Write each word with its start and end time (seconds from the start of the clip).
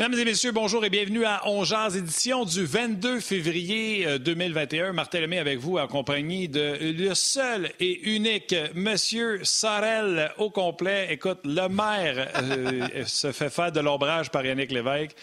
Mesdames 0.00 0.20
et 0.20 0.24
messieurs, 0.26 0.52
bonjour 0.52 0.84
et 0.84 0.90
bienvenue 0.90 1.24
à 1.24 1.48
Ongeaz, 1.48 1.96
édition 1.96 2.44
du 2.44 2.64
22 2.64 3.18
février 3.18 4.20
2021. 4.20 4.84
Euh, 4.84 4.92
Martin 4.92 5.18
Lemay 5.18 5.38
avec 5.40 5.58
vous 5.58 5.76
en 5.76 5.88
compagnie 5.88 6.48
de 6.48 6.78
le 6.96 7.14
seul 7.14 7.72
et 7.80 8.08
unique 8.14 8.54
Monsieur 8.76 9.40
Sorel 9.42 10.30
au 10.38 10.50
complet. 10.50 11.08
Écoute, 11.10 11.40
le 11.42 11.66
maire 11.66 12.30
euh, 12.36 13.04
se 13.06 13.32
fait 13.32 13.50
faire 13.50 13.72
de 13.72 13.80
l'ombrage 13.80 14.30
par 14.30 14.46
Yannick 14.46 14.70
Lévesque. 14.70 15.16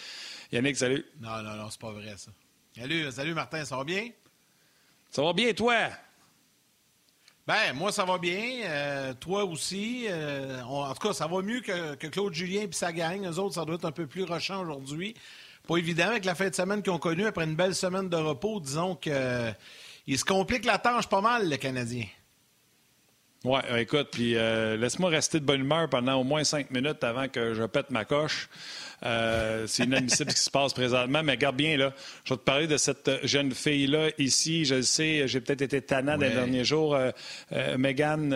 Yannick, 0.52 0.76
salut. 0.76 1.06
Non, 1.22 1.42
non, 1.42 1.56
non, 1.56 1.70
c'est 1.70 1.80
pas 1.80 1.92
vrai 1.92 2.12
ça. 2.18 2.30
Salut, 2.76 3.10
salut 3.10 3.32
Martin, 3.32 3.64
ça 3.64 3.78
va 3.78 3.84
bien? 3.84 4.10
Ça 5.08 5.22
va 5.22 5.32
bien, 5.32 5.54
toi? 5.54 5.88
Ben, 7.46 7.74
moi, 7.74 7.92
ça 7.92 8.04
va 8.04 8.18
bien. 8.18 8.62
Euh, 8.64 9.14
toi 9.14 9.44
aussi. 9.44 10.06
Euh, 10.08 10.60
en 10.62 10.92
tout 10.94 11.08
cas, 11.08 11.14
ça 11.14 11.28
va 11.28 11.42
mieux 11.42 11.60
que, 11.60 12.06
Claude 12.08 12.34
Julien 12.34 12.62
et 12.62 12.68
sa 12.72 12.92
gang. 12.92 13.24
Eux 13.24 13.38
autres, 13.38 13.54
ça 13.54 13.64
doit 13.64 13.76
être 13.76 13.84
un 13.84 13.92
peu 13.92 14.06
plus 14.06 14.24
rochant 14.24 14.62
aujourd'hui. 14.62 15.14
Pas 15.68 15.76
évident 15.76 16.06
avec 16.06 16.24
la 16.24 16.34
fin 16.34 16.48
de 16.48 16.54
semaine 16.54 16.82
qu'ils 16.82 16.92
ont 16.92 16.98
connue 16.98 17.26
après 17.26 17.44
une 17.44 17.54
belle 17.54 17.74
semaine 17.74 18.08
de 18.08 18.16
repos. 18.16 18.58
Disons 18.58 18.96
qu'ils 18.96 19.12
euh, 19.12 19.52
se 20.08 20.24
compliquent 20.24 20.64
la 20.64 20.78
tâche 20.78 21.08
pas 21.08 21.20
mal, 21.20 21.48
le 21.48 21.56
Canadien. 21.56 22.06
Oui, 23.44 23.60
écoute, 23.76 24.08
puis 24.10 24.32
laisse-moi 24.32 25.08
rester 25.08 25.38
de 25.38 25.44
bonne 25.44 25.60
humeur 25.60 25.88
pendant 25.88 26.16
au 26.16 26.24
moins 26.24 26.42
cinq 26.42 26.72
minutes 26.72 27.04
avant 27.04 27.28
que 27.28 27.54
je 27.54 27.62
pète 27.62 27.90
ma 27.90 28.04
coche. 28.04 28.48
Euh, 29.04 29.66
c'est 29.66 29.84
inadmissible 29.84 30.30
ce 30.30 30.36
qui 30.36 30.42
se 30.42 30.50
passe 30.50 30.72
présentement. 30.72 31.22
Mais 31.22 31.36
garde 31.36 31.56
bien, 31.56 31.76
là, 31.76 31.92
je 32.24 32.34
vais 32.34 32.38
te 32.38 32.44
parler 32.44 32.66
de 32.66 32.76
cette 32.76 33.10
jeune 33.24 33.52
fille-là 33.52 34.08
ici. 34.18 34.64
Je 34.64 34.76
le 34.76 34.82
sais, 34.82 35.28
j'ai 35.28 35.40
peut-être 35.40 35.62
été 35.62 35.82
tannant 35.82 36.16
dans 36.16 36.26
les 36.26 36.30
derniers 36.30 36.64
jours. 36.64 36.94
Euh, 36.94 37.10
euh, 37.52 37.76
Megan 37.78 38.34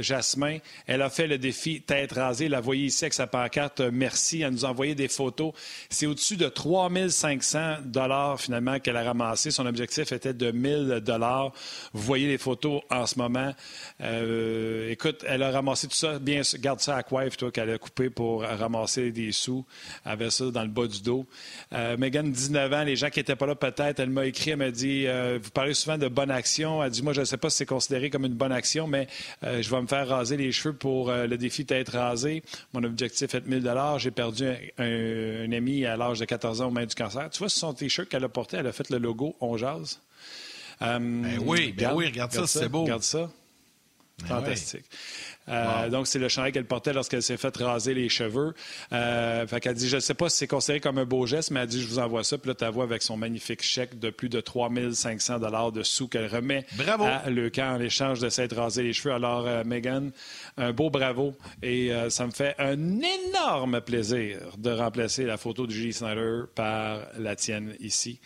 Jasmin, 0.00 0.58
elle 0.86 1.02
a 1.02 1.10
fait 1.10 1.26
le 1.26 1.38
défi 1.38 1.80
tête 1.80 2.12
rasée. 2.12 2.48
La 2.48 2.60
voyez 2.60 2.86
ici 2.86 3.04
avec 3.04 3.14
sa 3.14 3.26
pancarte. 3.26 3.80
Merci. 3.80 4.42
Elle 4.42 4.52
nous 4.52 4.64
a 4.64 4.68
envoyé 4.68 4.94
des 4.94 5.08
photos. 5.08 5.52
C'est 5.88 6.06
au-dessus 6.06 6.36
de 6.36 6.48
3500 6.48 7.76
dollars 7.84 8.40
finalement 8.40 8.78
qu'elle 8.80 8.96
a 8.96 9.02
ramassé. 9.02 9.50
Son 9.50 9.66
objectif 9.66 10.12
était 10.12 10.34
de 10.34 10.50
1000 10.50 11.00
dollars. 11.04 11.52
Vous 11.92 12.02
voyez 12.02 12.26
les 12.26 12.38
photos 12.38 12.82
en 12.90 13.06
ce 13.06 13.18
moment. 13.18 13.54
écoute, 14.90 15.24
elle 15.26 15.42
a 15.42 15.50
ramassé 15.50 15.88
tout 15.88 15.96
ça. 15.96 16.18
Bien, 16.18 16.42
garde 16.58 16.80
ça 16.80 16.96
à 16.96 17.02
Coiffe, 17.02 17.36
toi, 17.36 17.50
qu'elle 17.50 17.70
a 17.70 17.78
coupé 17.78 18.10
pour 18.10 18.42
ramasser 18.42 19.10
des 19.10 19.32
sous 19.32 19.64
avait 20.04 20.30
ça 20.30 20.50
dans 20.50 20.62
le 20.62 20.68
bas 20.68 20.86
du 20.86 21.02
dos. 21.02 21.26
Euh, 21.72 21.96
Megan, 21.96 22.30
19 22.30 22.72
ans, 22.72 22.84
les 22.84 22.96
gens 22.96 23.10
qui 23.10 23.18
n'étaient 23.18 23.36
pas 23.36 23.46
là 23.46 23.54
peut-être, 23.54 24.00
elle 24.00 24.10
m'a 24.10 24.26
écrit, 24.26 24.50
elle 24.50 24.58
m'a 24.58 24.70
dit, 24.70 25.06
euh, 25.06 25.38
vous 25.42 25.50
parlez 25.50 25.74
souvent 25.74 25.98
de 25.98 26.08
bonne 26.08 26.30
action. 26.30 26.82
Elle 26.82 26.90
dit, 26.90 27.02
moi, 27.02 27.12
je 27.12 27.20
ne 27.20 27.24
sais 27.24 27.36
pas 27.36 27.50
si 27.50 27.58
c'est 27.58 27.66
considéré 27.66 28.10
comme 28.10 28.24
une 28.24 28.34
bonne 28.34 28.52
action, 28.52 28.86
mais 28.86 29.08
euh, 29.44 29.62
je 29.62 29.70
vais 29.70 29.80
me 29.80 29.86
faire 29.86 30.08
raser 30.08 30.36
les 30.36 30.52
cheveux 30.52 30.74
pour 30.74 31.10
le 31.10 31.36
défi 31.36 31.64
d'être 31.64 31.92
rasé. 31.92 32.42
Mon 32.72 32.82
objectif 32.84 33.34
est 33.34 33.40
de 33.40 33.48
1000 33.48 33.74
J'ai 33.98 34.10
perdu 34.10 34.46
un, 34.78 35.52
ami 35.52 35.84
à 35.86 35.96
l'âge 35.96 36.18
de 36.18 36.24
14 36.24 36.62
ans 36.62 36.68
au 36.68 36.70
mains 36.70 36.86
du 36.86 36.94
cancer. 36.94 37.28
Tu 37.30 37.38
vois, 37.38 37.48
ce 37.48 37.58
sont 37.58 37.74
t-shirts 37.74 38.08
qu'elle 38.08 38.24
a 38.24 38.28
porté. 38.28 38.56
Elle 38.58 38.66
a 38.66 38.72
fait 38.72 38.90
le 38.90 38.98
logo 38.98 39.36
On 39.40 39.56
Jazz. 39.56 40.00
Ben 40.80 41.38
oui, 41.40 41.72
ben 41.76 41.92
oui, 41.94 42.06
regarde, 42.06 42.32
ça, 42.32 42.46
c'est 42.46 42.68
beau. 42.68 42.84
Regarde 42.84 43.02
ça. 43.02 43.30
Ben 44.22 44.28
Fantastique. 44.28 44.84
Euh, 45.48 45.88
donc, 45.88 46.06
c'est 46.06 46.18
le 46.18 46.28
chandail 46.28 46.52
qu'elle 46.52 46.66
portait 46.66 46.92
lorsqu'elle 46.92 47.22
s'est 47.22 47.36
fait 47.36 47.56
raser 47.56 47.94
les 47.94 48.08
cheveux. 48.08 48.54
Euh, 48.92 49.46
fait 49.46 49.60
qu'elle 49.60 49.74
dit, 49.74 49.88
je 49.88 49.96
ne 49.96 50.00
sais 50.00 50.14
pas 50.14 50.28
si 50.28 50.38
c'est 50.38 50.46
considéré 50.46 50.80
comme 50.80 50.98
un 50.98 51.04
beau 51.04 51.26
geste, 51.26 51.50
mais 51.50 51.60
elle 51.60 51.66
dit, 51.66 51.82
je 51.82 51.88
vous 51.88 51.98
envoie 51.98 52.24
ça. 52.24 52.38
Puis 52.38 52.48
là, 52.48 52.54
tu 52.54 52.66
vois 52.66 52.84
avec 52.84 53.02
son 53.02 53.16
magnifique 53.16 53.62
chèque 53.62 53.98
de 53.98 54.10
plus 54.10 54.28
de 54.28 54.40
3500 54.40 55.38
dollars 55.38 55.72
de 55.72 55.82
sous 55.82 56.08
qu'elle 56.08 56.26
remet 56.26 56.66
à 57.00 57.30
le 57.30 57.50
camp 57.50 57.76
en 57.76 57.80
échange 57.80 58.20
de 58.20 58.28
s'être 58.28 58.56
rasé 58.56 58.82
les 58.82 58.92
cheveux. 58.92 59.14
Alors, 59.14 59.46
euh, 59.46 59.64
Megan, 59.64 60.10
un 60.56 60.72
beau 60.72 60.90
bravo. 60.90 61.34
Et 61.62 61.92
euh, 61.92 62.10
ça 62.10 62.26
me 62.26 62.32
fait 62.32 62.54
un 62.58 62.78
énorme 63.00 63.80
plaisir 63.80 64.38
de 64.58 64.70
remplacer 64.70 65.24
la 65.24 65.36
photo 65.36 65.66
de 65.66 65.72
Julie 65.72 65.92
Snyder 65.92 66.42
par 66.54 67.00
la 67.18 67.36
tienne 67.36 67.74
ici 67.80 68.20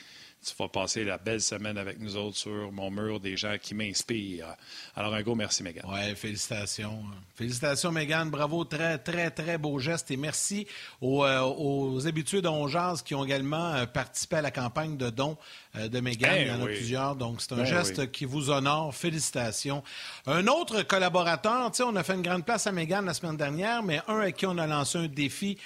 tu 0.44 0.54
vas 0.58 0.68
passer 0.68 1.04
la 1.04 1.18
belle 1.18 1.40
semaine 1.40 1.78
avec 1.78 2.00
nous 2.00 2.16
autres 2.16 2.36
sur 2.36 2.72
mon 2.72 2.90
mur 2.90 3.20
des 3.20 3.36
gens 3.36 3.56
qui 3.60 3.74
m'inspirent. 3.74 4.56
Alors, 4.96 5.14
un 5.14 5.22
gros 5.22 5.34
merci, 5.34 5.62
Megan. 5.62 5.84
Oui, 5.88 6.14
félicitations. 6.16 7.04
Félicitations, 7.34 7.92
Megan. 7.92 8.28
Bravo. 8.28 8.64
Très, 8.64 8.98
très, 8.98 9.30
très 9.30 9.58
beau 9.58 9.78
geste. 9.78 10.10
Et 10.10 10.16
merci 10.16 10.66
aux, 11.00 11.24
euh, 11.24 12.06
habitués 12.06 12.42
d'Ongeaz 12.42 13.02
qui 13.02 13.14
ont 13.14 13.24
également 13.24 13.74
euh, 13.74 13.86
participé 13.86 14.36
à 14.36 14.42
la 14.42 14.50
campagne 14.50 14.96
de 14.96 15.10
dons 15.10 15.36
euh, 15.76 15.88
de 15.88 16.00
Megan. 16.00 16.34
Il 16.40 16.48
y 16.48 16.50
en 16.50 16.62
a 16.62 16.66
plusieurs. 16.66 17.16
Donc, 17.16 17.40
c'est 17.40 17.52
un 17.52 17.58
ben 17.58 17.64
geste 17.64 18.10
qui 18.10 18.24
vous 18.24 18.50
honore. 18.50 18.94
Félicitations. 18.94 19.82
Un 20.26 20.46
autre 20.46 20.82
collaborateur, 20.82 21.70
tu 21.70 21.78
sais, 21.78 21.82
on 21.82 21.96
a 21.96 22.02
fait 22.02 22.14
une 22.14 22.22
grande 22.22 22.44
place 22.44 22.66
à 22.66 22.72
Megan 22.72 23.04
la 23.04 23.14
semaine 23.14 23.36
dernière, 23.36 23.82
mais 23.82 24.00
un 24.08 24.20
avec 24.20 24.36
qui 24.36 24.46
on 24.46 24.58
a 24.58 24.66
lancé 24.66 24.98
un 24.98 25.06
défi 25.06 25.58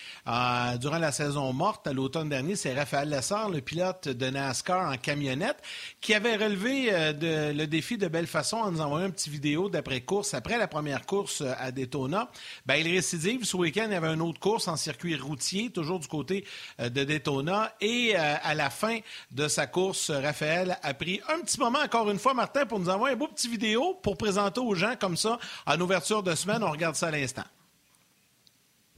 durant 0.80 0.98
la 0.98 1.12
saison 1.12 1.52
morte 1.52 1.86
à 1.86 1.92
l'automne 1.92 2.28
dernier, 2.28 2.56
c'est 2.56 2.74
Raphaël 2.74 3.08
Lessard, 3.08 3.50
le 3.50 3.60
pilote 3.60 4.08
de 4.08 4.26
NASCAR 4.30 4.90
en 4.90 4.96
camionnette, 4.96 5.58
qui 6.00 6.14
avait 6.14 6.36
relevé 6.36 6.88
euh, 6.92 7.52
le 7.52 7.66
défi 7.66 7.98
de 7.98 8.08
belle 8.08 8.26
façon 8.26 8.56
en 8.56 8.70
nous 8.70 8.80
envoyant 8.80 9.06
une 9.06 9.12
petite 9.12 9.32
vidéo 9.32 9.68
d'après-course, 9.68 10.34
après 10.34 10.58
la 10.58 10.68
première 10.68 11.06
course 11.06 11.40
euh, 11.40 11.52
à 11.58 11.72
Daytona. 11.72 12.30
Ben, 12.66 12.76
il 12.76 12.92
récidive. 12.92 13.44
Ce 13.44 13.56
week-end, 13.56 13.86
il 13.86 13.92
y 13.92 13.96
avait 13.96 14.12
une 14.12 14.22
autre 14.22 14.40
course 14.40 14.68
en 14.68 14.76
circuit 14.76 15.16
routier, 15.16 15.70
toujours 15.70 15.98
du 15.98 16.08
côté 16.08 16.44
euh, 16.80 16.88
de 16.88 17.04
Daytona. 17.04 17.74
Et 17.80 18.16
à 18.16 18.54
la 18.54 18.70
fin 18.70 18.98
de 19.30 19.48
sa 19.48 19.66
course, 19.66 19.95
Raphaël 20.10 20.78
a 20.82 20.94
pris 20.94 21.20
un 21.28 21.40
petit 21.40 21.58
moment, 21.58 21.78
encore 21.84 22.10
une 22.10 22.18
fois, 22.18 22.34
Martin, 22.34 22.66
pour 22.66 22.78
nous 22.78 22.88
envoyer 22.88 23.14
un 23.14 23.18
beau 23.18 23.28
petit 23.28 23.48
vidéo 23.48 23.98
pour 24.02 24.16
présenter 24.16 24.60
aux 24.60 24.74
gens 24.74 24.94
comme 24.98 25.16
ça 25.16 25.38
en 25.66 25.80
ouverture 25.80 26.22
de 26.22 26.34
semaine. 26.34 26.62
On 26.62 26.70
regarde 26.70 26.94
ça 26.94 27.08
à 27.08 27.10
l'instant. 27.10 27.44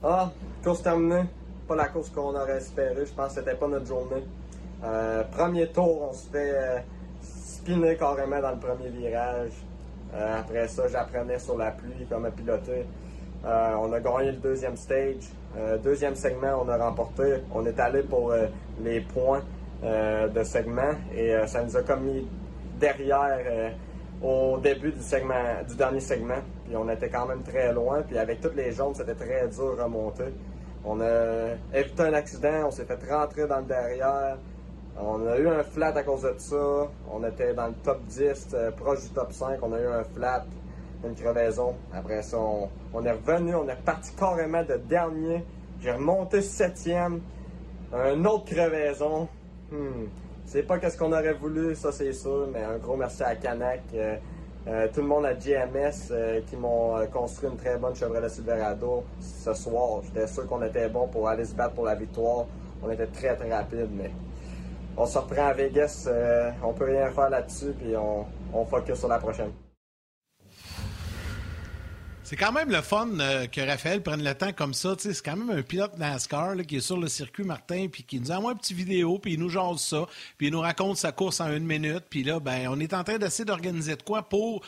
Ah, 0.03 0.31
course 0.63 0.83
terminée. 0.83 1.25
Pas 1.67 1.77
la 1.77 1.89
course 1.89 2.11
qu'on 2.11 2.35
aurait 2.35 2.59
espéré. 2.59 3.05
Je 3.05 3.13
pense 3.13 3.35
que 3.35 3.41
c'était 3.41 3.57
pas 3.57 3.69
notre 3.69 3.87
journée. 3.87 4.25
Euh, 4.85 5.25
premier 5.25 5.67
tour, 5.69 6.09
on 6.11 6.13
se 6.13 6.29
fait 6.31 6.53
euh, 6.55 6.79
spinner 7.21 7.97
carrément 7.97 8.41
dans 8.41 8.53
le 8.53 8.59
premier 8.59 8.89
virage. 8.91 9.53
Euh, 10.15 10.41
après 10.41 10.69
ça, 10.69 10.89
j'apprenais 10.89 11.39
sur 11.39 11.59
la 11.59 11.73
pluie 11.73 12.07
comme 12.09 12.25
à 12.25 12.31
piloter. 12.31 12.87
on 13.45 13.93
a 13.93 14.01
gagné 14.01 14.33
le 14.33 14.39
deuxième 14.39 14.77
stage. 14.77 15.25
deuxième 15.83 16.15
segment, 16.15 16.63
on 16.65 16.69
a 16.69 16.77
remporté. 16.77 17.43
On 17.53 17.67
est 17.67 17.79
allé 17.79 18.03
pour 18.03 18.33
les 18.83 19.01
points 19.01 19.43
de 19.83 20.43
segment 20.43 20.93
et 21.15 21.35
ça 21.47 21.63
nous 21.63 21.77
a 21.77 21.83
comme 21.83 22.05
mis 22.05 22.29
derrière 22.81 23.73
au 24.23 24.59
début 24.59 24.93
du 24.93 25.01
segment, 25.01 25.63
du 25.69 25.77
dernier 25.77 26.01
segment. 26.01 26.43
Puis 26.65 26.77
on 26.77 26.89
était 26.89 27.09
quand 27.09 27.27
même 27.27 27.43
très 27.43 27.73
loin. 27.73 28.03
Puis 28.03 28.19
avec 28.19 28.41
toutes 28.41 28.57
les 28.57 28.73
jaunes, 28.73 28.95
c'était 28.95 29.15
très 29.15 29.49
dur 29.49 29.77
à 29.79 29.85
remonter. 29.85 30.35
On 30.85 31.01
a 31.01 31.55
évité 31.75 32.03
un 32.03 32.15
accident, 32.15 32.67
on 32.67 32.71
s'est 32.71 32.85
fait 32.85 32.99
rentrer 33.11 33.47
dans 33.47 33.59
le 33.59 33.65
derrière. 33.65 34.39
On 35.01 35.27
a 35.27 35.39
eu 35.39 35.49
un 35.49 35.63
flat 35.63 35.97
à 35.97 36.03
cause 36.03 36.23
de 36.23 36.35
ça. 36.39 36.89
On 37.13 37.25
était 37.25 37.55
dans 37.55 37.69
le 37.69 37.75
top 37.85 38.05
10, 38.07 38.49
euh, 38.55 38.71
proche 38.73 39.03
du 39.03 39.11
top 39.11 39.33
5. 39.33 39.59
On 39.63 39.73
a 39.73 39.81
eu 39.81 39.87
un 39.87 40.03
flat, 40.03 40.45
une 41.05 41.15
crevaison. 41.15 41.75
Après 41.93 42.23
ça, 42.23 42.39
on, 42.39 43.05
est 43.05 43.13
revenu, 43.13 43.55
on 43.55 43.69
est 43.69 43.81
parti 43.85 44.13
carrément 44.17 44.65
de 44.65 44.77
dernier. 44.77 45.45
J'ai 45.81 45.93
remonté 45.93 46.43
septième. 46.43 47.21
Un 47.93 48.25
autre 48.25 48.47
crevaison. 48.47 49.29
Hmm. 49.71 50.07
C'est 50.47 50.63
pas 50.63 50.79
qu'est-ce 50.79 50.97
qu'on 50.97 51.13
aurait 51.13 51.35
voulu, 51.35 51.75
ça 51.75 51.93
c'est 51.93 52.13
sûr, 52.13 52.49
mais 52.53 52.63
un 52.63 52.79
gros 52.79 52.97
merci 52.97 53.23
à 53.23 53.37
Canac. 53.37 53.83
Euh, 53.95 54.17
euh, 54.67 54.89
tout 54.93 55.01
le 55.01 55.07
monde 55.07 55.25
à 55.27 55.35
GMS 55.35 56.13
qui 56.47 56.57
m'ont 56.57 56.95
construit 57.13 57.49
une 57.49 57.57
très 57.57 57.77
bonne 57.79 57.95
Chevrolet 57.95 58.29
Silverado 58.29 59.05
ce 59.21 59.55
soir. 59.55 60.01
J'étais 60.05 60.27
sûr 60.27 60.47
qu'on 60.47 60.63
était 60.63 60.89
bon 60.89 61.07
pour 61.09 61.29
aller 61.29 61.45
se 61.45 61.55
battre 61.55 61.75
pour 61.75 61.85
la 61.85 61.95
victoire. 61.95 62.47
On 62.83 62.91
était 62.91 63.07
très 63.07 63.35
très 63.37 63.53
rapide, 63.53 63.89
mais 63.93 64.11
on 64.97 65.07
se 65.07 65.19
reprend 65.19 65.47
à 65.47 65.53
Vegas. 65.53 66.07
Euh, 66.09 66.51
on 66.63 66.73
peut 66.73 66.87
rien 66.87 67.11
faire 67.11 67.31
là-dessus, 67.31 67.73
puis 67.79 67.97
on, 67.97 68.27
on 68.53 68.65
focus 68.65 68.99
sur 68.99 69.09
la 69.09 69.19
prochaine. 69.19 69.53
C'est 72.29 72.37
quand 72.37 72.53
même 72.53 72.69
le 72.69 72.83
fun 72.83 73.09
euh, 73.21 73.47
que 73.47 73.63
Raphaël 73.63 74.03
prenne 74.03 74.23
le 74.23 74.35
temps 74.35 74.53
comme 74.53 74.75
ça. 74.75 74.95
C'est 74.99 75.19
quand 75.23 75.35
même 75.35 75.49
un 75.49 75.63
pilote 75.63 75.97
NASCAR 75.97 76.57
qui 76.67 76.77
est 76.77 76.81
sur 76.81 76.99
le 76.99 77.09
circuit 77.09 77.43
Martin, 77.43 77.87
puis 77.91 78.03
qui 78.03 78.21
nous 78.21 78.31
envoie 78.31 78.53
une 78.53 78.59
petite 78.59 78.77
vidéo, 78.77 79.19
puis 79.19 79.33
il 79.33 79.41
nous 79.41 79.49
jase 79.49 79.81
ça, 79.81 80.07
puis 80.37 80.49
il 80.49 80.53
nous 80.53 80.61
raconte 80.61 80.99
sa 80.99 81.11
course 81.11 81.41
en 81.41 81.51
une 81.51 81.65
minute. 81.65 82.05
Puis 82.11 82.25
là, 82.25 82.39
ben, 82.39 82.69
on 82.69 82.79
est 82.81 82.93
en 82.93 83.03
train 83.03 83.17
d'essayer 83.17 83.47
d'organiser 83.47 83.97
de 83.97 84.03
quoi 84.03 84.29
pour 84.29 84.63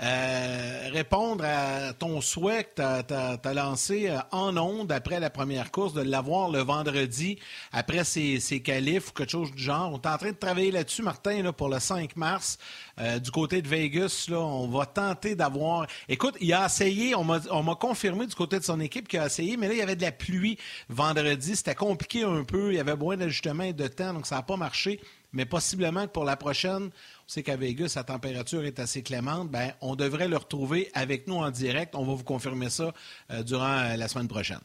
euh, 0.00 0.90
répondre 0.92 1.44
à 1.44 1.92
ton 1.92 2.20
souhait 2.20 2.64
que 2.64 3.02
tu 3.02 3.14
as, 3.14 3.54
lancé 3.54 4.08
euh, 4.08 4.18
en 4.30 4.56
ondes 4.56 4.92
après 4.92 5.18
la 5.18 5.28
première 5.28 5.72
course, 5.72 5.92
de 5.92 6.02
l'avoir 6.02 6.50
le 6.50 6.60
vendredi 6.60 7.38
après 7.72 8.04
ses, 8.04 8.38
ses 8.38 8.60
qualifs 8.60 9.10
ou 9.10 9.12
quelque 9.12 9.30
chose 9.30 9.50
du 9.50 9.62
genre. 9.62 9.90
On 9.92 9.96
est 9.96 10.06
en 10.06 10.16
train 10.16 10.30
de 10.30 10.36
travailler 10.36 10.70
là-dessus, 10.70 11.02
Martin, 11.02 11.50
pour 11.52 11.68
le 11.68 11.80
5 11.80 12.16
mars. 12.16 12.58
Euh, 13.00 13.18
du 13.18 13.32
côté 13.32 13.60
de 13.60 13.66
Vegas, 13.66 14.28
on 14.30 14.68
va 14.68 14.86
tenter 14.86 15.34
d'avoir. 15.34 15.86
Écoute, 16.08 16.36
il 16.40 16.52
a 16.52 16.66
essayé, 16.66 17.14
on 17.16 17.24
m'a 17.24 17.74
confirmé 17.74 18.26
du 18.26 18.34
côté 18.36 18.58
de 18.60 18.64
son 18.64 18.78
équipe 18.80 19.08
qu'il 19.08 19.18
a 19.18 19.26
essayé, 19.26 19.56
mais 19.56 19.66
là, 19.66 19.74
il 19.74 19.78
y 19.78 19.82
avait 19.82 19.96
de 19.96 20.02
la 20.02 20.12
pluie 20.12 20.58
vendredi. 20.88 21.56
C'était 21.56 21.74
compliqué 21.74 22.22
un 22.22 22.44
peu. 22.44 22.72
Il 22.72 22.76
y 22.76 22.80
avait 22.80 22.96
moins 22.96 23.16
d'ajustements 23.16 23.72
de 23.72 23.88
temps, 23.88 24.14
donc 24.14 24.26
ça 24.26 24.36
n'a 24.36 24.42
pas 24.42 24.56
marché. 24.56 25.00
Mais 25.32 25.44
possiblement 25.44 26.06
que 26.06 26.12
pour 26.12 26.24
la 26.24 26.36
prochaine, 26.36 26.90
sait 27.28 27.42
qu'à 27.42 27.56
Vegas, 27.56 27.92
la 27.94 28.04
température 28.04 28.64
est 28.64 28.80
assez 28.80 29.02
clémente, 29.02 29.50
ben, 29.50 29.72
on 29.82 29.94
devrait 29.94 30.28
le 30.28 30.36
retrouver 30.38 30.90
avec 30.94 31.28
nous 31.28 31.36
en 31.36 31.50
direct. 31.50 31.94
On 31.94 32.04
va 32.04 32.14
vous 32.14 32.24
confirmer 32.24 32.70
ça 32.70 32.92
euh, 33.30 33.42
durant 33.42 33.78
euh, 33.78 33.96
la 33.96 34.08
semaine 34.08 34.28
prochaine. 34.28 34.60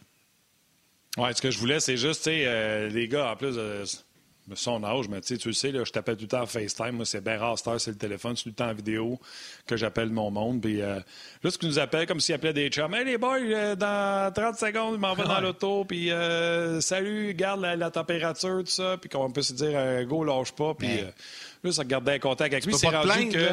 Oui, 1.17 1.29
ce 1.35 1.41
que 1.41 1.51
je 1.51 1.59
voulais, 1.59 1.79
c'est 1.79 1.97
juste, 1.97 2.25
euh, 2.27 2.89
les 2.89 3.07
gars, 3.07 3.31
en 3.31 3.35
plus 3.35 3.55
de 3.55 3.85
son 4.55 4.83
âge, 4.83 5.09
mais 5.09 5.21
tu 5.21 5.37
le 5.45 5.53
sais, 5.53 5.71
là, 5.71 5.83
je 5.83 5.91
t'appelle 5.91 6.15
tout 6.15 6.23
le 6.23 6.27
temps 6.29 6.41
en 6.41 6.45
FaceTime. 6.45 6.93
Moi, 6.93 7.05
c'est 7.05 7.21
bien 7.23 7.37
rare, 7.37 7.57
c'est 7.59 7.91
le 7.91 7.97
téléphone, 7.97 8.35
c'est 8.35 8.43
tout 8.43 8.49
le 8.49 8.55
temps 8.55 8.69
en 8.69 8.73
vidéo 8.73 9.19
que 9.67 9.77
j'appelle 9.77 10.09
mon 10.09 10.31
monde. 10.31 10.61
Puis 10.61 10.81
euh, 10.81 10.99
là, 11.43 11.51
ce 11.51 11.57
qu'ils 11.57 11.69
nous 11.69 11.79
appelle, 11.79 12.07
comme 12.07 12.19
s'ils 12.19 12.33
appelaient 12.33 12.53
des 12.53 12.69
chums. 12.69 12.93
Hey, 12.93 13.05
les 13.05 13.17
boys, 13.17 13.75
dans 13.75 14.33
30 14.33 14.57
secondes, 14.57 14.95
ils 14.95 14.99
m'en 14.99 15.13
vont 15.13 15.23
dans 15.23 15.41
l'auto. 15.41 15.85
Puis 15.85 16.09
salut, 16.79 17.33
garde 17.33 17.61
la, 17.61 17.91
température, 17.91 18.63
tout 18.63 18.71
ça. 18.71 18.97
Puis 18.97 19.09
qu'on 19.09 19.29
peut 19.31 19.43
se 19.43 19.53
dire, 19.53 20.05
go, 20.05 20.23
lâche 20.23 20.53
pas. 20.53 20.73
Puis 20.73 20.99
là, 21.63 21.71
ça 21.71 21.83
gardait 21.83 22.13
un 22.13 22.19
contact 22.19 22.53
avec 22.53 22.65
lui. 22.65 22.73
C'est 22.75 22.89
rendu 22.89 23.29
que. 23.29 23.49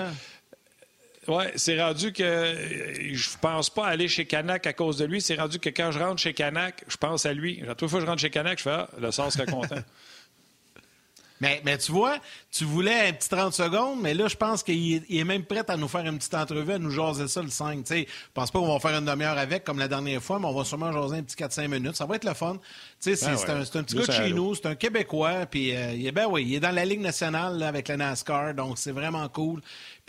Oui, 1.29 1.45
c'est 1.57 1.81
rendu 1.81 2.12
que 2.12 2.57
je 3.12 3.29
pense 3.41 3.71
pas 3.71 3.87
aller 3.87 4.09
chez 4.09 4.25
Canac 4.25 4.67
à 4.67 4.73
cause 4.73 4.97
de 4.97 5.05
lui. 5.05 5.21
C'est 5.21 5.37
rendu 5.37 5.59
que 5.59 5.69
quand 5.69 5.93
je 5.93 5.99
rentre 5.99 6.21
chez 6.21 6.33
Canac, 6.33 6.83
je 6.89 6.97
pense 6.97 7.27
à 7.27 7.33
lui. 7.33 7.62
À 7.62 7.75
fois 7.77 7.99
que 7.99 8.01
je 8.01 8.07
rentre 8.07 8.21
chez 8.21 8.31
Canac, 8.31 8.59
je 8.59 8.65
fais 8.65 8.71
Ah, 8.71 8.89
le 8.99 9.11
sort 9.11 9.31
serait 9.31 9.47
content. 9.47 9.77
Mais, 11.43 11.62
mais, 11.65 11.79
tu 11.79 11.91
vois, 11.91 12.19
tu 12.50 12.64
voulais 12.64 13.08
un 13.08 13.12
petit 13.12 13.29
30 13.29 13.55
secondes, 13.55 14.00
mais 14.02 14.12
là, 14.12 14.26
je 14.26 14.35
pense 14.35 14.64
qu'il 14.64 15.05
est, 15.08 15.25
même 15.25 15.44
prêt 15.44 15.62
à 15.69 15.76
nous 15.76 15.87
faire 15.87 16.05
une 16.05 16.19
petite 16.19 16.35
entrevue, 16.35 16.73
à 16.73 16.79
nous 16.79 16.91
jaser 16.91 17.29
ça 17.29 17.43
le 17.43 17.49
5. 17.49 17.87
Je 17.88 18.05
pense 18.35 18.50
pas 18.50 18.58
qu'on 18.58 18.73
va 18.73 18.81
faire 18.81 18.99
une 18.99 19.05
demi-heure 19.05 19.38
avec 19.38 19.62
comme 19.62 19.79
la 19.79 19.87
dernière 19.87 20.20
fois, 20.20 20.41
mais 20.41 20.47
on 20.47 20.55
va 20.55 20.64
sûrement 20.64 20.91
jaser 20.91 21.19
un 21.19 21.23
petit 21.23 21.37
4-5 21.37 21.69
minutes. 21.69 21.94
Ça 21.94 22.06
va 22.06 22.17
être 22.17 22.25
le 22.25 22.35
fun. 22.35 22.55
Ben 22.55 23.17
c'est 23.17 23.26
un, 23.26 23.64
petit 23.85 23.97
gars 23.97 24.06
de 24.06 24.12
chez 24.12 24.32
nous, 24.32 24.55
c'est 24.56 24.67
un 24.67 24.75
Québécois, 24.75 25.47
puis 25.47 25.75
euh, 25.75 25.93
il, 25.93 26.06
est, 26.06 26.12
ben, 26.12 26.26
oui, 26.29 26.44
il 26.44 26.55
est 26.56 26.61
dans 26.61 26.75
la 26.75 26.85
Ligue 26.85 27.00
nationale 27.00 27.62
avec 27.62 27.87
la 27.87 27.97
NASCAR, 27.97 28.55
donc 28.55 28.79
c'est 28.79 28.93
vraiment 28.93 29.29
cool. 29.29 29.61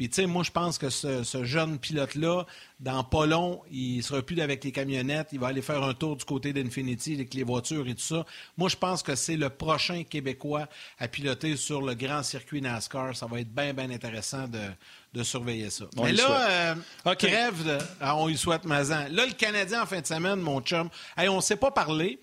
Puis, 0.02 0.10
tu 0.10 0.16
sais, 0.16 0.26
moi, 0.26 0.42
je 0.42 0.50
pense 0.50 0.80
que 0.80 0.90
ce, 0.90 1.44
jeune 1.44 1.78
pilote-là, 1.78 2.48
dans 2.80 3.04
pas 3.04 3.28
long, 3.28 3.62
il 3.72 4.02
sera 4.02 4.24
plus 4.24 4.42
avec 4.42 4.64
les 4.64 4.72
camionnettes. 4.72 5.28
Il 5.32 5.40
va 5.40 5.50
aller 5.50 5.62
faire 5.62 5.84
un 5.84 5.94
tour 5.94 6.16
du 6.16 6.26
côté 6.26 6.54
d'Infinity 6.54 7.14
avec 7.14 7.36
les 7.36 7.44
voitures 7.44 7.88
et 7.88 7.94
tout 7.94 8.02
ça. 8.02 8.26
Moi, 8.58 8.68
je 8.68 8.78
pense 8.78 9.04
que 9.04 9.14
c'est 9.14 9.38
le 9.38 9.52
prochain 9.52 10.04
Québécois 10.04 10.68
à 10.98 11.08
piloter 11.08 11.56
sur 11.56 11.84
le 11.84 11.94
grand 11.94 12.24
circuit 12.32 12.62
NASCAR. 12.62 13.16
Ça 13.16 13.26
va 13.26 13.40
être 13.40 13.54
bien, 13.54 13.74
bien 13.74 13.90
intéressant 13.90 14.48
de, 14.48 15.24
surveiller 15.24 15.70
ça. 15.70 15.86
Mais 16.02 16.14
là, 16.14 16.76
euh, 17.06 17.16
trêve 17.16 17.66
de... 17.66 17.78
Ah, 18.00 18.16
on 18.16 18.30
y 18.30 18.38
souhaite 18.38 18.66
Mazan. 18.66 19.08
Là, 19.12 19.26
le 19.26 19.34
Canadien, 19.34 19.84
en 19.84 19.86
fin 19.86 20.02
de 20.02 20.06
semaine, 20.06 20.40
mon 20.40 20.62
chum, 20.62 20.90
hey, 21.18 21.30
on 21.30 21.38
ne 21.38 21.42
s'est 21.42 21.58
pas 21.58 21.72
parlé. 21.72 22.20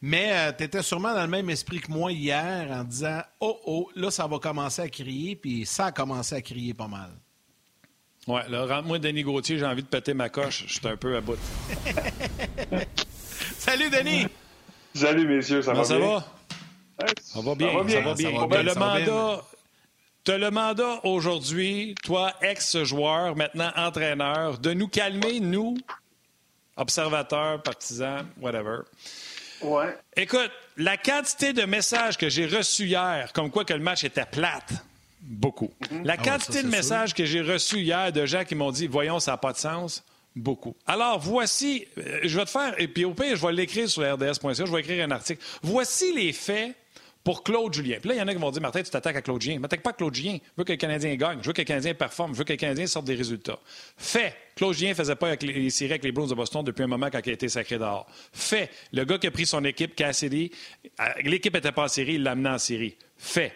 Mais 0.00 0.30
euh, 0.32 0.52
tu 0.56 0.64
étais 0.64 0.82
sûrement 0.82 1.14
dans 1.14 1.22
le 1.22 1.28
même 1.28 1.48
esprit 1.48 1.80
que 1.80 1.90
moi 1.90 2.10
hier 2.10 2.68
en 2.72 2.82
disant 2.82 3.22
Oh, 3.40 3.58
oh, 3.66 3.90
là, 3.94 4.10
ça 4.10 4.26
va 4.26 4.38
commencer 4.38 4.82
à 4.82 4.88
crier, 4.88 5.36
puis 5.36 5.64
ça 5.64 5.86
a 5.86 5.92
commencé 5.92 6.34
à 6.34 6.42
crier 6.42 6.74
pas 6.74 6.88
mal. 6.88 7.10
Ouais, 8.26 8.48
là, 8.48 8.66
rentre-moi 8.66 8.98
Denis 8.98 9.22
Gauthier, 9.22 9.58
j'ai 9.58 9.64
envie 9.64 9.82
de 9.82 9.88
péter 9.88 10.14
ma 10.14 10.28
coche. 10.28 10.64
Je 10.66 10.74
suis 10.74 10.88
un 10.88 10.96
peu 10.96 11.16
à 11.16 11.20
bout. 11.20 11.38
Salut, 13.58 13.90
Denis! 13.90 14.26
Salut, 14.94 15.26
messieurs, 15.26 15.62
ça 15.62 15.72
va 15.72 15.84
ça 15.84 15.98
Va? 15.98 16.24
Ça 17.22 17.40
va 17.40 17.54
bien, 17.54 17.72
ça 17.72 18.00
va 18.00 18.14
bien. 18.14 18.30
Ça 18.40 18.46
va 18.46 18.62
le 18.62 18.74
mandat. 18.74 19.42
Tu 20.24 20.30
as 20.30 20.38
le 20.38 20.50
mandat 20.52 21.00
aujourd'hui, 21.02 21.96
toi, 22.04 22.32
ex-joueur, 22.42 23.34
maintenant 23.34 23.72
entraîneur, 23.74 24.58
de 24.58 24.72
nous 24.72 24.86
calmer, 24.86 25.40
nous, 25.40 25.76
observateurs, 26.76 27.60
partisans, 27.62 28.24
whatever. 28.40 28.82
Ouais. 29.62 29.96
Écoute, 30.16 30.50
la 30.76 30.96
quantité 30.96 31.52
de 31.52 31.64
messages 31.64 32.16
que 32.16 32.28
j'ai 32.28 32.46
reçus 32.46 32.86
hier, 32.86 33.32
comme 33.32 33.50
quoi 33.50 33.64
que 33.64 33.74
le 33.74 33.80
match 33.80 34.04
était 34.04 34.24
plate, 34.24 34.72
beaucoup. 35.20 35.72
Mhm. 35.90 36.04
La 36.04 36.14
ah 36.14 36.22
quantité 36.22 36.62
de 36.62 36.68
messages 36.68 37.14
que 37.14 37.24
j'ai 37.24 37.40
reçus 37.40 37.80
hier 37.80 38.12
de 38.12 38.24
gens 38.24 38.44
qui 38.44 38.54
m'ont 38.54 38.70
dit 38.70 38.86
Voyons, 38.86 39.18
ça 39.18 39.32
n'a 39.32 39.36
pas 39.38 39.52
de 39.52 39.58
sens. 39.58 40.04
Beaucoup. 40.34 40.74
Alors, 40.86 41.18
voici, 41.18 41.86
euh, 41.98 42.20
je 42.22 42.38
vais 42.38 42.44
te 42.46 42.50
faire, 42.50 42.74
et 42.78 42.88
puis 42.88 43.04
au 43.04 43.12
pire, 43.12 43.36
je 43.36 43.46
vais 43.46 43.52
l'écrire 43.52 43.88
sur 43.88 44.02
rds.ca, 44.02 44.64
je 44.64 44.72
vais 44.72 44.80
écrire 44.80 45.04
un 45.04 45.10
article. 45.10 45.44
Voici 45.62 46.14
les 46.14 46.32
faits 46.32 46.74
pour 47.24 47.44
Claude 47.44 47.72
Julien. 47.72 47.98
Puis 48.00 48.08
là, 48.08 48.14
il 48.16 48.18
y 48.18 48.22
en 48.22 48.28
a 48.28 48.34
qui 48.34 48.40
vont 48.40 48.50
dire 48.50 48.62
Martin, 48.62 48.82
tu 48.82 48.90
t'attaques 48.90 49.16
à 49.16 49.22
Claude 49.22 49.40
Julien. 49.40 49.56
Ne 49.56 49.60
m'attaque 49.60 49.82
pas 49.82 49.92
Claude 49.92 50.14
Julien. 50.14 50.38
Je 50.42 50.50
veux 50.56 50.64
que 50.64 50.72
le 50.72 50.76
Canadien 50.78 51.14
gagne. 51.14 51.38
Je 51.40 51.46
veux 51.46 51.52
que 51.52 51.60
le 51.60 51.66
Canadien 51.66 51.94
performe. 51.94 52.32
Je 52.32 52.38
veux 52.38 52.44
que 52.44 52.52
le 52.52 52.58
Canadien 52.58 52.86
sorte 52.86 53.06
des 53.06 53.14
résultats. 53.14 53.58
Fait. 53.96 54.34
Claude 54.56 54.74
Julien 54.74 54.90
ne 54.90 54.94
faisait 54.94 55.16
pas 55.16 55.28
avec 55.28 55.42
les 55.42 55.70
séries 55.70 55.92
avec 55.92 56.04
les 56.04 56.12
Blues 56.12 56.28
de 56.28 56.34
Boston 56.34 56.62
depuis 56.64 56.82
un 56.82 56.86
moment 56.86 57.08
quand 57.10 57.20
il 57.24 57.30
a 57.30 57.32
été 57.32 57.48
sacré 57.48 57.78
dehors. 57.78 58.06
Fait. 58.32 58.70
Le 58.92 59.04
gars 59.04 59.18
qui 59.18 59.26
a 59.26 59.30
pris 59.30 59.46
son 59.46 59.64
équipe, 59.64 59.94
Cassidy, 59.94 60.50
euh, 61.00 61.04
l'équipe 61.24 61.54
n'était 61.54 61.72
pas 61.72 61.84
en 61.84 61.88
série, 61.88 62.14
il 62.14 62.22
l'a 62.22 62.32
amené 62.32 62.50
en 62.50 62.58
série. 62.58 62.96
Fait. 63.16 63.52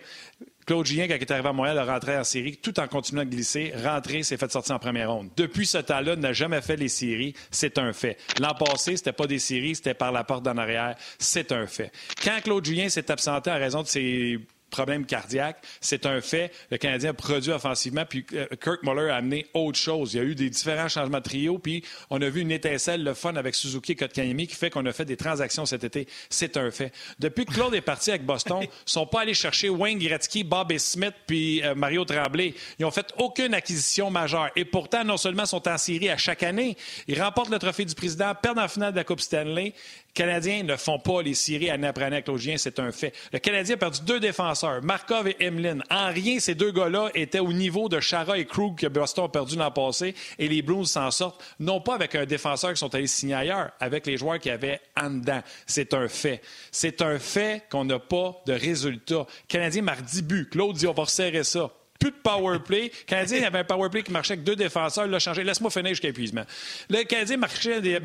Claude 0.66 0.84
Julien, 0.84 1.06
quand 1.06 1.14
il 1.14 1.20
est 1.20 1.30
arrivé 1.30 1.48
à 1.48 1.52
Montréal, 1.52 1.78
a 1.78 1.84
rentré 1.84 2.18
en 2.18 2.24
série 2.24 2.56
tout 2.56 2.80
en 2.80 2.88
continuant 2.88 3.24
de 3.24 3.30
glisser. 3.30 3.72
Rentré, 3.84 4.24
s'est 4.24 4.36
fait 4.36 4.50
sortir 4.50 4.74
en 4.74 4.80
première 4.80 5.12
ronde. 5.12 5.30
Depuis 5.36 5.64
ce 5.64 5.78
temps-là, 5.78 6.16
n'a 6.16 6.32
jamais 6.32 6.60
fait 6.60 6.76
les 6.76 6.88
séries. 6.88 7.34
C'est 7.52 7.78
un 7.78 7.92
fait. 7.92 8.18
L'an 8.40 8.52
passé, 8.52 8.96
c'était 8.96 9.12
pas 9.12 9.28
des 9.28 9.38
séries, 9.38 9.76
c'était 9.76 9.94
par 9.94 10.10
la 10.10 10.24
porte 10.24 10.42
d'en 10.42 10.56
arrière. 10.56 10.96
C'est 11.20 11.52
un 11.52 11.68
fait. 11.68 11.92
Quand 12.22 12.40
Claude 12.42 12.64
Julien 12.64 12.88
s'est 12.88 13.08
absenté 13.12 13.48
à 13.48 13.54
raison 13.54 13.82
de 13.82 13.86
ses 13.86 14.40
problème 14.70 15.06
cardiaque. 15.06 15.58
C'est 15.80 16.06
un 16.06 16.20
fait. 16.20 16.52
Le 16.70 16.76
Canadien 16.76 17.10
a 17.10 17.14
produit 17.14 17.52
offensivement, 17.52 18.04
puis 18.08 18.26
euh, 18.32 18.46
Kirk 18.60 18.82
Muller 18.82 19.10
a 19.10 19.16
amené 19.16 19.46
autre 19.54 19.78
chose. 19.78 20.14
Il 20.14 20.16
y 20.18 20.20
a 20.20 20.24
eu 20.24 20.34
des 20.34 20.50
différents 20.50 20.88
changements 20.88 21.18
de 21.18 21.22
trio, 21.22 21.58
puis 21.58 21.84
on 22.10 22.20
a 22.20 22.28
vu 22.28 22.40
une 22.40 22.50
étincelle, 22.50 23.02
le 23.02 23.14
fun 23.14 23.36
avec 23.36 23.54
Suzuki 23.54 23.92
et 23.92 23.96
Kotkaniemi 23.96 24.46
qui 24.46 24.54
fait 24.54 24.70
qu'on 24.70 24.84
a 24.86 24.92
fait 24.92 25.04
des 25.04 25.16
transactions 25.16 25.66
cet 25.66 25.84
été. 25.84 26.06
C'est 26.30 26.56
un 26.56 26.70
fait. 26.70 26.92
Depuis 27.18 27.44
que 27.44 27.52
Claude 27.52 27.74
est 27.74 27.80
parti 27.80 28.10
avec 28.10 28.24
Boston, 28.24 28.58
ils 28.62 28.68
sont 28.84 29.06
pas 29.06 29.22
allés 29.22 29.34
chercher 29.34 29.68
Wayne 29.68 29.98
Gretzky, 29.98 30.44
Bobby 30.44 30.78
Smith 30.78 31.14
puis 31.26 31.62
euh, 31.62 31.74
Mario 31.74 32.04
Tremblay. 32.04 32.54
Ils 32.78 32.84
ont 32.84 32.90
fait 32.90 33.12
aucune 33.19 33.54
acquisition 33.54 34.10
majeure. 34.10 34.50
Et 34.56 34.64
pourtant, 34.64 35.04
non 35.04 35.16
seulement 35.16 35.46
sont 35.46 35.66
en 35.69 35.78
série 35.78 36.08
à 36.08 36.16
chaque 36.16 36.42
année, 36.42 36.76
ils 37.06 37.20
remportent 37.20 37.50
le 37.50 37.58
trophée 37.58 37.84
du 37.84 37.94
président, 37.94 38.34
perdent 38.34 38.58
en 38.58 38.69
finale 38.69 38.92
de 38.92 38.98
la 38.98 39.04
Coupe 39.04 39.20
Stanley. 39.20 39.72
Les 39.74 40.22
Canadiens 40.24 40.62
ne 40.62 40.76
font 40.76 40.98
pas 40.98 41.20
les 41.20 41.34
séries 41.34 41.69
année 41.69 41.86
après 41.86 42.04
année 42.04 42.16
avec 42.16 42.24
Claudien, 42.24 42.56
c'est 42.56 42.78
un 42.78 42.90
fait. 42.90 43.14
Le 43.32 43.38
Canadien 43.38 43.74
a 43.74 43.78
perdu 43.78 44.00
deux 44.06 44.19
défenseurs, 44.19 44.65
Markov 44.82 45.28
et 45.28 45.36
Emlin. 45.40 45.78
En 45.90 46.08
rien, 46.08 46.38
ces 46.38 46.54
deux 46.54 46.72
gars-là 46.72 47.10
étaient 47.14 47.40
au 47.40 47.52
niveau 47.52 47.88
de 47.88 48.00
Chara 48.00 48.38
et 48.38 48.44
Krug 48.44 48.76
que 48.76 48.86
Boston 48.86 49.24
a 49.24 49.28
perdu 49.28 49.56
l'an 49.56 49.70
passé, 49.70 50.14
et 50.38 50.48
les 50.48 50.62
Blues 50.62 50.90
s'en 50.90 51.10
sortent, 51.10 51.42
non 51.60 51.80
pas 51.80 51.94
avec 51.94 52.14
un 52.14 52.26
défenseur 52.26 52.72
qui 52.72 52.78
sont 52.78 52.94
allés 52.94 53.06
signer 53.06 53.34
ailleurs, 53.34 53.70
avec 53.80 54.06
les 54.06 54.16
joueurs 54.16 54.38
qui 54.38 54.50
avaient 54.50 54.80
en 55.00 55.10
dedans. 55.10 55.42
C'est 55.66 55.94
un 55.94 56.08
fait. 56.08 56.42
C'est 56.70 57.02
un 57.02 57.18
fait 57.18 57.64
qu'on 57.70 57.84
n'a 57.84 57.98
pas 57.98 58.40
de 58.46 58.52
résultat. 58.52 59.26
Canadien 59.48 59.82
marque 59.82 60.02
10 60.02 60.22
buts. 60.22 60.48
Claude 60.50 60.76
dit 60.76 60.86
on 60.86 60.92
va 60.92 61.04
resserrer 61.04 61.44
ça 61.44 61.70
plus 61.98 62.10
de 62.10 62.17
power 62.22 62.58
play. 62.58 62.84
Le 62.84 63.05
Canadien 63.06 63.43
avait 63.44 63.60
un 63.60 63.65
power 63.65 63.88
play 63.91 64.03
qui 64.03 64.12
marchait 64.12 64.34
avec 64.34 64.44
deux 64.44 64.56
défenseurs. 64.56 65.06
Il 65.06 65.10
l'a 65.10 65.19
changé. 65.19 65.44
Laisse-moi 65.44 65.70
finir 65.70 65.91
jusqu'à 65.91 66.08
épuisement. 66.08 66.44
Le 66.91 67.03
Canadien 67.05 67.36
marchait 67.36 67.81
des, 67.81 68.00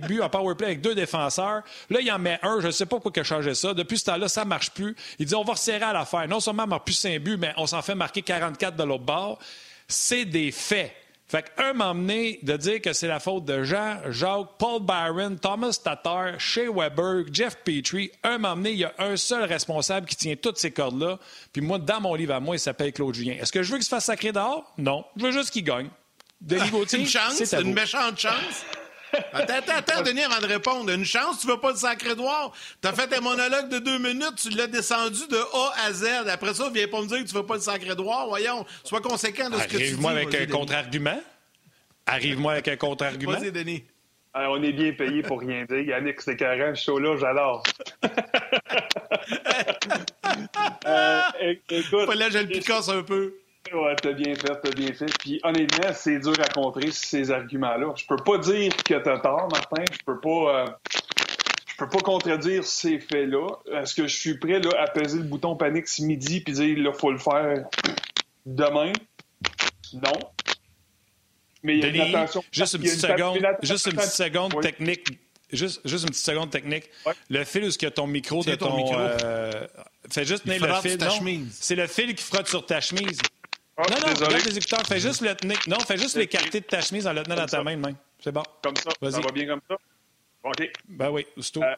buts 0.00 0.20
en 0.20 0.28
power 0.28 0.54
play 0.54 0.68
avec 0.68 0.80
deux 0.80 0.94
défenseurs. 0.94 1.62
Là, 1.90 2.00
il 2.00 2.10
en 2.10 2.18
met 2.18 2.38
un. 2.42 2.60
Je 2.60 2.66
ne 2.66 2.72
sais 2.72 2.86
pas 2.86 2.96
pourquoi 2.96 3.12
il 3.16 3.20
a 3.20 3.24
changé 3.24 3.54
ça. 3.54 3.74
Depuis 3.74 3.98
ce 3.98 4.04
temps-là, 4.06 4.28
ça 4.28 4.44
ne 4.44 4.48
marche 4.48 4.70
plus. 4.70 4.94
Il 5.18 5.26
dit 5.26 5.34
on 5.34 5.44
va 5.44 5.52
resserrer 5.52 5.84
à 5.84 5.92
l'affaire. 5.92 6.26
Non 6.28 6.40
seulement 6.40 6.64
on 6.64 6.68
marque 6.68 6.84
plus 6.84 6.94
5 6.94 7.20
buts, 7.20 7.36
mais 7.38 7.52
on 7.56 7.66
s'en 7.66 7.82
fait 7.82 7.94
marquer 7.94 8.22
44 8.22 8.76
de 8.76 8.84
l'autre 8.84 9.04
bord. 9.04 9.38
C'est 9.88 10.24
des 10.24 10.50
faits. 10.50 10.92
Fait 11.26 11.50
qu'un 11.56 11.72
m'a 11.72 11.90
amené 11.90 12.38
de 12.42 12.56
dire 12.56 12.82
que 12.82 12.92
c'est 12.92 13.08
la 13.08 13.18
faute 13.18 13.46
de 13.46 13.62
Jean, 13.64 13.98
Jacques, 14.10 14.58
Paul 14.58 14.82
Byron, 14.82 15.38
Thomas 15.38 15.80
Tatar, 15.82 16.38
Shea 16.38 16.70
Weber, 16.70 17.24
Jeff 17.32 17.56
Petrie. 17.64 18.10
Un 18.22 18.38
m'a 18.38 18.52
amené, 18.52 18.72
il 18.72 18.78
y 18.78 18.84
a 18.84 18.92
un 18.98 19.16
seul 19.16 19.44
responsable 19.44 20.06
qui 20.06 20.16
tient 20.16 20.36
toutes 20.36 20.58
ces 20.58 20.70
cordes-là. 20.70 21.18
Puis 21.52 21.62
moi, 21.62 21.78
dans 21.78 22.00
mon 22.00 22.14
livre 22.14 22.34
à 22.34 22.40
moi, 22.40 22.56
il 22.56 22.60
s'appelle 22.60 22.92
Claude 22.92 23.14
Julien. 23.14 23.36
Est-ce 23.40 23.52
que 23.52 23.62
je 23.62 23.70
veux 23.72 23.78
qu'il 23.78 23.84
se 23.84 23.88
fasse 23.88 24.04
sacrer 24.04 24.32
dehors? 24.32 24.70
Non. 24.76 25.04
Je 25.16 25.24
veux 25.24 25.32
juste 25.32 25.50
qu'il 25.50 25.64
gagne. 25.64 25.88
Denis 26.42 26.68
Gauthier, 26.70 27.00
une 27.00 27.06
chance, 27.06 27.42
c'est 27.42 27.60
une 27.60 27.72
méchante 27.72 28.18
chance? 28.18 28.64
Attends, 29.32 29.54
attends, 29.54 29.76
attends, 29.76 30.02
Denis, 30.02 30.22
avant 30.22 30.40
de 30.40 30.46
répondre. 30.46 30.90
Une 30.92 31.04
chance, 31.04 31.40
tu 31.40 31.46
veux 31.46 31.58
pas 31.58 31.70
le 31.70 31.76
sacré 31.76 32.14
noir. 32.14 32.52
Tu 32.80 32.88
as 32.88 32.92
fait 32.92 33.12
un 33.16 33.20
monologue 33.20 33.68
de 33.68 33.78
deux 33.78 33.98
minutes, 33.98 34.36
tu 34.36 34.50
l'as 34.50 34.66
descendu 34.66 35.26
de 35.28 35.36
A 35.36 35.86
à 35.86 35.92
Z. 35.92 36.28
Après 36.28 36.54
ça, 36.54 36.70
viens 36.72 36.88
pas 36.88 37.00
me 37.00 37.06
dire 37.06 37.18
que 37.18 37.28
tu 37.28 37.34
veux 37.34 37.46
pas 37.46 37.54
le 37.54 37.60
sacré 37.60 37.94
noir. 37.94 38.28
Voyons, 38.28 38.64
sois 38.82 39.00
conséquent 39.00 39.50
de 39.50 39.56
ce 39.56 39.64
que 39.64 39.70
tu 39.70 39.76
dis. 39.76 39.82
Arrive-moi 39.82 40.10
avec 40.12 40.34
un 40.34 40.46
contre-argument? 40.46 41.20
Arrive-moi 42.06 42.52
avec 42.52 42.68
un 42.68 42.76
contre-argument? 42.76 43.32
Vas-y, 43.32 43.52
Denis. 43.52 43.84
on 44.34 44.62
est 44.62 44.72
bien 44.72 44.92
payé 44.92 45.22
pour 45.22 45.40
rien 45.40 45.64
dire. 45.64 45.80
Yannick, 45.80 46.20
c'est 46.20 46.36
carré, 46.36 46.74
ce 46.74 46.84
show-là, 46.84 47.16
j'adore. 47.18 47.62
euh, 50.86 51.20
écoute. 51.70 52.14
Là, 52.14 52.30
je 52.30 52.38
le 52.38 52.46
picasse 52.46 52.88
un 52.88 53.02
peu. 53.02 53.34
Ouais, 53.74 53.96
t'as 54.00 54.12
bien 54.12 54.34
fait, 54.34 54.60
t'as 54.62 54.70
bien 54.70 54.92
fait. 54.92 55.06
Puis 55.18 55.40
honnêtement, 55.42 55.92
c'est 55.94 56.18
dur 56.18 56.34
à 56.40 56.48
contrer 56.48 56.90
ces 56.90 57.30
arguments-là. 57.30 57.92
Je 57.96 58.06
peux 58.06 58.16
pas 58.16 58.38
dire 58.38 58.74
que 58.76 58.94
t'as 58.94 59.18
tort, 59.18 59.48
Martin. 59.50 59.84
Je 59.90 60.04
peux 60.04 60.20
pas. 60.20 60.60
Euh, 60.60 60.66
je 61.66 61.76
peux 61.76 61.88
pas 61.88 61.98
contredire 61.98 62.62
ces 62.62 63.00
faits-là. 63.00 63.48
Est-ce 63.72 63.94
que 63.94 64.06
je 64.06 64.16
suis 64.16 64.38
prêt 64.38 64.60
là, 64.60 64.70
à 64.78 64.86
peser 64.86 65.18
le 65.18 65.24
bouton 65.24 65.56
panique 65.56 65.88
ce 65.88 66.02
midi 66.02 66.40
puis 66.40 66.54
dire 66.54 66.78
il 66.78 66.92
faut 66.94 67.10
le 67.10 67.18
faire 67.18 67.64
demain? 68.46 68.92
Non. 69.92 70.12
Mais 71.64 71.78
il 71.78 71.80
y 71.80 71.84
a 71.84 71.88
une 71.88 72.14
attention. 72.14 72.44
Juste 72.52 72.74
une 72.74 72.82
petite 72.82 73.00
seconde, 73.00 73.38
juste 73.62 73.86
une 73.86 73.94
petite 73.94 74.10
seconde 74.12 74.60
technique. 74.60 75.18
Juste, 75.52 75.80
juste, 75.84 76.04
une 76.04 76.10
petite 76.10 76.24
seconde 76.24 76.50
technique. 76.50 76.90
Le 77.28 77.44
fil 77.44 77.64
où 77.64 77.66
est-ce 77.66 77.78
que 77.78 77.86
ton 77.86 78.06
micro 78.06 78.42
de 78.44 78.54
ton. 78.54 78.76
micro. 78.76 78.94
Euh, 78.96 79.66
fais 80.10 80.24
juste 80.24 80.44
tenir 80.44 80.64
le 80.64 80.74
fil. 80.80 81.46
C'est 81.50 81.76
le 81.76 81.86
fil 81.86 82.14
qui 82.14 82.22
frotte 82.22 82.48
sur 82.48 82.64
ta 82.66 82.80
chemise. 82.80 83.18
Oh, 83.76 83.82
non, 83.90 83.96
non, 83.96 84.12
désolé. 84.12 84.26
regarde 84.26 84.46
les 84.46 84.58
écouteurs. 84.58 84.86
Fais 84.86 85.00
juste 85.00 85.20
le 85.20 85.34
tenir. 85.34 85.58
Non, 85.66 85.78
fais 85.80 85.96
juste 85.96 86.16
l'écarter 86.16 86.60
de 86.60 86.66
ta 86.66 86.80
chemise 86.80 87.06
en 87.06 87.12
le 87.12 87.22
tenant 87.22 87.36
dans 87.36 87.46
ta 87.46 87.62
main 87.62 87.76
de 87.76 87.80
main. 87.80 87.92
C'est 88.20 88.32
bon. 88.32 88.42
Comme 88.62 88.76
ça. 88.76 88.90
Ça 89.10 89.20
va 89.20 89.32
bien 89.32 89.46
comme 89.46 89.60
ça? 89.68 89.76
OK. 90.44 90.70
Ben 90.88 91.10
oui, 91.10 91.26
c'est 91.40 91.52
tout. 91.52 91.62
Euh, 91.62 91.74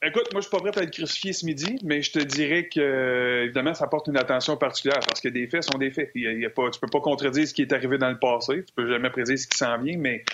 Écoute, 0.00 0.28
moi, 0.32 0.40
je 0.40 0.46
suis 0.46 0.56
pas 0.56 0.60
prêt 0.60 0.80
à 0.80 0.84
être 0.84 0.92
crucifié 0.92 1.32
ce 1.32 1.44
midi, 1.44 1.76
mais 1.82 2.02
je 2.02 2.12
te 2.12 2.20
dirais 2.20 2.68
que, 2.68 3.42
évidemment, 3.42 3.74
ça 3.74 3.88
porte 3.88 4.06
une 4.06 4.16
attention 4.16 4.56
particulière 4.56 5.00
parce 5.00 5.20
que 5.20 5.28
des 5.28 5.48
faits 5.48 5.64
sont 5.64 5.76
des 5.76 5.90
faits. 5.90 6.12
Il 6.14 6.40
y 6.40 6.46
a, 6.46 6.50
pas, 6.50 6.70
tu 6.70 6.78
peux 6.78 6.86
pas 6.86 7.00
contredire 7.00 7.48
ce 7.48 7.52
qui 7.52 7.62
est 7.62 7.72
arrivé 7.72 7.98
dans 7.98 8.10
le 8.10 8.18
passé. 8.18 8.64
Tu 8.64 8.72
peux 8.76 8.88
jamais 8.88 9.10
prédire 9.10 9.36
ce 9.36 9.48
qui 9.48 9.58
s'en 9.58 9.76
vient, 9.78 9.98
mais 9.98 10.24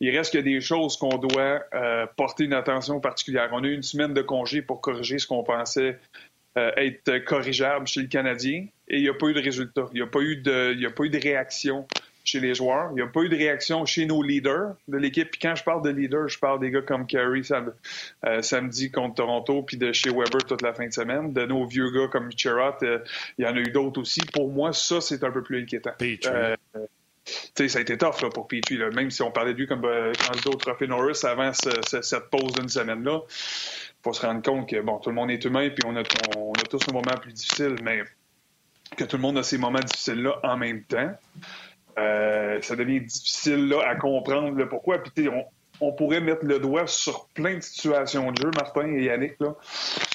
il 0.00 0.10
reste 0.16 0.32
que 0.32 0.38
des 0.38 0.60
choses 0.60 0.96
qu'on 0.96 1.16
doit 1.18 1.62
euh, 1.74 2.06
porter 2.16 2.44
une 2.44 2.54
attention 2.54 2.98
particulière. 2.98 3.50
On 3.52 3.62
a 3.62 3.68
eu 3.68 3.74
une 3.74 3.84
semaine 3.84 4.14
de 4.14 4.22
congé 4.22 4.62
pour 4.62 4.80
corriger 4.80 5.20
ce 5.20 5.28
qu'on 5.28 5.44
pensait 5.44 5.96
euh, 6.58 6.72
être 6.76 7.18
corrigeable 7.18 7.86
chez 7.86 8.00
le 8.00 8.08
Canadien 8.08 8.66
et 8.88 8.96
il 8.98 9.02
n'y 9.02 9.08
a 9.08 9.14
pas 9.14 9.26
eu 9.28 9.34
de 9.34 9.40
résultat. 9.40 9.86
Il 9.92 9.96
n'y 9.96 10.02
a 10.02 10.06
pas 10.06 10.20
eu 10.20 10.36
de, 10.36 10.72
il 10.74 10.80
y 10.80 10.86
a 10.86 10.90
pas 10.90 11.04
eu 11.04 11.10
de 11.10 11.20
réaction 11.20 11.86
chez 12.24 12.40
les 12.40 12.54
joueurs. 12.54 12.88
Il 12.92 12.94
n'y 12.94 13.02
a 13.02 13.06
pas 13.06 13.20
eu 13.20 13.28
de 13.28 13.36
réaction 13.36 13.84
chez 13.84 14.06
nos 14.06 14.22
leaders 14.22 14.74
de 14.88 14.96
l'équipe. 14.96 15.30
Puis 15.30 15.40
quand 15.40 15.54
je 15.54 15.62
parle 15.62 15.82
de 15.82 15.90
leaders, 15.90 16.28
je 16.28 16.38
parle 16.38 16.58
des 16.58 16.70
gars 16.70 16.80
comme 16.80 17.06
Carey 17.06 17.42
euh, 17.52 18.42
samedi 18.42 18.90
contre 18.90 19.16
Toronto, 19.16 19.62
puis 19.62 19.76
de 19.76 19.92
chez 19.92 20.10
Weber 20.10 20.44
toute 20.46 20.62
la 20.62 20.72
fin 20.72 20.86
de 20.86 20.92
semaine. 20.92 21.32
De 21.32 21.44
nos 21.44 21.66
vieux 21.66 21.90
gars 21.90 22.08
comme 22.08 22.30
Chirot, 22.34 22.82
euh, 22.82 22.98
il 23.38 23.44
y 23.44 23.48
en 23.48 23.54
a 23.54 23.60
eu 23.60 23.70
d'autres 23.70 24.00
aussi. 24.00 24.20
Pour 24.32 24.50
moi, 24.50 24.72
ça, 24.72 25.00
c'est 25.00 25.22
un 25.22 25.30
peu 25.30 25.42
plus 25.42 25.62
inquiétant. 25.62 25.92
Euh, 26.26 26.56
ça 27.54 27.78
a 27.78 27.80
été 27.80 27.96
tough 27.96 28.20
là, 28.22 28.30
pour 28.30 28.48
Petrie. 28.48 28.76
Là. 28.76 28.90
Même 28.90 29.10
si 29.10 29.22
on 29.22 29.30
parlait 29.30 29.52
de 29.52 29.58
lui 29.58 29.66
comme 29.66 29.82
candidat 29.82 30.50
au 30.50 30.56
Trophée 30.56 30.86
Norris 30.86 31.20
avant 31.24 31.52
cette 31.52 32.30
pause 32.30 32.52
d'une 32.52 32.68
semaine-là, 32.68 33.20
faut 34.02 34.12
se 34.12 34.26
rendre 34.26 34.42
compte 34.42 34.68
que 34.68 34.80
bon, 34.80 34.98
tout 34.98 35.08
le 35.08 35.14
monde 35.14 35.30
est 35.30 35.42
humain, 35.44 35.70
puis 35.70 35.82
on 35.86 35.96
a, 35.96 36.02
on 36.36 36.52
a 36.52 36.62
tous 36.68 36.86
nos 36.88 36.94
moments 36.94 37.16
plus 37.18 37.32
difficiles, 37.32 37.76
mais 37.82 38.02
que 38.94 39.04
tout 39.04 39.16
le 39.16 39.22
monde 39.22 39.38
a 39.38 39.42
ces 39.42 39.58
moments 39.58 39.80
difficiles-là 39.80 40.40
en 40.42 40.56
même 40.56 40.82
temps. 40.84 41.10
Euh, 41.98 42.60
ça 42.60 42.76
devient 42.76 43.00
difficile 43.00 43.68
là, 43.68 43.88
à 43.88 43.94
comprendre 43.94 44.56
le 44.56 44.68
pourquoi. 44.68 44.98
Puis, 44.98 45.28
on, 45.28 45.44
on, 45.80 45.92
pourrait 45.92 46.20
mettre 46.20 46.44
le 46.44 46.58
doigt 46.58 46.86
sur 46.86 47.28
plein 47.28 47.56
de 47.56 47.60
situations 47.60 48.32
de 48.32 48.40
jeu, 48.40 48.50
Martin 48.54 48.86
et 48.88 49.04
Yannick. 49.04 49.34
Là. 49.40 49.54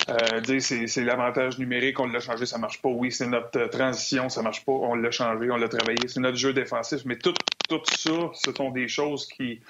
Euh, 0.10 0.42
dire 0.42 0.62
c'est, 0.62 1.04
l'avantage 1.04 1.58
numérique, 1.58 2.00
on 2.00 2.08
l'a 2.08 2.20
changé, 2.20 2.46
ça 2.46 2.58
marche 2.58 2.82
pas. 2.82 2.90
Oui, 2.90 3.12
c'est 3.12 3.28
notre 3.28 3.68
transition, 3.68 4.28
ça 4.30 4.42
marche 4.42 4.66
pas, 4.66 4.74
on 4.74 4.96
l'a 4.96 5.12
changé, 5.12 5.50
on 5.52 5.58
l'a 5.58 5.70
travaillé. 5.70 6.08
C'est 6.08 6.20
notre 6.20 6.38
jeu 6.38 6.54
défensif. 6.54 7.02
Mais 7.06 7.18
tout, 7.18 7.34
tout 7.70 7.82
ça, 7.86 8.32
ce 8.34 8.52
sont 8.52 8.72
des 8.72 8.88
choses 8.88 9.28
qui, 9.28 9.62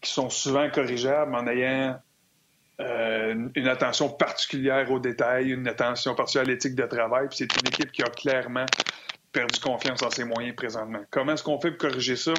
qui 0.00 0.10
sont 0.10 0.28
souvent 0.28 0.68
corrigeables 0.70 1.34
en 1.34 1.46
ayant 1.46 1.98
euh, 2.80 3.48
une 3.56 3.68
attention 3.68 4.08
particulière 4.08 4.90
aux 4.90 5.00
détails, 5.00 5.50
une 5.50 5.66
attention 5.66 6.14
particulière 6.14 6.46
à 6.46 6.50
l'éthique 6.50 6.74
de 6.74 6.86
travail. 6.86 7.28
Puis 7.28 7.38
c'est 7.38 7.60
une 7.60 7.66
équipe 7.66 7.90
qui 7.90 8.02
a 8.02 8.10
clairement 8.10 8.66
perdu 9.32 9.58
confiance 9.60 10.02
en 10.02 10.10
ses 10.10 10.24
moyens 10.24 10.54
présentement. 10.54 11.00
Comment 11.10 11.32
est-ce 11.32 11.42
qu'on 11.42 11.60
fait 11.60 11.70
pour 11.72 11.88
corriger 11.88 12.16
ça? 12.16 12.34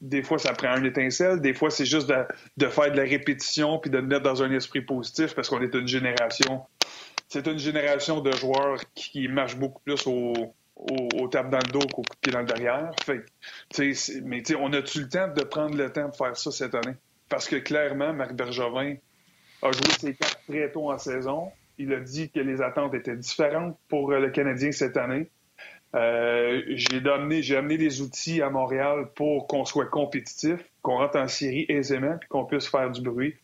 Des 0.00 0.22
fois, 0.22 0.38
ça 0.38 0.52
prend 0.52 0.68
un 0.68 0.84
étincelle. 0.84 1.40
Des 1.40 1.54
fois, 1.54 1.70
c'est 1.70 1.86
juste 1.86 2.08
de, 2.08 2.68
faire 2.68 2.90
de 2.90 2.96
la 2.96 3.04
répétition 3.04 3.78
puis 3.78 3.90
de 3.90 3.98
le 3.98 4.06
mettre 4.06 4.22
dans 4.22 4.42
un 4.42 4.50
esprit 4.50 4.82
positif 4.82 5.34
parce 5.34 5.48
qu'on 5.48 5.62
est 5.62 5.74
une 5.74 5.88
génération. 5.88 6.62
C'est 7.28 7.46
une 7.46 7.58
génération 7.58 8.20
de 8.20 8.32
joueurs 8.32 8.78
qui 8.94 9.28
marchent 9.28 9.56
beaucoup 9.56 9.80
plus 9.82 10.06
au, 10.06 10.54
au, 10.76 11.28
tape 11.28 11.50
dans 11.50 11.58
le 11.58 11.72
dos 11.72 11.86
qu'au 11.86 12.02
coup 12.02 12.14
de 12.14 12.20
pied 12.20 12.32
dans 12.32 12.40
le 12.40 12.46
derrière. 12.46 12.90
Fait, 13.04 13.24
mais 14.24 14.42
on 14.58 14.72
a-tu 14.72 15.00
le 15.00 15.08
temps 15.08 15.28
de 15.28 15.42
prendre 15.42 15.76
le 15.76 15.90
temps 15.90 16.08
de 16.08 16.14
faire 16.14 16.36
ça 16.36 16.50
cette 16.50 16.74
année? 16.74 16.96
Parce 17.28 17.48
que 17.48 17.56
clairement, 17.56 18.12
Marc 18.12 18.34
Bergevin 18.34 18.96
a 19.62 19.72
joué 19.72 19.90
ses 19.98 20.14
cartes 20.14 20.40
très 20.48 20.70
tôt 20.70 20.90
en 20.90 20.98
saison. 20.98 21.50
Il 21.78 21.92
a 21.92 22.00
dit 22.00 22.30
que 22.30 22.40
les 22.40 22.62
attentes 22.62 22.94
étaient 22.94 23.16
différentes 23.16 23.76
pour 23.88 24.10
le 24.10 24.30
Canadien 24.30 24.72
cette 24.72 24.96
année. 24.96 25.28
Euh, 25.94 26.62
j'ai 26.68 26.98
amené, 27.08 27.42
j'ai 27.42 27.56
amené 27.56 27.78
des 27.78 28.02
outils 28.02 28.42
à 28.42 28.50
Montréal 28.50 29.08
pour 29.14 29.46
qu'on 29.46 29.64
soit 29.64 29.86
compétitif, 29.86 30.58
qu'on 30.82 30.98
rentre 30.98 31.18
en 31.18 31.28
série 31.28 31.64
aisément, 31.68 32.16
puis 32.18 32.28
qu'on 32.28 32.44
puisse 32.44 32.68
faire 32.68 32.90
du 32.90 33.00
bruit. 33.00 33.34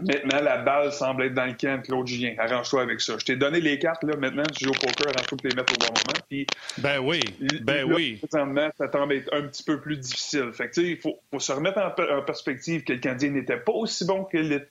Maintenant, 0.00 0.42
la 0.42 0.58
balle 0.58 0.92
semble 0.92 1.24
être 1.24 1.34
dans 1.34 1.46
le 1.46 1.54
camp 1.54 1.80
de 1.80 1.86
Claude 1.86 2.06
Julien. 2.06 2.34
Arrange-toi 2.38 2.82
avec 2.82 3.00
ça. 3.00 3.16
Je 3.18 3.24
t'ai 3.24 3.36
donné 3.36 3.60
les 3.60 3.78
cartes, 3.78 4.04
là. 4.04 4.16
Maintenant, 4.16 4.44
tu 4.54 4.64
joues 4.64 4.70
au 4.70 4.74
poker, 4.74 5.08
arrange-toi 5.08 5.38
pour 5.38 5.48
les 5.48 5.56
mettre 5.56 5.72
au 5.72 5.78
bon 5.78 5.86
moment. 5.86 6.20
Puis, 6.28 6.46
ben 6.76 6.98
oui. 6.98 7.20
Ben 7.62 7.84
oui. 7.84 8.16
Présentement, 8.16 8.68
ça 8.76 8.92
semble 8.92 9.14
être 9.14 9.32
un 9.32 9.42
petit 9.42 9.62
peu 9.62 9.80
plus 9.80 9.96
difficile. 9.96 10.50
Fait 10.52 10.68
que, 10.68 10.80
il 10.80 10.98
faut, 10.98 11.18
faut, 11.30 11.40
se 11.40 11.52
remettre 11.52 11.78
en, 11.78 12.22
perspective 12.22 12.84
que 12.84 12.92
le 12.92 12.98
Canadien 12.98 13.30
n'était 13.30 13.56
pas 13.56 13.72
aussi 13.72 14.04
bon 14.04 14.24
qu'il 14.24 14.68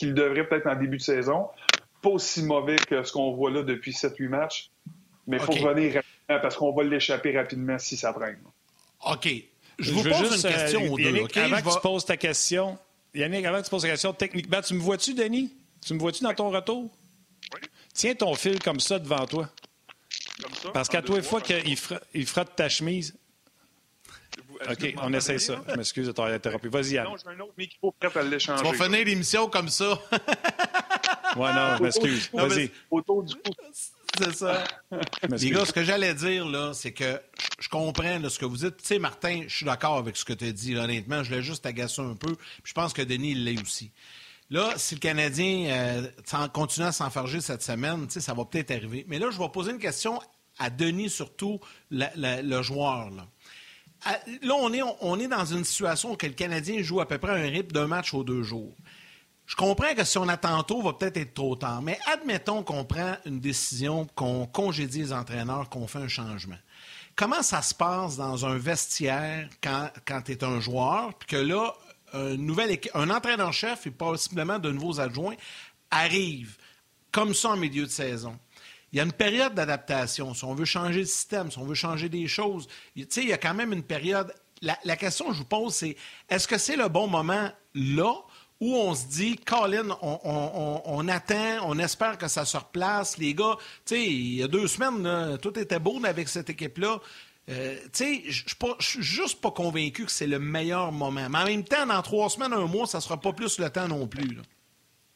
devrait 0.00 0.46
peut-être 0.46 0.66
en 0.66 0.76
début 0.76 0.98
de 0.98 1.02
saison. 1.02 1.48
Pas 2.00 2.10
aussi 2.10 2.42
mauvais 2.42 2.76
que 2.76 3.02
ce 3.02 3.12
qu'on 3.12 3.32
voit 3.32 3.50
là 3.50 3.62
depuis 3.62 3.92
7-8 3.92 4.28
matchs. 4.28 4.70
Mais 5.26 5.36
il 5.36 5.42
faut 5.42 5.52
revenir 5.52 5.94
rapidement 5.94 6.40
parce 6.40 6.56
qu'on 6.56 6.72
va 6.72 6.82
l'échapper 6.82 7.36
rapidement 7.36 7.78
si 7.78 7.96
ça 7.96 8.12
prend. 8.12 8.26
OK. 9.12 9.28
Je 9.78 9.92
vous 9.92 10.02
pose 10.02 10.32
juste, 10.32 10.44
une 10.44 10.52
question 10.52 10.94
euh, 10.94 11.00
Yannick, 11.00 11.36
Avant 11.36 11.62
que 11.62 11.74
tu 11.74 11.80
poses 11.80 12.04
ta 12.04 12.16
question, 12.16 12.78
Yannick, 13.14 13.44
avant 13.44 13.58
que 13.58 13.64
tu 13.64 13.70
poses 13.70 13.82
ta 13.82 13.90
question, 13.90 14.12
techniquement, 14.12 14.60
tu 14.60 14.74
me 14.74 14.80
vois-tu, 14.80 15.14
Denis? 15.14 15.52
Tu 15.84 15.94
me 15.94 15.98
vois-tu 15.98 16.22
dans 16.22 16.34
ton 16.34 16.50
retour? 16.50 16.90
Oui. 17.54 17.60
Tiens 17.94 18.14
ton 18.14 18.34
fil 18.34 18.60
comme 18.60 18.80
ça 18.80 18.98
devant 18.98 19.26
toi. 19.26 19.48
Comme 20.42 20.54
ça? 20.54 20.70
Parce 20.70 20.88
qu'à 20.88 21.02
toi, 21.02 21.16
une 21.16 21.22
fois 21.22 21.40
qu'il 21.40 21.76
il 22.14 22.26
frotte 22.26 22.54
ta 22.54 22.68
chemise. 22.68 23.14
OK, 24.70 24.94
on 25.02 25.12
essaie 25.12 25.38
ça. 25.38 25.62
Je 25.68 25.74
m'excuse 25.74 26.06
de 26.06 26.12
t'avoir 26.12 26.34
interrompu. 26.34 26.68
Vas-y, 26.68 26.92
Yann. 26.94 27.04
Non, 27.04 27.16
j'ai 27.16 27.30
un 27.30 27.40
autre 27.40 27.54
micro 27.56 27.92
prêt 27.92 28.10
à 28.14 28.22
l'échanger. 28.22 28.62
Tu 28.62 28.76
vas 28.76 28.84
finir 28.84 29.04
l'émission 29.04 29.48
comme 29.48 29.68
ça. 29.68 29.98
ouais, 31.36 31.52
non, 31.52 31.76
je 31.78 31.82
m'excuse. 31.82 32.30
Vas-y. 32.32 32.70
Autour 32.90 33.22
du 33.24 33.34
coup. 33.34 33.52
C'est 34.18 34.34
ça. 34.34 34.64
Les 35.30 35.50
gars, 35.50 35.64
ce 35.64 35.72
que 35.72 35.82
j'allais 35.82 36.14
dire, 36.14 36.46
là, 36.46 36.72
c'est 36.74 36.92
que 36.92 37.20
je 37.58 37.68
comprends 37.68 38.28
ce 38.28 38.38
que 38.38 38.44
vous 38.44 38.58
dites. 38.58 38.76
Tu 38.76 38.84
sais, 38.84 38.98
Martin, 38.98 39.44
je 39.46 39.56
suis 39.56 39.64
d'accord 39.64 39.96
avec 39.96 40.16
ce 40.16 40.24
que 40.24 40.34
tu 40.34 40.46
as 40.46 40.52
dit, 40.52 40.76
honnêtement. 40.76 41.22
Je 41.24 41.34
l'ai 41.34 41.42
juste 41.42 41.64
agacé 41.64 42.02
un 42.02 42.14
peu. 42.14 42.36
je 42.64 42.72
pense 42.72 42.92
que 42.92 43.02
Denis, 43.02 43.32
il 43.32 43.44
l'est 43.44 43.60
aussi. 43.60 43.90
Là, 44.50 44.74
si 44.76 44.96
le 44.96 45.00
Canadien 45.00 45.70
euh, 45.70 46.48
continue 46.52 46.86
à 46.86 46.92
s'enfarger 46.92 47.40
cette 47.40 47.62
semaine, 47.62 48.08
ça 48.10 48.34
va 48.34 48.44
peut-être 48.44 48.70
arriver. 48.70 49.06
Mais 49.08 49.18
là, 49.18 49.28
je 49.30 49.38
vais 49.38 49.48
poser 49.48 49.72
une 49.72 49.78
question 49.78 50.20
à 50.58 50.68
Denis, 50.68 51.08
surtout 51.08 51.58
le 51.90 52.62
joueur. 52.62 53.08
Là. 53.10 53.26
Là, 54.42 54.54
on 55.00 55.18
est, 55.18 55.28
dans 55.28 55.44
une 55.44 55.64
situation 55.64 56.12
où 56.12 56.16
le 56.20 56.28
Canadien 56.30 56.82
joue 56.82 57.00
à 57.00 57.06
peu 57.06 57.18
près 57.18 57.32
un 57.32 57.50
rythme 57.50 57.72
d'un 57.72 57.86
match 57.86 58.14
aux 58.14 58.24
deux 58.24 58.42
jours. 58.42 58.74
Je 59.46 59.56
comprends 59.56 59.94
que 59.94 60.04
si 60.04 60.18
on 60.18 60.28
attend 60.28 60.62
tôt, 60.62 60.82
va 60.82 60.92
peut-être 60.92 61.16
être 61.16 61.34
trop 61.34 61.56
tard, 61.56 61.82
mais 61.82 61.98
admettons 62.12 62.62
qu'on 62.62 62.84
prend 62.84 63.16
une 63.26 63.40
décision, 63.40 64.06
qu'on 64.14 64.46
congédie 64.46 65.00
les 65.00 65.12
entraîneurs, 65.12 65.68
qu'on 65.68 65.86
fait 65.86 65.98
un 65.98 66.08
changement. 66.08 66.58
Comment 67.16 67.42
ça 67.42 67.60
se 67.60 67.74
passe 67.74 68.16
dans 68.16 68.46
un 68.46 68.56
vestiaire 68.56 69.48
quand, 69.62 69.90
quand 70.06 70.22
tu 70.22 70.32
es 70.32 70.44
un 70.44 70.60
joueur, 70.60 71.12
puis 71.14 71.28
que 71.28 71.36
là, 71.36 71.74
un, 72.14 72.36
nouvel, 72.36 72.78
un 72.94 73.10
entraîneur-chef 73.10 73.86
et 73.86 73.90
possiblement 73.90 74.58
de 74.58 74.70
nouveaux 74.70 75.00
adjoints 75.00 75.36
arrivent 75.90 76.56
comme 77.10 77.34
ça 77.34 77.50
en 77.50 77.56
milieu 77.56 77.84
de 77.84 77.90
saison? 77.90 78.38
Il 78.92 78.98
y 78.98 79.00
a 79.00 79.04
une 79.04 79.12
période 79.12 79.54
d'adaptation. 79.54 80.34
Si 80.34 80.44
on 80.44 80.54
veut 80.54 80.64
changer 80.64 81.00
le 81.00 81.06
système, 81.06 81.50
si 81.50 81.58
on 81.58 81.64
veut 81.64 81.74
changer 81.74 82.08
des 82.08 82.28
choses, 82.28 82.68
il 82.94 83.06
y 83.16 83.32
a 83.32 83.38
quand 83.38 83.54
même 83.54 83.72
une 83.72 83.82
période. 83.82 84.34
La, 84.60 84.78
la 84.84 84.96
question 84.96 85.26
que 85.26 85.32
je 85.32 85.38
vous 85.38 85.44
pose, 85.44 85.74
c'est 85.74 85.96
est-ce 86.28 86.46
que 86.46 86.58
c'est 86.58 86.76
le 86.76 86.88
bon 86.88 87.08
moment 87.08 87.50
là 87.74 88.14
où 88.62 88.76
on 88.76 88.94
se 88.94 89.06
dit, 89.06 89.36
Colin, 89.36 89.88
on, 90.02 91.08
attend, 91.08 91.66
on 91.68 91.80
espère 91.80 92.16
que 92.16 92.28
ça 92.28 92.44
se 92.44 92.56
replace. 92.56 93.18
Les 93.18 93.34
gars, 93.34 93.56
tu 93.84 93.96
sais, 93.96 94.04
il 94.04 94.34
y 94.34 94.42
a 94.44 94.46
deux 94.46 94.68
semaines, 94.68 95.36
tout 95.38 95.58
était 95.58 95.80
beau 95.80 96.00
avec 96.04 96.28
cette 96.28 96.48
équipe-là. 96.48 97.00
Euh, 97.48 97.76
tu 97.92 98.22
sais, 98.22 98.22
je 98.28 98.44
suis 98.78 99.02
juste 99.02 99.40
pas 99.40 99.50
convaincu 99.50 100.04
que 100.04 100.12
c'est 100.12 100.28
le 100.28 100.38
meilleur 100.38 100.92
moment. 100.92 101.28
Mais 101.28 101.38
en 101.38 101.44
même 101.44 101.64
temps, 101.64 101.86
dans 101.86 102.00
trois 102.02 102.30
semaines, 102.30 102.52
un 102.52 102.66
mois, 102.66 102.86
ça 102.86 103.00
sera 103.00 103.20
pas 103.20 103.32
plus 103.32 103.58
le 103.58 103.68
temps 103.68 103.88
non 103.88 104.06
plus. 104.06 104.38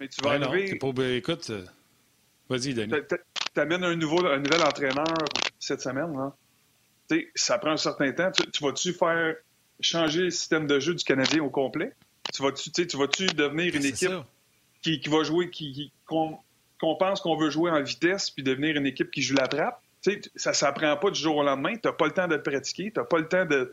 Mais 0.00 0.08
tu 0.08 0.20
vas 0.24 0.32
arriver... 0.32 0.76
Écoute, 1.16 1.50
euh, 1.50 1.64
vas-y, 2.48 2.74
Denis. 2.74 2.94
Tu 3.56 3.60
amènes 3.62 3.84
un, 3.84 3.96
nouveau, 3.96 4.22
un 4.26 4.38
nouvel 4.38 4.60
entraîneur 4.60 5.14
cette 5.58 5.80
semaine. 5.80 6.12
Là. 6.12 6.36
Ça 7.34 7.56
prend 7.56 7.70
un 7.70 7.78
certain 7.78 8.12
temps. 8.12 8.30
tu 8.30 8.62
vas-tu 8.62 8.92
faire 8.92 9.34
changer 9.80 10.24
le 10.24 10.30
système 10.30 10.66
de 10.66 10.78
jeu 10.78 10.92
du 10.92 11.02
Canadien 11.02 11.42
au 11.42 11.48
complet? 11.48 11.94
Tu 12.34 12.42
vas-tu, 12.42 12.70
tu 12.70 12.96
vas-tu 12.98 13.24
devenir 13.28 13.74
une 13.74 13.86
équipe 13.86 14.12
qui, 14.82 15.00
va 15.08 15.22
jouer, 15.22 15.48
qui, 15.48 15.90
qu'on, 16.04 16.38
pense 16.78 17.22
qu'on 17.22 17.34
veut 17.38 17.48
jouer 17.48 17.70
en 17.70 17.80
vitesse, 17.80 18.28
puis 18.28 18.42
devenir 18.42 18.76
une 18.76 18.84
équipe 18.84 19.10
qui 19.10 19.22
joue 19.22 19.34
la 19.34 19.48
trappe? 19.48 19.80
ça 20.36 20.50
ne 20.50 20.54
s'apprend 20.54 20.94
pas 20.98 21.10
du 21.10 21.18
jour 21.18 21.36
au 21.36 21.42
lendemain. 21.42 21.72
Tu 21.72 21.80
n'as 21.88 21.92
pas 21.92 22.04
le 22.04 22.12
temps 22.12 22.28
de 22.28 22.36
te 22.36 22.50
pratiquer, 22.50 22.92
tu 22.92 23.00
n'as 23.00 23.06
pas 23.06 23.18
le 23.18 23.26
temps 23.26 23.46
de, 23.46 23.72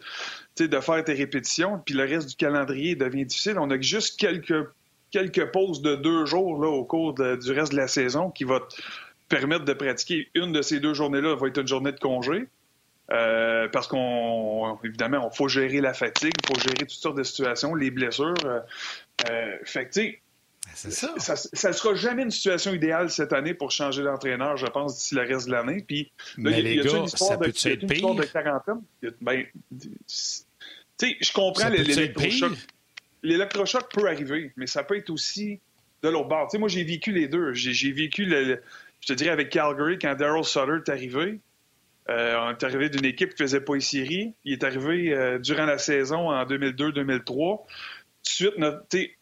de 0.60 0.80
faire 0.80 1.04
tes 1.04 1.13
répétitions, 1.13 1.80
puis 1.86 1.94
le 1.94 2.06
reste 2.06 2.30
du 2.30 2.36
calendrier 2.38 2.96
devient 2.96 3.25
difficile. 3.25 3.60
On 3.60 3.70
a 3.70 3.80
juste 3.82 4.18
quelques, 4.18 4.66
quelques 5.12 5.52
pauses 5.52 5.82
de 5.82 5.96
deux 5.96 6.25
jours 6.25 6.63
là, 6.63 6.70
au 6.70 6.86
cours 6.86 7.13
du 7.13 7.52
reste 7.52 7.74
de 7.74 7.78
la 7.78 7.90
saison 7.90 8.32
qui 8.32 8.46
va 8.46 8.62
te 8.62 8.75
permettre 9.34 9.66
de 9.66 9.74
pratiquer. 9.74 10.30
Une 10.36 10.52
de 10.52 10.62
ces 10.62 10.80
deux 10.80 10.94
journées-là 10.94 11.36
va 11.36 11.48
être 11.48 11.60
une 11.60 11.68
journée 11.68 11.92
de 11.92 12.00
congé. 12.00 12.46
Euh, 13.12 13.68
parce 13.68 13.88
qu'on, 13.88 14.78
évidemment, 14.84 15.30
il 15.32 15.36
faut 15.36 15.50
gérer 15.50 15.82
la 15.82 15.94
fatigue, 15.94 16.32
il 16.42 16.48
faut 16.48 16.60
gérer 16.60 16.78
toutes 16.78 16.92
sortes 16.92 17.18
de 17.18 17.24
situations, 17.24 17.75
les 17.75 17.92
blessures. 17.92 18.34
Euh, 18.46 18.60
euh 19.30 19.58
fait 19.66 19.90
que, 19.90 20.00
ça. 20.74 21.13
Ça 21.20 21.68
ne 21.70 21.74
sera 21.74 21.94
jamais 21.96 22.24
une 22.24 22.32
situation 22.32 22.74
idéale 22.74 23.10
cette 23.10 23.34
année 23.34 23.54
pour 23.54 23.72
changer 23.72 24.04
d'entraîneur, 24.04 24.56
je 24.56 24.66
pense, 24.68 24.98
d'ici 24.98 25.16
le 25.16 25.22
reste 25.22 25.48
de 25.48 25.52
l'année. 25.52 25.84
Puis, 25.86 26.12
là, 26.38 26.52
Mais 26.52 26.62
les 26.62 26.78
gars, 26.78 27.06
ça 27.08 27.38
peut 27.38 27.52
de, 27.52 27.70
être 27.70 27.88
pire? 27.88 28.16
de 28.16 28.24
quarantaine. 28.24 28.82
Ben, 29.22 29.46
tu 29.78 29.90
sais, 30.98 31.18
je 31.20 31.34
comprends 31.34 31.70
l'électrochoc. 31.70 32.54
L'électrochoc 33.22 33.92
peut 33.94 34.08
arriver, 34.08 34.54
mais 34.56 34.68
ça 34.68 34.84
peut 34.84 34.98
être 34.98 35.10
aussi 35.10 35.60
de 36.04 36.10
l'autre 36.10 36.28
bord. 36.28 36.50
moi, 36.60 36.70
j'ai 36.70 36.84
vécu 36.84 37.12
les 37.12 37.28
deux. 37.28 37.54
J'ai 37.54 37.92
vécu, 37.92 38.25
le, 38.25 38.62
je 39.03 39.07
te 39.07 39.13
dirais, 39.13 39.31
avec 39.31 39.50
Calgary, 39.50 40.00
quand 40.00 40.15
Daryl 40.15 40.45
Sutter 40.45 40.77
est 40.77 40.89
arrivé. 40.89 41.41
Euh, 42.10 42.36
on 42.38 42.51
est 42.51 42.63
arrivé 42.63 42.89
d'une 42.89 43.03
équipe 43.03 43.31
qui 43.31 43.43
faisait 43.43 43.60
pas 43.60 43.77
séries. 43.81 44.33
Il 44.45 44.53
est 44.53 44.63
arrivé 44.63 45.13
euh, 45.13 45.39
durant 45.39 45.65
la 45.65 45.77
saison 45.77 46.29
en 46.29 46.45
2002-2003. 46.45 47.65
De 47.65 47.65
suite, 48.24 48.53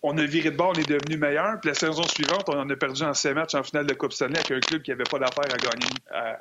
on 0.04 0.18
a 0.20 0.24
viré 0.26 0.52
de 0.52 0.56
bord, 0.56 0.74
on 0.76 0.80
est 0.80 0.88
devenu 0.88 1.18
meilleur. 1.18 1.60
Puis 1.60 1.70
la 1.70 1.74
saison 1.74 2.04
suivante, 2.04 2.44
on 2.48 2.60
en 2.60 2.70
a 2.70 2.76
perdu 2.76 3.02
en 3.02 3.16
6 3.16 3.30
matchs 3.30 3.56
en 3.56 3.64
finale 3.64 3.88
de 3.88 3.96
Coupe 3.96 4.14
Stanley 4.14 4.38
avec 4.38 4.52
un 4.52 4.60
club 4.60 4.84
qui 4.84 4.92
n'avait 4.92 5.04
pas 5.04 5.18
d'affaire 5.18 5.52
à 5.52 5.58
gagner, 5.58 6.38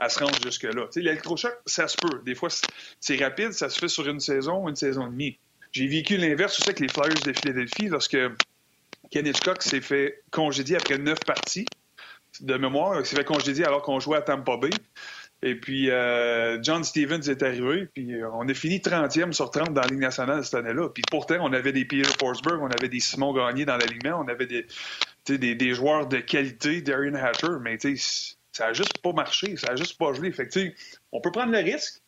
à, 0.00 0.08
se 0.08 0.18
rendre 0.18 0.36
jusque-là. 0.42 0.88
L'électrochoc, 0.96 1.54
ça 1.66 1.86
se 1.86 1.96
peut. 1.96 2.22
Des 2.24 2.34
fois, 2.34 2.48
c'est 2.98 3.22
rapide, 3.22 3.52
ça 3.52 3.68
se 3.68 3.78
fait 3.78 3.86
sur 3.86 4.08
une 4.08 4.18
saison 4.18 4.64
ou 4.64 4.68
une 4.68 4.74
saison 4.74 5.06
et 5.06 5.10
demie. 5.10 5.38
J'ai 5.70 5.86
vécu 5.86 6.16
l'inverse 6.16 6.58
aussi 6.58 6.70
avec 6.70 6.80
les 6.80 6.88
Flyers 6.88 7.22
de 7.24 7.32
Philadelphie 7.32 7.86
lorsque 7.86 8.18
Ken 9.12 9.26
Hitchcock 9.26 9.62
s'est 9.62 9.80
fait 9.80 10.24
congédier 10.32 10.74
après 10.76 10.98
neuf 10.98 11.20
parties 11.24 11.66
de 12.40 12.56
mémoire. 12.56 12.98
Il 13.00 13.06
s'est 13.06 13.16
fait 13.16 13.24
congédier 13.24 13.64
alors 13.64 13.82
qu'on 13.82 14.00
jouait 14.00 14.18
à 14.18 14.22
Tampa 14.22 14.56
Bay. 14.56 14.70
Et 15.42 15.56
puis, 15.56 15.90
euh, 15.90 16.58
John 16.62 16.82
Stevens 16.84 17.20
est 17.28 17.42
arrivé, 17.42 17.86
puis 17.92 18.14
euh, 18.14 18.30
on 18.32 18.48
a 18.48 18.54
fini 18.54 18.78
30e 18.78 19.32
sur 19.32 19.50
30 19.50 19.74
dans 19.74 19.82
la 19.82 19.88
Ligue 19.88 20.00
nationale 20.00 20.42
cette 20.42 20.54
année-là. 20.54 20.88
Puis 20.88 21.02
pourtant, 21.10 21.36
on 21.42 21.52
avait 21.52 21.72
des 21.72 21.84
Peter 21.84 22.08
Forsberg, 22.18 22.62
on 22.62 22.70
avait 22.70 22.88
des 22.88 23.00
Simon 23.00 23.34
Gagné 23.34 23.66
dans 23.66 23.76
l'alignement, 23.76 24.24
on 24.24 24.28
avait 24.28 24.46
des, 24.46 24.66
des, 25.26 25.54
des, 25.54 25.74
joueurs 25.74 26.06
de 26.06 26.16
qualité, 26.16 26.80
Darren 26.80 27.14
Hatcher, 27.14 27.58
mais 27.60 27.76
ça 27.78 28.68
n'a 28.68 28.72
juste 28.72 29.02
pas 29.02 29.12
marché, 29.12 29.58
ça 29.58 29.68
n'a 29.68 29.76
juste 29.76 29.98
pas 29.98 30.14
joué. 30.14 30.32
Fait 30.32 30.48
que, 30.48 30.72
on 31.12 31.20
peut 31.20 31.30
prendre 31.30 31.52
le 31.52 31.58
risque, 31.58 32.00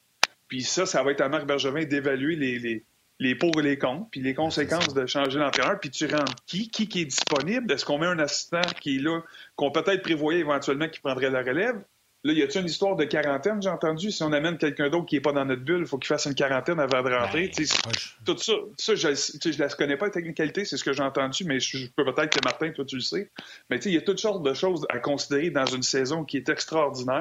puis 0.49 0.63
ça, 0.63 0.87
ça 0.87 1.03
va 1.03 1.11
être 1.11 1.21
à 1.21 1.29
Marc 1.29 1.45
Bergevin 1.45 1.85
d'évaluer 1.85 2.37
les, 2.37 2.85
les 3.19 3.35
pour 3.35 3.59
et 3.59 3.63
les 3.63 3.79
contre, 3.79 4.09
puis 4.11 4.21
les 4.21 4.35
conséquences 4.35 4.93
de 4.93 5.07
changer 5.07 5.39
l'entraîneur, 5.39 5.81
puis 5.81 5.91
tu 5.91 6.07
rentres 6.07 6.35
qui, 6.47 6.69
qui, 6.69 6.89
qui 6.89 7.03
est 7.03 7.07
disponible, 7.07 7.73
est-ce 7.73 7.85
qu'on 7.85 7.99
met 7.99 8.07
un 8.07 8.19
assistant 8.19 8.61
qui 8.81 8.97
est 8.97 9.01
là, 9.01 9.21
qu'on 9.55 9.71
peut-être 9.71 10.03
prévoyait 10.03 10.41
éventuellement 10.41 10.89
qui 10.89 11.01
prendrait 11.01 11.31
la 11.31 11.43
relève, 11.43 11.83
Là, 12.27 12.33
y 12.33 12.43
a-t-il 12.43 12.63
une 12.63 12.67
histoire 12.67 12.97
de 12.97 13.05
quarantaine, 13.05 13.63
j'ai 13.63 13.69
entendu? 13.69 14.11
Si 14.11 14.21
on 14.25 14.33
amène 14.33 14.59
quelqu'un 14.59 14.91
d'autre 14.91 15.07
qui 15.07 15.15
n'est 15.15 15.21
pas 15.21 15.31
dans 15.31 15.45
notre 15.45 15.63
bulle, 15.63 15.83
il 15.83 15.87
faut 15.87 15.97
qu'il 15.97 16.09
fasse 16.09 16.27
une 16.27 16.35
quarantaine 16.35 16.81
avant 16.81 17.01
de 17.01 17.15
rentrer. 17.15 17.51
tout 17.51 18.37
ça, 18.37 18.53
ça 18.77 18.95
je 18.97 19.09
ne 19.49 19.59
la 19.59 19.69
connais 19.69 19.97
pas, 19.97 20.07
la 20.07 20.11
technicalité, 20.11 20.65
c'est 20.65 20.77
ce 20.77 20.83
que 20.83 20.93
j'ai 20.93 21.05
entendu, 21.05 21.45
mais 21.45 21.61
je, 21.61 21.87
peux 21.95 22.05
peut-être 22.05 22.37
que 22.37 22.45
Martin, 22.45 22.73
toi, 22.73 22.85
tu 22.85 22.97
le 22.97 23.03
sais. 23.03 23.31
Mais 23.71 23.77
il 23.79 23.93
y 23.93 23.97
a 23.97 24.01
toutes 24.01 24.19
sortes 24.19 24.43
de 24.43 24.55
choses 24.55 24.85
à 24.89 24.99
considérer 24.99 25.51
dans 25.51 25.67
une 25.67 25.85
saison 25.85 26.25
qui 26.25 26.37
est 26.37 26.49
extraordinaire, 26.49 27.21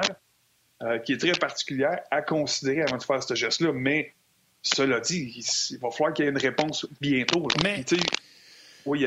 euh, 0.82 0.98
qui 0.98 1.12
est 1.12 1.18
très 1.18 1.38
particulière, 1.38 2.00
à 2.10 2.20
considérer 2.20 2.82
avant 2.82 2.96
de 2.96 3.04
faire 3.04 3.22
ce 3.22 3.34
geste-là. 3.36 3.70
Mais 3.72 4.12
cela 4.74 5.00
dit, 5.00 5.44
il, 5.70 5.78
va 5.78 5.90
falloir 5.90 6.12
qu'il 6.12 6.24
y 6.24 6.28
ait 6.28 6.30
une 6.30 6.38
réponse 6.38 6.86
bientôt. 7.00 7.46
Mais... 7.62 7.84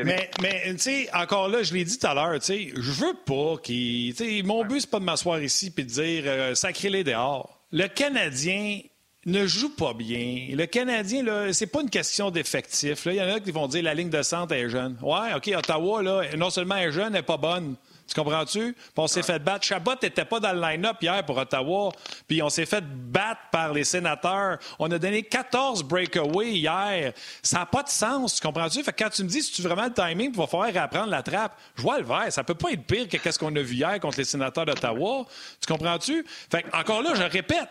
Mais, 0.04 0.30
mais 0.42 0.62
tu 0.74 0.78
sais, 0.78 1.08
encore 1.14 1.48
là, 1.48 1.62
je 1.62 1.72
l'ai 1.72 1.84
dit 1.84 1.98
tout 1.98 2.06
à 2.06 2.12
l'heure, 2.12 2.38
tu 2.38 2.46
sais, 2.46 2.72
je 2.76 2.90
veux 2.90 3.14
pas 3.24 3.56
qu'il. 3.62 4.44
Mon 4.44 4.62
but, 4.62 4.80
c'est 4.80 4.90
pas 4.90 4.98
de 4.98 5.04
m'asseoir 5.04 5.40
ici 5.40 5.72
et 5.74 5.82
de 5.82 5.88
dire 5.88 6.22
euh, 6.26 6.54
sacrez-les 6.54 7.02
dehors. 7.02 7.58
Le 7.72 7.86
Canadien 7.86 8.80
ne 9.24 9.46
joue 9.46 9.74
pas 9.74 9.94
bien. 9.94 10.48
Le 10.54 10.66
Canadien, 10.66 11.22
là, 11.22 11.52
c'est 11.54 11.66
pas 11.66 11.80
une 11.80 11.88
question 11.88 12.30
d'effectif. 12.30 13.06
Il 13.06 13.14
y 13.14 13.22
en 13.22 13.28
a 13.28 13.40
qui 13.40 13.52
vont 13.52 13.68
dire 13.68 13.82
la 13.82 13.94
ligne 13.94 14.10
de 14.10 14.22
centre 14.22 14.52
est 14.52 14.68
jeune. 14.68 14.98
Ouais, 15.00 15.32
OK, 15.34 15.50
Ottawa, 15.56 16.02
là, 16.02 16.36
non 16.36 16.50
seulement 16.50 16.76
est 16.76 16.92
jeune, 16.92 17.06
elle 17.06 17.12
n'est 17.12 17.22
pas 17.22 17.38
bonne. 17.38 17.76
Tu 18.10 18.20
comprends-tu? 18.20 18.72
Puis 18.72 18.92
on 18.96 19.06
s'est 19.06 19.22
fait 19.22 19.38
battre. 19.38 19.64
Chabot 19.64 19.92
n'était 20.02 20.24
pas 20.24 20.40
dans 20.40 20.52
le 20.52 20.60
line-up 20.60 20.96
hier 21.00 21.24
pour 21.24 21.38
Ottawa. 21.38 21.90
Puis 22.26 22.42
on 22.42 22.48
s'est 22.48 22.66
fait 22.66 22.84
battre 22.84 23.40
par 23.52 23.72
les 23.72 23.84
sénateurs. 23.84 24.58
On 24.80 24.90
a 24.90 24.98
donné 24.98 25.22
14 25.22 25.84
breakaways 25.84 26.54
hier. 26.54 27.12
Ça 27.40 27.60
n'a 27.60 27.66
pas 27.66 27.84
de 27.84 27.88
sens. 27.88 28.34
Tu 28.34 28.40
comprends-tu? 28.40 28.82
Fait 28.82 28.92
que 28.92 29.04
quand 29.04 29.10
tu 29.10 29.22
me 29.22 29.28
dis 29.28 29.42
si 29.44 29.52
tu 29.52 29.62
vraiment 29.62 29.84
le 29.84 29.92
timing, 29.92 30.32
il 30.32 30.36
va 30.36 30.48
falloir 30.48 30.76
apprendre 30.76 31.10
la 31.10 31.22
trappe, 31.22 31.56
je 31.76 31.82
vois 31.82 31.98
le 31.98 32.04
vert. 32.04 32.32
Ça 32.32 32.42
peut 32.42 32.54
pas 32.54 32.72
être 32.72 32.84
pire 32.84 33.08
que 33.08 33.30
ce 33.30 33.38
qu'on 33.38 33.54
a 33.54 33.60
vu 33.60 33.76
hier 33.76 34.00
contre 34.00 34.18
les 34.18 34.24
sénateurs 34.24 34.66
d'Ottawa. 34.66 35.24
Tu 35.60 35.72
comprends-tu? 35.72 36.26
Fait 36.50 36.64
que, 36.64 36.76
encore 36.76 37.02
là, 37.02 37.14
je 37.14 37.22
répète, 37.22 37.68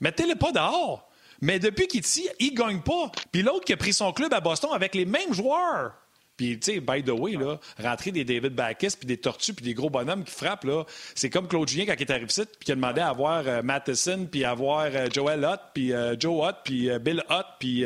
mettez-les 0.00 0.36
pas 0.36 0.52
dehors. 0.52 1.10
Mais 1.40 1.58
depuis 1.58 1.88
qu'il 1.88 2.00
ici, 2.04 2.28
il 2.38 2.54
gagne 2.54 2.80
pas. 2.80 3.10
Puis 3.32 3.42
l'autre 3.42 3.64
qui 3.64 3.72
a 3.72 3.76
pris 3.76 3.92
son 3.92 4.12
club 4.12 4.32
à 4.34 4.40
Boston 4.40 4.70
avec 4.72 4.94
les 4.94 5.04
mêmes 5.04 5.32
joueurs. 5.32 5.94
Puis, 6.40 6.58
tu 6.58 6.72
sais, 6.72 6.80
by 6.80 7.02
the 7.02 7.10
way, 7.10 7.32
là, 7.32 7.60
rentrer 7.78 8.12
des 8.12 8.24
David 8.24 8.54
Backus, 8.54 8.96
puis 8.96 9.06
des 9.06 9.18
tortues, 9.18 9.52
puis 9.52 9.62
des 9.62 9.74
gros 9.74 9.90
bonhommes 9.90 10.24
qui 10.24 10.32
frappent, 10.32 10.64
là, 10.64 10.84
c'est 11.14 11.28
comme 11.28 11.46
Claude 11.46 11.68
Julien 11.68 11.84
quand 11.84 11.92
il 11.98 12.00
est 12.00 12.10
arrivé 12.10 12.28
ici, 12.30 12.44
puis 12.46 12.64
qui 12.64 12.72
a 12.72 12.76
demandé 12.76 13.02
à 13.02 13.10
avoir 13.10 13.42
euh, 13.46 13.60
Matheson, 13.62 14.26
puis 14.32 14.46
à 14.46 14.52
avoir 14.52 14.86
euh, 14.86 15.08
Joel 15.12 15.44
Hutt, 15.44 15.60
puis 15.74 15.92
euh, 15.92 16.18
Joe 16.18 16.48
Hutt, 16.48 16.56
puis 16.64 16.88
Bill 16.98 17.22
Hutt, 17.28 17.46
puis 17.58 17.84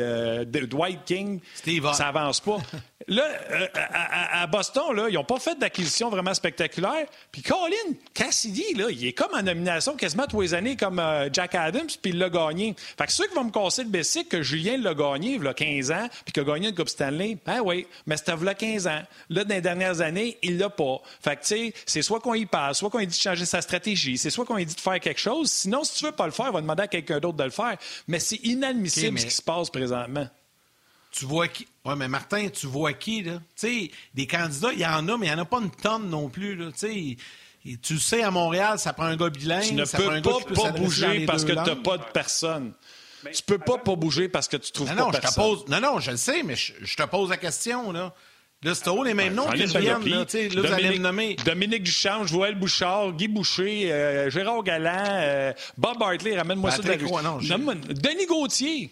Dwight 0.67 1.03
King. 1.03 1.41
Steve 1.53 1.85
Ça 1.91 2.07
avance 2.07 2.39
pas. 2.39 2.59
Là, 3.07 3.23
euh, 3.51 3.67
à, 3.73 4.47
Boston, 4.47 4.95
là, 4.95 5.09
ils 5.09 5.13
n'ont 5.13 5.23
pas 5.23 5.37
fait 5.37 5.57
d'acquisition 5.59 6.09
vraiment 6.09 6.33
spectaculaire. 6.33 7.05
Puis 7.31 7.43
Colin 7.43 7.93
Cassidy, 8.13 8.73
là, 8.73 8.87
il 8.89 9.05
est 9.05 9.13
comme 9.13 9.33
en 9.35 9.43
nomination 9.43 9.95
quasiment 9.95 10.25
tous 10.25 10.41
les 10.41 10.53
années 10.55 10.75
comme 10.75 10.97
euh, 10.99 11.29
Jack 11.31 11.53
Adams, 11.53 11.87
puis 12.01 12.11
il 12.11 12.17
l'a 12.17 12.29
gagné. 12.29 12.73
Fait 12.97 13.05
que 13.05 13.11
ceux 13.11 13.27
qui 13.27 13.35
vont 13.35 13.43
me 13.43 13.51
casser 13.51 13.83
le 13.83 13.89
bessic 13.89 14.29
que 14.29 14.41
Julien 14.41 14.77
l'a 14.77 14.95
gagné 14.95 15.35
il 15.35 15.43
y 15.43 15.47
a 15.47 15.53
15 15.53 15.91
ans, 15.91 16.07
puis 16.23 16.33
qu'il 16.33 16.41
a 16.41 16.45
gagné 16.45 16.69
une 16.69 16.75
Coupe 16.75 16.89
Stanley, 16.89 17.37
ben 17.45 17.61
oui, 17.63 17.85
mais 18.07 18.17
c'était 18.17 18.33
il 18.45 18.49
y 18.63 18.67
a 18.67 18.73
15 18.73 18.87
ans. 18.87 19.01
Là, 19.29 19.43
dans 19.43 19.55
les 19.55 19.61
dernières 19.61 20.01
années, 20.01 20.37
il 20.41 20.57
l'a 20.57 20.69
pas. 20.69 21.01
Fait 21.21 21.35
que, 21.35 21.41
tu 21.41 21.47
sais, 21.47 21.73
c'est 21.85 22.01
soit 22.01 22.19
qu'on 22.19 22.33
y 22.33 22.45
passe, 22.45 22.79
soit 22.79 22.89
qu'on 22.89 22.99
lui 22.99 23.07
dit 23.07 23.17
de 23.17 23.21
changer 23.21 23.45
sa 23.45 23.61
stratégie, 23.61 24.17
c'est 24.17 24.29
soit 24.29 24.45
qu'on 24.45 24.55
lui 24.55 24.65
dit 24.65 24.75
de 24.75 24.81
faire 24.81 24.99
quelque 24.99 25.19
chose. 25.19 25.51
Sinon, 25.51 25.83
si 25.83 25.97
tu 25.97 26.05
veux 26.05 26.11
pas 26.11 26.25
le 26.25 26.31
faire, 26.31 26.47
on 26.47 26.51
va 26.51 26.61
demander 26.61 26.83
à 26.83 26.87
quelqu'un 26.87 27.19
d'autre 27.19 27.37
de 27.37 27.43
le 27.43 27.49
faire. 27.49 27.77
Mais 28.07 28.19
c'est 28.19 28.37
inadmissible 28.43 29.19
ce 29.19 29.25
qui 29.25 29.33
se 29.33 29.41
passe 29.41 29.69
présentement. 29.69 30.27
Tu 31.11 31.25
vois 31.25 31.47
qui? 31.47 31.65
Oui, 31.85 31.93
mais 31.97 32.09
Martin, 32.09 32.49
tu 32.49 32.67
vois 32.67 32.93
qui, 32.93 33.23
là? 33.23 33.39
Tu 33.55 33.67
sais, 33.67 33.91
des 34.13 34.27
candidats, 34.27 34.73
il 34.73 34.79
y 34.79 34.85
en 34.85 35.07
a, 35.07 35.17
mais 35.17 35.27
il 35.27 35.29
n'y 35.29 35.35
en 35.35 35.43
a 35.43 35.45
pas 35.45 35.59
une 35.59 35.71
tonne 35.71 36.09
non 36.09 36.27
plus, 36.27 36.55
là. 36.55 36.71
Tu 36.71 37.17
sais, 37.65 37.77
tu 37.81 37.99
sais, 37.99 38.21
à 38.21 38.31
Montréal, 38.31 38.77
ça 38.79 38.93
prend 38.93 39.05
un 39.05 39.15
gars 39.15 39.29
bilingue. 39.29 39.63
Tu 39.63 39.73
ne 39.75 39.85
peux 39.85 40.21
pas, 40.21 40.63
pas 40.63 40.71
bouger 40.71 41.25
parce 41.25 41.45
que 41.45 41.51
tu 41.51 41.55
n'as 41.55 41.75
pas 41.75 41.97
de 41.97 42.03
personne. 42.13 42.73
Tu 43.33 43.43
peux 43.43 43.57
pas 43.57 43.77
pas 43.77 43.95
bouger 43.95 44.29
parce 44.29 44.47
que 44.47 44.57
tu 44.57 44.71
trouves 44.71 44.89
non, 44.89 44.95
pas 44.95 45.01
non, 45.03 45.11
personne. 45.11 45.43
Pose... 45.43 45.65
Non, 45.67 45.79
non, 45.79 45.99
je 45.99 46.11
le 46.11 46.17
sais, 46.17 46.43
mais 46.43 46.55
je, 46.55 46.95
te 46.95 47.03
pose 47.03 47.29
la 47.29 47.37
question, 47.37 47.91
là. 47.91 48.13
Là, 48.65 48.73
c'est 48.73 49.03
les 49.03 49.13
mêmes 49.13 49.35
noms 49.35 49.47
qui 49.51 49.63
viennent. 49.63 49.83
Là, 49.83 50.17
là 50.19 50.25
Dominique, 50.25 50.57
vous 50.57 50.73
allez 50.73 50.97
me 50.97 51.03
nommer. 51.03 51.35
Dominique 51.45 51.83
Duchamp, 51.83 52.25
Joël 52.25 52.55
Bouchard, 52.55 53.11
Guy 53.13 53.27
Boucher, 53.27 53.91
euh, 53.91 54.29
Gérard 54.31 54.63
Galland, 54.63 55.03
euh, 55.05 55.53
Bob 55.77 56.01
Hartley, 56.01 56.35
ramène-moi 56.35 56.71
ça 56.71 56.81
de 56.81 56.87
la 56.87 56.97
Denis 56.97 58.25
Gauthier. 58.25 58.89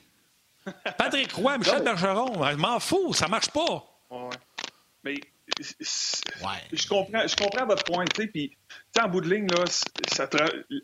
Patrick 0.97 1.31
Roy, 1.33 1.57
Michel 1.57 1.83
Bergeron, 1.83 2.51
je 2.51 2.55
m'en 2.55 2.79
fous, 2.79 3.13
ça 3.13 3.27
marche 3.27 3.49
pas. 3.49 3.83
Mais 5.03 5.15
je, 5.59 6.87
comprends, 6.87 7.27
je 7.27 7.35
comprends 7.35 7.65
votre 7.65 7.83
point, 7.83 8.05
tu 8.05 8.21
sais, 8.21 8.27
puis 8.27 8.57
en 8.99 9.09
bout 9.09 9.21
de 9.21 9.33
ligne, 9.33 9.47
là, 9.47 9.65
ça 10.07 10.29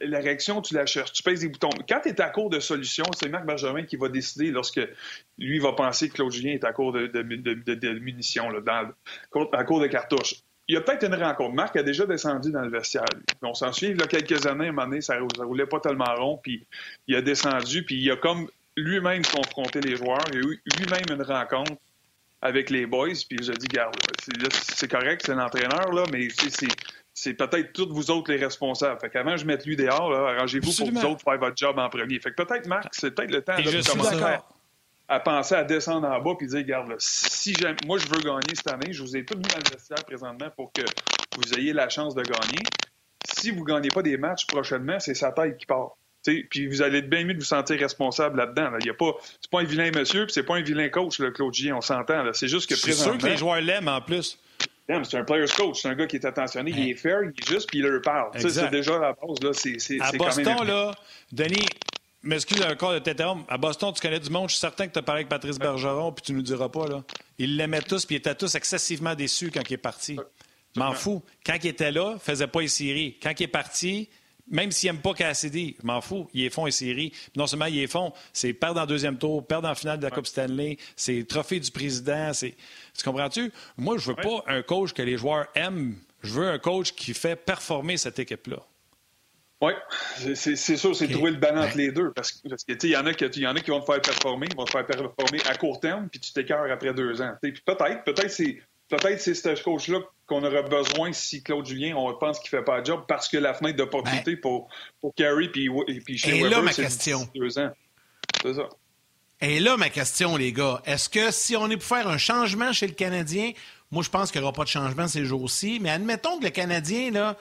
la 0.01 0.19
réaction, 0.19 0.61
tu 0.61 0.73
la 0.73 0.85
cherches, 0.85 1.13
tu 1.13 1.23
pèses 1.23 1.41
des 1.41 1.49
boutons. 1.49 1.69
Quand 1.87 2.01
tu 2.01 2.09
es 2.09 2.21
à 2.21 2.29
court 2.29 2.49
de 2.49 2.59
solutions, 2.59 3.05
c'est 3.17 3.29
Marc 3.29 3.45
Bergevin 3.45 3.83
qui 3.83 3.95
va 3.95 4.09
décider 4.09 4.51
lorsque 4.51 4.81
lui 5.37 5.59
va 5.59 5.73
penser 5.73 6.09
que 6.09 6.15
Claude 6.15 6.31
Julien 6.31 6.53
est 6.53 6.63
à 6.63 6.73
court 6.73 6.91
de, 6.91 7.99
munitions, 7.99 8.49
là, 8.49 8.91
à 9.53 9.63
court 9.63 9.79
de 9.79 9.87
cartouches. 9.87 10.35
Il 10.67 10.75
y 10.75 10.77
a 10.77 10.81
peut-être 10.81 11.03
une 11.03 11.15
rencontre. 11.15 11.55
Marc 11.55 11.75
a 11.77 11.83
déjà 11.83 12.05
descendu 12.05 12.51
dans 12.51 12.61
le 12.61 12.69
vestiaire. 12.69 13.05
On 13.41 13.55
s'en 13.55 13.71
suit, 13.71 13.87
il 13.87 13.99
y 13.99 14.03
a 14.03 14.07
quelques 14.07 14.45
années, 14.45 14.65
à 14.65 14.69
un 14.69 14.71
moment 14.71 14.87
donné, 14.87 15.01
ça, 15.01 15.19
ne 15.19 15.43
roulait 15.43 15.65
pas 15.65 15.79
tellement 15.79 16.13
rond, 16.15 16.39
puis 16.41 16.67
il 17.07 17.15
a 17.15 17.21
descendu, 17.21 17.83
puis 17.83 17.95
il 17.95 18.11
a 18.11 18.17
comme 18.17 18.47
lui-même 18.77 19.23
confronté 19.25 19.81
les 19.81 19.95
joueurs. 19.95 20.23
Il 20.31 20.37
a 20.37 20.41
eu 20.41 20.61
lui-même 20.77 21.05
une 21.09 21.23
rencontre 21.23 21.73
avec 22.41 22.69
les 22.69 22.85
boys, 22.85 23.09
puis 23.27 23.49
a 23.49 23.53
dit, 23.53 23.67
garde, 23.67 23.95
c'est 24.51 24.89
correct, 24.89 25.23
c'est 25.25 25.35
l'entraîneur, 25.35 25.91
là, 25.91 26.03
mais 26.11 26.27
c'est 27.13 27.33
peut-être 27.33 27.73
tous 27.73 27.89
vous 27.89 28.11
autres 28.11 28.31
les 28.31 28.37
responsables. 28.37 28.99
Fait 28.99 29.09
qu'avant 29.09 29.35
je 29.35 29.45
mette 29.45 29.65
lui 29.65 29.75
dehors, 29.75 30.13
arrangez-vous 30.13 30.71
pour 30.71 30.91
vous 30.91 31.05
autres 31.05 31.21
faire 31.21 31.37
votre 31.37 31.57
job 31.57 31.77
en 31.77 31.89
premier. 31.89 32.19
Fait 32.19 32.31
que 32.31 32.41
peut-être, 32.41 32.67
Marc, 32.67 32.87
c'est 32.93 33.11
peut-être 33.11 33.31
le 33.31 33.41
temps 33.41 33.57
de 33.57 33.89
commencer 33.89 34.37
à, 35.07 35.19
penser 35.19 35.55
à 35.55 35.63
descendre 35.63 36.07
en 36.07 36.21
bas 36.21 36.35
puis 36.37 36.47
dire, 36.47 36.59
regarde, 36.59 36.95
si 36.99 37.53
moi 37.85 37.97
je 37.97 38.07
veux 38.07 38.21
gagner 38.21 38.55
cette 38.55 38.71
année, 38.71 38.93
je 38.93 39.01
vous 39.01 39.17
ai 39.17 39.25
tout 39.25 39.35
mis 39.35 39.43
dans 39.43 39.57
le 39.57 39.71
vestiaire 39.71 40.03
présentement 40.05 40.49
pour 40.55 40.71
que 40.71 40.83
vous 41.35 41.53
ayez 41.55 41.73
la 41.73 41.89
chance 41.89 42.15
de 42.15 42.21
gagner. 42.21 42.63
Si 43.27 43.51
vous 43.51 43.61
ne 43.61 43.65
gagnez 43.65 43.89
pas 43.89 44.01
des 44.01 44.17
matchs 44.17 44.45
prochainement, 44.45 44.99
c'est 44.99 45.13
sa 45.13 45.31
tête 45.31 45.57
qui 45.57 45.65
part. 45.65 45.97
Puis 46.49 46.67
vous 46.67 46.81
allez 46.81 46.99
être 46.99 47.09
bien 47.09 47.23
mieux 47.25 47.33
de 47.33 47.39
vous 47.39 47.45
sentir 47.45 47.79
responsable 47.79 48.37
là-dedans. 48.37 48.71
Il 48.79 48.87
y 48.87 48.89
a 48.89 48.93
pas, 48.93 49.13
c'est 49.41 49.49
pas 49.49 49.61
un 49.61 49.65
vilain 49.65 49.91
monsieur, 49.91 50.25
puis 50.25 50.33
c'est 50.33 50.43
pas 50.43 50.55
un 50.57 50.61
vilain 50.61 50.89
coach, 50.89 51.19
le 51.19 51.31
Claude 51.31 51.53
on 51.73 51.81
s'entend. 51.81 52.23
C'est 52.33 52.47
juste 52.47 52.69
que 52.69 52.75
C'est 52.75 52.93
sûr 52.93 53.17
que 53.17 53.25
les 53.25 53.37
joueurs 53.37 53.61
l'aiment 53.61 53.87
en 53.87 54.01
plus. 54.01 54.37
C'est 55.03 55.17
un 55.17 55.23
player's 55.23 55.53
coach, 55.53 55.81
c'est 55.81 55.87
un 55.89 55.93
gars 55.93 56.07
qui 56.07 56.15
est 56.15 56.25
attentionné, 56.25 56.71
il 56.75 56.89
est 56.89 56.95
fair, 56.95 57.19
il 57.23 57.29
est 57.29 57.47
juste, 57.47 57.69
puis 57.69 57.77
il 57.79 57.85
leur 57.85 58.01
parle. 58.01 58.31
C'est 58.39 58.71
déjà 58.71 58.97
la 58.97 59.13
base. 59.13 59.39
Là, 59.43 59.51
à 60.05 60.11
Boston, 60.13 60.67
là, 60.67 60.91
Denis, 61.31 61.65
m'excuse 62.23 62.61
encore 62.63 62.93
de 62.93 62.99
t'interrompre. 62.99 63.45
À 63.49 63.57
Boston, 63.57 63.93
tu 63.93 64.01
connais 64.01 64.19
du 64.19 64.29
monde. 64.29 64.49
Je 64.49 64.53
suis 64.55 64.59
certain 64.59 64.87
que 64.87 64.93
tu 64.93 64.99
as 64.99 65.03
parlé 65.03 65.19
avec 65.19 65.29
Patrice 65.29 65.59
Bergeron, 65.59 66.11
puis 66.11 66.23
tu 66.25 66.33
nous 66.33 66.41
diras 66.41 66.69
pas. 66.69 66.87
là. 66.87 67.03
Ils 67.37 67.55
l'aimaient 67.55 67.81
tous, 67.81 68.05
puis 68.05 68.15
ils 68.15 68.17
étaient 68.17 68.35
tous 68.35 68.55
excessivement 68.55 69.13
déçus 69.13 69.51
quand 69.51 69.61
il 69.69 69.73
est 69.73 69.77
parti. 69.77 70.17
M'en 70.75 70.93
fous. 70.93 71.23
Quand 71.45 71.57
il 71.63 71.67
était 71.67 71.91
là, 71.91 72.13
il 72.15 72.19
faisait 72.19 72.47
pas 72.47 72.61
les 72.61 72.67
séries. 72.67 73.17
Quand 73.21 73.33
il 73.39 73.43
est 73.43 73.47
parti, 73.47 74.09
même 74.49 74.71
s'ils 74.71 74.91
n'aiment 74.91 75.01
pas 75.01 75.13
Cassidy, 75.13 75.75
je 75.79 75.85
m'en 75.85 76.01
fous, 76.01 76.27
ils 76.33 76.49
font 76.49 76.65
une 76.65 76.71
série. 76.71 77.13
Non 77.35 77.47
seulement 77.47 77.65
ils 77.65 77.87
font, 77.87 78.13
c'est 78.33 78.53
perdre 78.53 78.81
en 78.81 78.85
deuxième 78.85 79.17
tour, 79.17 79.45
perdre 79.45 79.67
en 79.67 79.75
finale 79.75 79.99
de 79.99 80.03
la 80.03 80.11
Coupe 80.11 80.27
Stanley, 80.27 80.77
c'est 80.95 81.25
trophée 81.27 81.59
du 81.59 81.71
président. 81.71 82.33
c'est 82.33 82.55
Tu 82.97 83.03
comprends-tu? 83.03 83.51
Moi, 83.77 83.97
je 83.97 84.09
veux 84.09 84.15
pas 84.15 84.43
un 84.47 84.61
coach 84.61 84.93
que 84.93 85.01
les 85.01 85.17
joueurs 85.17 85.47
aiment. 85.55 85.95
Je 86.21 86.33
veux 86.33 86.49
un 86.49 86.59
coach 86.59 86.93
qui 86.93 87.13
fait 87.13 87.35
performer 87.35 87.97
cette 87.97 88.19
équipe-là. 88.19 88.59
Oui, 89.61 89.73
c'est 90.35 90.55
sûr, 90.55 90.95
c'est 90.95 91.09
trouver 91.09 91.31
le 91.31 91.37
balance 91.37 91.67
entre 91.67 91.77
les 91.77 91.91
deux. 91.91 92.13
Parce, 92.13 92.41
parce 92.49 92.63
que, 92.63 92.71
il 92.81 92.91
y, 92.91 92.95
en 92.95 93.05
a 93.05 93.13
qui, 93.13 93.25
y 93.41 93.47
en 93.47 93.55
a 93.55 93.59
qui 93.59 93.71
vont 93.71 93.81
te 93.81 93.91
faire 93.91 94.01
performer, 94.01 94.47
vont 94.55 94.63
te 94.63 94.71
faire 94.71 94.85
performer 94.85 95.41
à 95.49 95.55
court 95.55 95.81
terme, 95.81 96.07
puis 96.07 96.21
tu 96.21 96.31
t'écœures 96.31 96.71
après 96.71 96.93
deux 96.93 97.21
ans. 97.21 97.33
Puis 97.41 97.51
peut-être, 97.65 98.05
peut-être 98.05 98.31
c'est 98.31 98.61
peut-être 98.89 99.21
c'est 99.21 99.33
ce 99.33 99.63
coach-là 99.63 99.99
qu'on 100.25 100.43
aurait 100.43 100.63
besoin 100.63 101.13
si 101.13 101.41
Claude 101.41 101.65
Julien, 101.65 101.95
on 101.95 102.13
pense 102.15 102.39
qu'il 102.39 102.49
fait 102.49 102.63
pas 102.63 102.79
le 102.79 102.85
job 102.85 103.03
parce 103.07 103.27
que 103.27 103.37
la 103.37 103.53
fenêtre 103.53 103.77
d'opportunité 103.77 104.35
ben, 104.35 104.41
pour, 104.41 104.67
pour 105.01 105.15
Carey 105.15 105.47
puis, 105.49 105.69
puis 106.05 106.17
chez 106.17 106.37
Et 106.37 106.49
là, 106.49 106.61
ma 106.61 106.73
question. 106.73 107.27
deux 107.33 107.57
ans. 107.57 107.71
C'est 108.41 108.53
ça. 108.53 108.69
Et 109.41 109.59
là, 109.59 109.77
ma 109.77 109.89
question, 109.89 110.35
les 110.35 110.51
gars, 110.51 110.81
est-ce 110.85 111.07
que 111.07 111.31
si 111.31 111.55
on 111.55 111.69
est 111.69 111.77
pour 111.77 111.85
faire 111.85 112.07
un 112.07 112.17
changement 112.17 112.73
chez 112.73 112.87
le 112.87 112.93
Canadien, 112.93 113.51
moi, 113.91 114.03
je 114.03 114.09
pense 114.09 114.31
qu'il 114.31 114.41
n'y 114.41 114.45
aura 114.45 114.53
pas 114.53 114.65
de 114.65 114.69
changement 114.69 115.07
ces 115.07 115.25
jours-ci, 115.25 115.79
mais 115.81 115.89
admettons 115.89 116.39
que 116.39 116.43
le 116.43 116.49
Canadien, 116.49 117.11
là, 117.11 117.37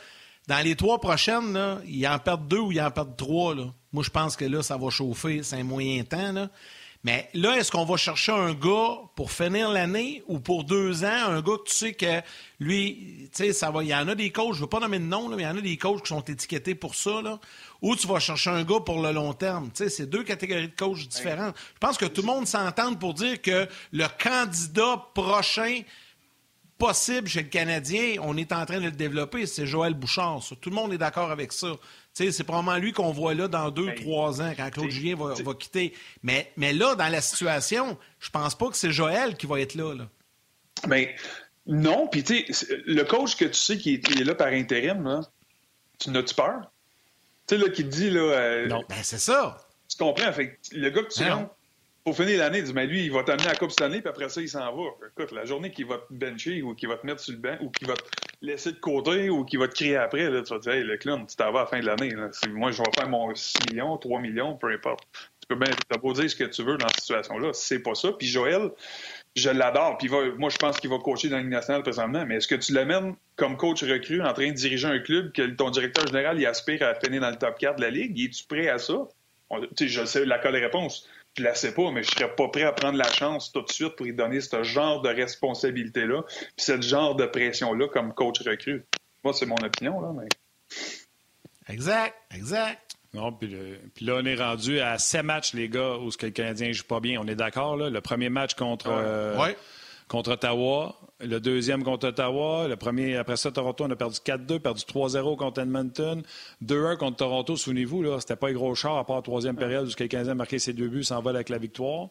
dans 0.47 0.65
les 0.65 0.77
trois 0.77 1.01
prochaines, 1.01 1.53
là, 1.53 1.79
il 1.87 2.07
en 2.07 2.19
perd 2.19 2.47
deux 2.49 2.59
ou 2.59 2.73
il 2.73 2.81
en 2.81 2.91
perd 2.91 3.17
trois. 3.17 3.55
Là. 3.55 3.65
Moi, 3.93 4.03
je 4.03 4.11
pense 4.11 4.37
que 4.37 4.45
là, 4.45 4.63
ça 4.63 4.77
va 4.77 4.91
chauffer. 4.91 5.43
C'est 5.43 5.57
un 5.57 5.65
moyen 5.65 6.05
temps. 6.05 6.33
Là. 6.33 6.49
Mais 7.05 7.29
là, 7.33 7.57
est-ce 7.57 7.71
qu'on 7.71 7.85
va 7.85 7.97
chercher 7.97 8.33
un 8.33 8.55
gars 8.55 8.99
pour 9.15 9.31
finir 9.31 9.71
l'année 9.71 10.23
ou 10.27 10.41
pour 10.41 10.65
deux 10.65 11.05
ans, 11.05 11.29
un 11.29 11.41
gars 11.41 11.57
que 11.57 11.69
tu 11.69 11.75
sais 11.75 11.93
que 11.93 12.21
lui, 12.59 13.29
tu 13.33 13.45
sais, 13.45 13.53
ça 13.53 13.71
va. 13.71 13.85
Il 13.85 13.89
y 13.89 13.95
en 13.95 14.09
a 14.09 14.17
des 14.17 14.31
coachs, 14.31 14.55
je 14.55 14.59
ne 14.59 14.63
veux 14.63 14.69
pas 14.69 14.81
nommer 14.81 14.99
de 14.99 15.05
nom, 15.05 15.29
mais 15.29 15.45
il 15.45 15.47
y 15.47 15.49
en 15.49 15.57
a 15.57 15.61
des 15.61 15.77
coachs 15.77 16.03
qui 16.03 16.09
sont 16.09 16.23
étiquetés 16.23 16.75
pour 16.75 16.97
ça, 16.97 17.23
là. 17.23 17.39
Ou 17.83 17.95
tu 17.95 18.09
vas 18.09 18.19
chercher 18.19 18.51
un 18.51 18.65
gars 18.65 18.81
pour 18.85 19.01
le 19.01 19.13
long 19.13 19.33
terme. 19.33 19.71
Tu 19.73 19.85
sais, 19.85 19.91
c'est 19.91 20.07
deux 20.07 20.25
catégories 20.25 20.69
de 20.69 20.75
coachs 20.77 21.07
différentes. 21.07 21.55
Je 21.75 21.79
pense 21.79 21.97
que 21.97 22.07
tout 22.07 22.23
le 22.23 22.27
monde 22.27 22.49
s'entend 22.49 22.95
pour 22.95 23.15
dire 23.15 23.41
que 23.41 23.69
le 23.93 24.07
candidat 24.21 25.07
prochain 25.15 25.83
possible 26.79 27.29
chez 27.29 27.43
le 27.43 27.49
Canadien, 27.49 28.17
on 28.23 28.37
est 28.37 28.53
en 28.53 28.65
train 28.65 28.79
de 28.79 28.85
le 28.85 28.93
développer, 28.93 29.47
c'est 29.47 29.67
Joël 29.67 29.95
Bouchard. 29.95 30.41
Tout 30.61 30.71
le 30.71 30.77
monde 30.77 30.93
est 30.93 30.99
d'accord 30.99 31.31
avec 31.31 31.53
ça. 31.53 31.73
C'est 32.31 32.45
probablement 32.45 32.77
lui 32.79 32.93
qu'on 32.93 33.13
voit 33.13 33.35
là 33.35 33.49
dans 33.49 33.71
deux, 33.71 33.87
ben, 33.87 33.95
trois 33.95 34.43
ans, 34.43 34.53
quand 34.57 34.71
Claude 34.71 34.91
Julien 34.91 35.17
va, 35.17 35.55
quitter. 35.55 35.95
Mais, 36.23 36.53
mais 36.57 36.73
là, 36.73 36.95
dans 36.95 37.09
la 37.09 37.21
situation, 37.21 37.97
je 38.19 38.31
pense 38.31 38.57
pas 38.57 38.69
que 38.69 38.77
c'est 38.77 38.91
Joël 38.91 39.37
qui 39.37 39.47
va 39.47 39.61
être 39.61 39.75
là. 39.75 39.95
là. 39.95 40.09
Ben, 40.87 41.07
non, 41.67 42.09
puis 42.09 42.25
tu 42.25 42.53
sais, 42.53 42.67
le 42.87 43.03
coach 43.05 43.37
que 43.37 43.45
tu 43.45 43.55
sais 43.55 43.79
qui 43.79 43.95
est, 43.95 44.25
là 44.25 44.35
par 44.35 44.49
intérim, 44.49 45.05
là, 45.05 45.21
tu 45.99 46.11
n'as-tu 46.11 46.35
peur? 46.35 46.73
Tu 47.47 47.57
sais, 47.57 47.63
là, 47.63 47.71
qui 47.71 47.85
te 47.85 47.89
dit, 47.89 48.11
là... 48.11 48.21
Euh, 48.21 48.67
non, 48.67 48.85
ben 48.89 48.99
c'est 49.03 49.19
ça. 49.19 49.57
Tu 49.89 49.97
comprends? 49.97 50.33
Fait 50.33 50.59
le 50.73 50.91
gars 50.91 51.03
que 51.03 51.13
tu 51.13 51.23
rentres, 51.25 51.55
pour 52.09 52.17
finir 52.17 52.39
l'année, 52.39 52.63
dis, 52.63 52.73
mais 52.73 52.87
lui, 52.87 53.05
il 53.05 53.13
va 53.13 53.23
t'amener 53.23 53.49
à 53.49 53.51
la 53.51 53.55
Coupe 53.55 53.71
cette 53.71 53.83
année, 53.83 54.01
puis 54.01 54.09
après 54.09 54.31
ça, 54.31 54.41
il 54.41 54.49
s'en 54.49 54.75
va. 54.75 54.83
Écoute, 55.11 55.31
la 55.31 55.45
journée 55.45 55.71
qu'il 55.71 55.85
va 55.85 55.99
te 55.99 56.11
bencher 56.11 56.63
ou 56.63 56.75
qu'il 56.75 56.89
va 56.89 56.97
te 56.97 57.07
mettre 57.07 57.21
sur 57.21 57.35
le 57.35 57.39
banc 57.39 57.55
ou 57.61 57.69
qu'il 57.69 57.87
va 57.87 57.93
te 57.93 58.03
laisser 58.41 58.73
de 58.73 58.79
côté 58.79 59.29
ou 59.29 59.45
qu'il 59.45 59.59
va 59.59 59.69
te 59.69 59.75
crier 59.75 59.97
après, 59.97 60.27
tu 60.27 60.33
vas 60.33 60.41
te 60.41 60.61
dire, 60.61 60.73
hey, 60.73 60.85
le 60.85 60.97
clown, 60.97 61.27
tu 61.27 61.37
t'en 61.37 61.53
vas 61.53 61.61
à 61.61 61.63
la 61.65 61.69
fin 61.69 61.81
de 61.81 61.85
l'année. 61.85 62.15
Moi, 62.49 62.71
je 62.71 62.79
vais 62.79 62.91
faire 62.97 63.11
mon 63.11 63.35
6 63.35 63.59
millions, 63.71 63.99
3 63.99 64.21
millions, 64.21 64.57
peu 64.57 64.73
importe. 64.73 65.01
Tu 65.43 65.49
peux 65.49 65.57
bien, 65.57 65.69
t'as 65.87 65.99
beau 65.99 66.15
dire 66.15 66.31
ce 66.31 66.35
que 66.35 66.45
tu 66.45 66.63
veux 66.63 66.79
dans 66.79 66.89
cette 66.89 67.01
situation-là. 67.01 67.51
C'est 67.53 67.81
pas 67.81 67.95
ça. 67.95 68.11
Puis 68.13 68.27
Joël, 68.27 68.71
je 69.37 69.51
l'adore. 69.51 69.99
Puis 69.99 70.09
moi, 70.09 70.49
je 70.49 70.57
pense 70.57 70.81
qu'il 70.81 70.89
va 70.89 70.97
coacher 71.01 71.29
dans 71.29 71.37
la 71.37 71.43
Ligue 71.43 71.53
nationale 71.53 71.83
présentement. 71.83 72.25
Mais 72.25 72.37
est-ce 72.37 72.49
que 72.49 72.55
tu 72.55 72.73
l'amènes 72.73 73.17
comme 73.37 73.59
coach 73.59 73.83
recru 73.83 74.23
en 74.23 74.33
train 74.33 74.49
de 74.49 74.55
diriger 74.55 74.89
un 74.89 74.99
club 74.99 75.33
que 75.33 75.43
ton 75.43 75.69
directeur 75.69 76.07
général 76.07 76.43
aspire 76.47 76.83
à 76.85 76.95
finir 76.95 77.21
dans 77.21 77.29
le 77.29 77.37
top 77.37 77.59
4 77.59 77.77
de 77.77 77.83
la 77.83 77.91
Ligue? 77.91 78.19
Es-tu 78.19 78.45
prêt 78.45 78.71
à 78.71 78.79
ça? 78.79 78.95
sais, 79.77 79.89
je 79.89 80.05
sais 80.05 80.25
la 80.25 80.39
réponse 80.39 81.07
je 81.39 81.45
la 81.45 81.55
sais 81.55 81.73
pas, 81.73 81.91
mais 81.91 82.03
je 82.03 82.11
serais 82.11 82.35
pas 82.35 82.49
prêt 82.49 82.65
à 82.65 82.73
prendre 82.73 82.99
la 82.99 83.11
chance 83.11 83.53
tout 83.53 83.63
de 83.63 83.73
suite 83.73 83.97
pour 83.97 84.07
lui 84.07 84.15
donner 84.15 84.41
ce 84.41 84.63
genre 84.63 85.01
de 85.01 85.09
responsabilité-là, 85.09 86.23
puis 86.27 86.53
ce 86.57 86.81
genre 86.81 87.15
de 87.15 87.27
pression-là 87.27 87.89
comme 87.89 88.13
coach 88.13 88.41
recrue. 88.41 88.85
Moi, 89.25 89.33
c'est 89.33 89.47
mon 89.47 89.57
opinion, 89.57 90.01
là, 90.01 90.13
mais. 90.15 90.29
Exact, 91.73 92.15
exact. 92.35 92.97
Non, 93.15 93.33
puis, 93.33 93.49
là, 94.01 94.15
on 94.17 94.25
est 94.25 94.35
rendu 94.35 94.81
à 94.81 94.99
sept 94.99 95.23
matchs, 95.23 95.55
les 95.55 95.69
gars, 95.69 95.97
où 95.97 96.11
ce 96.11 96.19
que 96.19 96.27
le 96.27 96.33
Canadien 96.33 96.73
joue 96.73 96.85
pas 96.85 97.01
bien. 97.01 97.21
On 97.21 97.27
est 97.27 97.35
d'accord, 97.35 97.77
là? 97.77 97.89
Le 97.89 98.01
premier 98.01 98.29
match 98.29 98.55
contre, 98.55 98.89
euh, 98.91 99.55
contre 100.09 100.33
Ottawa, 100.33 100.99
le 101.21 101.41
deuxième 101.41 101.83
contre 101.83 102.09
Ottawa. 102.09 102.69
Le 102.69 102.77
premier, 102.77 103.17
après 103.17 103.37
ça, 103.37 103.51
Toronto, 103.51 103.85
on 103.85 103.91
a 103.91 103.97
perdu 103.97 104.19
4-2, 104.19 104.61
perdu 104.61 104.83
3-0 104.83 105.37
contre 105.37 105.61
Edmonton. 105.61 106.23
2-1 106.65 106.97
contre 106.97 107.17
Toronto, 107.17 107.57
souvenez-vous, 107.57 108.03
là, 108.03 108.21
c'était 108.21 108.37
pas 108.37 108.49
un 108.49 108.53
gros 108.53 108.75
char 108.75 108.97
à 108.97 109.05
part 109.05 109.17
la 109.17 109.23
troisième 109.23 109.57
période 109.57 109.89
où 109.89 109.93
quelqu'un 109.93 110.27
a 110.29 110.35
marqué 110.35 110.59
ses 110.59 110.73
deux 110.73 110.89
buts, 110.89 111.05
s'envole 111.05 111.35
avec 111.35 111.49
la 111.49 111.59
victoire. 111.59 112.09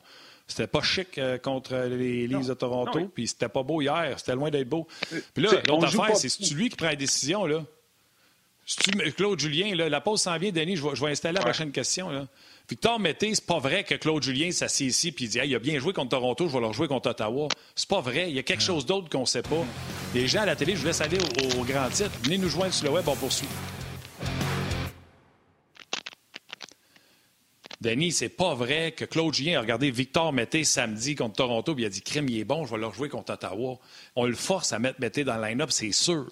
C'était 0.47 0.67
pas 0.67 0.81
chic 0.81 1.17
euh, 1.17 1.37
contre 1.37 1.75
les 1.75 2.25
Leafs 2.27 2.47
de 2.47 2.53
Toronto, 2.53 3.11
puis 3.13 3.27
c'était 3.27 3.49
pas 3.49 3.63
beau 3.63 3.81
hier, 3.81 4.13
c'était 4.17 4.35
loin 4.35 4.49
d'être 4.49 4.69
beau. 4.69 4.87
Puis 5.33 5.43
là, 5.43 5.51
l'autre 5.67 5.85
affaire, 5.85 6.15
c'est 6.15 6.53
lui 6.53 6.69
qui 6.69 6.75
prend 6.77 6.87
la 6.87 6.95
décision, 6.95 7.45
là. 7.45 7.63
Claude 9.15 9.39
Julien, 9.39 9.73
là, 9.75 9.87
la 9.87 10.01
pause 10.01 10.21
s'en 10.21 10.37
vient, 10.37 10.51
Denis, 10.51 10.75
je 10.75 10.83
vais, 10.83 10.93
je 10.93 11.01
vais 11.01 11.11
installer 11.11 11.35
la 11.35 11.41
prochaine 11.41 11.71
question. 11.71 12.09
Là. 12.09 12.27
Victor 12.69 12.99
Mété, 12.99 13.33
c'est 13.33 13.45
pas 13.45 13.59
vrai 13.59 13.85
que 13.85 13.95
Claude 13.95 14.21
Julien 14.21 14.51
s'assied 14.51 14.87
ici 14.87 15.15
et 15.17 15.27
dit 15.27 15.39
il 15.41 15.55
a 15.55 15.59
bien 15.59 15.79
joué 15.79 15.93
contre 15.93 16.09
Toronto, 16.09 16.49
je 16.49 16.53
vais 16.53 16.59
leur 16.59 16.73
jouer 16.73 16.89
contre 16.89 17.11
Ottawa. 17.11 17.47
C'est 17.75 17.87
pas 17.87 18.01
vrai. 18.01 18.29
Il 18.29 18.35
y 18.35 18.39
a 18.39 18.43
quelque 18.43 18.63
chose 18.63 18.85
d'autre 18.85 19.07
qu'on 19.09 19.25
sait 19.25 19.41
pas. 19.41 19.63
Les 20.13 20.27
gens 20.27 20.41
à 20.41 20.45
la 20.45 20.57
télé, 20.57 20.73
je 20.73 20.81
vous 20.81 20.87
laisse 20.87 20.99
aller 20.99 21.17
au, 21.57 21.63
grand 21.63 21.87
titre. 21.89 22.11
Venez 22.23 22.37
nous 22.37 22.49
joindre 22.49 22.73
sur 22.73 22.87
le 22.87 22.91
web, 22.91 23.07
on 23.07 23.15
poursuit. 23.15 23.47
Denis, 27.79 28.11
c'est 28.11 28.27
pas 28.27 28.53
vrai 28.53 28.91
que 28.91 29.05
Claude 29.05 29.33
Julien 29.33 29.63
a 29.65 29.77
Victor 29.77 30.33
Mété 30.33 30.65
samedi 30.65 31.15
contre 31.15 31.37
Toronto 31.37 31.73
et 31.77 31.81
il 31.81 31.85
a 31.85 31.89
dit 31.89 32.01
Crème, 32.01 32.27
il 32.27 32.39
est 32.39 32.43
bon, 32.43 32.65
je 32.65 32.71
vais 32.71 32.81
leur 32.81 32.93
jouer 32.93 33.07
contre 33.07 33.31
Ottawa. 33.31 33.77
On 34.17 34.25
le 34.25 34.35
force 34.35 34.73
à 34.73 34.79
mettre 34.79 34.99
Mété 34.99 35.23
dans 35.23 35.37
le 35.37 35.47
line-up, 35.47 35.71
c'est 35.71 35.93
sûr. 35.93 36.27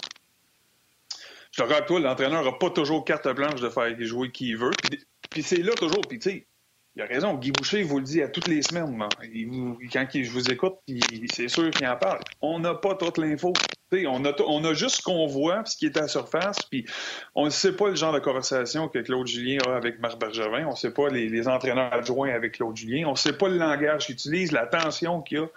Je 1.52 1.62
te 1.62 1.63
regarde, 1.63 1.86
toi, 1.86 2.02
l'entraîneur 2.02 2.43
n'a 2.43 2.52
pas 2.52 2.71
toujours 2.71 3.06
carte 3.06 3.30
blanche 3.30 3.62
de 3.62 3.69
faire 3.69 3.95
jouer 4.02 4.32
qui 4.32 4.50
il 4.50 4.58
veut. 4.58 4.71
Puis 5.36 5.43
c'est 5.43 5.58
là 5.58 5.74
toujours. 5.74 6.00
Puis 6.08 6.17
tu 6.17 6.30
sais, 6.30 6.48
il 6.95 7.02
a 7.02 7.06
raison. 7.06 7.34
Guy 7.34 7.52
Boucher 7.52 7.84
vous 7.84 7.98
le 7.98 8.06
dit 8.06 8.21
à 8.21 8.30
toutes 8.30 8.48
les 8.48 8.62
semaines. 8.62 8.98
quand 9.91 10.08
je 10.13 10.32
vous 10.32 10.50
écoute, 10.50 10.76
c'est 11.30 11.50
sûr 11.50 11.69
qu'il 11.71 11.86
en 11.88 11.98
parle. 11.98 12.21
On 12.41 12.60
n'a 12.60 12.74
pas 12.74 12.95
toute 12.95 13.17
l'info. 13.17 13.52
On 13.91 14.24
a, 14.24 14.34
on 14.48 14.63
a 14.63 14.74
juste 14.74 14.98
ce 14.98 15.02
qu'on 15.02 15.28
voit, 15.28 15.63
ce 15.65 15.76
qui 15.76 15.88
est 15.88 15.98
à 15.98 16.04
la 16.04 16.08
surface. 16.08 16.60
Puis 16.71 16.86
on 17.36 17.45
ne 17.45 17.50
sait 17.50 17.76
pas 17.76 17.89
le 17.89 17.95
genre 17.95 18.13
de 18.13 18.19
conversation 18.19 18.88
que 18.88 19.00
Claude 19.00 19.28
Julien 19.28 19.58
a 19.67 19.76
avec 19.76 20.00
Marc 20.00 20.17
Bergevin. 20.17 20.67
On 20.67 20.71
ne 20.71 20.76
sait 20.76 20.91
pas 20.91 21.10
les, 21.10 21.28
les, 21.28 21.50
entraîneurs 21.50 21.93
adjoints 21.93 22.34
avec 22.34 22.54
Claude 22.54 22.78
Julien. 22.78 23.08
On 23.08 23.12
ne 23.12 23.17
sait 23.17 23.38
pas 23.38 23.50
le 23.50 23.58
langage 23.58 24.06
qu'il 24.06 24.15
utilise, 24.15 24.54
la 24.54 24.65
tension 24.65 25.21
qu'il 25.21 25.39
y 25.39 25.41
a 25.41 25.48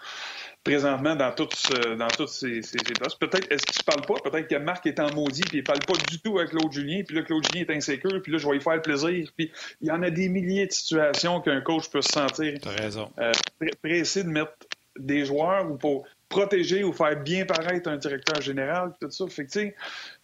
présentement 0.64 1.16
dans 1.16 1.32
toutes, 1.32 1.56
dans 1.98 2.08
toutes 2.08 2.28
ces, 2.28 2.62
ces, 2.62 2.78
Peut-être, 2.78 3.50
est-ce 3.50 3.64
qu'il 3.64 3.76
se 3.76 3.84
parle 3.84 4.02
pas? 4.02 4.30
Peut-être 4.30 4.48
que 4.48 4.56
Marc 4.56 4.86
est 4.86 5.00
en 5.00 5.12
maudit, 5.14 5.42
puis 5.42 5.58
il 5.58 5.64
parle 5.64 5.80
pas 5.80 5.94
du 6.10 6.20
tout 6.20 6.38
avec 6.38 6.50
Claude 6.50 6.72
Julien, 6.72 7.02
puis 7.06 7.16
là, 7.16 7.22
Claude 7.22 7.44
Julien 7.46 7.64
est 7.68 7.74
insécure, 7.74 8.20
puis 8.22 8.32
là, 8.32 8.38
je 8.38 8.46
vais 8.46 8.54
lui 8.54 8.60
faire 8.60 8.80
plaisir. 8.82 9.30
Puis 9.36 9.50
il 9.80 9.88
y 9.88 9.90
en 9.90 10.02
a 10.02 10.10
des 10.10 10.28
milliers 10.28 10.66
de 10.66 10.72
situations 10.72 11.40
qu'un 11.40 11.60
coach 11.60 11.88
peut 11.88 12.02
se 12.02 12.12
sentir 12.12 12.58
euh, 13.18 13.32
pressé 13.82 14.24
de 14.24 14.28
mettre 14.28 14.52
des 14.98 15.24
joueurs 15.24 15.70
ou 15.70 15.76
pour 15.76 16.06
protéger 16.28 16.84
ou 16.84 16.92
faire 16.92 17.16
bien 17.22 17.46
paraître 17.46 17.88
un 17.88 17.96
directeur 17.96 18.40
général, 18.40 18.92
tout 19.00 19.10
ça. 19.10 19.26
Fait 19.28 19.46
que, 19.46 19.72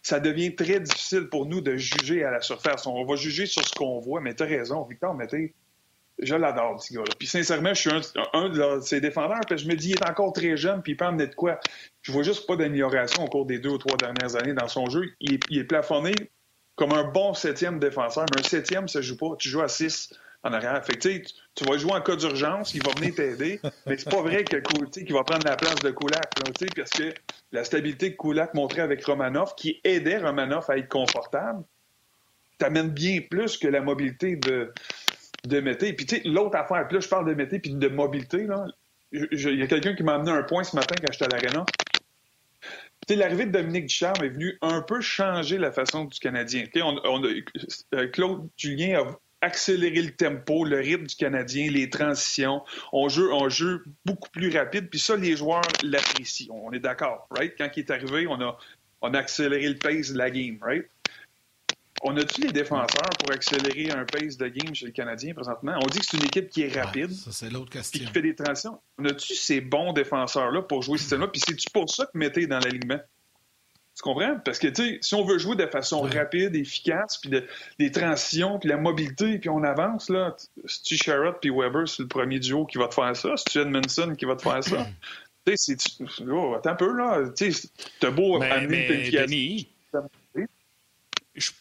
ça 0.01 0.19
devient 0.19 0.55
très 0.55 0.79
difficile 0.79 1.27
pour 1.29 1.45
nous 1.45 1.61
de 1.61 1.75
juger 1.77 2.23
à 2.23 2.31
la 2.31 2.41
surface. 2.41 2.85
On 2.85 3.05
va 3.05 3.15
juger 3.15 3.45
sur 3.45 3.65
ce 3.65 3.73
qu'on 3.73 3.99
voit, 3.99 4.21
mais 4.21 4.35
tu 4.35 4.43
as 4.43 4.45
raison, 4.45 4.83
Victor, 4.83 5.15
mais 5.15 5.27
je 6.19 6.35
l'adore, 6.35 6.81
ce 6.81 6.93
gars-là. 6.93 7.13
Puis 7.17 7.27
sincèrement, 7.27 7.73
je 7.73 7.81
suis 7.81 7.89
un, 8.33 8.49
de 8.49 8.79
ses 8.81 9.01
défendeurs, 9.01 9.41
puis 9.47 9.57
je 9.57 9.67
me 9.67 9.75
dis, 9.75 9.89
il 9.89 9.95
est 9.95 10.09
encore 10.09 10.33
très 10.33 10.55
jeune, 10.55 10.81
puis 10.81 10.93
il 10.93 10.95
peut 10.95 11.05
emmener 11.05 11.27
de 11.27 11.35
quoi. 11.35 11.59
Je 12.01 12.11
vois 12.11 12.23
juste 12.23 12.47
pas 12.47 12.55
d'amélioration 12.55 13.23
au 13.23 13.27
cours 13.27 13.45
des 13.45 13.59
deux 13.59 13.71
ou 13.71 13.77
trois 13.77 13.97
dernières 13.97 14.35
années 14.35 14.53
dans 14.53 14.67
son 14.67 14.89
jeu. 14.89 15.03
Il 15.19 15.39
est, 15.51 15.63
plafonné 15.63 16.13
comme 16.75 16.93
un 16.93 17.03
bon 17.03 17.33
septième 17.33 17.79
défenseur, 17.79 18.25
mais 18.33 18.41
un 18.41 18.47
septième, 18.47 18.87
ça 18.87 19.01
joue 19.01 19.17
pas. 19.17 19.35
Tu 19.37 19.49
joues 19.49 19.61
à 19.61 19.67
six 19.67 20.13
en 20.43 20.53
arrière. 20.53 20.85
Fait 20.85 20.97
que, 20.97 21.19
tu 21.55 21.65
vas 21.65 21.77
jouer 21.77 21.93
en 21.93 22.01
cas 22.01 22.15
d'urgence, 22.15 22.73
il 22.75 22.83
va 22.83 22.91
venir 22.93 23.15
t'aider, 23.15 23.59
mais 23.85 23.97
c'est 23.97 24.09
pas 24.09 24.21
vrai 24.21 24.43
que 24.43 24.57
qu'il 24.57 25.13
va 25.13 25.23
prendre 25.23 25.45
la 25.45 25.55
place 25.55 25.75
de 25.75 25.89
Kulak, 25.89 26.29
parce 26.75 26.89
que 26.91 27.13
la 27.51 27.63
stabilité 27.63 28.15
que 28.15 28.21
Kulak 28.21 28.53
montrait 28.53 28.81
avec 28.81 29.03
Romanov, 29.05 29.55
qui 29.55 29.81
aidait 29.83 30.19
Romanov 30.19 30.65
à 30.69 30.77
être 30.77 30.89
confortable, 30.89 31.63
t'amène 32.57 32.89
bien 32.89 33.21
plus 33.29 33.57
que 33.57 33.67
la 33.67 33.81
mobilité 33.81 34.35
de, 34.35 34.71
de 35.47 35.59
Mété. 35.59 35.93
Puis, 35.93 36.05
tu 36.05 36.17
sais, 36.17 36.21
l'autre 36.25 36.55
affaire, 36.55 36.87
puis 36.87 36.95
là, 36.95 36.99
je 37.01 37.07
parle 37.07 37.27
de 37.27 37.33
Mété 37.33 37.59
puis 37.59 37.73
de 37.73 37.87
mobilité, 37.87 38.45
là. 38.45 38.65
Il 39.11 39.59
y 39.59 39.61
a 39.61 39.67
quelqu'un 39.67 39.95
qui 39.95 40.03
m'a 40.03 40.15
amené 40.15 40.31
un 40.31 40.43
point 40.43 40.63
ce 40.63 40.75
matin 40.75 40.95
quand 40.99 41.11
j'étais 41.11 41.25
à 41.25 41.37
l'Arena. 41.37 41.65
L'arrivée 43.07 43.45
de 43.45 43.51
Dominique 43.51 43.85
Ducharme 43.85 44.23
est 44.23 44.29
venue 44.29 44.57
un 44.61 44.81
peu 44.81 44.99
changer 44.99 45.57
la 45.57 45.71
façon 45.71 46.05
du 46.05 46.19
Canadien. 46.19 46.65
Euh, 46.75 48.07
Claude 48.07 48.49
Julien 48.57 48.99
a 48.99 49.19
accéléré 49.45 50.01
le 50.01 50.11
tempo, 50.11 50.65
le 50.65 50.77
rythme 50.77 51.05
du 51.05 51.15
Canadien, 51.15 51.71
les 51.71 51.89
transitions. 51.89 52.63
On 52.91 53.07
joue, 53.07 53.29
on 53.31 53.47
joue 53.47 53.79
beaucoup 54.05 54.29
plus 54.31 54.55
rapide. 54.57 54.89
Puis 54.89 54.99
ça, 54.99 55.15
les 55.15 55.37
joueurs 55.37 55.61
l'apprécient. 55.83 56.53
On 56.53 56.71
est 56.71 56.79
d'accord, 56.79 57.27
right? 57.29 57.53
Quand 57.57 57.69
il 57.75 57.79
est 57.81 57.91
arrivé, 57.91 58.27
on 58.27 58.41
a, 58.41 58.57
on 59.01 59.13
a 59.13 59.19
accéléré 59.19 59.69
le 59.69 59.77
pace 59.77 60.11
de 60.11 60.17
la 60.17 60.31
game, 60.31 60.57
right? 60.61 60.89
On 62.01 62.15
a-tu 62.17 62.41
les 62.41 62.51
défenseurs 62.51 63.09
pour 63.19 63.33
accélérer 63.33 63.91
un 63.91 64.05
pace 64.05 64.37
de 64.37 64.47
game 64.47 64.73
chez 64.75 64.85
le 64.85 64.91
Canadien 64.91 65.33
présentement? 65.33 65.77
On 65.83 65.87
dit 65.87 65.99
que 65.99 66.05
c'est 66.05 66.17
une 66.17 66.25
équipe 66.25 66.49
qui 66.49 66.63
est 66.63 66.79
rapide. 66.79 67.11
ça, 67.11 67.31
c'est 67.31 67.49
l'autre 67.49 67.71
question. 67.71 67.99
Qui 67.99 68.11
fait 68.11 68.21
des 68.21 68.35
transitions. 68.35 68.79
On 68.97 69.05
a-tu 69.05 69.33
ces 69.35 69.61
bons 69.61 69.93
défenseurs-là 69.93 70.61
pour 70.63 70.81
jouer 70.81 70.97
ce 70.97 71.03
système-là? 71.03 71.27
Puis 71.27 71.41
c'est-tu 71.45 71.69
pour 71.71 71.89
ça 71.89 72.05
que 72.05 72.17
mettez 72.17 72.47
dans 72.47 72.59
l'alignement? 72.59 72.99
Tu 73.95 74.01
comprends? 74.01 74.37
Parce 74.43 74.59
que, 74.59 74.67
tu 74.67 74.83
sais, 74.83 74.97
si 75.01 75.15
on 75.15 75.23
veut 75.23 75.37
jouer 75.37 75.55
de 75.55 75.67
façon 75.67 76.01
rapide, 76.01 76.53
efficace, 76.53 77.17
puis 77.17 77.29
de, 77.29 77.47
des 77.79 77.91
transitions, 77.91 78.59
puis 78.59 78.67
la 78.67 78.75
mobilité, 78.75 79.39
puis 79.39 79.49
on 79.49 79.63
avance, 79.63 80.09
là, 80.09 80.35
c'est-tu 80.65 80.97
Sherrod 80.97 81.35
puis 81.39 81.49
Weber, 81.49 81.87
c'est 81.87 82.03
le 82.03 82.09
premier 82.09 82.39
duo 82.39 82.65
qui 82.65 82.77
va 82.77 82.89
te 82.89 82.93
faire 82.93 83.15
ça? 83.15 83.37
C'est-tu 83.37 83.59
Edmondson 83.59 84.13
qui 84.17 84.25
va 84.25 84.35
te 84.35 84.41
faire 84.41 84.61
ça? 84.61 84.85
tu 85.45 85.55
sais, 85.55 85.77
c'est... 85.77 86.25
Oh, 86.29 86.55
attends 86.55 86.71
un 86.71 86.75
peu, 86.75 86.93
là. 86.93 87.23
Tu 87.37 87.53
sais, 87.53 87.69
t'as 88.01 88.11
beau 88.11 88.37
mais, 88.37 88.51
amener 88.51 88.87
mais, 88.89 89.11
Denis, 89.11 89.69
je, 91.35 91.51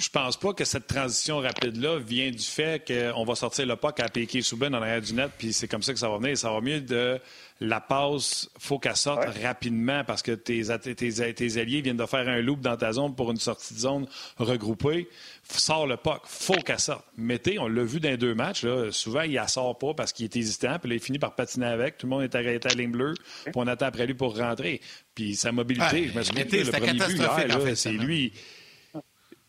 je 0.00 0.08
pense 0.08 0.36
pas 0.36 0.52
que 0.54 0.64
cette 0.64 0.86
transition 0.86 1.38
rapide-là 1.38 1.98
vient 1.98 2.30
du 2.30 2.42
fait 2.42 2.82
qu'on 2.86 3.24
va 3.24 3.34
sortir 3.34 3.66
le 3.66 3.76
puck 3.76 4.00
à 4.00 4.08
piquer 4.08 4.40
Souben 4.40 4.74
en 4.74 4.80
arrière 4.80 5.00
du 5.00 5.12
net, 5.12 5.30
puis 5.36 5.52
c'est 5.52 5.68
comme 5.68 5.82
ça 5.82 5.92
que 5.92 5.98
ça 5.98 6.08
va 6.08 6.16
venir. 6.16 6.36
Ça 6.36 6.50
va 6.50 6.60
mieux 6.60 6.80
de 6.80 7.20
la 7.60 7.80
passe, 7.80 8.48
faut 8.58 8.78
qu'elle 8.78 8.96
sorte 8.96 9.22
rapidement 9.42 10.02
parce 10.04 10.22
que 10.22 10.32
tes, 10.32 10.62
tes, 10.94 11.34
tes, 11.34 11.60
alliés 11.60 11.82
viennent 11.82 11.98
de 11.98 12.06
faire 12.06 12.26
un 12.26 12.40
loop 12.40 12.60
dans 12.60 12.76
ta 12.76 12.92
zone 12.92 13.14
pour 13.14 13.30
une 13.30 13.36
sortie 13.36 13.74
de 13.74 13.78
zone 13.80 14.06
regroupée. 14.38 15.08
Sors 15.44 15.86
le 15.86 15.98
puck, 15.98 16.22
faut 16.24 16.54
qu'elle 16.54 16.78
sorte. 16.78 17.04
Mettez, 17.18 17.58
on 17.58 17.68
l'a 17.68 17.84
vu 17.84 18.00
dans 18.00 18.08
les 18.08 18.16
deux 18.16 18.34
matchs, 18.34 18.62
là, 18.62 18.90
souvent 18.92 19.22
il 19.22 19.32
la 19.32 19.48
sort 19.48 19.76
pas 19.76 19.92
parce 19.92 20.12
qu'il 20.12 20.24
est 20.24 20.36
hésitant, 20.36 20.78
puis 20.78 20.88
là, 20.88 20.96
il 20.96 21.00
finit 21.02 21.18
par 21.18 21.34
patiner 21.34 21.66
avec. 21.66 21.98
Tout 21.98 22.06
le 22.06 22.10
monde 22.10 22.22
est 22.22 22.34
arrêté 22.34 22.68
à 22.68 22.70
la 22.70 22.80
ligne 22.80 22.92
bleue, 22.92 23.14
puis 23.44 23.52
on 23.56 23.66
attend 23.66 23.86
après 23.86 24.06
lui 24.06 24.14
pour 24.14 24.36
rentrer. 24.38 24.80
Puis 25.14 25.36
sa 25.36 25.52
mobilité, 25.52 26.08
je 26.08 26.18
me 26.18 26.22
souviens, 26.22 26.44
le 26.44 26.70
premier 26.70 26.92
but, 26.94 27.74
c'est 27.74 27.92
lui 27.92 28.32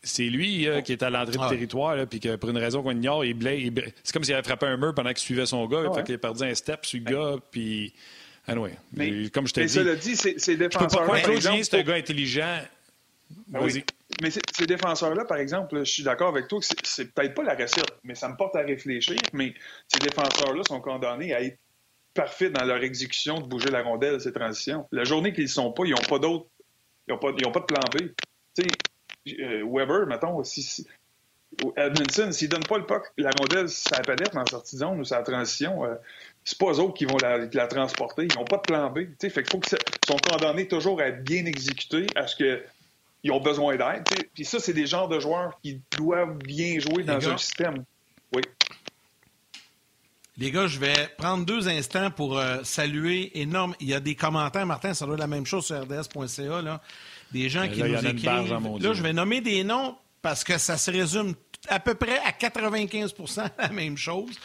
c'est 0.02 0.24
lui 0.24 0.66
euh, 0.66 0.80
qui 0.80 0.92
est 0.92 1.02
à 1.02 1.10
l'entrée 1.10 1.38
du 1.38 1.48
territoire, 1.48 2.06
puis 2.06 2.20
que 2.20 2.36
pour 2.36 2.50
une 2.50 2.58
raison 2.58 2.82
qu'on 2.82 2.90
ignore, 2.92 3.24
il, 3.24 3.36
c'est 4.02 4.12
comme 4.12 4.24
s'il 4.24 4.34
avait 4.34 4.42
frappé 4.42 4.66
un 4.66 4.76
mur 4.76 4.94
pendant 4.94 5.10
qu'il 5.10 5.18
suivait 5.18 5.46
son 5.46 5.66
gars. 5.66 5.84
il 5.88 5.94
Fait 5.94 6.04
qu'il 6.04 6.14
a 6.14 6.18
perdu 6.18 6.42
un 6.44 6.54
step 6.54 6.84
sur 6.84 6.98
le 6.98 7.04
gars, 7.04 7.36
puis. 7.50 7.94
Anyway, 8.48 8.72
mais, 8.92 9.30
comme 9.30 9.46
je 9.46 9.54
t'ai 9.54 9.66
dit. 9.66 9.72
Cela 9.72 9.94
dit, 9.94 10.16
ces 10.16 10.56
défenseurs. 10.56 11.06
Pas 11.06 11.20
Claude 11.20 11.40
Julien, 11.40 11.62
c'est 11.62 11.78
un 11.78 11.82
gars 11.82 11.94
intelligent. 11.94 12.60
Ah 13.54 13.60
oui. 13.62 13.84
Mais 14.20 14.30
ces 14.30 14.66
défenseurs-là, 14.66 15.24
par 15.24 15.38
exemple, 15.38 15.78
je 15.78 15.90
suis 15.90 16.02
d'accord 16.02 16.28
avec 16.28 16.48
toi 16.48 16.60
que 16.60 16.66
c'est 16.82 17.14
peut-être 17.14 17.34
pas 17.34 17.44
la 17.44 17.54
recette, 17.54 17.94
mais 18.04 18.14
ça 18.14 18.28
me 18.28 18.36
porte 18.36 18.56
à 18.56 18.60
réfléchir. 18.60 19.16
Mais 19.32 19.54
ces 19.88 20.00
défenseurs-là 20.00 20.62
sont 20.64 20.80
condamnés 20.80 21.32
à 21.32 21.42
être 21.42 21.58
parfaits 22.14 22.52
dans 22.52 22.64
leur 22.64 22.82
exécution 22.82 23.40
de 23.40 23.46
bouger 23.46 23.70
la 23.70 23.82
rondelle, 23.82 24.20
ces 24.20 24.32
transitions. 24.32 24.86
La 24.92 25.04
journée 25.04 25.32
qu'ils 25.32 25.44
ne 25.44 25.48
sont 25.48 25.72
pas, 25.72 25.84
ils 25.84 25.92
n'ont 25.92 26.08
pas 26.08 26.18
d'autres. 26.18 26.46
Ils 27.08 27.12
n'ont 27.12 27.18
pas, 27.18 27.32
pas, 27.32 27.60
de 27.60 27.64
plan 27.64 27.80
B. 27.92 27.98
Tu 28.54 28.62
sais, 28.62 28.68
euh, 28.68 28.91
Weber, 29.26 30.06
mettons, 30.06 30.42
si, 30.44 30.86
Edmondson, 31.76 32.32
s'il 32.32 32.48
donne 32.48 32.64
pas 32.64 32.78
le 32.78 32.86
puck, 32.86 33.12
la 33.18 33.30
rondelle, 33.38 33.68
sa 33.68 34.00
palette 34.00 34.34
en 34.36 34.46
sortie 34.46 34.76
de 34.76 34.80
zone 34.80 35.00
ou 35.00 35.04
sa 35.04 35.22
transition, 35.22 35.84
euh, 35.84 35.94
c'est 36.44 36.58
pas 36.58 36.72
eux 36.72 36.80
autres 36.80 36.94
qui 36.94 37.04
vont 37.04 37.16
la, 37.18 37.66
transporter. 37.66 38.26
Ils 38.30 38.36
n'ont 38.36 38.44
pas 38.44 38.56
de 38.56 38.62
plan 38.62 38.90
B. 38.90 39.00
Fait 39.20 39.30
qu'il 39.30 39.46
faut 39.50 39.60
qu'ils 39.60 39.78
sont 40.06 40.16
condamnés 40.16 40.66
toujours 40.66 41.00
à 41.00 41.08
être 41.08 41.22
bien 41.22 41.44
exécutés, 41.44 42.06
à 42.16 42.26
ce 42.26 42.36
qu'ils 42.36 43.32
ont 43.32 43.40
besoin 43.40 43.76
d'aide. 43.76 44.04
Puis 44.34 44.44
ça, 44.44 44.58
c'est 44.58 44.72
des 44.72 44.86
genres 44.86 45.08
de 45.08 45.20
joueurs 45.20 45.58
qui 45.62 45.80
doivent 45.96 46.38
bien 46.38 46.78
jouer 46.80 47.04
dans 47.04 47.28
un 47.28 47.36
système. 47.36 47.84
Oui. 48.34 48.42
Les 50.38 50.50
gars, 50.50 50.66
je 50.66 50.78
vais 50.78 51.08
prendre 51.18 51.44
deux 51.44 51.68
instants 51.68 52.10
pour 52.10 52.38
euh, 52.38 52.60
saluer 52.64 53.38
énorme. 53.38 53.74
Il 53.80 53.88
y 53.88 53.94
a 53.94 54.00
des 54.00 54.14
commentaires, 54.14 54.64
Martin, 54.64 54.94
ça 54.94 55.04
doit 55.04 55.14
être 55.14 55.20
la 55.20 55.26
même 55.26 55.44
chose 55.44 55.66
sur 55.66 55.80
rds.ca. 55.82 56.62
Là 56.62 56.80
des 57.32 57.48
gens 57.48 57.68
qui 57.68 57.82
nous 57.82 58.06
écrivent. 58.06 58.78
Là, 58.80 58.92
je 58.92 59.02
vais 59.02 59.12
nommer 59.12 59.40
des 59.40 59.64
noms 59.64 59.96
parce 60.20 60.44
que 60.44 60.58
ça 60.58 60.76
se 60.76 60.90
résume 60.90 61.34
à 61.68 61.80
peu 61.80 61.94
près 61.94 62.18
à 62.18 62.30
95% 62.30 63.48
la 63.58 63.68
même 63.68 63.96
chose. 63.96 64.38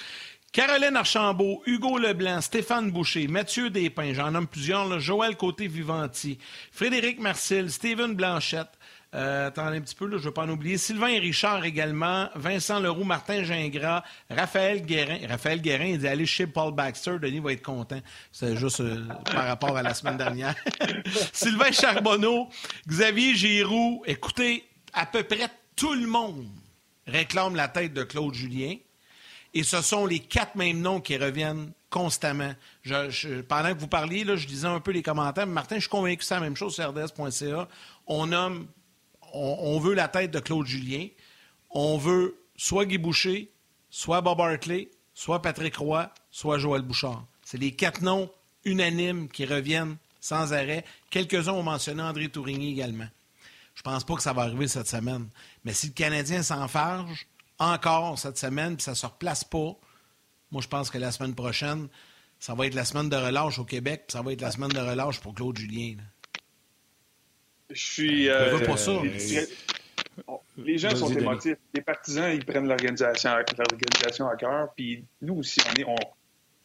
Caroline 0.52 0.96
Archambault, 0.96 1.62
Hugo 1.66 1.98
Leblanc, 1.98 2.42
Stéphane 2.42 2.90
Boucher, 2.90 3.28
Mathieu 3.28 3.70
Despins, 3.70 4.14
j'en 4.14 4.32
nomme 4.32 4.48
plusieurs, 4.48 5.00
Joël 5.00 5.36
Côté-Vivanti, 5.36 6.40
Frédéric 6.72 7.20
Marcil, 7.20 7.70
Steven 7.70 8.16
Blanchette, 8.16 8.70
euh, 9.16 9.48
attendez 9.48 9.78
un 9.78 9.82
petit 9.82 9.96
peu, 9.96 10.10
je 10.10 10.16
ne 10.16 10.20
veux 10.20 10.32
pas 10.32 10.44
en 10.44 10.50
oublier. 10.50 10.78
Sylvain 10.78 11.20
Richard 11.20 11.64
également. 11.64 12.30
Vincent 12.36 12.80
Leroux, 12.80 13.06
Martin 13.06 13.44
Gingras, 13.44 14.04
Raphaël 14.30 14.86
Guérin. 14.86 15.20
Raphaël 15.28 15.62
Guérin, 15.62 15.86
il 15.86 16.00
dit 16.00 16.08
allez 16.08 16.26
chez 16.26 16.46
Paul 16.46 16.74
Baxter. 16.74 17.18
Denis 17.20 17.40
va 17.40 17.54
être 17.54 17.64
content. 17.64 18.02
C'est 18.32 18.58
juste 18.58 18.82
euh, 18.82 19.08
par 19.32 19.46
rapport 19.46 19.78
à 19.78 19.82
la 19.82 19.94
semaine 19.94 20.18
dernière. 20.18 20.56
Sylvain 21.32 21.72
Charbonneau, 21.72 22.50
Xavier 22.88 23.36
Giroux. 23.36 24.04
Écoutez, 24.06 24.66
à 24.94 25.06
peu 25.06 25.24
près 25.24 25.48
tout 25.76 25.94
le 25.94 26.08
monde 26.08 26.46
réclame 27.08 27.56
la 27.56 27.70
tête 27.70 27.94
de 27.94 28.04
Claude 28.04 28.34
Julien. 28.34 28.76
Et 29.54 29.64
ce 29.64 29.82
sont 29.82 30.06
les 30.06 30.20
quatre 30.20 30.56
mêmes 30.56 30.82
noms 30.82 31.00
qui 31.00 31.18
reviennent 31.18 31.72
constamment. 31.90 32.54
pendant 33.48 33.74
que 33.74 33.80
vous 33.80 33.88
parliez, 33.88 34.26
je 34.36 34.46
disais 34.46 34.68
un 34.68 34.82
peu 34.82 34.92
les 34.92 35.02
commentaires. 35.02 35.48
Martin, 35.48 35.76
je 35.76 35.82
suis 35.82 35.90
convaincu 35.90 36.18
que 36.18 36.26
c'est 36.26 36.36
la 36.36 36.42
même 36.42 36.58
chose 36.58 36.76
sur. 36.76 37.68
On 38.06 38.28
nomme 38.28 38.68
on, 39.34 39.80
veut 39.80 39.94
la 39.94 40.08
tête 40.08 40.32
de 40.32 40.40
Claude 40.40 40.66
Julien. 40.66 41.08
On 41.70 41.98
veut 41.98 42.40
soit 42.56 42.86
Guy 42.86 42.98
Boucher, 42.98 43.52
soit 43.90 44.22
Bob 44.22 44.40
Hartley, 44.42 44.90
soit 45.14 45.42
Patrick 45.42 45.76
Roy, 45.78 46.12
soit 46.32 46.58
Joël 46.58 46.82
Bouchard. 46.82 47.26
C'est 47.44 47.58
les 47.58 47.72
quatre 47.72 48.02
noms 48.02 48.30
unanimes 48.66 49.30
qui 49.30 49.46
reviennent 49.46 49.98
sans 50.20 50.54
arrêt. 50.54 50.84
Quelques-uns 51.10 51.54
ont 51.54 51.64
mentionné 51.64 52.02
André 52.02 52.30
Tourigny 52.30 52.72
également. 52.72 53.08
Je 53.76 53.82
pense 53.82 54.04
pas 54.04 54.16
que 54.16 54.22
ça 54.22 54.34
va 54.34 54.44
arriver 54.44 54.68
cette 54.68 54.88
semaine. 54.88 55.30
Mais 55.64 55.74
si 55.74 55.88
le 55.88 55.94
Canadien 55.94 56.42
s'enfarge 56.42 57.28
encore 57.60 58.18
cette 58.18 58.38
semaine, 58.38 58.76
puis 58.76 58.84
ça 58.84 58.92
ne 58.92 58.96
se 58.96 59.06
replace 59.06 59.44
pas, 59.44 59.76
moi 60.52 60.62
je 60.62 60.68
pense 60.68 60.90
que 60.90 60.98
la 60.98 61.12
semaine 61.12 61.36
prochaine, 61.36 61.88
ça 62.40 62.54
va 62.54 62.68
être 62.68 62.76
la 62.76 62.86
semaine 62.86 63.10
de 63.10 63.16
relâche 63.16 63.60
au 63.60 63.66
Québec, 63.66 64.06
puis 64.08 64.14
ça 64.14 64.22
va 64.22 64.34
être 64.34 64.42
la 64.42 64.52
semaine 64.52 64.70
de 64.70 64.80
relâche 64.80 65.20
pour 65.20 65.34
Claude 65.34 65.58
Julien. 65.58 65.96
Je 67.70 67.84
suis. 67.84 68.30
Euh, 68.30 68.60
pas 68.66 68.78
ça. 68.78 68.94
Les, 70.58 70.78
gens 70.78 70.96
sont 70.96 71.10
émotifs. 71.12 71.58
Les 71.74 71.82
partisans, 71.82 72.32
ils 72.34 72.44
prennent 72.44 72.68
l'organisation, 72.68 73.32
l'organisation 73.58 74.28
à 74.28 74.36
cœur. 74.36 74.74
Puis 74.76 75.04
nous 75.22 75.36
aussi, 75.36 75.60
on 75.70 75.80
est. 75.80 75.86
On, 75.86 75.96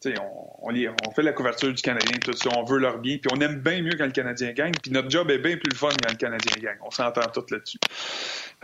on, 0.05 0.73
on, 0.73 0.95
on, 1.07 1.11
fait 1.11 1.21
la 1.21 1.31
couverture 1.31 1.73
du 1.73 1.81
Canadien, 1.81 2.17
tout 2.19 2.33
ça, 2.33 2.49
on 2.57 2.65
veut 2.65 2.77
leur 2.77 2.99
bien, 2.99 3.19
puis 3.19 3.31
on 3.33 3.39
aime 3.39 3.61
bien 3.61 3.81
mieux 3.81 3.95
quand 3.97 4.05
le 4.05 4.11
Canadien 4.11 4.51
gagne, 4.51 4.73
puis 4.73 4.91
notre 4.91 5.09
job 5.09 5.31
est 5.31 5.37
bien 5.37 5.55
plus 5.55 5.69
le 5.71 5.77
fun 5.77 5.87
quand 6.03 6.11
le 6.11 6.17
Canadien 6.17 6.53
gagne. 6.61 6.77
On 6.85 6.91
s'entend 6.91 7.21
tous 7.33 7.49
là-dessus. 7.51 7.77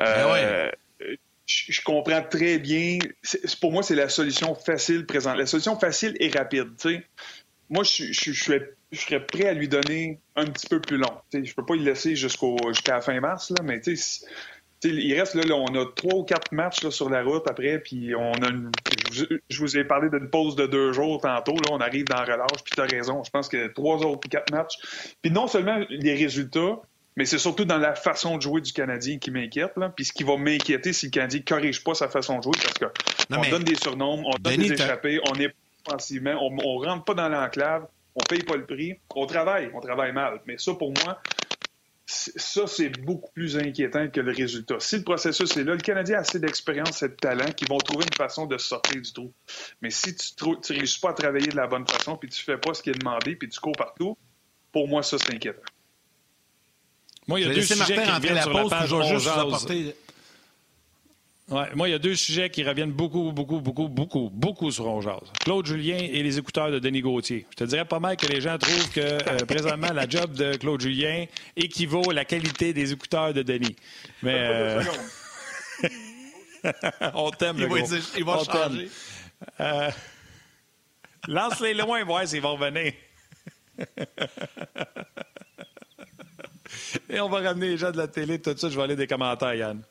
Euh, 0.01 0.69
ben 0.99 1.09
je, 1.45 1.81
comprends 1.81 2.21
très 2.21 2.59
bien. 2.59 2.99
pour 3.59 3.71
moi, 3.71 3.81
c'est 3.81 3.95
la 3.95 4.09
solution 4.09 4.53
facile 4.53 5.05
présente. 5.05 5.37
La 5.37 5.45
solution 5.45 5.79
facile 5.79 6.15
et 6.19 6.29
rapide. 6.29 6.69
Moi, 7.69 7.83
je, 7.83 8.11
je, 8.11 8.31
je, 8.31 8.53
je 8.91 8.99
serais 8.99 9.25
prêt 9.25 9.47
à 9.47 9.53
lui 9.53 9.67
donner 9.67 10.19
un 10.35 10.45
petit 10.45 10.67
peu 10.67 10.79
plus 10.79 10.97
long. 10.97 11.11
Je 11.33 11.43
je 11.43 11.53
peux 11.53 11.65
pas 11.65 11.75
y 11.75 11.79
laisser 11.79 12.15
jusqu'au 12.15 12.57
jusqu'à 12.69 12.95
la 12.95 13.01
fin 13.01 13.19
mars, 13.19 13.51
là, 13.51 13.63
mais 13.63 13.81
il 14.83 15.19
reste 15.19 15.35
là, 15.35 15.55
on 15.55 15.75
a 15.75 15.85
trois 15.95 16.15
ou 16.15 16.23
quatre 16.23 16.51
matchs 16.51 16.83
là, 16.83 16.91
sur 16.91 17.09
la 17.09 17.23
route 17.23 17.47
après, 17.47 17.79
puis 17.79 18.15
on 18.15 18.33
a 18.33 18.49
je, 19.11 19.59
vous 19.59 19.77
ai 19.77 19.83
parlé 19.83 20.09
d'une 20.09 20.29
pause 20.29 20.55
de 20.55 20.65
deux 20.65 20.93
jours 20.93 21.21
tantôt, 21.21 21.55
là, 21.55 21.69
on 21.71 21.79
arrive 21.79 22.05
dans 22.05 22.17
la 22.17 22.23
relâche, 22.23 22.63
puis 22.63 22.73
tu 22.75 22.81
as 22.81 22.85
raison. 22.85 23.23
Je 23.23 23.29
pense 23.29 23.49
que 23.49 23.67
trois 23.67 23.97
autres 23.97 24.25
ou 24.25 24.29
quatre 24.29 24.51
matchs. 24.51 24.75
Puis 25.21 25.31
non 25.31 25.47
seulement 25.47 25.79
les 25.89 26.15
résultats, 26.15 26.79
mais 27.15 27.25
c'est 27.25 27.37
surtout 27.37 27.65
dans 27.65 27.77
la 27.77 27.95
façon 27.95 28.37
de 28.37 28.41
jouer 28.41 28.61
du 28.61 28.71
Canadien 28.71 29.17
qui 29.17 29.31
m'inquiète. 29.31 29.73
Puis 29.95 30.05
ce 30.05 30.13
qui 30.13 30.23
va 30.23 30.37
m'inquiéter, 30.37 30.93
si 30.93 31.07
le 31.07 31.11
Canadien 31.11 31.39
ne 31.39 31.45
corrige 31.45 31.83
pas 31.83 31.93
sa 31.93 32.07
façon 32.07 32.37
de 32.37 32.43
jouer, 32.43 32.53
parce 32.63 32.75
qu'on 32.75 33.49
donne 33.49 33.63
des 33.63 33.75
surnoms, 33.75 34.23
on 34.25 34.37
donne 34.39 34.57
des 34.57 34.73
échappées, 34.73 35.19
on 35.29 35.35
est 35.39 35.53
offensivement, 35.85 36.37
on, 36.41 36.55
on 36.63 36.77
rentre 36.77 37.03
pas 37.03 37.13
dans 37.13 37.29
l'enclave 37.29 37.87
on 38.19 38.23
paye 38.23 38.43
pas 38.43 38.55
le 38.55 38.65
prix, 38.65 38.99
on 39.15 39.25
travaille, 39.25 39.71
on 39.73 39.79
travaille 39.79 40.11
mal. 40.11 40.41
Mais 40.45 40.57
ça, 40.57 40.73
pour 40.73 40.91
moi, 41.03 41.21
ça, 42.05 42.65
c'est 42.67 42.89
beaucoup 43.01 43.31
plus 43.31 43.57
inquiétant 43.57 44.09
que 44.09 44.19
le 44.19 44.31
résultat. 44.31 44.79
Si 44.79 44.97
le 44.97 45.03
processus 45.03 45.55
est 45.57 45.63
là, 45.63 45.73
le 45.73 45.81
Canadien 45.81 46.17
a 46.17 46.21
assez 46.21 46.39
d'expérience 46.39 47.03
et 47.03 47.09
de 47.09 47.13
talent 47.13 47.51
qu'ils 47.51 47.69
vont 47.69 47.77
trouver 47.77 48.05
une 48.05 48.15
façon 48.15 48.47
de 48.47 48.57
sortir 48.57 49.01
du 49.01 49.13
trou. 49.13 49.31
Mais 49.81 49.91
si 49.91 50.15
tu 50.15 50.33
ne 50.43 50.79
réussis 50.79 50.99
pas 50.99 51.11
à 51.11 51.13
travailler 51.13 51.47
de 51.47 51.55
la 51.55 51.67
bonne 51.67 51.87
façon, 51.87 52.17
puis 52.17 52.29
tu 52.29 52.43
fais 52.43 52.57
pas 52.57 52.73
ce 52.73 52.81
qui 52.81 52.89
est 52.89 52.97
demandé, 52.97 53.35
puis 53.35 53.47
tu 53.47 53.59
cours 53.59 53.75
partout, 53.77 54.17
pour 54.71 54.87
moi, 54.87 55.03
ça, 55.03 55.17
c'est 55.17 55.33
inquiétant. 55.33 55.61
Moi, 57.27 57.39
il 57.39 57.47
y 57.47 57.49
a 57.49 57.53
deux 57.53 57.61
sujets 57.61 57.95
qui 57.95 58.11
reviennent 58.11 58.41
sur 58.41 58.53
la 58.53 58.69
page 58.69 58.93
Ouais, 61.51 61.73
moi, 61.73 61.87
il 61.87 61.91
y 61.91 61.95
a 61.95 61.99
deux 61.99 62.15
sujets 62.15 62.49
qui 62.51 62.63
reviennent 62.63 62.91
beaucoup, 62.91 63.31
beaucoup, 63.31 63.59
beaucoup, 63.59 63.87
beaucoup, 63.87 64.29
beaucoup 64.31 64.69
sur 64.69 64.83
Ronjaz. 64.83 65.19
Claude 65.43 65.65
Julien 65.65 65.97
et 65.97 66.21
les 66.21 66.37
écouteurs 66.37 66.69
de 66.69 66.77
Denis 66.77 67.01
Gauthier. 67.01 67.47
Je 67.49 67.55
te 67.55 67.63
dirais 67.63 67.85
pas 67.85 67.99
mal 67.99 68.17
que 68.17 68.27
les 68.27 68.39
gens 68.39 68.57
trouvent 68.59 68.91
que 68.91 68.99
euh, 68.99 69.45
présentement, 69.47 69.91
la 69.91 70.07
job 70.07 70.33
de 70.33 70.55
Claude 70.57 70.79
Julien 70.81 71.25
équivaut 71.55 72.11
à 72.11 72.13
la 72.13 72.25
qualité 72.25 72.71
des 72.71 72.91
écouteurs 72.93 73.33
de 73.33 73.41
Denis. 73.41 73.75
Mais 74.21 74.35
euh... 74.35 74.83
on 77.15 77.31
t'aime, 77.31 77.57
le 77.57 77.67
gros. 77.67 77.77
Il 78.15 78.23
va 78.23 78.43
changer. 78.43 78.89
Euh... 79.59 79.89
Lance-les 81.27 81.73
loin, 81.73 82.03
voir 82.03 82.27
s'ils 82.27 82.41
vont 82.41 82.55
revenir. 82.55 82.93
et 87.09 87.19
on 87.19 87.29
va 87.29 87.39
ramener 87.39 87.69
les 87.69 87.77
gens 87.77 87.91
de 87.91 87.97
la 87.97 88.07
télé 88.07 88.39
tout 88.39 88.53
de 88.53 88.59
suite. 88.59 88.71
Je 88.71 88.77
vais 88.77 88.83
aller 88.83 88.95
des 88.95 89.07
commentaires, 89.07 89.55
Yann. 89.55 89.81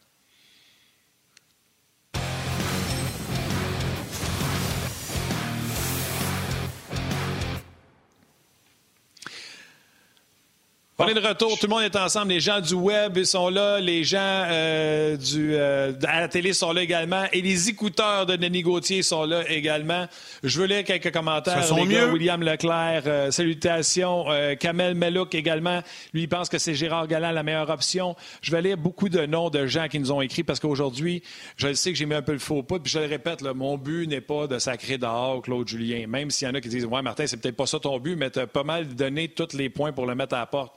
On 11.00 11.06
est 11.06 11.14
de 11.14 11.20
retour, 11.20 11.56
tout 11.56 11.68
le 11.68 11.70
monde 11.70 11.84
est 11.84 11.94
ensemble. 11.94 12.32
Les 12.32 12.40
gens 12.40 12.61
du 12.61 12.74
web 12.74 13.22
sont 13.22 13.50
là, 13.50 13.78
les 13.78 14.02
gens 14.02 14.18
euh, 14.20 15.16
du, 15.16 15.54
euh, 15.54 15.92
à 16.02 16.22
la 16.22 16.26
télé 16.26 16.52
sont 16.52 16.72
là 16.72 16.82
également, 16.82 17.22
et 17.32 17.40
les 17.40 17.68
écouteurs 17.68 18.26
de 18.26 18.34
Denis 18.34 18.62
Gauthier 18.62 19.04
sont 19.04 19.22
là 19.22 19.48
également. 19.48 20.08
Je 20.42 20.61
veux 20.61 20.66
lire 20.66 20.82
quelques 20.82 21.12
commentaires. 21.12 21.62
Ça 21.62 21.76
mieux. 21.76 22.11
William 22.11 22.42
Leclerc, 22.42 23.04
euh, 23.06 23.30
salutations. 23.30 24.24
Kamel 24.58 24.96
Melouk 24.96 25.37
également, 25.37 25.84
lui, 26.12 26.22
il 26.22 26.28
pense 26.28 26.48
que 26.48 26.58
c'est 26.58 26.74
Gérard 26.74 27.06
Galland 27.06 27.30
la 27.30 27.44
meilleure 27.44 27.70
option. 27.70 28.16
Je 28.42 28.50
vais 28.50 28.61
lire 28.61 28.76
beaucoup 28.76 29.08
de 29.08 29.24
noms 29.24 29.50
de 29.50 29.68
gens 29.68 29.87
qui 29.87 30.00
nous 30.00 30.11
ont 30.11 30.20
écrit 30.20 30.42
parce 30.42 30.58
qu'aujourd'hui, 30.58 31.22
je 31.58 31.72
sais 31.74 31.92
que 31.92 31.96
j'ai 31.96 32.06
mis 32.06 32.16
un 32.16 32.22
peu 32.22 32.32
le 32.32 32.40
faux 32.40 32.64
pas, 32.64 32.80
puis 32.80 32.90
je 32.90 32.98
le 32.98 33.06
répète, 33.06 33.42
mon 33.42 33.78
but 33.78 34.08
n'est 34.08 34.20
pas 34.20 34.48
de 34.48 34.58
sacrer 34.58 34.98
dehors 34.98 35.42
Claude 35.42 35.68
Julien. 35.68 36.08
Même 36.08 36.32
s'il 36.32 36.48
y 36.48 36.50
en 36.50 36.54
a 36.54 36.61
qui 36.61 36.68
disent, 36.68 36.87
ouais, 36.87 37.02
Martin, 37.02 37.28
c'est 37.28 37.37
peut-être 37.37 37.56
pas 37.56 37.66
ça 37.66 37.78
ton 37.78 38.00
but, 38.00 38.16
mais 38.16 38.32
tu 38.32 38.40
as 38.40 38.48
pas 38.48 38.64
mal 38.64 38.88
donné 38.88 39.28
tous 39.28 39.56
les 39.56 39.70
points 39.70 39.92
pour 39.92 40.04
le 40.04 40.16
mettre 40.16 40.34
à 40.34 40.40
la 40.40 40.46
porte. 40.46 40.74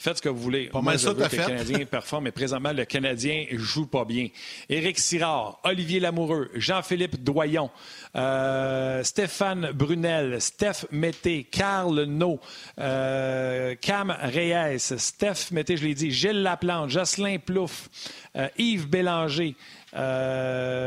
Faites 0.00 0.18
ce 0.18 0.22
que 0.22 0.28
vous 0.28 0.38
voulez. 0.40 0.68
Pas 0.68 0.80
mal 0.80 0.96
ça, 0.96 1.12
que 1.12 1.22
le 1.22 1.28
Canadien 1.28 1.84
performe, 1.90 2.24
mais 2.24 2.30
présentement, 2.30 2.72
le 2.72 2.84
Canadien 2.84 3.46
joue 3.50 3.88
pas 3.88 4.04
bien. 4.04 4.28
Éric 4.68 4.96
Sirard, 4.96 5.58
Olivier 5.64 5.98
Lamoureux, 5.98 6.50
Jean-Philippe 6.54 7.24
Doyon, 7.24 7.68
euh, 8.14 9.02
Stéphane 9.02 9.72
Brunel, 9.72 10.40
Steph 10.40 10.86
Mété, 10.92 11.42
Carl 11.42 12.04
No, 12.04 12.38
euh, 12.78 13.74
Cam 13.80 14.16
Reyes, 14.22 14.78
Steph 14.78 15.50
Mété, 15.50 15.76
je 15.76 15.84
l'ai 15.84 15.94
dit, 15.94 16.12
Gilles 16.12 16.42
Laplante, 16.42 16.90
Jocelyn 16.90 17.38
Plouffe, 17.38 17.88
euh, 18.36 18.48
Yves 18.56 18.88
Bélanger, 18.88 19.56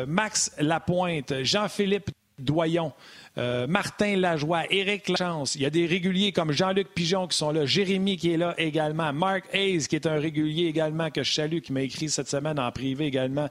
Max 0.07 0.53
Lapointe, 0.57 1.43
Jean-Philippe 1.43 2.11
Doyon, 2.41 2.93
euh, 3.37 3.65
Martin 3.65 4.17
Lajoie, 4.17 4.63
Éric 4.69 5.07
Lachance. 5.07 5.55
Il 5.55 5.61
y 5.61 5.65
a 5.65 5.69
des 5.69 5.85
réguliers 5.85 6.33
comme 6.33 6.51
Jean-Luc 6.51 6.89
Pigeon 6.93 7.27
qui 7.27 7.37
sont 7.37 7.51
là, 7.51 7.65
Jérémy 7.65 8.17
qui 8.17 8.33
est 8.33 8.37
là 8.37 8.53
également, 8.57 9.13
Mark 9.13 9.45
Hayes 9.53 9.87
qui 9.87 9.95
est 9.95 10.05
un 10.05 10.19
régulier 10.19 10.65
également 10.65 11.09
que 11.09 11.23
je 11.23 11.33
salue, 11.33 11.59
qui 11.59 11.71
m'a 11.71 11.81
écrit 11.81 12.09
cette 12.09 12.27
semaine 12.27 12.59
en 12.59 12.69
privé 12.71 13.05
également, 13.05 13.49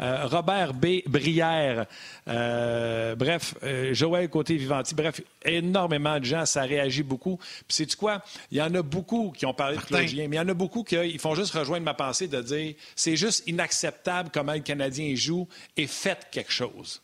euh, 0.00 0.26
Robert 0.26 0.74
B. 0.74 1.02
Brière, 1.06 1.86
euh, 2.26 3.14
bref, 3.14 3.54
Joël 3.92 4.28
Côté-Vivanti, 4.28 4.94
bref, 4.94 5.20
énormément 5.44 6.18
de 6.18 6.24
gens, 6.24 6.44
ça 6.44 6.62
réagit 6.62 7.04
beaucoup. 7.04 7.36
Puis 7.36 7.64
c'est 7.68 7.94
quoi? 7.94 8.22
Il 8.50 8.58
y 8.58 8.62
en 8.62 8.74
a 8.74 8.82
beaucoup 8.82 9.32
qui 9.36 9.46
ont 9.46 9.54
parlé 9.54 9.76
de 9.76 9.82
Claudien, 9.82 10.26
mais 10.28 10.36
il 10.36 10.40
y 10.40 10.42
en 10.42 10.48
a 10.48 10.54
beaucoup 10.54 10.82
qui 10.82 11.18
font 11.18 11.34
juste 11.34 11.52
rejoindre 11.54 11.84
ma 11.84 11.94
pensée 11.94 12.26
de 12.26 12.40
dire 12.42 12.74
c'est 12.96 13.16
juste 13.16 13.44
inacceptable 13.46 14.30
comment 14.32 14.54
le 14.54 14.60
Canadien 14.60 15.14
joue 15.14 15.46
et 15.76 15.86
faites 15.86 16.26
quelque 16.30 16.52
chose. 16.52 17.00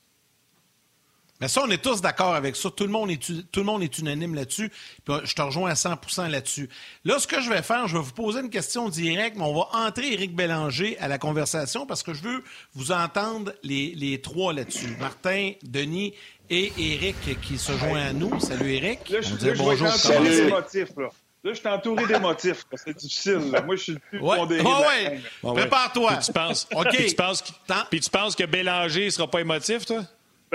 Mais 1.41 1.49
ça, 1.49 1.63
on 1.65 1.71
est 1.71 1.83
tous 1.83 2.01
d'accord 2.01 2.35
avec 2.35 2.57
ça. 2.57 2.71
Tout 2.71 2.85
le 2.85 2.91
monde 2.91 3.11
est, 3.11 3.21
tout 3.21 3.61
le 3.61 3.67
monde 3.67 3.83
est 3.83 3.99
unanime 3.99 4.35
là-dessus. 4.35 4.71
je 5.07 5.35
te 5.35 5.43
rejoins 5.43 5.71
à 5.71 5.75
100% 5.75 6.29
là-dessus. 6.29 6.69
Là, 7.05 7.19
ce 7.19 7.27
que 7.27 7.41
je 7.41 7.51
vais 7.51 7.63
faire, 7.63 7.87
je 7.89 7.97
vais 7.97 8.03
vous 8.03 8.13
poser 8.13 8.41
une 8.41 8.51
question 8.51 8.89
directe, 8.89 9.37
mais 9.37 9.45
on 9.45 9.55
va 9.55 9.69
entrer 9.73 10.13
Éric 10.13 10.35
Bélanger 10.35 10.99
à 10.99 11.09
la 11.09 11.19
conversation 11.19 11.87
parce 11.87 12.03
que 12.03 12.15
je 12.15 12.23
veux 12.23 12.45
vous 12.75 12.93
entendre 12.93 13.53
les, 13.63 14.21
trois 14.23 14.53
là-dessus. 14.53 14.97
Martin, 14.99 15.53
Denis 15.63 16.15
et 16.49 16.73
Éric 16.79 17.41
qui 17.43 17.59
se 17.59 17.73
joint 17.73 18.07
à 18.07 18.13
nous. 18.13 18.41
Salut 18.41 18.73
Éric. 18.73 19.09
Là, 19.11 19.21
je, 19.21 19.35
suis 19.35 19.53
bonjour. 19.59 19.89
Salut. 19.89 20.49
Émotif, 20.49 20.89
là. 20.97 21.09
Là, 21.47 21.53
je 21.53 21.61
suis 21.61 21.69
entouré 21.69 22.07
d'émotifs. 22.07 22.65
C'est 22.75 22.97
difficile. 22.97 23.53
Moi, 23.65 23.77
je 23.77 23.83
suis 23.83 23.93
le 23.93 24.01
plus 24.01 24.21
ouais. 24.21 24.37
pondéré. 24.37 24.65
ouais. 24.65 25.23
Prépare-toi. 25.55 26.15
Puis 26.15 26.27
tu 26.27 26.33
penses, 26.33 26.67
OK. 26.75 26.89
Puis 26.89 27.07
tu 27.07 27.15
penses, 27.15 27.45
puis 27.89 28.01
tu 28.01 28.11
penses 28.11 28.35
que 28.35 28.45
Bélanger 28.45 29.05
ne 29.05 29.11
sera 29.11 29.31
pas 29.31 29.41
émotif, 29.43 29.87
toi? 29.87 30.03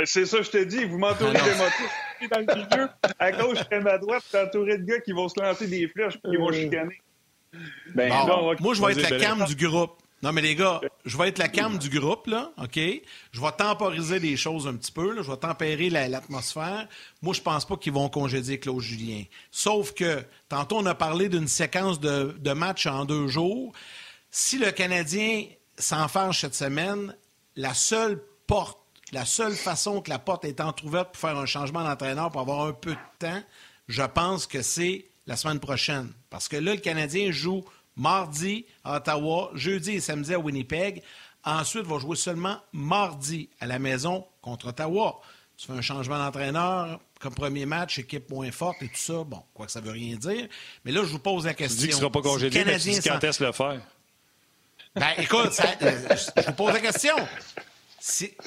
Ben, 0.01 0.07
c'est 0.07 0.25
ça, 0.25 0.41
je 0.41 0.49
te 0.49 0.63
dis. 0.63 0.83
Vous 0.85 0.97
m'entourez 0.97 1.31
ah 1.35 1.43
des 1.43 1.51
motos 1.51 2.31
dans 2.31 2.39
le 2.39 2.55
milieu. 2.55 2.89
À 3.19 3.31
gauche, 3.31 3.59
je 3.69 3.75
à 3.75 3.79
ma 3.81 3.99
droite, 3.99 4.23
t'es 4.31 4.41
entouré 4.41 4.79
de 4.79 4.83
gars 4.83 4.99
qui 4.99 5.11
vont 5.11 5.29
se 5.29 5.39
lancer 5.39 5.67
des 5.67 5.87
flèches 5.87 6.15
et 6.15 6.29
qui 6.31 6.37
vont 6.37 6.49
euh. 6.49 6.53
chicaner. 6.53 6.99
Ben, 7.93 8.09
moi, 8.59 8.73
je 8.73 8.81
vais 8.81 8.93
être 8.93 9.11
la 9.11 9.19
cam 9.19 9.45
du 9.45 9.55
groupe. 9.55 10.01
Non, 10.23 10.31
mais 10.31 10.41
les 10.41 10.55
gars, 10.55 10.81
je 11.05 11.15
vais 11.19 11.27
être 11.27 11.37
la 11.37 11.49
cam 11.49 11.77
du 11.77 11.89
groupe, 11.89 12.25
là, 12.25 12.51
OK? 12.57 12.79
Je 13.31 13.41
vais 13.41 13.51
temporiser 13.55 14.17
les 14.17 14.37
choses 14.37 14.67
un 14.67 14.73
petit 14.73 14.91
peu, 14.91 15.13
là. 15.13 15.21
Je 15.21 15.29
vais 15.29 15.37
tempérer 15.37 15.91
l'atmosphère. 15.91 16.87
moi, 17.21 17.35
je 17.35 17.41
pense 17.41 17.65
pas 17.65 17.77
qu'ils 17.77 17.93
vont 17.93 18.09
congédier 18.09 18.59
Claude 18.59 18.81
Julien. 18.81 19.21
Sauf 19.51 19.93
que, 19.93 20.23
tantôt, 20.49 20.77
on 20.79 20.85
a 20.87 20.95
parlé 20.95 21.29
d'une 21.29 21.47
séquence 21.47 21.99
de, 21.99 22.35
de 22.39 22.53
matchs 22.53 22.87
en 22.87 23.05
deux 23.05 23.27
jours. 23.27 23.71
Si 24.31 24.57
le 24.57 24.71
Canadien 24.71 25.45
s'enfarge 25.77 26.39
cette 26.39 26.55
semaine, 26.55 27.15
la 27.55 27.75
seule 27.75 28.19
porte 28.47 28.80
la 29.11 29.25
seule 29.25 29.53
façon 29.53 30.01
que 30.01 30.09
la 30.09 30.19
porte 30.19 30.45
est 30.45 30.61
entrouverte 30.61 31.11
pour 31.13 31.17
faire 31.17 31.37
un 31.37 31.45
changement 31.45 31.83
d'entraîneur, 31.83 32.31
pour 32.31 32.41
avoir 32.41 32.65
un 32.65 32.73
peu 32.73 32.91
de 32.91 32.99
temps, 33.19 33.41
je 33.87 34.03
pense 34.03 34.47
que 34.47 34.61
c'est 34.61 35.05
la 35.27 35.35
semaine 35.35 35.59
prochaine. 35.59 36.11
Parce 36.29 36.47
que 36.47 36.57
là, 36.57 36.73
le 36.73 36.79
Canadien 36.79 37.31
joue 37.31 37.63
mardi 37.95 38.65
à 38.83 38.97
Ottawa, 38.97 39.51
jeudi 39.53 39.91
et 39.91 39.99
samedi 39.99 40.33
à 40.33 40.39
Winnipeg. 40.39 41.03
Ensuite, 41.43 41.85
va 41.85 41.99
jouer 41.99 42.15
seulement 42.15 42.57
mardi 42.71 43.49
à 43.59 43.65
la 43.65 43.79
maison 43.79 44.25
contre 44.41 44.69
Ottawa. 44.69 45.19
Tu 45.57 45.67
fais 45.67 45.73
un 45.73 45.81
changement 45.81 46.17
d'entraîneur 46.17 46.99
comme 47.19 47.35
premier 47.35 47.65
match, 47.65 47.99
équipe 47.99 48.29
moins 48.31 48.51
forte 48.51 48.81
et 48.81 48.87
tout 48.87 48.95
ça. 48.95 49.23
Bon, 49.23 49.43
quoi 49.53 49.67
que 49.67 49.71
ça 49.71 49.79
veut 49.79 49.91
rien 49.91 50.15
dire. 50.15 50.47
Mais 50.85 50.91
là, 50.91 51.01
je 51.03 51.11
vous 51.11 51.19
pose 51.19 51.45
la 51.45 51.53
question. 51.53 51.75
Tu 51.75 51.81
dis 51.81 51.87
qu'il 51.89 51.95
ne 51.95 51.99
sera 51.99 52.11
pas 52.11 52.21
congédié, 52.21 52.65
mais 52.65 52.79
tu 52.79 52.89
dis 52.89 52.99
quand 53.01 53.23
est-ce 53.23 53.43
le 53.43 53.51
faire? 53.51 53.81
Ben, 54.95 55.09
écoute, 55.19 55.57
euh, 55.81 56.15
je 56.35 56.41
vous 56.47 56.53
pose 56.53 56.73
la 56.73 56.79
question. 56.79 57.15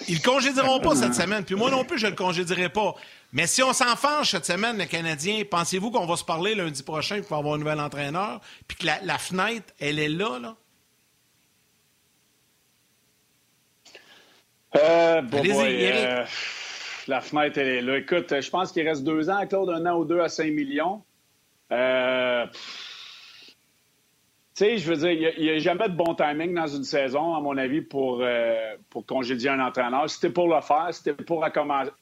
Ils 0.08 0.16
ne 0.16 0.22
congédieront 0.22 0.80
pas 0.80 0.96
cette 0.96 1.14
semaine, 1.14 1.44
puis 1.44 1.54
moi 1.54 1.70
non 1.70 1.84
plus, 1.84 1.98
je 1.98 2.06
ne 2.06 2.10
le 2.10 2.16
congédierai 2.16 2.68
pas. 2.68 2.94
Mais 3.32 3.46
si 3.46 3.62
on 3.62 3.72
s'enfange 3.72 4.30
cette 4.30 4.46
semaine, 4.46 4.78
les 4.78 4.86
Canadiens, 4.86 5.42
pensez-vous 5.48 5.90
qu'on 5.90 6.06
va 6.06 6.16
se 6.16 6.24
parler 6.24 6.54
lundi 6.54 6.82
prochain 6.82 7.20
pour 7.22 7.36
avoir 7.36 7.54
un 7.54 7.58
nouvel 7.58 7.78
entraîneur, 7.78 8.40
puis 8.66 8.76
que 8.76 8.86
la, 8.86 9.18
fenêtre, 9.18 9.72
elle 9.78 9.98
est 9.98 10.08
là, 10.08 10.38
là? 10.40 10.56
Euh, 14.76 15.22
euh, 15.32 16.24
la 17.06 17.20
fenêtre, 17.20 17.58
elle 17.58 17.68
est 17.68 17.82
là. 17.82 17.98
Écoute, 17.98 18.40
je 18.40 18.50
pense 18.50 18.72
qu'il 18.72 18.88
reste 18.88 19.04
deux 19.04 19.30
ans, 19.30 19.46
Claude, 19.46 19.70
un 19.70 19.86
an 19.86 19.98
ou 19.98 20.04
deux 20.04 20.20
à 20.20 20.28
5 20.28 20.46
millions. 20.46 21.02
Euh, 21.70 22.46
sais, 24.54 24.78
je 24.78 24.92
veux 24.92 24.96
dire, 24.96 25.32
il 25.36 25.44
n'y 25.44 25.50
a, 25.50 25.58
jamais 25.58 25.88
de 25.88 25.94
bon 25.94 26.14
timing 26.14 26.54
dans 26.54 26.66
une 26.66 26.84
saison, 26.84 27.34
à 27.34 27.40
mon 27.40 27.56
avis, 27.56 27.80
pour, 27.80 28.20
euh, 28.22 28.76
pour 28.90 29.04
congédier 29.04 29.50
un 29.50 29.60
entraîneur. 29.60 30.08
Si 30.08 30.28
pour 30.28 30.48
le 30.48 30.60
faire, 30.60 30.88
si 30.92 31.12
pour 31.12 31.44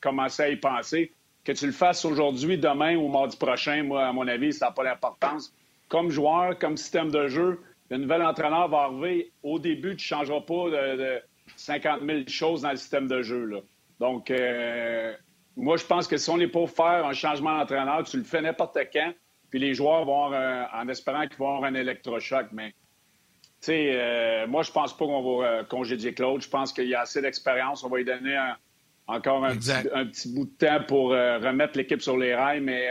commencer 0.01 0.43
à 0.43 0.49
y 0.49 0.57
penser, 0.57 1.13
que 1.45 1.53
tu 1.53 1.67
le 1.67 1.73
fasses 1.73 2.05
aujourd'hui, 2.05 2.59
demain 2.59 2.97
ou 2.97 3.09
mardi 3.09 3.37
prochain, 3.37 3.83
moi, 3.83 4.07
à 4.07 4.13
mon 4.13 4.29
avis, 4.29 4.53
ça 4.53 4.67
n'a 4.67 4.73
pas 4.73 4.85
d'importance. 4.85 5.53
Comme 5.89 6.11
joueur, 6.11 6.59
comme 6.59 6.77
système 6.77 7.11
de 7.11 7.27
jeu, 7.27 7.61
le 7.91 7.99
nouvel 7.99 8.23
entraîneur 8.23 8.69
va 8.69 8.83
arriver. 8.85 9.33
Au 9.43 9.59
début, 9.59 9.97
tu 9.97 10.05
ne 10.05 10.19
changeras 10.19 10.41
pas 10.41 10.71
de, 10.71 11.21
50 11.57 12.01
000 12.07 12.21
choses 12.29 12.63
dans 12.63 12.71
le 12.71 12.77
système 12.77 13.09
de 13.09 13.23
jeu. 13.23 13.45
Là. 13.45 13.59
Donc, 13.99 14.31
euh, 14.31 15.15
moi, 15.57 15.77
je 15.77 15.85
pense 15.85 16.07
que 16.07 16.17
si 16.17 16.31
on 16.31 16.39
est 16.39 16.49
pour 16.49 16.71
faire 16.71 17.05
un 17.07 17.13
changement 17.13 17.59
d'entraîneur, 17.59 18.05
tu 18.05 18.17
le 18.17 18.25
fais 18.25 18.41
n'importe 18.41 18.79
quand. 18.93 19.13
Puis 19.53 19.61
les 19.61 19.75
joueurs 19.75 20.07
vont 20.07 20.25
avoir, 20.25 20.33
euh, 20.33 20.65
en 20.83 20.89
espérant 20.89 21.27
qu'ils 21.29 21.37
vont 21.37 21.55
avoir 21.57 21.71
un 21.71 21.75
électrochoc. 21.75 22.47
Mais, 22.53 22.71
tu 22.71 22.75
sais, 23.61 23.91
euh, 23.93 24.47
moi, 24.47 24.63
je 24.63 24.73
pense 24.73 24.97
pas 24.97 25.05
qu'on 25.05 25.41
va 25.41 25.47
euh, 25.47 25.65
congédier 25.65 26.15
Claude. 26.15 26.41
Je 26.41 26.49
pense 26.49 26.73
qu'il 26.73 26.89
y 26.89 26.95
a 26.95 27.03
assez 27.03 27.21
d'expérience. 27.21 27.85
On 27.85 27.91
va 27.91 27.99
lui 27.99 28.07
donner 28.07 28.41
encore 29.07 29.45
un 29.45 29.55
petit, 29.57 30.33
bout 30.35 30.47
de 30.47 30.67
temps 30.67 30.83
pour 30.89 31.11
remettre 31.11 31.77
l'équipe 31.77 32.01
sur 32.01 32.17
les 32.17 32.35
rails. 32.35 32.63
Mais 32.63 32.89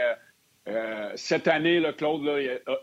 cette 1.16 1.48
année, 1.48 1.80
le 1.80 1.92
Claude 1.92 2.22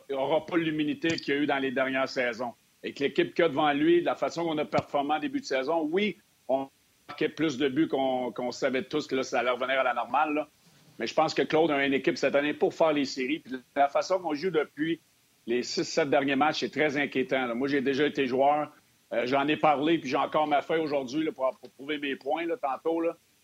n'aura 0.09 0.45
pas 0.45 0.57
l'humilité 0.57 1.07
qu'il 1.15 1.33
y 1.33 1.37
a 1.37 1.39
eu 1.39 1.47
dans 1.47 1.59
les 1.59 1.71
dernières 1.71 2.09
saisons. 2.09 2.53
Et 2.83 2.93
que 2.93 3.05
l'équipe 3.05 3.33
qu'il 3.33 3.45
a 3.45 3.49
devant 3.49 3.71
lui, 3.71 4.01
de 4.01 4.05
la 4.05 4.15
façon 4.15 4.43
qu'on 4.43 4.57
a 4.57 4.65
performé 4.65 5.13
en 5.13 5.19
début 5.19 5.39
de 5.39 5.45
saison, 5.45 5.87
oui, 5.89 6.17
on 6.49 6.67
marquait 7.07 7.29
plus 7.29 7.57
de 7.57 7.69
buts 7.69 7.87
qu'on 7.87 8.51
savait 8.51 8.83
tous 8.83 9.07
que 9.07 9.15
là, 9.15 9.23
ça 9.23 9.39
allait 9.39 9.51
revenir 9.51 9.79
à 9.79 9.83
la 9.83 9.93
normale. 9.93 10.33
Là. 10.33 10.49
Mais 10.99 11.07
je 11.07 11.13
pense 11.13 11.33
que 11.33 11.41
Claude 11.41 11.71
a 11.71 11.85
une 11.85 11.93
équipe 11.93 12.17
cette 12.17 12.35
année 12.35 12.53
pour 12.53 12.73
faire 12.73 12.91
les 12.91 13.05
séries. 13.05 13.39
Puis 13.39 13.53
la 13.75 13.87
façon 13.87 14.19
qu'on 14.19 14.33
joue 14.33 14.51
depuis 14.51 14.99
les 15.47 15.63
6-7 15.63 16.09
derniers 16.09 16.35
matchs, 16.35 16.59
c'est 16.59 16.71
très 16.71 16.97
inquiétant. 16.97 17.55
Moi, 17.55 17.69
j'ai 17.69 17.81
déjà 17.81 18.05
été 18.05 18.27
joueur. 18.27 18.69
Euh, 19.13 19.25
j'en 19.25 19.47
ai 19.47 19.55
parlé, 19.55 19.97
puis 19.97 20.09
j'ai 20.09 20.17
encore 20.17 20.45
ma 20.45 20.61
feuille 20.61 20.81
aujourd'hui 20.81 21.31
pour, 21.31 21.57
prouver 21.77 21.97
mes 21.99 22.17
points 22.17 22.45
tantôt. 22.61 23.01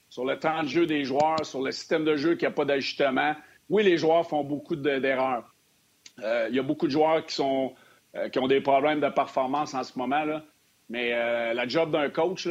Sur 0.10 0.26
le 0.26 0.38
temps 0.38 0.64
de 0.64 0.68
jeu 0.68 0.86
des 0.86 1.06
joueurs, 1.06 1.46
sur 1.46 1.62
le 1.62 1.72
système 1.72 2.04
de 2.04 2.18
jeu 2.18 2.36
qui 2.36 2.44
n'a 2.44 2.52
pas 2.52 2.66
d'ajustement. 2.66 3.34
Oui, 3.70 3.84
les 3.84 3.98
joueurs 3.98 4.28
font 4.28 4.44
beaucoup 4.44 4.76
d'erreurs. 4.76 5.52
Euh, 6.22 6.48
il 6.50 6.56
y 6.56 6.60
a 6.60 6.64
beaucoup 6.64 6.88
de 6.88 6.92
joueurs 6.92 7.26
qui, 7.26 7.36
sont, 7.36 7.74
euh, 8.16 8.30
qui 8.30 8.38
ont 8.38 8.48
des 8.48 8.62
problèmes 8.62 9.00
de 9.00 9.10
performance 9.10 9.74
en 9.74 9.84
ce 9.84 9.98
moment. 9.98 10.42
Mais 10.90 11.10
la 11.56 11.68
job 11.68 11.90
d'un 11.90 12.12
coach, 12.12 12.48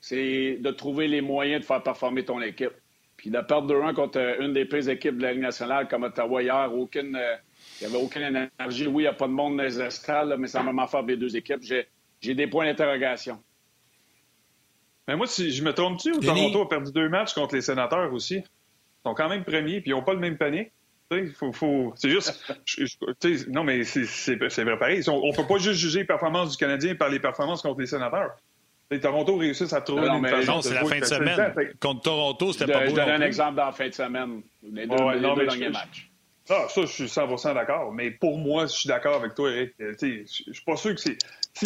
c'est 0.00 0.56
de 0.56 0.70
trouver 0.72 1.06
les 1.06 1.20
moyens 1.20 1.60
de 1.60 1.64
faire 1.64 1.80
performer 1.84 2.24
ton 2.24 2.40
équipe. 2.40 2.72
Puis 3.16 3.30
de 3.30 3.40
perdre 3.40 3.72
2-1 3.72 3.94
contre 3.94 4.18
euh, 4.18 4.40
une 4.40 4.52
des 4.52 4.64
pires 4.64 4.88
équipes 4.88 5.16
de 5.16 5.22
la 5.22 5.32
Ligue 5.32 5.42
nationale 5.42 5.88
comme 5.88 6.02
Ottawa 6.02 6.42
hier, 6.42 6.70
aucune, 6.74 7.16
euh, 7.16 7.36
il 7.80 7.86
n'y 7.86 7.94
avait 7.94 8.04
aucune 8.04 8.22
énergie. 8.22 8.86
Oui, 8.86 9.04
il 9.04 9.06
n'y 9.06 9.06
a 9.06 9.14
pas 9.14 9.26
de 9.26 9.32
monde 9.32 9.56
dans 9.56 9.62
les 9.62 9.80
estrades, 9.80 10.34
mais 10.38 10.48
c'est 10.48 10.58
vraiment 10.58 10.86
fort 10.86 11.02
les 11.02 11.16
deux 11.16 11.34
équipes. 11.36 11.62
J'ai 12.20 12.34
des 12.34 12.46
points 12.46 12.66
d'interrogation. 12.66 13.42
Mais 15.08 15.16
moi, 15.16 15.26
si 15.26 15.50
je 15.52 15.62
me 15.62 15.72
trompe-tu 15.72 16.12
ou 16.12 16.20
Toronto 16.20 16.62
a 16.62 16.68
perdu 16.68 16.92
deux 16.92 17.08
matchs 17.08 17.32
contre 17.32 17.54
les 17.54 17.60
sénateurs 17.60 18.12
aussi? 18.12 18.36
Ils 18.36 19.08
sont 19.08 19.14
quand 19.14 19.28
même 19.28 19.44
premiers, 19.44 19.80
puis 19.80 19.90
ils 19.90 19.94
n'ont 19.94 20.02
pas 20.02 20.14
le 20.14 20.18
même 20.18 20.36
panier. 20.36 20.72
Faut, 21.34 21.52
faut, 21.52 21.92
c'est 21.94 22.10
juste. 22.10 22.52
non, 23.48 23.62
mais 23.62 23.84
c'est 23.84 24.34
vrai 24.36 24.78
pareil. 24.78 25.08
On 25.08 25.28
ne 25.28 25.36
peut 25.36 25.46
pas 25.46 25.58
juste 25.58 25.78
juger 25.78 26.00
les 26.00 26.04
performances 26.04 26.50
du 26.50 26.56
Canadien 26.56 26.96
par 26.96 27.08
les 27.08 27.20
performances 27.20 27.62
contre 27.62 27.80
les 27.80 27.86
sénateurs. 27.86 28.36
Toronto 29.00 29.36
réussit 29.36 29.72
à 29.72 29.80
trouver 29.80 30.06
non, 30.06 30.18
une 30.18 30.28
façon 30.28 30.52
Non, 30.52 30.62
c'est 30.62 30.74
la 30.74 30.84
fin 30.84 31.00
de 31.00 31.04
semaine. 31.04 31.54
Contre 31.80 32.02
Toronto, 32.02 32.52
c'était 32.52 32.72
pas 32.72 32.84
beau. 32.84 32.90
Je 32.90 32.94
donne 32.94 33.08
un 33.08 33.20
exemple 33.20 33.56
dans 33.56 33.66
la 33.66 33.72
fin 33.72 33.88
de 33.88 33.94
semaine. 33.94 34.42
Les 34.62 34.86
deux, 34.86 34.96
derniers 34.96 35.70
matchs. 35.70 36.10
Ah, 36.48 36.66
ça, 36.68 36.82
je 36.82 36.86
suis 36.86 37.04
100% 37.04 37.54
d'accord. 37.54 37.92
Mais 37.92 38.12
pour 38.12 38.38
moi, 38.38 38.66
je 38.66 38.72
suis 38.72 38.88
d'accord 38.88 39.16
avec 39.16 39.34
toi, 39.34 39.50
Eric. 39.50 39.74
Je 39.78 40.24
suis 40.26 40.64
pas 40.64 40.76
sûr 40.76 40.94
que 40.94 41.00
c'est. 41.00 41.18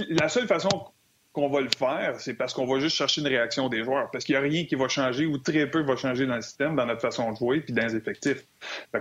La 0.09 0.29
seule 0.29 0.47
façon 0.47 0.87
qu'on 1.33 1.49
va 1.49 1.61
le 1.61 1.69
faire, 1.77 2.19
c'est 2.19 2.35
parce 2.35 2.55
qu'on 2.55 2.67
va 2.67 2.81
juste 2.81 2.97
chercher 2.97 3.21
une 3.21 3.29
réaction 3.29 3.69
des 3.69 3.85
joueurs. 3.85 4.11
Parce 4.11 4.25
qu'il 4.25 4.35
n'y 4.35 4.39
a 4.39 4.43
rien 4.43 4.65
qui 4.65 4.75
va 4.75 4.89
changer 4.89 5.27
ou 5.27 5.39
très 5.39 5.71
peu 5.71 5.83
va 5.83 5.97
changer 5.97 6.27
dans 6.27 6.37
le 6.37 6.43
système, 6.43 6.75
dans 6.75 6.87
notre 6.87 7.03
façon 7.03 7.31
de 7.31 7.37
jouer 7.37 7.61
puis 7.61 7.73
dans 7.73 7.85
les 7.85 7.95
effectifs. 7.95 8.45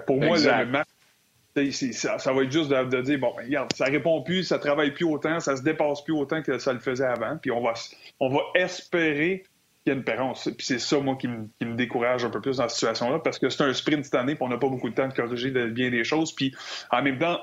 pour 0.05 0.17
moi, 0.17 0.37
le, 0.37 0.65
match, 0.65 0.87
ça, 1.55 2.33
va 2.33 2.43
être 2.43 2.51
juste 2.51 2.69
de, 2.69 3.01
dire 3.01 3.19
bon, 3.19 3.33
ben, 3.35 3.45
regarde, 3.45 3.73
ça 3.75 3.85
répond 3.85 4.21
plus, 4.21 4.43
ça 4.43 4.59
travaille 4.59 4.91
plus 4.91 5.05
autant, 5.05 5.39
ça 5.39 5.55
se 5.55 5.63
dépasse 5.63 6.03
plus 6.03 6.13
autant 6.13 6.41
que 6.41 6.57
ça 6.57 6.73
le 6.73 6.79
faisait 6.79 7.05
avant. 7.05 7.37
Puis 7.37 7.51
on 7.51 7.61
va, 7.61 7.73
on 8.19 8.29
va 8.29 8.39
espérer 8.55 9.43
qu'il 9.83 9.93
y 9.93 9.95
ait 9.95 9.99
une 9.99 10.03
pérence. 10.03 10.49
Puis 10.57 10.65
c'est 10.65 10.79
ça, 10.79 10.99
moi, 10.99 11.15
qui 11.15 11.27
me, 11.27 11.75
décourage 11.75 12.23
un 12.25 12.29
peu 12.29 12.41
plus 12.41 12.57
dans 12.57 12.67
cette 12.67 12.77
situation-là, 12.77 13.19
parce 13.19 13.39
que 13.39 13.49
c'est 13.49 13.63
un 13.63 13.73
sprint 13.73 14.05
cette 14.05 14.15
année, 14.15 14.35
puis 14.35 14.43
on 14.43 14.49
n'a 14.49 14.57
pas 14.57 14.69
beaucoup 14.69 14.89
de 14.89 14.95
temps 14.95 15.07
de 15.07 15.13
corriger 15.13 15.51
bien 15.51 15.89
des 15.89 16.03
choses. 16.03 16.33
Puis 16.33 16.53
en 16.91 17.01
même 17.01 17.17
temps, 17.17 17.39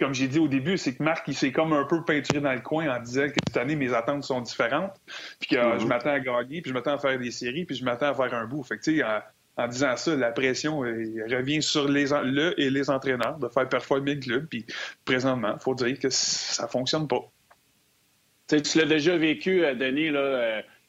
comme 0.00 0.12
j'ai 0.12 0.26
dit 0.26 0.38
au 0.38 0.48
début, 0.48 0.76
c'est 0.76 0.94
que 0.94 1.02
Marc, 1.02 1.28
il 1.28 1.34
s'est 1.34 1.52
comme 1.52 1.72
un 1.72 1.84
peu 1.84 2.04
peinturé 2.04 2.40
dans 2.40 2.52
le 2.52 2.60
coin 2.60 2.94
en 2.94 3.00
disant 3.00 3.28
que 3.28 3.34
cette 3.46 3.56
année, 3.56 3.76
mes 3.76 3.94
attentes 3.94 4.24
sont 4.24 4.40
différentes, 4.40 5.00
puis 5.38 5.50
que 5.50 5.56
euh, 5.56 5.78
je 5.78 5.84
mm-hmm. 5.84 5.88
m'attends 5.88 6.10
à 6.10 6.20
gagner, 6.20 6.62
puis 6.62 6.70
je 6.70 6.74
m'attends 6.74 6.94
à 6.94 6.98
faire 6.98 7.18
des 7.18 7.30
séries, 7.30 7.64
puis 7.64 7.76
je 7.76 7.84
m'attends 7.84 8.10
à 8.10 8.14
faire 8.14 8.34
un 8.34 8.46
bout. 8.46 8.62
Fait 8.64 8.76
que, 8.76 8.82
tu 8.82 8.98
sais, 8.98 9.04
en, 9.56 9.68
disant 9.68 9.96
ça, 9.96 10.16
la 10.16 10.32
pression 10.32 10.78
revient 10.78 11.62
sur 11.62 11.88
les, 11.88 12.06
le 12.06 12.60
et 12.60 12.70
les 12.70 12.90
entraîneurs 12.90 13.38
de 13.38 13.48
faire 13.48 13.68
performer 13.68 14.14
le 14.14 14.20
club, 14.20 14.46
puis 14.46 14.66
présentement, 15.04 15.54
il 15.54 15.62
faut 15.62 15.74
dire 15.74 15.98
que 15.98 16.10
ça 16.10 16.68
fonctionne 16.68 17.08
pas. 17.08 17.30
tu 18.48 18.78
l'as 18.78 18.86
déjà 18.86 19.16
vécu, 19.16 19.64
euh, 19.64 19.74
Denis, 19.74 20.10
là, 20.10 20.20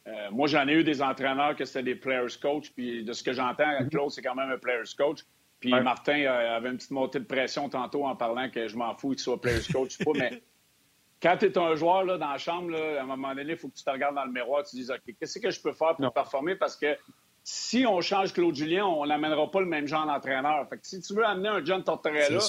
euh, 0.07 0.29
moi, 0.31 0.47
j'en 0.47 0.67
ai 0.67 0.73
eu 0.73 0.83
des 0.83 1.01
entraîneurs 1.01 1.55
que 1.55 1.65
c'était 1.65 1.83
des 1.83 1.95
players 1.95 2.37
coach, 2.41 2.71
puis 2.75 3.03
de 3.03 3.13
ce 3.13 3.23
que 3.23 3.33
j'entends, 3.33 3.63
mm-hmm. 3.63 3.89
Claude, 3.89 4.11
c'est 4.11 4.21
quand 4.21 4.35
même 4.35 4.51
un 4.51 4.57
players 4.57 4.83
coach. 4.97 5.21
Puis 5.59 5.71
Martin 5.71 6.19
euh, 6.19 6.57
avait 6.57 6.69
une 6.69 6.77
petite 6.77 6.91
montée 6.91 7.19
de 7.19 7.25
pression 7.25 7.69
tantôt 7.69 8.05
en 8.05 8.15
parlant 8.15 8.49
que 8.49 8.67
je 8.67 8.77
m'en 8.77 8.93
fous 8.95 9.11
qu'il 9.11 9.19
soit 9.19 9.39
players 9.39 9.65
coach 9.71 9.97
pas, 9.97 10.11
mais 10.13 10.43
quand 11.21 11.37
tu 11.37 11.45
es 11.45 11.57
un 11.57 11.75
joueur 11.75 12.03
là, 12.03 12.17
dans 12.17 12.29
la 12.29 12.37
chambre, 12.37 12.71
là, 12.71 12.99
à 12.99 13.03
un 13.03 13.05
moment 13.05 13.33
donné, 13.33 13.53
il 13.53 13.57
faut 13.57 13.69
que 13.69 13.75
tu 13.75 13.83
te 13.83 13.89
regardes 13.89 14.15
dans 14.15 14.25
le 14.25 14.31
miroir 14.31 14.61
et 14.61 14.63
tu 14.65 14.75
dises 14.75 14.91
OK, 14.91 15.15
qu'est-ce 15.19 15.39
que 15.39 15.49
je 15.49 15.61
peux 15.61 15.73
faire 15.73 15.95
pour 15.95 16.13
performer? 16.13 16.55
Parce 16.55 16.75
que 16.75 16.95
si 17.47 17.85
on 17.85 18.01
change 18.01 18.33
Claude 18.33 18.55
Julien, 18.55 18.87
on 18.87 19.05
n'amènera 19.05 19.51
pas 19.51 19.59
le 19.59 19.67
même 19.67 19.87
genre 19.87 20.07
d'entraîneur. 20.07 20.67
Fait 20.67 20.77
que 20.77 20.87
si 20.87 20.99
tu 20.99 21.13
veux 21.13 21.23
amener 21.23 21.47
un 21.47 21.63
John 21.63 21.83
Tortorella, 21.83 22.39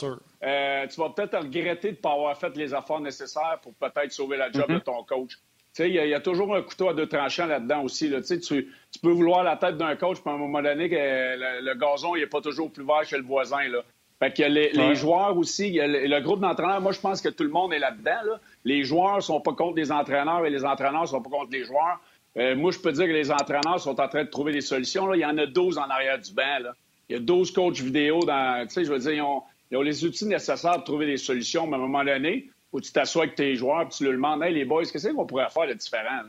euh, 0.43 0.87
tu 0.87 0.99
vas 0.99 1.11
peut-être 1.11 1.37
regretter 1.37 1.89
de 1.89 1.97
ne 1.97 2.01
pas 2.01 2.13
avoir 2.13 2.35
fait 2.39 2.57
les 2.57 2.75
efforts 2.75 3.03
nécessaires 3.03 3.59
pour 3.61 3.75
peut-être 3.75 4.11
sauver 4.11 4.39
la 4.39 4.51
job 4.51 4.65
mm-hmm. 4.67 4.75
de 4.75 4.79
ton 4.79 5.05
coach. 5.05 5.39
Il 5.79 5.93
y, 5.93 6.15
a 6.15 6.21
toujours 6.21 6.57
un 6.57 6.63
couteau 6.63 6.89
à 6.89 6.95
deux 6.95 7.07
tranchants 7.07 7.45
là-dedans 7.45 7.83
aussi. 7.83 8.09
Là. 8.09 8.23
Tu, 8.23 8.41
tu, 8.41 8.67
peux 9.03 9.11
vouloir 9.11 9.45
la 9.45 9.57
tête 9.59 9.77
d'un 9.77 9.95
coach, 9.97 10.23
puis 10.23 10.31
à 10.31 10.33
un 10.33 10.39
moment 10.39 10.63
donné, 10.63 10.89
le, 10.89 11.75
gazon 11.75 12.17
n'est 12.17 12.27
pas 12.27 12.41
toujours 12.41 12.73
plus 12.73 12.83
vert 12.83 13.07
que 13.07 13.17
le 13.17 13.23
voisin. 13.23 13.69
Là. 13.69 13.83
Fait 14.19 14.35
que 14.35 14.43
les, 14.45 14.71
les 14.71 14.95
joueurs 14.95 15.37
aussi, 15.37 15.73
le, 15.79 16.21
groupe 16.21 16.41
d'entraîneurs, 16.41 16.81
moi 16.81 16.93
je 16.93 17.01
pense 17.01 17.21
que 17.21 17.29
tout 17.29 17.45
le 17.45 17.51
monde 17.51 17.75
est 17.75 17.79
là-dedans. 17.79 18.39
Les 18.65 18.85
joueurs 18.85 19.23
sont 19.23 19.43
pas 19.43 19.53
contre 19.53 19.77
les 19.77 19.93
entraîneurs 19.93 20.47
et 20.47 20.51
les 20.51 20.65
entraîneurs 20.65 21.07
sont 21.07 21.21
pas 21.21 21.29
contre 21.29 21.53
les 21.53 21.65
joueurs. 21.65 22.01
Euh, 22.37 22.55
moi, 22.55 22.71
je 22.71 22.79
peux 22.79 22.93
dire 22.93 23.07
que 23.07 23.13
les 23.13 23.31
entraîneurs 23.31 23.81
sont 23.81 23.99
en 24.01 24.09
train 24.09 24.25
de 24.25 24.29
trouver 24.29 24.53
des 24.53 24.61
solutions. 24.61 25.07
Là. 25.07 25.17
Il 25.17 25.21
y 25.21 25.25
en 25.25 25.39
a 25.39 25.47
12 25.47 25.79
en 25.79 25.89
arrière 25.89 26.19
du 26.19 26.33
banc. 26.33 26.59
Là. 26.61 26.75
Il 27.09 27.15
y 27.15 27.17
a 27.17 27.23
12 27.23 27.51
coachs 27.53 27.81
vidéo 27.81 28.21
dans. 28.25 28.67
Tu 28.67 28.75
sais, 28.75 28.85
je 28.85 28.93
veux 28.93 28.99
dire, 28.99 29.13
ils 29.13 29.23
ont, 29.23 29.43
ils 29.71 29.77
ont 29.77 29.83
les 29.83 30.05
outils 30.05 30.27
nécessaires 30.27 30.75
pour 30.75 30.85
trouver 30.85 31.07
des 31.07 31.17
solutions, 31.17 31.67
mais 31.67 31.75
à 31.75 31.79
un 31.79 31.83
moment 31.83 32.05
donné, 32.05 32.51
où 32.73 32.81
tu 32.81 32.93
t'assois 32.93 33.25
avec 33.25 33.37
tes 33.37 33.57
joueurs 33.57 33.83
et 33.83 33.89
tu 33.89 34.05
leur 34.05 34.13
demandes 34.13 34.43
Hey, 34.43 34.55
les 34.55 34.65
boys, 34.65 34.85
qu'est-ce 34.85 35.09
qu'on 35.09 35.27
pourrait 35.27 35.49
faire 35.51 35.67
de 35.67 35.75
différent? 35.75 36.23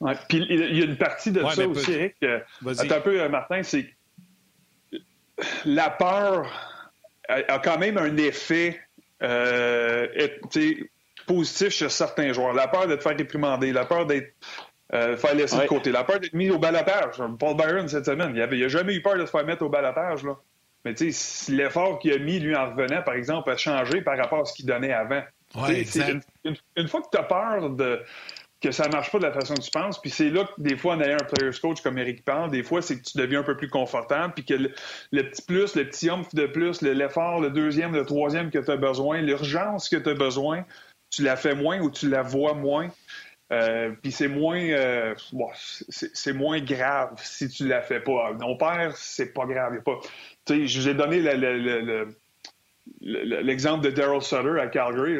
Ouais, 0.00 0.14
puis 0.28 0.46
il 0.48 0.78
y 0.78 0.82
a 0.82 0.84
une 0.86 0.96
partie 0.96 1.30
de 1.30 1.44
ça 1.44 1.68
aussi, 1.68 1.92
Eric. 1.92 2.16
un 2.22 3.00
peu, 3.00 3.20
euh, 3.20 3.28
Martin, 3.28 3.62
c'est 3.62 3.94
la 5.64 5.90
peur 5.90 6.50
a, 7.28 7.58
quand 7.58 7.78
même 7.78 7.98
un 7.98 8.16
effet 8.16 8.80
euh, 9.22 10.06
positif 11.26 11.68
chez 11.70 11.88
certains 11.88 12.32
joueurs. 12.32 12.54
La 12.54 12.68
peur 12.68 12.86
de 12.86 12.96
te 12.96 13.02
faire 13.02 13.16
réprimander, 13.16 13.72
la 13.72 13.84
peur 13.84 14.06
d'être 14.06 14.34
euh, 14.92 15.16
faire 15.16 15.34
laisser 15.34 15.56
de 15.56 15.66
côté, 15.66 15.92
la 15.92 16.04
peur 16.04 16.18
d'être 16.18 16.34
mis 16.34 16.50
au 16.50 16.58
balatage. 16.58 17.22
Paul 17.38 17.56
Byron 17.56 17.88
cette 17.88 18.06
semaine, 18.06 18.32
il 18.34 18.60
n'a 18.60 18.68
jamais 18.68 18.94
eu 18.94 19.02
peur 19.02 19.16
de 19.16 19.24
se 19.24 19.30
faire 19.30 19.44
mettre 19.44 19.62
au 19.62 19.68
balatage. 19.68 20.24
Là. 20.24 20.36
Mais 20.84 20.94
tu 20.94 21.12
sais, 21.12 21.52
l'effort 21.52 21.98
qu'il 21.98 22.12
a 22.12 22.18
mis, 22.18 22.40
lui, 22.40 22.56
en 22.56 22.70
revenant, 22.70 23.02
par 23.02 23.14
exemple, 23.14 23.50
a 23.50 23.56
changé 23.56 24.00
par 24.00 24.16
rapport 24.16 24.40
à 24.40 24.44
ce 24.44 24.54
qu'il 24.54 24.66
donnait 24.66 24.92
avant. 24.92 25.22
une, 26.76 26.88
fois 26.88 27.02
que 27.02 27.08
tu 27.12 27.18
as 27.18 27.24
peur 27.24 27.70
de 27.70 28.02
que 28.60 28.72
ça 28.72 28.86
ne 28.86 28.92
marche 28.92 29.10
pas 29.10 29.18
de 29.18 29.24
la 29.24 29.32
façon 29.32 29.54
que 29.54 29.62
tu 29.62 29.70
penses, 29.70 29.98
puis 29.98 30.10
c'est 30.10 30.28
là 30.28 30.44
que 30.44 30.60
des 30.60 30.76
fois, 30.76 30.94
en 30.94 31.00
ayant 31.00 31.16
un 31.16 31.24
player's 31.24 31.58
coach 31.58 31.80
comme 31.80 31.96
Eric 31.96 32.24
parle, 32.24 32.50
des 32.50 32.62
fois, 32.62 32.82
c'est 32.82 32.98
que 32.98 33.02
tu 33.02 33.16
deviens 33.16 33.40
un 33.40 33.42
peu 33.42 33.56
plus 33.56 33.70
confortable, 33.70 34.34
puis 34.34 34.44
que 34.44 34.52
le, 34.52 35.22
petit 35.22 35.42
plus, 35.42 35.74
le 35.76 35.88
petit 35.88 36.10
homme 36.10 36.24
de 36.34 36.46
plus, 36.46 36.82
l'effort, 36.82 37.40
le 37.40 37.48
deuxième, 37.48 37.94
le 37.94 38.04
troisième 38.04 38.50
que 38.50 38.58
tu 38.58 38.70
as 38.70 38.76
besoin, 38.76 39.22
l'urgence 39.22 39.88
que 39.88 39.96
tu 39.96 40.10
as 40.10 40.14
besoin, 40.14 40.64
tu 41.08 41.22
la 41.22 41.36
fais 41.36 41.54
moins 41.54 41.80
ou 41.80 41.90
tu 41.90 42.08
la 42.08 42.20
vois 42.20 42.52
moins. 42.52 42.88
Euh, 43.52 43.90
puis 44.00 44.12
c'est 44.12 44.28
moins, 44.28 44.60
euh, 44.60 45.14
c'est 45.90 46.32
moins 46.32 46.60
grave 46.60 47.14
si 47.16 47.48
tu 47.48 47.66
la 47.66 47.82
fais 47.82 48.00
pas. 48.00 48.32
On 48.42 48.56
perd, 48.56 48.92
c'est 48.94 49.32
pas 49.32 49.44
grave. 49.44 49.74
Y 49.74 49.82
pas, 49.82 49.98
je 50.48 50.80
vous 50.80 50.88
ai 50.88 50.94
donné 50.94 51.20
l'exemple 53.00 53.84
de 53.84 53.90
Daryl 53.90 54.22
Sutter 54.22 54.60
à 54.60 54.68
Calgary. 54.68 55.18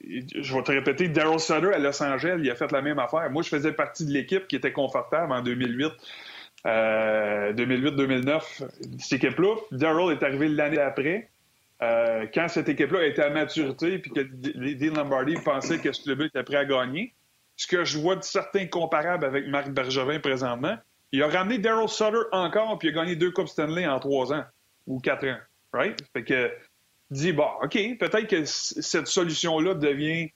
Je 0.00 0.54
vais 0.54 0.62
te 0.62 0.70
répéter, 0.70 1.08
Daryl 1.08 1.40
Sutter 1.40 1.74
à 1.74 1.78
Los 1.78 2.00
Angeles, 2.02 2.38
il 2.38 2.50
a 2.50 2.54
fait 2.54 2.70
la 2.70 2.82
même 2.82 3.00
affaire. 3.00 3.28
Moi, 3.30 3.42
je 3.42 3.48
faisais 3.48 3.72
partie 3.72 4.06
de 4.06 4.12
l'équipe 4.12 4.46
qui 4.46 4.54
était 4.56 4.72
confortable 4.72 5.32
en 5.32 5.42
2008. 5.42 5.92
2008-2009, 6.64 8.62
euh, 8.62 8.66
cette 9.00 9.24
équipe-là. 9.24 9.56
Daryl 9.72 10.16
est 10.16 10.22
arrivé 10.22 10.48
l'année 10.48 10.78
après. 10.78 11.30
Quand 12.32 12.46
cette 12.46 12.68
équipe-là 12.68 13.04
était 13.06 13.22
à 13.22 13.30
maturité 13.30 13.98
puis 13.98 14.12
que 14.12 14.20
Dean 14.20 14.94
Lombardi 14.94 15.34
pensait 15.44 15.80
que 15.80 15.90
ce 15.90 16.04
club 16.04 16.22
était 16.22 16.44
prêt 16.44 16.58
à 16.58 16.64
gagner, 16.64 17.12
ce 17.56 17.66
que 17.66 17.84
je 17.84 17.98
vois 17.98 18.16
de 18.16 18.22
certains 18.22 18.66
comparables 18.66 19.24
avec 19.24 19.46
Marc 19.46 19.70
Bergevin 19.70 20.20
présentement, 20.20 20.76
il 21.12 21.22
a 21.22 21.28
ramené 21.28 21.58
Daryl 21.58 21.88
Sutter 21.88 22.22
encore 22.32 22.78
puis 22.78 22.88
il 22.88 22.98
a 22.98 23.02
gagné 23.02 23.16
deux 23.16 23.30
Coupes 23.30 23.48
Stanley 23.48 23.86
en 23.86 24.00
trois 24.00 24.32
ans 24.32 24.44
ou 24.86 24.98
quatre 25.00 25.26
ans. 25.26 25.38
Right? 25.72 25.98
Fait 26.12 26.24
que, 26.24 26.50
dis, 27.10 27.32
bon, 27.32 27.48
OK, 27.62 27.78
peut-être 27.98 28.26
que 28.26 28.44
cette 28.44 29.06
solution-là 29.06 29.74
devient 29.74 30.30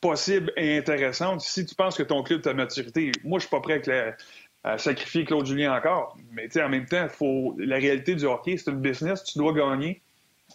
possible 0.00 0.52
et 0.56 0.78
intéressante 0.78 1.40
si 1.40 1.64
tu 1.64 1.74
penses 1.74 1.96
que 1.96 2.02
ton 2.02 2.22
club 2.22 2.42
ta 2.42 2.54
maturité. 2.54 3.12
Moi, 3.24 3.38
je 3.38 3.46
suis 3.46 3.50
pas 3.50 3.60
prêt 3.60 3.82
à, 4.64 4.78
sacrifier 4.78 5.24
Claude 5.24 5.46
Julien 5.46 5.72
encore. 5.74 6.16
Mais 6.32 6.48
en 6.60 6.68
même 6.68 6.86
temps, 6.86 7.08
faut, 7.08 7.54
la 7.58 7.76
réalité 7.76 8.14
du 8.14 8.24
hockey, 8.24 8.56
c'est 8.56 8.70
une 8.70 8.80
business, 8.80 9.22
tu 9.24 9.38
dois 9.38 9.52
gagner. 9.52 10.02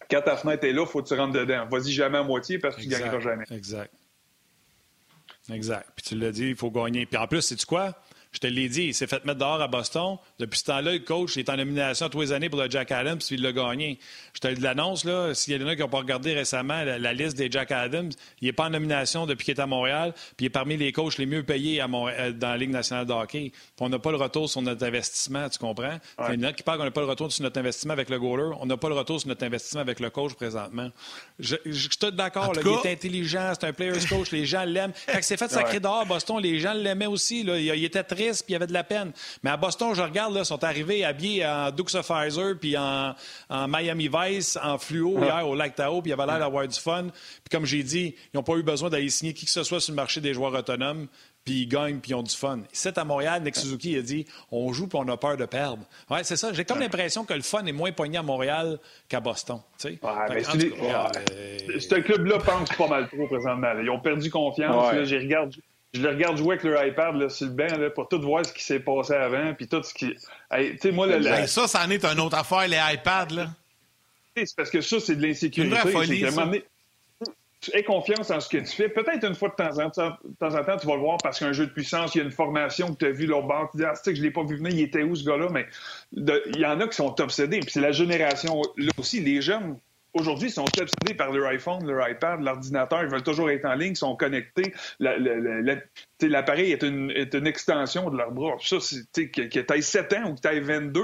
Quand 0.09 0.21
ta 0.21 0.35
fenêtre 0.35 0.65
est 0.65 0.73
là, 0.73 0.83
il 0.85 0.87
faut 0.87 1.01
que 1.01 1.07
tu 1.07 1.13
rentres 1.13 1.33
dedans. 1.33 1.65
Vas-y 1.69 1.91
jamais 1.91 2.17
à 2.17 2.23
moitié 2.23 2.59
parce 2.59 2.75
que 2.75 2.81
tu 2.81 2.87
ne 2.87 2.91
gagneras 2.91 3.19
jamais. 3.19 3.45
Exact. 3.51 3.93
Exact. 5.49 5.89
Puis 5.95 6.05
tu 6.05 6.15
l'as 6.15 6.31
dit, 6.31 6.49
il 6.49 6.55
faut 6.55 6.71
gagner. 6.71 7.05
Puis 7.05 7.17
en 7.17 7.27
plus, 7.27 7.41
sais-tu 7.41 7.65
quoi? 7.65 7.93
Je 8.32 8.39
te 8.39 8.47
l'ai 8.47 8.69
dit, 8.69 8.84
il 8.86 8.93
s'est 8.93 9.07
fait 9.07 9.25
mettre 9.25 9.39
dehors 9.39 9.61
à 9.61 9.67
Boston. 9.67 10.17
Depuis 10.39 10.59
ce 10.59 10.65
temps-là, 10.65 10.93
le 10.93 10.99
coach 10.99 11.36
est 11.36 11.49
en 11.49 11.57
nomination 11.57 12.07
tous 12.07 12.21
les 12.21 12.32
années 12.32 12.49
pour 12.49 12.61
le 12.61 12.69
Jack 12.69 12.91
Adams, 12.91 13.17
puis 13.17 13.36
il 13.36 13.41
l'a 13.41 13.51
gagné. 13.51 13.99
Je 14.34 14.39
te 14.39 14.47
l'annonce, 14.61 15.03
là, 15.03 15.34
s'il 15.34 15.61
y 15.61 15.63
en 15.63 15.67
a 15.67 15.75
qui 15.75 15.82
n'ont 15.82 15.89
pas 15.89 15.97
regardé 15.97 16.34
récemment 16.34 16.84
la, 16.84 17.13
liste 17.13 17.38
des 17.38 17.51
Jack 17.51 17.71
Adams, 17.71 18.09
il 18.39 18.45
n'est 18.45 18.53
pas 18.53 18.67
en 18.67 18.69
nomination 18.69 19.25
depuis 19.25 19.45
qu'il 19.45 19.57
est 19.57 19.61
à 19.61 19.67
Montréal, 19.67 20.13
puis 20.38 20.45
il 20.45 20.47
est 20.47 20.49
parmi 20.49 20.77
les 20.77 20.93
coachs 20.93 21.17
les 21.17 21.25
mieux 21.25 21.43
payés 21.43 21.82
à 21.82 21.89
euh, 21.91 22.32
dans 22.32 22.49
la 22.49 22.57
Ligue 22.57 22.69
nationale 22.69 23.05
de 23.05 23.11
hockey. 23.11 23.51
on 23.79 23.89
n'a 23.89 23.99
pas 23.99 24.11
le 24.11 24.17
retour 24.17 24.49
sur 24.49 24.61
notre 24.61 24.86
investissement, 24.86 25.49
tu 25.49 25.59
comprends? 25.59 25.99
Il 26.29 26.36
y 26.36 26.45
en 26.45 26.49
a 26.49 26.53
qui 26.53 26.63
parlent 26.63 26.77
qu'on 26.77 26.86
n'a 26.86 26.91
pas 26.91 27.01
le 27.01 27.07
retour 27.07 27.32
sur 27.32 27.43
notre 27.43 27.59
investissement 27.59 27.93
avec 27.93 28.09
le 28.09 28.17
goaler. 28.17 28.55
On 28.61 28.65
n'a 28.65 28.77
pas 28.77 28.88
le 28.88 28.95
retour 28.95 29.19
sur 29.19 29.27
notre 29.27 29.43
investissement 29.43 29.82
avec 29.82 29.99
le 29.99 30.09
coach 30.09 30.34
présentement. 30.36 30.89
Je, 31.39 31.57
suis 31.65 31.89
d'accord, 32.13 32.53
il 32.55 32.67
est 32.67 32.93
intelligent, 32.93 33.51
c'est 33.59 33.67
un 33.67 33.73
player's 33.73 34.05
coach, 34.05 34.32
les 34.32 34.45
gens 34.45 34.63
l'aiment. 34.63 34.93
Quand 35.05 35.17
il 35.17 35.23
s'est 35.23 35.38
fait 35.38 35.51
sacré 35.51 35.82
dehors 35.82 36.01
à 36.01 36.05
Boston, 36.05 36.39
les 36.39 36.59
gens 36.59 36.73
l'aimaient 36.73 37.07
aussi. 37.07 37.43
Là. 37.43 37.57
Il, 37.57 37.84
était 37.84 38.03
très 38.03 38.20
puis 38.30 38.45
il 38.49 38.53
y 38.53 38.55
avait 38.55 38.67
de 38.67 38.74
la 38.74 38.84
peine. 38.84 39.11
Mais 39.43 39.49
à 39.49 39.57
Boston, 39.57 39.93
je 39.93 40.01
regarde, 40.01 40.34
là, 40.34 40.43
sont 40.43 40.63
arrivés 40.63 41.03
habillés 41.03 41.45
en 41.45 41.72
Dukes 41.72 41.95
of 41.95 42.07
Pfizer, 42.07 42.55
puis 42.59 42.76
en, 42.78 43.15
Miami 43.49 44.09
Vice, 44.13 44.57
en 44.61 44.78
fluo 44.78 45.17
ah. 45.22 45.26
hier 45.26 45.47
au 45.47 45.55
Lac 45.55 45.76
Tahoe, 45.76 46.01
puis 46.01 46.11
il 46.11 46.13
avait 46.13 46.26
l'air 46.26 46.39
d'avoir 46.39 46.67
du 46.67 46.80
fun. 46.80 47.07
Puis 47.09 47.49
comme 47.51 47.65
j'ai 47.65 47.84
dit, 47.84 48.15
ils 48.34 48.38
n'ont 48.38 48.43
pas 48.43 48.55
eu 48.55 48.63
besoin 48.63 48.89
d'aller 48.89 49.09
signer 49.09 49.34
qui 49.34 49.45
que 49.45 49.51
ce 49.51 49.63
soit 49.63 49.80
sur 49.80 49.91
le 49.91 49.95
marché 49.95 50.22
des 50.22 50.34
joueurs 50.34 50.53
autonomes 50.53 51.07
puis 51.43 51.61
ils 51.61 51.67
gagnent, 51.67 51.99
puis 51.99 52.11
ils 52.11 52.15
ont 52.15 52.24
du 52.24 52.36
fun. 52.36 52.59
Ici, 52.72 52.89
à 52.95 53.03
Montréal, 53.03 53.41
Nick 53.41 53.55
Suzuki 53.55 53.97
a 53.97 54.01
dit 54.01 54.26
on 54.51 54.72
joue, 54.74 54.88
puis 54.88 54.99
on 55.01 55.07
a 55.07 55.17
peur 55.17 55.38
de 55.38 55.45
perdre. 55.45 55.84
Ouais, 56.09 56.24
c'est 56.24 56.36
ça. 56.36 56.53
J'ai 56.53 56.65
comme 56.65 56.80
l'impression 56.80 57.26
que 57.26 57.34
le 57.34 57.41
fun 57.41 57.65
est 57.65 57.72
moins 57.72 57.91
poigné 57.91 58.17
à 58.19 58.24
Montréal 58.24 58.78
qu'à 59.09 59.19
Boston. 59.19 59.59
Tu 59.80 59.89
sais? 59.89 59.99
ouais, 60.03 60.43
Ce 61.80 61.95
club-là 61.95 62.38
pense 62.39 62.69
pas 62.69 62.88
mal 62.88 63.07
trop 63.07 63.28
présentement. 63.28 63.74
Ils 63.82 63.89
ont 63.89 63.99
perdu 63.99 64.30
confiance. 64.30 64.93
Là, 64.93 65.01
regarde, 65.01 65.55
je 65.93 66.01
les 66.01 66.09
regarde 66.09 66.37
jouer 66.37 66.55
avec 66.55 66.63
leur 66.63 66.85
iPad 66.85 67.15
là, 67.15 67.29
sur 67.29 67.47
le 67.47 67.53
banc 67.53 67.77
là, 67.77 67.89
pour 67.89 68.07
tout 68.07 68.21
voir 68.21 68.45
ce 68.45 68.53
qui 68.53 68.63
s'est 68.63 68.79
passé 68.79 69.13
avant, 69.13 69.53
puis 69.53 69.67
tout 69.67 69.83
ce 69.83 69.93
qui. 69.93 70.15
Hey, 70.49 70.77
moi, 70.91 71.07
le, 71.07 71.47
Ça, 71.47 71.67
ça 71.67 71.85
en 71.85 71.89
est 71.89 72.03
une 72.05 72.19
autre 72.19 72.37
affaire, 72.37 72.67
les 72.67 72.79
iPads. 72.95 73.33
Là. 73.35 73.49
C'est 74.35 74.55
parce 74.55 74.69
que 74.69 74.81
ça, 74.81 74.99
c'est 74.99 75.15
de 75.15 75.25
l'insécurité. 75.25 75.77
Tu 77.59 77.69
aies 77.77 77.83
confiance 77.83 78.31
en 78.31 78.39
ce 78.39 78.49
que 78.49 78.57
tu 78.57 78.75
fais. 78.75 78.89
Peut-être 78.89 79.23
une 79.23 79.35
fois 79.35 79.49
de 79.49 79.53
temps, 79.53 79.79
en 79.79 79.91
temps, 79.91 80.17
de 80.23 80.35
temps 80.39 80.55
en 80.55 80.63
temps, 80.63 80.77
tu 80.77 80.87
vas 80.87 80.95
le 80.95 81.01
voir 81.01 81.17
parce 81.21 81.37
qu'un 81.37 81.53
jeu 81.53 81.67
de 81.67 81.71
puissance, 81.71 82.15
il 82.15 82.17
y 82.17 82.21
a 82.21 82.23
une 82.23 82.31
formation 82.31 82.91
que 82.91 82.97
tu 82.97 83.05
as 83.05 83.11
vu 83.11 83.27
l'autre 83.27 83.47
bord. 83.47 83.69
Tu 83.69 83.77
dis, 83.77 83.83
ah, 83.83 83.93
que 83.93 84.15
je 84.15 84.21
l'ai 84.23 84.31
pas 84.31 84.43
vu 84.43 84.55
venir, 84.55 84.71
il 84.71 84.81
était 84.81 85.03
où 85.03 85.15
ce 85.15 85.23
gars-là? 85.23 85.47
Mais 85.51 85.67
il 86.13 86.59
y 86.59 86.65
en 86.65 86.79
a 86.79 86.87
qui 86.87 86.95
sont 86.95 87.21
obsédés. 87.21 87.59
Puis 87.59 87.69
c'est 87.69 87.81
la 87.81 87.91
génération, 87.91 88.63
là 88.77 88.91
aussi, 88.97 89.19
les 89.19 89.43
jeunes 89.43 89.77
aujourd'hui, 90.14 90.49
ils 90.49 90.53
sont 90.53 90.66
obsédés 90.66 91.14
par 91.16 91.32
leur 91.32 91.47
iPhone, 91.47 91.86
leur 91.86 92.07
iPad, 92.09 92.41
l'ordinateur. 92.41 93.03
Ils 93.03 93.09
veulent 93.09 93.24
toujours 93.24 93.49
être 93.49 93.66
en 93.66 93.76
ligne, 93.76 93.91
ils 93.91 93.97
sont 93.97 94.16
connectés. 94.16 94.74
L'appareil 94.99 96.72
est 96.72 96.84
une, 96.84 97.47
extension 97.47 98.09
de 98.09 98.18
leur 98.18 98.32
bras. 98.32 98.55
Ça, 98.59 98.78
que, 98.78 99.22
que 99.24 99.59
tu 99.59 99.74
aies 99.74 99.82
7 99.82 100.14
ans 100.14 100.30
ou 100.30 100.36
que 100.36 100.41
tu 100.41 100.47
aies 100.47 100.59
22, 100.59 101.01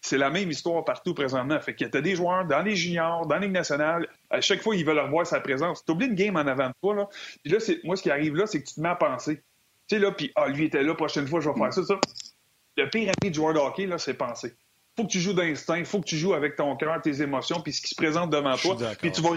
c'est 0.00 0.18
la 0.18 0.30
même 0.30 0.50
histoire 0.50 0.84
partout 0.84 1.14
présentement. 1.14 1.60
Fait 1.60 1.74
que 1.74 1.84
tu 1.84 1.96
as 1.96 2.00
des 2.00 2.16
joueurs 2.16 2.46
dans 2.46 2.62
les 2.62 2.76
juniors, 2.76 3.26
dans 3.26 3.38
les 3.38 3.48
nationales. 3.48 4.08
À 4.30 4.40
chaque 4.40 4.62
fois, 4.62 4.76
ils 4.76 4.84
veulent 4.84 4.98
revoir 4.98 5.26
sa 5.26 5.40
présence. 5.40 5.84
Tu 5.84 5.92
oublies 5.92 6.06
une 6.06 6.14
game 6.14 6.36
en 6.36 6.46
avant 6.46 6.68
de 6.68 6.74
toi. 6.82 7.08
Puis 7.44 7.52
là, 7.52 7.58
moi, 7.84 7.96
ce 7.96 8.02
qui 8.02 8.10
arrive 8.10 8.34
là, 8.36 8.46
c'est 8.46 8.62
que 8.62 8.68
tu 8.68 8.74
te 8.74 8.80
mets 8.80 8.88
à 8.88 8.96
penser. 8.96 9.42
Tu 9.88 9.96
sais, 9.96 9.98
là, 9.98 10.12
puis, 10.12 10.32
ah, 10.34 10.48
lui 10.48 10.66
était 10.66 10.82
là, 10.82 10.94
prochaine 10.94 11.26
fois, 11.26 11.40
je 11.40 11.48
vais 11.48 11.58
faire 11.58 11.72
ça, 11.72 11.82
ça. 11.82 12.00
Le 12.76 12.88
pire 12.90 13.12
ami 13.20 13.30
de 13.30 13.34
joueur 13.34 13.54
de 13.54 13.58
hockey, 13.58 13.86
là, 13.86 13.98
c'est 13.98 14.14
penser 14.14 14.54
faut 14.98 15.04
que 15.04 15.12
tu 15.12 15.20
joues 15.20 15.32
d'instinct, 15.32 15.76
il 15.76 15.84
faut 15.84 16.00
que 16.00 16.06
tu 16.06 16.16
joues 16.16 16.34
avec 16.34 16.56
ton 16.56 16.74
cœur, 16.76 17.00
tes 17.00 17.22
émotions, 17.22 17.60
puis 17.60 17.72
ce 17.72 17.80
qui 17.80 17.88
se 17.88 17.94
présente 17.94 18.30
devant 18.30 18.56
toi. 18.56 18.76
Puis 19.00 19.12
tu 19.12 19.20
vas, 19.20 19.30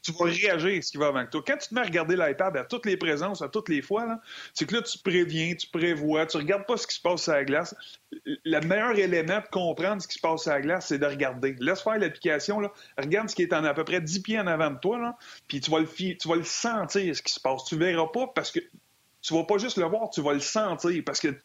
tu 0.00 0.12
vas 0.12 0.24
réagir 0.26 0.78
à 0.78 0.82
ce 0.82 0.92
qui 0.92 0.96
va 0.96 1.08
avant 1.08 1.26
toi. 1.26 1.42
Quand 1.44 1.56
tu 1.56 1.68
te 1.68 1.74
mets 1.74 1.80
à 1.80 1.84
regarder 1.84 2.14
l'iPad 2.14 2.56
à 2.56 2.64
toutes 2.64 2.86
les 2.86 2.96
présences, 2.96 3.42
à 3.42 3.48
toutes 3.48 3.68
les 3.68 3.82
fois, 3.82 4.20
c'est 4.54 4.64
que 4.64 4.76
là, 4.76 4.82
tu 4.82 4.96
préviens, 4.98 5.56
tu 5.56 5.66
prévois, 5.66 6.24
tu 6.26 6.36
regardes 6.36 6.66
pas 6.66 6.76
ce 6.76 6.86
qui 6.86 6.94
se 6.94 7.00
passe 7.00 7.28
à 7.28 7.34
la 7.34 7.44
glace. 7.44 7.74
Le 8.12 8.60
meilleur 8.60 8.96
élément 8.96 9.40
de 9.40 9.48
comprendre 9.50 10.00
ce 10.00 10.06
qui 10.06 10.14
se 10.14 10.20
passe 10.20 10.46
à 10.46 10.54
la 10.54 10.60
glace, 10.60 10.86
c'est 10.86 10.98
de 10.98 11.06
regarder. 11.06 11.56
Laisse 11.58 11.82
faire 11.82 11.98
l'application, 11.98 12.60
regarde 12.96 13.28
ce 13.28 13.34
qui 13.34 13.42
est 13.42 13.52
en 13.52 13.64
à 13.64 13.74
peu 13.74 13.82
près 13.82 14.00
10 14.00 14.20
pieds 14.20 14.38
en 14.38 14.46
avant 14.46 14.70
de 14.70 14.78
toi, 14.78 15.16
puis 15.48 15.60
tu 15.60 15.68
vas, 15.70 15.80
le 15.80 15.88
tu 15.88 16.28
vas 16.28 16.36
le 16.36 16.44
sentir, 16.44 17.16
ce 17.16 17.22
qui 17.22 17.32
se 17.32 17.40
passe. 17.40 17.64
Tu 17.64 17.76
verras 17.76 18.06
pas 18.06 18.28
parce 18.28 18.52
que 18.52 18.60
tu 19.20 19.34
vas 19.34 19.44
pas 19.44 19.58
juste 19.58 19.78
le 19.78 19.84
voir, 19.84 20.10
tu 20.10 20.22
vas 20.22 20.32
le 20.32 20.40
sentir 20.40 21.02
parce 21.04 21.18
que 21.18 21.36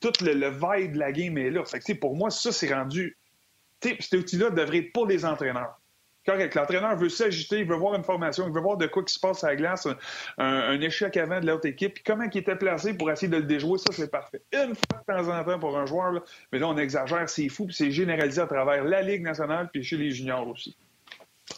tout 0.00 0.12
le, 0.24 0.34
le, 0.34 0.50
vibe 0.50 0.92
de 0.94 0.98
la 0.98 1.12
game 1.12 1.38
est 1.38 1.50
là. 1.50 1.62
Pour 2.00 2.16
moi, 2.16 2.30
ça, 2.30 2.52
c'est 2.52 2.72
rendu. 2.72 3.16
Cet 3.80 4.12
outil-là 4.12 4.50
devrait 4.50 4.78
être 4.78 4.92
pour 4.92 5.06
les 5.06 5.24
entraîneurs. 5.24 5.78
Quand 6.24 6.38
l'entraîneur 6.54 6.96
veut 6.96 7.08
s'agiter, 7.08 7.60
il 7.60 7.64
veut 7.64 7.76
voir 7.76 7.94
une 7.96 8.04
formation, 8.04 8.46
il 8.46 8.54
veut 8.54 8.60
voir 8.60 8.76
de 8.76 8.86
quoi 8.86 9.02
qui 9.02 9.12
se 9.12 9.18
passe 9.18 9.42
à 9.42 9.48
la 9.48 9.56
glace, 9.56 9.88
un, 10.38 10.80
échec 10.80 11.16
avant 11.16 11.40
de 11.40 11.46
l'autre 11.46 11.66
équipe, 11.66 11.94
puis 11.94 12.04
comment 12.04 12.24
il 12.32 12.38
était 12.38 12.54
placé 12.54 12.94
pour 12.94 13.10
essayer 13.10 13.28
de 13.28 13.38
le 13.38 13.42
déjouer, 13.42 13.78
ça, 13.78 13.92
c'est 13.92 14.10
parfait. 14.10 14.40
Une 14.52 14.74
fois 14.76 15.00
de 15.00 15.24
temps 15.24 15.36
en 15.36 15.44
temps 15.44 15.58
pour 15.58 15.76
un 15.76 15.84
joueur, 15.84 16.22
mais 16.52 16.60
là, 16.60 16.68
on 16.68 16.76
exagère, 16.76 17.28
c'est 17.28 17.48
fou, 17.48 17.66
puis 17.66 17.74
c'est 17.74 17.90
généralisé 17.90 18.40
à 18.40 18.46
travers 18.46 18.84
la 18.84 19.02
Ligue 19.02 19.22
nationale, 19.22 19.68
puis 19.72 19.82
chez 19.82 19.96
les 19.96 20.12
juniors 20.12 20.46
aussi. 20.46 20.76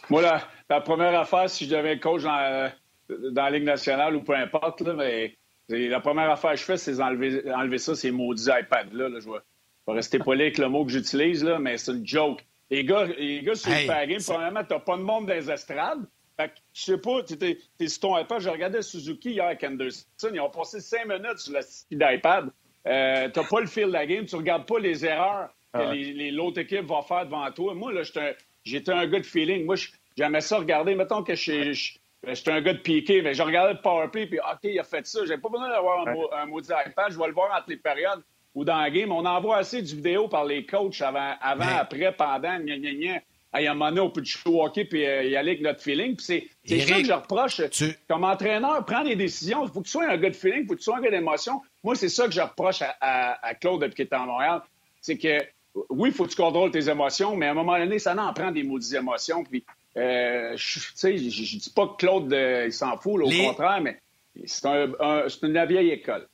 Moi, 0.09 0.23
la, 0.23 0.81
première 0.81 1.19
affaire, 1.21 1.51
si 1.51 1.67
je 1.67 1.77
devais 1.77 2.01
coach 2.01 2.23
dans, 2.23 2.73
dans 3.09 3.43
la 3.43 3.51
Ligue 3.51 3.65
nationale 3.65 4.17
ou 4.17 4.23
peu 4.23 4.35
importe, 4.35 4.81
mais 4.81 5.37
la 5.69 6.01
première 6.01 6.31
affaire 6.31 6.53
que 6.53 6.59
je 6.59 6.65
fais, 6.65 6.77
c'est 6.77 7.01
enlever, 7.01 7.51
enlever 7.53 7.79
ça, 7.79 7.95
ces 7.95 8.11
maudits 8.11 8.49
iPads-là. 8.49 9.09
Je, 9.21 9.31
vais, 9.31 9.39
rester 9.87 10.19
poli 10.19 10.43
avec 10.43 10.59
le 10.59 10.69
mot 10.69 10.85
que 10.85 10.93
j'utilise, 10.93 11.45
mais 11.61 11.79
c'est 11.79 11.93
une 11.93 12.07
joke. 12.07 12.45
Les 12.71 12.85
gars, 12.85 13.05
les 13.05 13.43
gars 13.43 13.55
sur 13.55 13.71
le 13.71 14.07
game, 14.07 14.21
premièrement, 14.27 14.65
t'as 14.67 14.81
pas 14.81 14.97
de 14.97 15.03
monde 15.03 15.27
dans 15.27 15.35
les 15.35 15.51
estrades. 15.51 16.05
Fait 16.37 16.49
que, 16.49 16.55
je 16.73 16.83
sais 16.83 16.99
pas, 16.99 17.23
t'es, 17.23 17.59
es 17.79 17.89
sur 17.89 18.01
ton 18.01 18.19
iPad. 18.19 18.41
Je 18.41 18.49
regardais 18.49 18.83
Suzuki 18.83 19.33
hier 19.33 19.45
avec 19.45 19.63
Anderson. 19.63 20.05
Ils 20.33 20.41
ont 20.41 20.51
passé 20.51 20.81
cinq 20.81 21.07
minutes 21.07 21.39
sur 21.39 21.53
le 21.53 21.63
site 21.63 21.87
d'iPad. 21.91 22.51
Euh, 22.87 23.29
t'as 23.33 23.45
pas 23.45 23.61
le 23.61 23.67
fil 23.67 23.87
de 23.87 23.93
la 23.93 24.07
game. 24.07 24.27
Tu 24.27 24.37
regardes 24.37 24.67
pas 24.67 24.79
les 24.79 25.07
erreurs 25.07 25.49
que 25.73 25.79
ah 25.79 25.95
les, 25.95 26.31
l'autre 26.31 26.61
équipe 26.61 26.87
va 26.87 27.03
faire 27.03 27.27
devant 27.27 27.51
toi. 27.53 27.75
Moi, 27.75 27.93
là, 27.93 28.03
j'étais 28.65 28.93
un, 28.93 29.07
gars 29.07 29.21
de 29.21 29.27
feeling. 29.27 29.65
Moi, 29.65 29.77
j'aimais 30.17 30.41
ça 30.41 30.59
regarder. 30.59 30.95
Mettons 30.95 31.23
que 31.23 31.35
je, 31.35 31.53
ben, 31.53 31.73
j'étais 32.33 32.51
un 32.51 32.61
gars 32.61 32.73
de 32.73 32.79
piqué, 32.79 33.23
mais 33.23 33.35
je 33.35 33.43
regardais 33.43 33.75
le 33.75 33.81
powerplay, 33.81 34.27
puis 34.27 34.39
OK, 34.39 34.61
il 34.65 34.79
a 34.79 34.85
fait 34.85 35.07
ça. 35.07 35.21
J'ai 35.27 35.39
pas 35.39 35.49
besoin 35.49 35.69
d'avoir 35.69 36.07
un, 36.07 36.47
maudit 36.47 36.71
iPad. 36.87 37.13
Je 37.13 37.19
vais 37.19 37.27
le 37.27 37.33
voir 37.33 37.57
entre 37.57 37.69
les 37.69 37.77
périodes 37.77 38.23
ou 38.55 38.65
dans 38.65 38.79
la 38.79 38.91
game. 38.91 39.13
On 39.13 39.25
envoie 39.25 39.59
assez 39.59 39.83
de 39.83 39.87
vidéos 39.87 40.29
par 40.29 40.45
les 40.45 40.65
coachs 40.65 41.01
avant, 41.01 41.35
avant 41.41 41.77
après, 41.79 42.13
pendant, 42.13 42.59
gna 42.59 42.79
gna 42.79 42.95
gna. 42.95 43.21
À 43.53 43.59
un 43.59 43.75
moment 43.75 43.91
donné, 43.91 44.01
on 44.01 44.11
peut 44.11 44.25
jouer 44.25 44.53
au 44.53 44.65
hockey 44.65 44.85
puis 44.85 45.07
euh, 45.07 45.23
y 45.23 45.37
aller 45.37 45.53
avec 45.53 45.63
notre 45.63 45.81
feeling. 45.81 46.17
C'est 46.19 46.49
ça 46.67 46.99
que 46.99 47.05
je 47.05 47.13
reproche. 47.13 47.61
Comme 48.09 48.25
entraîneur, 48.25 48.85
prends 48.85 49.05
des 49.05 49.15
décisions. 49.15 49.65
Il 49.65 49.71
faut 49.71 49.81
que 49.81 49.87
tu 49.87 49.93
sois 49.93 50.09
un 50.09 50.17
gars 50.17 50.31
de 50.31 50.35
feeling, 50.35 50.63
il 50.63 50.67
faut 50.67 50.75
que 50.75 50.79
tu 50.79 50.85
sois 50.85 50.99
un 50.99 51.01
gars 51.01 51.11
d'émotion. 51.11 51.63
Moi, 51.85 51.95
c'est 51.95 52.09
ça 52.09 52.27
que 52.27 52.33
je 52.33 52.41
reproche 52.41 52.83
à, 53.01 53.55
Claude 53.61 53.83
depuis 53.83 53.95
qu'il 53.95 54.05
est 54.07 54.15
à 54.15 54.19
Montréal. 54.19 54.63
C'est 55.01 55.17
que, 55.17 55.39
oui, 55.91 56.09
il 56.09 56.15
faut 56.15 56.25
que 56.25 56.31
tu 56.31 56.37
contrôles 56.37 56.73
tes 56.73 56.89
émotions, 56.89 57.37
mais 57.37 57.47
à 57.47 57.53
un 57.53 57.55
moment 57.55 57.79
donné, 57.79 58.01
ça 58.01 58.17
en 58.17 58.33
prend 58.33 58.51
des 58.51 58.65
maudites 58.65 58.95
émotions. 58.95 59.45
Puis 59.45 59.65
euh, 59.97 60.57
je, 60.57 60.81
je 60.81 61.57
dis 61.59 61.73
pas 61.75 61.87
que 61.89 61.97
Claude, 61.97 62.33
euh, 62.33 62.67
il 62.67 62.73
s'en 62.73 62.99
fout, 62.99 63.23
au 63.23 63.31
contraire, 63.31 63.81
mais 63.81 64.01
c'est 64.47 64.67
une 64.67 65.67
vieille 65.67 65.91
école. 65.91 66.29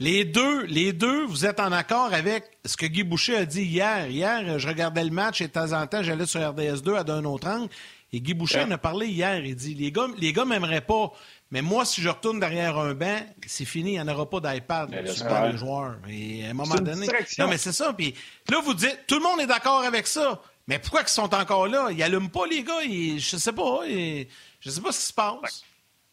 Les 0.00 0.24
deux, 0.24 0.64
les 0.66 0.92
deux, 0.92 1.24
vous 1.24 1.44
êtes 1.44 1.58
en 1.58 1.72
accord 1.72 2.14
avec 2.14 2.44
ce 2.64 2.76
que 2.76 2.86
Guy 2.86 3.02
Boucher 3.02 3.36
a 3.36 3.44
dit 3.44 3.64
hier. 3.64 4.08
Hier, 4.08 4.58
je 4.58 4.68
regardais 4.68 5.02
le 5.02 5.10
match 5.10 5.40
et 5.40 5.48
de 5.48 5.52
temps 5.52 5.72
en 5.72 5.86
temps, 5.88 6.04
j'allais 6.04 6.26
sur 6.26 6.40
RDS2 6.40 6.98
à 6.98 7.04
d'un 7.04 7.24
autre 7.24 7.48
angle. 7.48 7.68
Et 8.12 8.20
Guy 8.20 8.32
Boucher 8.32 8.62
en 8.62 8.70
a 8.70 8.78
parlé 8.78 9.08
hier. 9.08 9.44
Il 9.44 9.56
dit 9.56 9.74
Les 9.74 9.90
gars, 9.90 10.06
les 10.16 10.32
gars 10.32 10.44
m'aimeraient 10.44 10.82
pas. 10.82 11.12
Mais 11.50 11.62
moi, 11.62 11.84
si 11.84 12.00
je 12.00 12.08
retourne 12.08 12.38
derrière 12.38 12.78
un 12.78 12.94
banc, 12.94 13.18
c'est 13.46 13.64
fini, 13.64 13.90
il 13.90 13.94
n'y 13.94 14.00
en 14.00 14.08
aura 14.08 14.30
pas 14.30 14.40
d'iPad 14.40 14.88
par 15.28 15.48
les 15.50 15.58
joueurs. 15.58 15.96
Et 16.08 16.46
à 16.46 16.50
un 16.50 16.54
moment 16.54 16.76
donné. 16.76 17.06
Non, 17.38 17.48
mais 17.48 17.58
c'est 17.58 17.72
ça. 17.72 17.92
Puis 17.92 18.14
là, 18.50 18.60
vous 18.64 18.74
dites, 18.74 19.00
tout 19.08 19.16
le 19.16 19.22
monde 19.22 19.40
est 19.40 19.46
d'accord 19.46 19.82
avec 19.82 20.06
ça. 20.06 20.40
Mais 20.68 20.78
pourquoi 20.78 21.00
ils 21.00 21.08
sont 21.08 21.34
encore 21.34 21.66
là? 21.66 21.88
Ils 21.90 22.02
allument 22.02 22.28
pas, 22.28 22.46
les 22.46 22.62
gars. 22.62 22.82
Ils, 22.84 23.18
je 23.18 23.38
sais 23.38 23.52
pas. 23.52 23.80
Ils, 23.86 24.28
je 24.60 24.70
sais 24.70 24.80
pas 24.82 24.92
ce 24.92 25.00
qui 25.00 25.06
se 25.06 25.12
passe. 25.14 25.64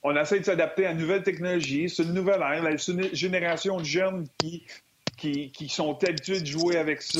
On 0.02 0.16
essaie 0.16 0.40
de 0.40 0.46
s'adapter 0.46 0.86
à 0.86 0.92
une 0.92 1.00
nouvelle 1.00 1.24
technologie. 1.24 1.90
C'est 1.90 2.04
une 2.04 2.14
nouvelle 2.14 2.42
ère. 2.42 2.80
C'est 2.80 2.94
une 2.94 3.14
génération 3.14 3.78
de 3.78 3.84
jeunes 3.84 4.28
qui, 4.38 4.64
qui, 5.18 5.70
sont 5.70 6.02
habitués 6.04 6.40
de 6.40 6.46
jouer 6.46 6.78
avec 6.78 7.02
ça. 7.02 7.20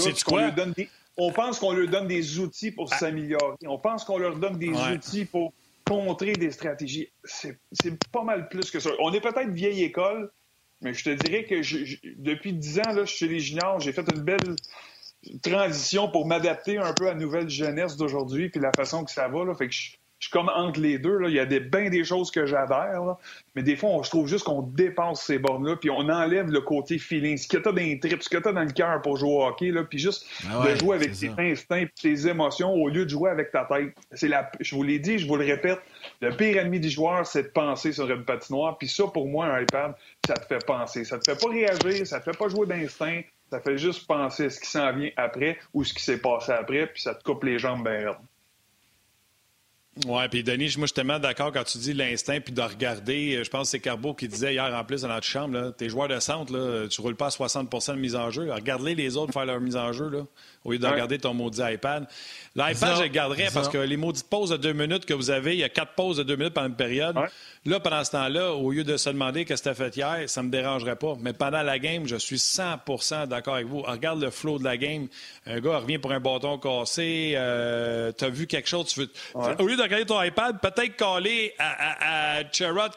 On, 1.18 1.32
pense 1.32 1.60
qu'on 1.60 1.72
leur 1.72 1.90
donne 1.90 2.08
des 2.08 2.40
outils 2.40 2.72
pour 2.72 2.90
ah. 2.92 2.98
s'améliorer. 2.98 3.56
On 3.66 3.78
pense 3.78 4.04
qu'on 4.06 4.18
leur 4.18 4.38
donne 4.38 4.58
des 4.58 4.72
outils 4.72 5.26
pour 5.26 5.54
contrer 5.86 6.34
des 6.34 6.52
stratégies. 6.52 7.10
C'est 7.24 7.58
pas 8.12 8.24
mal 8.24 8.48
plus 8.48 8.72
que 8.72 8.80
ça. 8.80 8.92
On 9.00 9.14
est 9.14 9.22
peut-être 9.22 9.50
vieille 9.50 9.84
école, 9.84 10.32
mais 10.82 10.94
je 10.94 11.04
te 11.04 11.10
dirais 11.10 11.44
que 11.44 11.62
depuis 12.18 12.54
dix 12.54 12.80
ans, 12.80 12.94
là, 12.94 13.06
chez 13.06 13.28
les 13.28 13.40
juniors, 13.40 13.80
j'ai 13.80 13.94
fait 13.94 14.06
une 14.14 14.22
belle 14.22 14.56
transition 15.42 16.10
pour 16.10 16.28
m'adapter 16.28 16.78
un 16.78 16.94
peu 16.94 17.08
à 17.08 17.14
la 17.14 17.20
nouvelle 17.20 17.50
jeunesse 17.50 17.98
d'aujourd'hui, 17.98 18.50
puis 18.50 18.60
la 18.60 18.72
façon 18.72 19.04
que 19.04 19.12
ça 19.12 19.28
va. 19.28 19.46
Là. 19.46 19.54
Fait 19.56 19.68
que 19.68 19.74
je, 19.74 19.92
suis 20.20 20.32
comme 20.32 20.50
entre 20.50 20.80
les 20.80 20.98
deux. 20.98 21.18
Là. 21.18 21.30
Il 21.30 21.36
y 21.36 21.40
a 21.40 21.46
des, 21.46 21.60
bien 21.60 21.90
des 21.90 22.04
choses 22.04 22.32
que 22.32 22.46
j'adhère, 22.46 23.18
mais 23.56 23.64
des 23.64 23.76
fois, 23.76 23.90
on, 23.90 24.04
je 24.04 24.10
trouve 24.10 24.28
juste 24.28 24.46
qu'on 24.46 24.62
dépasse 24.62 25.22
ces 25.22 25.38
bornes-là, 25.38 25.76
puis 25.76 25.90
on 25.90 26.10
enlève 26.10 26.50
le 26.50 26.62
côté 26.62 26.98
feeling, 26.98 27.38
ce 27.38 27.48
que 27.48 27.58
tu 27.58 27.68
as 27.68 27.72
dans 27.72 27.78
les 27.78 28.00
tripes, 28.00 28.24
ce 28.24 28.30
que 28.30 28.38
tu 28.38 28.48
as 28.48 28.54
dans 28.54 28.64
le 28.64 28.72
cœur 28.72 29.02
pour 29.02 29.18
jouer 29.18 29.30
au 29.30 29.44
hockey, 29.46 29.72
là, 29.72 29.84
puis 29.84 30.00
juste 30.00 30.26
ah 30.50 30.66
de 30.68 30.76
jouer 30.76 30.96
avec 30.96 31.12
tes 31.14 31.30
instincts 31.38 31.82
et 31.82 31.90
tes 31.90 32.28
émotions 32.28 32.74
au 32.74 32.90
lieu 32.90 33.06
de 33.06 33.10
jouer 33.10 33.30
avec 33.30 33.52
ta 33.52 33.66
tête. 33.66 33.94
C'est 34.14 34.28
la, 34.28 34.50
je 34.60 34.76
vous 34.76 34.84
l'ai 34.84 35.00
dit, 35.00 35.20
je 35.20 35.28
vous 35.28 35.36
le 35.36 35.46
répète, 35.46 35.80
le 36.22 36.36
pire 36.36 36.58
ennemi 36.58 36.80
du 36.80 36.90
joueur, 36.90 37.28
c'est 37.28 37.44
de 37.44 37.50
penser 37.50 37.92
sur 37.92 38.10
une 38.10 38.24
patinoire, 38.24 38.78
puis 38.78 38.88
ça, 38.88 39.06
pour 39.08 39.28
moi, 39.28 39.48
un 39.48 39.62
iPad, 39.62 39.94
ça 40.26 40.36
te 40.36 40.46
fait 40.46 40.66
penser. 40.66 41.04
Ça 41.04 41.20
te 41.20 41.30
fait 41.30 41.40
pas 41.40 41.50
réagir, 41.50 42.08
ça 42.08 42.20
te 42.20 42.32
fait 42.32 42.38
pas 42.38 42.48
jouer 42.48 42.66
d'instinct, 42.66 43.22
ça 43.56 43.62
fait 43.62 43.78
juste 43.78 44.06
penser 44.06 44.48
à 44.48 44.50
ce 44.50 44.60
qui 44.60 44.70
s'en 44.70 44.92
vient 44.92 45.12
après 45.16 45.58
ou 45.74 45.86
ce 45.86 45.94
qui 45.94 46.04
s'est 46.04 46.20
passé 46.20 46.52
après, 46.52 46.88
puis 46.88 47.02
ça 47.02 47.16
te 47.16 47.24
coupe 47.24 47.46
les 47.46 47.58
jambes 47.58 47.88
bien 47.88 48.18
oui, 50.06 50.24
puis 50.30 50.44
Denis, 50.44 50.76
moi, 50.78 50.82
je 50.82 50.88
suis 50.88 50.94
tellement 50.94 51.20
d'accord 51.20 51.54
quand 51.54 51.64
tu 51.64 51.78
dis 51.78 51.94
l'instinct 51.94 52.42
puis 52.42 52.54
de 52.54 52.62
regarder. 52.62 53.42
Je 53.42 53.50
pense 53.50 53.62
que 53.62 53.68
c'est 53.70 53.80
Carbo 53.80 54.14
qui 54.14 54.28
disait 54.28 54.54
hier 54.54 54.66
en 54.76 54.84
plus 54.84 55.04
dans 55.04 55.08
notre 55.08 55.26
chambre, 55.26 55.58
là, 55.58 55.72
tes 55.72 55.88
joueurs 55.88 56.10
de 56.10 56.20
centre, 56.20 56.52
là, 56.52 56.88
tu 56.90 57.00
roules 57.00 57.16
pas 57.16 57.28
à 57.28 57.32
60 57.32 57.70
de 57.72 57.94
mise 57.94 58.18
en 58.18 58.30
jeu. 58.30 58.52
Regarde-les 58.52 58.94
les 58.94 59.16
autres 59.16 59.32
faire 59.32 59.46
leur 59.46 59.62
mise 59.62 59.78
en 59.78 59.94
jeu, 59.94 60.10
là, 60.10 60.26
au 60.66 60.74
lieu 60.74 60.80
de 60.80 60.86
regarder 60.86 61.18
ton 61.18 61.34
maudit 61.34 61.62
iPad. 61.62 62.08
L'iPad, 62.58 62.98
je 62.98 63.04
le 63.04 63.08
garderais 63.08 63.48
parce 63.54 63.70
que 63.70 63.78
les 63.78 63.96
maudites 63.96 64.30
pauses 64.30 64.50
de 64.50 64.58
deux 64.58 64.74
minutes 64.74 65.06
que 65.06 65.14
vous 65.14 65.30
avez, 65.30 65.54
il 65.54 65.60
y 65.60 65.64
a 65.64 65.70
quatre 65.70 65.94
pauses 65.94 66.18
de 66.18 66.24
deux 66.24 66.36
minutes 66.36 66.54
pendant 66.54 66.68
une 66.68 66.76
période. 66.76 67.16
Là, 67.66 67.80
pendant 67.80 68.04
ce 68.04 68.12
temps-là, 68.12 68.54
au 68.54 68.72
lieu 68.72 68.84
de 68.84 68.98
se 68.98 69.10
demander 69.10 69.46
qu'est-ce 69.46 69.64
que 69.64 69.70
tu 69.70 69.72
as 69.72 69.76
fait 69.76 69.96
hier, 69.96 70.30
ça 70.30 70.42
ne 70.42 70.48
me 70.48 70.52
dérangerait 70.52 70.98
pas. 70.98 71.16
Mais 71.20 71.34
pendant 71.34 71.64
la 71.64 71.80
game, 71.80 72.06
je 72.06 72.18
suis 72.18 72.36
100% 72.38 73.28
d'accord 73.28 73.56
avec 73.56 73.68
vous. 73.68 73.82
Regarde 73.82 74.22
le 74.22 74.30
flow 74.30 74.60
de 74.60 74.64
la 74.66 74.78
game. 74.78 75.08
Un 75.48 75.60
gars 75.62 75.80
revient 75.80 75.98
pour 75.98 76.12
un 76.12 76.20
bâton 76.20 76.58
cassé. 76.60 77.34
Euh, 77.36 78.12
tu 78.18 78.26
as 78.26 78.30
vu 78.30 78.46
quelque 78.46 78.68
chose. 78.68 78.88
Tu 78.88 79.00
veux... 79.00 79.10
Au 79.34 79.68
lieu 79.68 79.78
de 79.78 79.85
regarder 79.86 80.06
ton 80.06 80.22
iPad, 80.22 80.60
peut-être 80.60 80.96
caler 80.96 81.54
à, 81.58 82.40
à, 82.40 82.44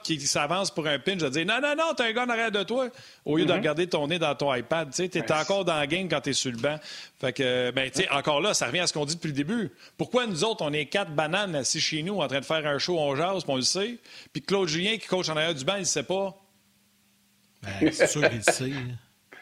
qui 0.03 0.21
s'avance 0.21 0.71
pour 0.71 0.87
un 0.87 0.99
pinch, 0.99 1.19
de 1.19 1.29
dire 1.29 1.47
non, 1.47 1.61
non, 1.61 1.75
non, 1.77 1.95
tu 1.97 2.03
as 2.03 2.07
un 2.07 2.13
gars 2.13 2.25
en 2.25 2.29
arrière 2.29 2.51
de 2.51 2.63
toi. 2.63 2.89
Au 3.25 3.37
lieu 3.37 3.45
de 3.45 3.53
mm-hmm. 3.53 3.57
regarder 3.57 3.87
ton 3.87 4.07
nez 4.07 4.19
dans 4.19 4.35
ton 4.35 4.55
iPad. 4.55 4.93
Tu 4.93 5.03
es 5.05 5.33
encore 5.33 5.65
dans 5.65 5.77
la 5.77 5.87
game 5.87 6.09
quand 6.09 6.21
tu 6.21 6.31
es 6.31 6.33
sur 6.33 6.51
le 6.51 6.59
banc. 6.59 6.79
Fait 7.21 7.33
que, 7.33 7.71
ben, 7.71 7.91
tu 7.91 8.03
sais, 8.03 8.11
encore 8.11 8.41
là, 8.41 8.55
ça 8.55 8.67
revient 8.67 8.81
à 8.81 8.87
ce 8.87 8.93
qu'on 8.93 9.05
dit 9.05 9.15
depuis 9.15 9.29
le 9.29 9.35
début. 9.35 9.71
Pourquoi 9.97 10.27
nous 10.27 10.45
autres, 10.45 10.63
on 10.63 10.73
est 10.73 10.87
quatre 10.87 11.11
bananes 11.13 11.55
assis 11.55 11.81
chez 11.81 12.03
nous 12.03 12.21
en 12.21 12.29
train 12.29 12.41
de 12.41 12.45
faire 12.45 12.67
un 12.67 12.79
show, 12.79 12.99
on 12.99 13.17
jase, 13.17 13.45
on 13.49 13.57
le 13.57 13.63
sait, 13.63 13.99
puis 14.33 14.43
Claude 14.43 14.69
Julien 14.69 14.97
qui 14.99 15.07
coach 15.07 15.29
en 15.29 15.37
arrière 15.37 15.55
du 15.55 15.65
banc, 15.65 15.77
il 15.77 15.81
ne 15.81 15.85
sait 15.85 16.03
pas? 16.03 16.37
Ben, 17.63 17.93
c'est 17.93 18.07
sûr 18.07 18.29
qu'il 18.29 18.39
le 18.39 18.53
sait. 18.53 18.73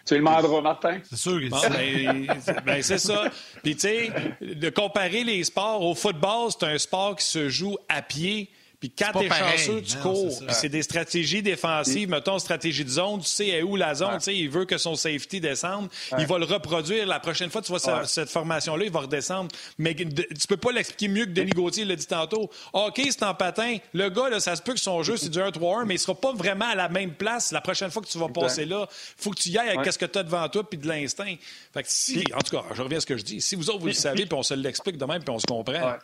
Tu 0.06 0.14
le 0.14 0.20
demanderas, 0.20 0.60
Martin. 0.60 0.98
C'est 1.02 1.16
sûr 1.16 1.40
que 1.40 1.50
ben, 1.50 2.26
ben, 2.64 2.82
c'est 2.82 2.98
ça. 2.98 3.24
Puis, 3.62 3.74
tu 3.74 3.80
sais, 3.80 4.12
de 4.40 4.70
comparer 4.70 5.24
les 5.24 5.42
sports, 5.42 5.82
au 5.82 5.96
football, 5.96 6.50
c'est 6.52 6.64
un 6.64 6.78
sport 6.78 7.16
qui 7.16 7.24
se 7.24 7.48
joue 7.48 7.76
à 7.88 8.02
pied. 8.02 8.48
Puis 8.80 8.90
quand 8.90 9.18
t'es 9.18 9.28
chanceux, 9.28 9.82
tu 9.82 9.96
cours. 9.98 10.30
c'est 10.50 10.68
des 10.68 10.82
stratégies 10.82 11.42
défensives. 11.42 12.08
Mettons, 12.08 12.38
stratégie 12.38 12.84
de 12.84 12.90
zone, 12.90 13.20
tu 13.20 13.26
sais 13.28 13.62
où 13.62 13.76
la 13.76 13.94
zone. 13.94 14.20
sais 14.20 14.36
Il 14.36 14.50
veut 14.50 14.64
que 14.64 14.78
son 14.78 14.94
safety 14.94 15.40
descende. 15.40 15.88
Il 16.18 16.26
va 16.26 16.38
le 16.38 16.44
reproduire. 16.44 17.06
La 17.06 17.20
prochaine 17.20 17.50
fois, 17.50 17.62
tu 17.62 17.72
vois 17.72 18.04
cette 18.04 18.30
formation-là, 18.30 18.84
il 18.84 18.90
va 18.90 19.00
redescendre. 19.00 19.50
Mais 19.78 19.94
tu 19.94 20.46
peux 20.48 20.56
pas 20.56 20.72
l'expliquer 20.72 21.08
mieux 21.08 21.24
que 21.24 21.30
Denis 21.30 21.52
Gauthier 21.52 21.84
l'a 21.84 21.96
dit 21.96 22.06
tantôt. 22.06 22.50
OK, 22.72 23.00
c'est 23.04 23.22
en 23.22 23.34
patin. 23.34 23.78
Le 23.92 24.08
gars, 24.10 24.28
là, 24.28 24.40
ça 24.40 24.56
se 24.56 24.62
peut 24.62 24.74
que 24.74 24.80
son 24.80 25.02
jeu, 25.02 25.16
c'est 25.16 25.30
du 25.30 25.38
1-3-1, 25.38 25.84
mais 25.84 25.94
il 25.94 25.98
sera 25.98 26.14
pas 26.14 26.32
vraiment 26.32 26.66
à 26.66 26.74
la 26.74 26.88
même 26.88 27.12
place 27.12 27.52
la 27.52 27.60
prochaine 27.60 27.90
fois 27.90 28.02
que 28.02 28.08
tu 28.08 28.18
vas 28.18 28.28
passer 28.28 28.64
là. 28.64 28.86
faut 29.16 29.30
que 29.30 29.40
tu 29.40 29.48
y 29.50 29.58
ailles 29.58 29.76
avec 29.76 29.92
ce 29.92 29.98
que 29.98 30.06
tu 30.06 30.18
as 30.18 30.22
devant 30.22 30.48
toi 30.48 30.68
puis 30.68 30.78
de 30.78 30.86
l'instinct. 30.86 31.34
Fait 31.72 31.82
que 31.82 31.88
si, 31.90 32.24
en 32.34 32.38
tout 32.38 32.56
cas, 32.56 32.64
je 32.74 32.82
reviens 32.82 32.98
à 32.98 33.00
ce 33.00 33.06
que 33.06 33.16
je 33.16 33.24
dis. 33.24 33.40
Si 33.40 33.54
vous 33.54 33.70
autres, 33.70 33.80
vous 33.80 33.86
le 33.86 33.92
savez, 34.06 34.26
puis 34.26 34.34
on 34.34 34.42
se 34.42 34.54
l'explique 34.54 34.98
de 34.98 35.04
même, 35.04 35.22
puis 35.22 35.30
on 35.30 35.38
se 35.38 35.46
comprend. 35.46 35.96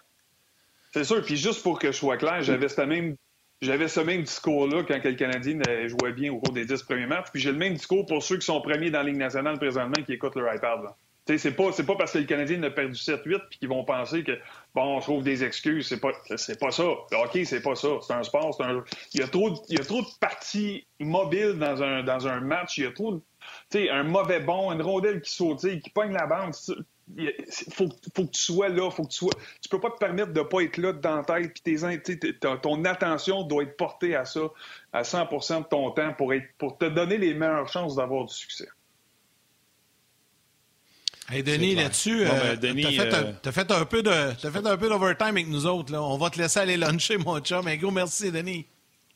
C'est 0.92 1.04
sûr. 1.04 1.22
Puis 1.22 1.36
juste 1.36 1.62
pour 1.62 1.78
que 1.78 1.92
je 1.92 1.96
sois 1.96 2.16
clair, 2.16 2.42
j'avais 2.42 2.68
ce 2.68 2.80
même 2.82 3.16
j'avais 3.62 3.86
ce 3.86 4.00
même 4.00 4.22
discours-là 4.22 4.82
quand 4.82 5.02
le 5.04 5.12
Canadien 5.12 5.60
jouait 5.86 6.12
bien 6.12 6.32
au 6.32 6.40
cours 6.40 6.52
des 6.52 6.64
dix 6.64 6.82
premiers 6.82 7.06
matchs. 7.06 7.28
Puis 7.32 7.40
j'ai 7.40 7.52
le 7.52 7.58
même 7.58 7.74
discours 7.74 8.04
pour 8.06 8.22
ceux 8.22 8.36
qui 8.36 8.44
sont 8.44 8.60
premiers 8.60 8.90
dans 8.90 8.98
la 8.98 9.04
Ligue 9.04 9.18
nationale 9.18 9.56
présentement 9.56 10.02
qui 10.04 10.12
écoutent 10.12 10.34
leur 10.34 10.52
iPad. 10.52 10.80
C'est 11.24 11.52
pas, 11.52 11.70
pas 11.70 11.94
parce 11.94 12.12
que 12.12 12.18
le 12.18 12.24
Canadien 12.24 12.60
a 12.64 12.70
perdu 12.70 12.94
7-8 12.94 13.42
puis 13.48 13.58
qu'ils 13.60 13.68
vont 13.68 13.84
penser 13.84 14.24
que 14.24 14.32
bon, 14.74 14.96
on 14.96 15.00
trouve 15.00 15.22
des 15.22 15.44
excuses. 15.44 15.86
C'est 15.86 16.00
pas, 16.00 16.10
c'est 16.34 16.58
pas 16.58 16.72
ça. 16.72 16.84
OK, 16.84 17.38
c'est 17.44 17.62
pas 17.62 17.76
ça. 17.76 17.88
C'est 18.04 18.12
un 18.12 18.24
sport. 18.24 18.60
Un... 18.60 18.82
Il, 19.14 19.20
y 19.20 19.22
a 19.22 19.28
trop 19.28 19.62
il 19.68 19.78
y 19.78 19.80
a 19.80 19.84
trop 19.84 20.02
de 20.02 20.08
parties 20.20 20.84
mobiles 20.98 21.54
dans 21.58 21.80
un, 21.80 22.02
dans 22.02 22.26
un 22.26 22.40
match. 22.40 22.78
Il 22.78 22.84
y 22.84 22.86
a 22.88 22.90
trop 22.90 23.12
de. 23.12 23.20
sais, 23.70 23.88
un 23.88 24.02
mauvais 24.02 24.40
bon, 24.40 24.72
une 24.72 24.82
rondelle 24.82 25.20
qui 25.22 25.30
saute, 25.30 25.60
qui 25.60 25.90
pogne 25.90 26.12
la 26.12 26.26
bande 26.26 26.54
faut, 27.72 27.88
faut, 28.14 28.24
que 28.24 28.30
tu 28.30 28.40
sois 28.40 28.68
là, 28.68 28.90
faut 28.90 29.04
que 29.04 29.10
tu 29.10 29.18
sois. 29.18 29.32
Tu 29.60 29.68
peux 29.68 29.80
pas 29.80 29.90
te 29.90 29.98
permettre 29.98 30.32
de 30.32 30.42
pas 30.42 30.60
être 30.62 30.76
là 30.76 30.92
dans 30.92 31.16
la 31.16 31.24
tête, 31.24 31.52
puis 31.62 31.76
tes, 32.02 32.38
ton 32.38 32.84
attention 32.84 33.42
doit 33.42 33.64
être 33.64 33.76
portée 33.76 34.16
à 34.16 34.24
ça, 34.24 34.40
à 34.92 35.02
100% 35.02 35.64
de 35.64 35.68
ton 35.68 35.90
temps 35.90 36.12
pour, 36.14 36.32
être, 36.32 36.46
pour 36.58 36.78
te 36.78 36.86
donner 36.86 37.18
les 37.18 37.34
meilleures 37.34 37.68
chances 37.68 37.96
d'avoir 37.96 38.26
du 38.26 38.34
succès. 38.34 38.68
Hey 41.30 41.42
Denis, 41.42 41.74
là-dessus, 41.74 42.24
euh, 42.26 42.56
ben, 42.56 42.76
tu 42.76 43.00
as, 43.00 43.14
euh, 43.14 43.52
fait 43.52 43.70
un 43.70 43.84
peu 43.84 44.02
de, 44.02 44.10
as 44.10 44.34
fait 44.36 44.66
un 44.66 44.76
peu 44.76 44.88
d'overtime 44.88 45.28
avec 45.28 45.48
nous 45.48 45.66
autres. 45.66 45.92
Là. 45.92 46.02
On 46.02 46.18
va 46.18 46.28
te 46.28 46.38
laisser 46.38 46.60
aller 46.60 46.76
luncher, 46.76 47.16
mon 47.16 47.38
chum. 47.40 47.64
Mais 47.64 47.78
gros, 47.78 47.90
merci, 47.90 48.30
Denis. 48.30 48.66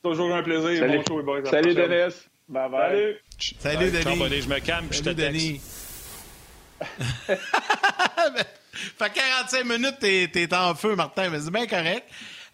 Toujours 0.02 0.34
un 0.34 0.42
plaisir. 0.42 0.78
Salut, 0.78 1.02
bon 1.04 1.44
show, 1.44 1.50
Salut 1.50 1.74
Denis. 1.74 2.14
Bye 2.48 2.70
bye. 2.70 3.16
Salut. 3.58 3.90
Salut, 3.90 3.90
Denis. 3.90 4.40
Je 4.40 4.48
me 4.48 4.60
calme, 4.60 4.86
je 4.92 5.02
te 5.02 5.10
Denis. 5.10 5.60
Fait 8.98 9.12
45 9.12 9.64
minutes, 9.64 9.96
t'es 10.00 10.30
es 10.34 10.54
en 10.54 10.74
feu, 10.74 10.94
Martin, 10.94 11.30
mais 11.30 11.40
c'est 11.40 11.50
bien 11.50 11.66
correct. 11.66 12.04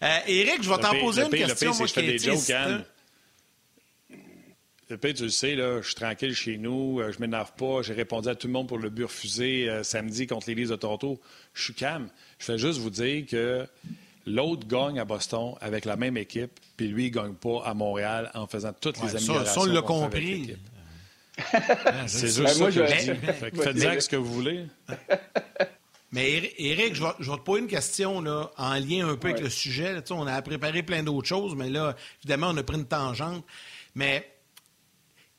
Euh, 0.01 0.17
Éric, 0.27 0.63
je 0.63 0.69
vais 0.69 0.77
t'en 0.77 0.99
poser 0.99 1.23
une 1.23 1.29
question. 1.29 1.73
moi, 1.75 1.87
je 1.87 1.93
fais 1.93 2.01
des 2.03 2.17
jokes, 2.17 2.49
Anne. 2.49 2.83
Le 4.89 4.97
pire, 4.97 5.13
tu 5.13 5.23
le 5.23 5.29
sais, 5.29 5.55
là, 5.55 5.81
je 5.81 5.87
suis 5.87 5.95
tranquille 5.95 6.35
chez 6.35 6.57
nous, 6.57 6.99
euh, 6.99 7.11
je 7.11 7.19
m'énerve 7.19 7.53
pas. 7.53 7.81
J'ai 7.81 7.93
répondu 7.93 8.27
à 8.27 8.35
tout 8.35 8.47
le 8.47 8.53
monde 8.53 8.67
pour 8.67 8.77
le 8.77 8.89
but 8.89 9.05
refusé 9.05 9.69
euh, 9.69 9.81
samedi 9.81 10.27
contre 10.27 10.51
les 10.51 10.65
de 10.65 10.75
Toronto. 10.75 11.19
Je 11.53 11.63
suis 11.63 11.73
calme. 11.73 12.09
Je 12.37 12.45
fais 12.45 12.57
juste 12.57 12.79
vous 12.79 12.89
dire 12.89 13.25
que 13.25 13.65
l'autre 14.27 14.67
gagne 14.67 14.99
à 14.99 15.05
Boston 15.05 15.55
avec 15.61 15.85
la 15.85 15.95
même 15.95 16.17
équipe, 16.17 16.59
puis 16.77 16.89
lui, 16.89 17.05
il 17.05 17.11
gagne 17.11 17.33
pas 17.33 17.63
à 17.65 17.73
Montréal 17.73 18.29
en 18.33 18.45
faisant 18.45 18.73
toutes 18.73 19.01
les 19.01 19.15
améliorations. 19.15 19.45
Ça, 19.45 19.53
ça 19.53 19.61
on 19.61 19.65
l'a 19.65 19.81
compris. 19.81 20.55
C'est 22.07 22.27
juste 22.27 22.39
ben, 22.39 22.47
ça 22.47 22.65
que 22.65 22.71
je 22.71 23.11
dis. 23.13 23.61
Faites-en 23.61 23.99
ce 23.99 24.09
que 24.09 24.15
vous 24.15 24.33
voulez. 24.33 24.65
Mais 26.13 26.53
Eric, 26.59 26.93
je 26.93 27.03
vais, 27.03 27.37
te 27.37 27.41
poser 27.41 27.61
une 27.61 27.67
question 27.67 28.21
là, 28.21 28.51
en 28.57 28.75
lien 28.75 29.09
un 29.09 29.15
peu 29.15 29.29
avec 29.29 29.41
le 29.41 29.49
sujet. 29.49 29.95
on 30.11 30.27
a 30.27 30.39
préparé 30.43 30.83
plein 30.83 31.01
d'autres 31.01 31.27
choses, 31.27 31.55
mais 31.55 31.71
là, 31.71 31.95
évidemment, 32.21 32.49
on 32.51 32.57
a 32.57 32.61
pris 32.61 32.77
une 32.77 32.85
tangente. 32.85 33.43
Mais 33.95 34.31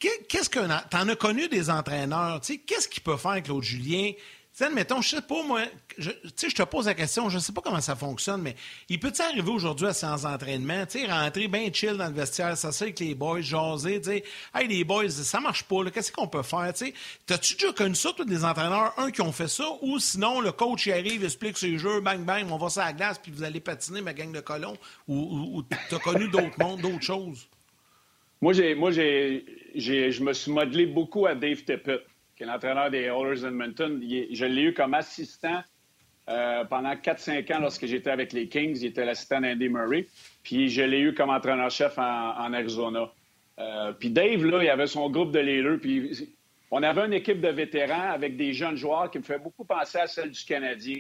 qu'est-ce 0.00 0.50
que 0.50 0.58
t'en 0.90 1.08
as 1.08 1.14
connu 1.14 1.46
des 1.46 1.70
entraîneurs? 1.70 2.40
Qu'est-ce 2.40 2.88
qu'il 2.88 3.04
peut 3.04 3.16
faire, 3.16 3.40
Claude 3.40 3.62
Julien? 3.62 4.10
Sais, 4.54 4.64
admettons, 4.66 5.02
je 5.02 5.16
sais 5.16 5.22
pas, 5.22 5.42
moi, 5.42 5.62
je, 5.98 6.10
je 6.24 6.54
te 6.54 6.62
pose 6.62 6.86
la 6.86 6.94
question, 6.94 7.28
je 7.28 7.38
sais 7.38 7.52
pas 7.52 7.60
comment 7.60 7.80
ça 7.80 7.96
fonctionne, 7.96 8.40
mais 8.40 8.54
il 8.88 9.00
peut-il 9.00 9.22
arriver 9.22 9.50
aujourd'hui 9.50 9.88
à 9.88 9.92
séance 9.92 10.22
d'entraînement, 10.22 10.86
tu 10.86 11.00
sais, 11.00 11.06
rentrer 11.06 11.48
bien 11.48 11.72
chill 11.72 11.96
dans 11.96 12.06
le 12.06 12.14
vestiaire, 12.14 12.56
ça 12.56 12.70
avec 12.80 13.00
les 13.00 13.14
boys, 13.14 13.40
jaser, 13.40 14.00
tu 14.00 14.10
sais, 14.10 14.24
hey, 14.54 14.68
les 14.68 14.84
boys, 14.84 15.10
ça 15.10 15.40
marche 15.40 15.64
pas, 15.64 15.90
qu'est-ce 15.90 16.12
qu'on 16.12 16.28
peut 16.28 16.42
faire, 16.42 16.72
tu 16.72 16.86
sais? 16.86 16.94
T'as-tu 17.26 17.54
déjà 17.54 17.72
connu 17.72 17.96
ça, 17.96 18.12
toi, 18.12 18.24
des 18.24 18.44
entraîneurs, 18.44 18.94
un, 18.96 19.10
qui 19.10 19.22
ont 19.22 19.32
fait 19.32 19.48
ça, 19.48 19.64
ou 19.82 19.98
sinon, 19.98 20.40
le 20.40 20.52
coach 20.52 20.86
y 20.86 20.92
arrive, 20.92 21.24
explique 21.24 21.58
ses 21.58 21.76
jeux, 21.76 22.00
bang, 22.00 22.24
bang, 22.24 22.46
on 22.50 22.56
va 22.56 22.70
sur 22.70 22.82
la 22.82 22.92
glace, 22.92 23.18
puis 23.18 23.32
vous 23.32 23.42
allez 23.42 23.60
patiner, 23.60 24.02
ma 24.02 24.14
gang 24.14 24.32
de 24.32 24.40
colons, 24.40 24.76
ou, 25.08 25.56
ou, 25.56 25.62
t'as 25.90 25.98
connu 25.98 26.28
d'autres 26.28 26.58
mondes, 26.58 26.80
d'autres 26.80 27.02
choses? 27.02 27.48
Moi, 28.40 28.52
j'ai, 28.52 29.44
j'ai, 29.74 30.12
je 30.12 30.22
me 30.22 30.32
suis 30.32 30.52
modelé 30.52 30.86
beaucoup 30.86 31.26
à 31.26 31.34
Dave 31.34 31.62
Tippett 31.64 32.02
qui 32.36 32.42
est 32.42 32.46
l'entraîneur 32.46 32.90
des 32.90 33.02
Oilers 33.02 33.44
Edmonton. 33.44 34.00
je 34.02 34.44
l'ai 34.44 34.62
eu 34.62 34.74
comme 34.74 34.94
assistant 34.94 35.62
euh, 36.28 36.64
pendant 36.64 36.94
4-5 36.94 37.54
ans 37.54 37.60
lorsque 37.60 37.86
j'étais 37.86 38.10
avec 38.10 38.32
les 38.32 38.48
Kings. 38.48 38.78
Il 38.80 38.86
était 38.86 39.04
l'assistant 39.04 39.40
d'Andy 39.40 39.68
Murray. 39.68 40.06
Puis 40.42 40.68
je 40.68 40.82
l'ai 40.82 41.00
eu 41.00 41.14
comme 41.14 41.30
entraîneur-chef 41.30 41.98
en, 41.98 42.52
Arizona. 42.52 43.12
Euh, 43.58 43.92
puis 43.92 44.10
Dave, 44.10 44.44
là, 44.44 44.62
il 44.62 44.68
avait 44.68 44.86
son 44.86 45.10
groupe 45.10 45.32
de 45.32 45.38
leaders. 45.38 45.78
Puis 45.80 46.28
on 46.70 46.82
avait 46.82 47.04
une 47.04 47.12
équipe 47.12 47.40
de 47.40 47.48
vétérans 47.48 48.10
avec 48.10 48.36
des 48.36 48.52
jeunes 48.52 48.76
joueurs 48.76 49.10
qui 49.10 49.18
me 49.18 49.22
fait 49.22 49.38
beaucoup 49.38 49.64
penser 49.64 49.98
à 49.98 50.06
celle 50.06 50.30
du 50.30 50.44
Canadien. 50.44 50.96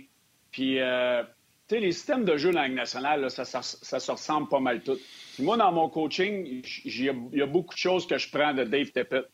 Puis, 0.52 0.78
euh, 0.78 1.22
tu 1.68 1.74
sais, 1.74 1.80
les 1.80 1.92
systèmes 1.92 2.24
de 2.24 2.36
jeu 2.36 2.52
dans 2.52 2.60
la 2.60 2.68
nationale, 2.68 3.28
ça, 3.30 3.44
se 3.44 4.10
ressemble 4.10 4.48
pas 4.48 4.60
mal 4.60 4.82
tout. 4.82 4.98
Puis 5.34 5.42
moi, 5.42 5.56
dans 5.56 5.72
mon 5.72 5.88
coaching, 5.88 6.62
il 6.84 7.02
y 7.32 7.42
a 7.42 7.46
beaucoup 7.46 7.74
de 7.74 7.78
choses 7.78 8.06
que 8.06 8.18
je 8.18 8.30
prends 8.30 8.52
de 8.52 8.62
Dave 8.62 8.92
Tippett. 8.92 9.24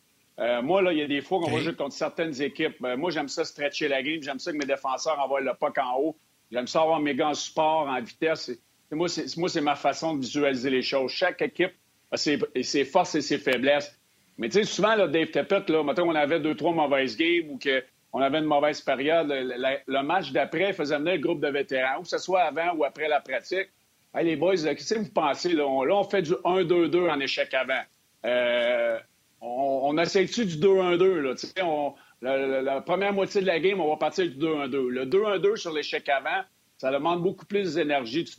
Euh, 0.41 0.63
moi, 0.63 0.81
là, 0.81 0.93
il 0.93 0.99
y 0.99 1.03
a 1.03 1.07
des 1.07 1.21
fois 1.21 1.39
qu'on 1.41 1.51
va 1.51 1.61
jouer 1.61 1.75
contre 1.75 1.95
certaines 1.95 2.41
équipes. 2.41 2.77
Ben, 2.81 2.97
moi, 2.97 3.11
j'aime 3.11 3.29
ça 3.29 3.45
stretcher 3.45 3.89
la 3.89 4.03
game. 4.03 4.23
J'aime 4.23 4.39
ça 4.39 4.53
que 4.53 4.57
mes 4.57 4.65
défenseurs 4.65 5.19
envoient 5.19 5.43
le 5.43 5.53
puck 5.53 5.77
en 5.79 5.99
haut. 5.99 6.17
J'aime 6.51 6.67
ça 6.67 6.81
avoir 6.81 6.99
mes 6.99 7.15
gants 7.15 7.35
support 7.35 7.89
en 7.89 8.01
vitesse. 8.01 8.51
moi, 8.91 9.09
c'est 9.09 9.61
ma 9.61 9.75
façon 9.77 10.15
de 10.15 10.23
visualiser 10.23 10.71
les 10.71 10.83
choses. 10.83 11.11
Chaque 11.11 11.43
équipe 11.43 11.75
a 12.11 12.17
ses, 12.17 12.85
forces 12.85 13.15
et 13.15 13.21
ses 13.21 13.39
faiblesses. 13.39 13.95
Mais 14.39 14.49
tu 14.49 14.59
sais, 14.59 14.65
souvent, 14.65 14.95
là, 14.95 15.07
Dave 15.07 15.29
Tepet, 15.29 15.71
là, 15.71 15.83
maintenant, 15.83 16.09
on 16.09 16.15
avait 16.15 16.41
deux, 16.41 16.55
trois 16.55 16.73
mauvaises 16.73 17.17
games 17.17 17.51
ou 17.51 17.59
qu'on 17.59 18.21
avait 18.21 18.39
une 18.39 18.47
mauvaise 18.47 18.81
période. 18.81 19.29
Le, 19.29 20.03
match 20.03 20.33
d'après 20.33 20.73
faisait 20.73 20.99
venir 20.99 21.15
le 21.15 21.21
groupe 21.21 21.41
de 21.41 21.49
vétérans, 21.49 22.01
que 22.01 22.09
ce 22.09 22.19
soit 22.19 22.43
avant 22.43 22.75
ou 22.77 22.85
après 22.85 23.09
la 23.09 23.21
pratique. 23.21 23.69
Hey, 24.15 24.25
les 24.25 24.37
boys, 24.37 24.57
qu'est-ce 24.57 24.95
que 24.95 25.01
vous 25.01 25.13
pensez? 25.13 25.53
Là, 25.53 25.67
on, 25.67 25.85
là, 25.85 25.95
on 25.95 26.05
fait 26.05 26.23
du 26.23 26.33
1-2-2 26.33 27.11
en 27.11 27.21
échec 27.21 27.53
avant. 27.53 27.83
Euh, 28.25 28.99
on, 29.41 29.81
on 29.85 29.99
essaie-tu 29.99 30.47
du 30.47 30.57
2-1-2? 30.57 31.63
On, 31.63 31.95
la, 32.23 32.63
la, 32.63 32.81
première 32.81 33.13
moitié 33.13 33.41
de 33.41 33.47
la 33.47 33.61
game, 33.61 33.81
on 33.81 33.89
va 33.89 33.97
partir 33.97 34.27
du 34.27 34.37
2-1-2. 34.37 34.89
Le 34.89 35.07
2-1-2 35.07 35.57
sur 35.57 35.73
l'échec 35.73 36.09
avant, 36.09 36.43
ça 36.79 36.91
demande 36.91 37.23
beaucoup 37.23 37.47
plus 37.47 37.75
d'énergie. 37.75 38.25
Tu, 38.25 38.35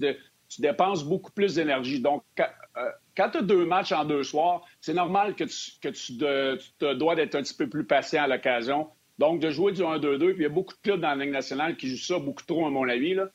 tu, 0.50 0.62
dépenses 0.62 1.04
beaucoup 1.04 1.32
plus 1.32 1.56
d'énergie. 1.56 2.00
Donc, 2.00 2.24
euh, 2.40 2.90
quand, 3.16 3.30
tu 3.30 3.38
as 3.40 3.42
deux 3.42 3.66
matchs 3.66 3.92
en 3.92 4.06
deux 4.06 4.24
soirs, 4.24 4.64
c'est 4.82 4.94
normal 4.94 5.36
que 5.36 5.46
tu, 5.46 5.72
que 5.82 5.90
tu, 5.90 6.18
te 6.18 6.94
dois 6.94 7.16
d'être 7.16 7.36
un 7.36 7.42
petit 7.42 7.56
peu 7.56 7.68
plus 7.68 7.86
patient 7.86 8.24
à 8.24 8.28
l'occasion. 8.28 8.88
Donc, 9.18 9.40
de 9.40 9.50
jouer 9.50 9.72
du 9.72 9.82
1-2-2, 9.82 10.18
puis 10.18 10.36
il 10.38 10.42
y 10.44 10.46
a 10.46 10.50
beaucoup 10.50 10.74
de 10.74 10.80
clubs 10.82 11.00
dans 11.00 11.10
la 11.10 11.24
Ligue 11.24 11.34
nationale 11.34 11.76
qui 11.76 11.88
jouent 11.90 12.16
ça 12.16 12.20
beaucoup 12.20 12.44
trop, 12.44 12.66
à 12.66 12.70
mon 12.70 12.88
avis. 12.88 13.14
Là. 13.14 13.30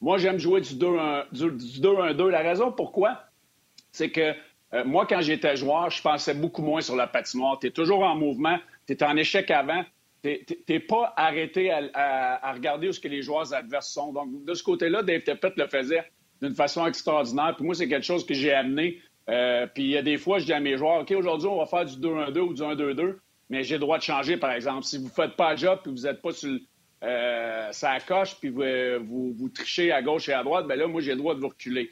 Moi, 0.00 0.18
j'aime 0.18 0.38
jouer 0.38 0.60
du 0.60 0.74
2-1-2. 0.74 2.28
La 2.28 2.40
raison 2.40 2.72
pourquoi, 2.72 3.24
c'est 3.90 4.10
que 4.10 4.34
euh, 4.74 4.84
moi, 4.84 5.06
quand 5.06 5.20
j'étais 5.20 5.56
joueur, 5.56 5.90
je 5.90 6.02
pensais 6.02 6.34
beaucoup 6.34 6.62
moins 6.62 6.80
sur 6.80 6.96
la 6.96 7.06
patinoire. 7.06 7.58
Tu 7.58 7.68
es 7.68 7.70
toujours 7.70 8.02
en 8.02 8.14
mouvement, 8.14 8.58
tu 8.86 8.92
es 8.92 9.02
en 9.02 9.16
échec 9.16 9.50
avant. 9.50 9.84
Tu 10.22 10.44
n'es 10.68 10.80
pas 10.80 11.14
arrêté 11.16 11.70
à, 11.70 12.52
regarder 12.52 12.88
où 12.88 12.92
ce 12.92 13.00
que 13.00 13.08
les 13.08 13.22
joueurs 13.22 13.54
adverses 13.54 13.90
sont. 13.90 14.12
Donc, 14.12 14.44
de 14.44 14.54
ce 14.54 14.62
côté-là, 14.62 15.02
Dave 15.02 15.22
Tepet 15.22 15.52
le 15.56 15.66
faisait 15.68 16.04
d'une 16.42 16.54
façon 16.54 16.86
extraordinaire. 16.86 17.54
Puis 17.56 17.64
moi, 17.64 17.74
c'est 17.74 17.88
quelque 17.88 18.04
chose 18.04 18.26
que 18.26 18.34
j'ai 18.34 18.52
amené. 18.52 19.00
Euh, 19.28 19.66
puis 19.66 19.84
il 19.84 19.90
y 19.90 19.96
a 19.96 20.02
des 20.02 20.18
fois, 20.18 20.38
je 20.38 20.46
dis 20.46 20.52
à 20.52 20.60
mes 20.60 20.76
joueurs, 20.76 21.02
OK, 21.02 21.10
aujourd'hui, 21.12 21.48
on 21.48 21.58
va 21.58 21.66
faire 21.66 21.84
du 21.84 21.96
2-1-2 21.96 22.38
ou 22.40 22.54
du 22.54 22.62
1-2-2, 22.62 23.16
mais 23.50 23.62
j'ai 23.62 23.74
le 23.74 23.80
droit 23.80 23.98
de 23.98 24.02
changer, 24.02 24.36
par 24.36 24.52
exemple. 24.52 24.84
Si 24.84 24.98
vous 24.98 25.04
ne 25.04 25.10
faites 25.10 25.36
pas 25.36 25.52
le 25.52 25.58
job 25.58 25.80
puis 25.82 25.92
vous 25.92 26.02
n'êtes 26.02 26.20
pas 26.20 26.32
sur 26.32 26.58
euh, 27.04 27.68
ça 27.70 27.98
coche 28.00 28.36
puis 28.40 28.48
vous, 28.48 28.64
vous, 29.04 29.32
vous, 29.34 29.48
trichez 29.50 29.92
à 29.92 30.02
gauche 30.02 30.28
et 30.28 30.32
à 30.32 30.42
droite, 30.42 30.66
bien 30.66 30.76
là, 30.76 30.88
moi, 30.88 31.00
j'ai 31.00 31.12
le 31.12 31.18
droit 31.18 31.34
de 31.34 31.40
vous 31.40 31.48
reculer 31.48 31.90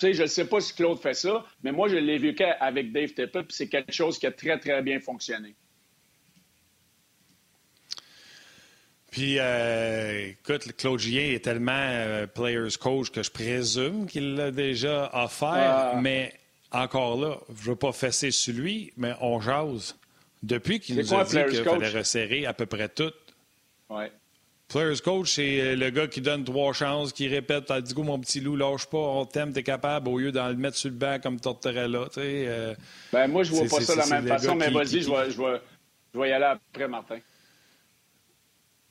je 0.00 0.22
ne 0.22 0.26
sais 0.26 0.46
pas 0.46 0.60
si 0.60 0.74
Claude 0.74 0.98
fait 0.98 1.14
ça, 1.14 1.44
mais 1.62 1.72
moi, 1.72 1.88
je 1.88 1.96
l'ai 1.96 2.18
vécu 2.18 2.44
avec 2.44 2.92
Dave 2.92 3.08
Tippett, 3.08 3.46
puis 3.46 3.56
c'est 3.56 3.68
quelque 3.68 3.92
chose 3.92 4.18
qui 4.18 4.26
a 4.26 4.32
très, 4.32 4.58
très 4.58 4.82
bien 4.82 5.00
fonctionné. 5.00 5.54
Puis, 9.10 9.36
euh, 9.38 10.28
écoute, 10.28 10.74
Claude 10.76 10.98
Julien 10.98 11.34
est 11.34 11.44
tellement 11.44 11.72
euh, 11.76 12.26
players 12.26 12.78
coach 12.80 13.10
que 13.10 13.22
je 13.22 13.30
présume 13.30 14.06
qu'il 14.06 14.36
l'a 14.36 14.50
déjà 14.50 15.10
offert, 15.12 15.48
ah. 15.50 16.00
mais 16.00 16.32
encore 16.70 17.20
là, 17.20 17.38
je 17.48 17.64
ne 17.64 17.66
veux 17.70 17.76
pas 17.76 17.92
fesser 17.92 18.30
sur 18.30 18.54
lui, 18.54 18.92
mais 18.96 19.12
on 19.20 19.38
jase. 19.38 19.96
Depuis 20.42 20.80
qu'il 20.80 20.96
nous 20.96 21.14
a 21.14 21.24
dit 21.24 21.36
qu'il 21.50 21.62
fallait 21.62 21.90
resserrer 21.90 22.46
à 22.46 22.54
peu 22.54 22.66
près 22.66 22.88
tout. 22.88 23.12
Players 24.72 25.02
coach, 25.04 25.34
c'est 25.34 25.60
euh, 25.60 25.76
le 25.76 25.90
gars 25.90 26.06
qui 26.06 26.22
donne 26.22 26.44
trois 26.44 26.72
chances, 26.72 27.12
qui 27.12 27.28
répète 27.28 27.66
T'as 27.66 27.82
dit, 27.82 27.92
go, 27.92 28.02
mon 28.02 28.18
petit 28.18 28.40
loup, 28.40 28.56
lâche 28.56 28.86
pas, 28.86 28.96
on 28.96 29.26
t'aime, 29.26 29.52
t'es 29.52 29.62
capable, 29.62 30.08
au 30.08 30.18
lieu 30.18 30.32
de 30.32 30.40
le 30.40 30.54
mettre 30.54 30.78
sur 30.78 30.88
le 30.88 30.96
banc 30.96 31.18
comme 31.22 31.38
Tortorella. 31.38 32.06
Euh, 32.16 32.74
ben, 33.12 33.28
moi, 33.28 33.42
je 33.42 33.52
vois 33.52 33.66
pas 33.68 33.80
ça 33.82 33.94
de 33.94 33.98
la 33.98 34.20
même 34.20 34.28
façon, 34.28 34.54
mais 34.54 34.70
vas-y, 34.70 35.02
je, 35.02 35.10
vais, 35.10 35.30
je, 35.30 35.58
je 36.14 36.18
vais 36.18 36.30
y 36.30 36.32
aller 36.32 36.46
après, 36.46 36.88
Martin. 36.88 37.18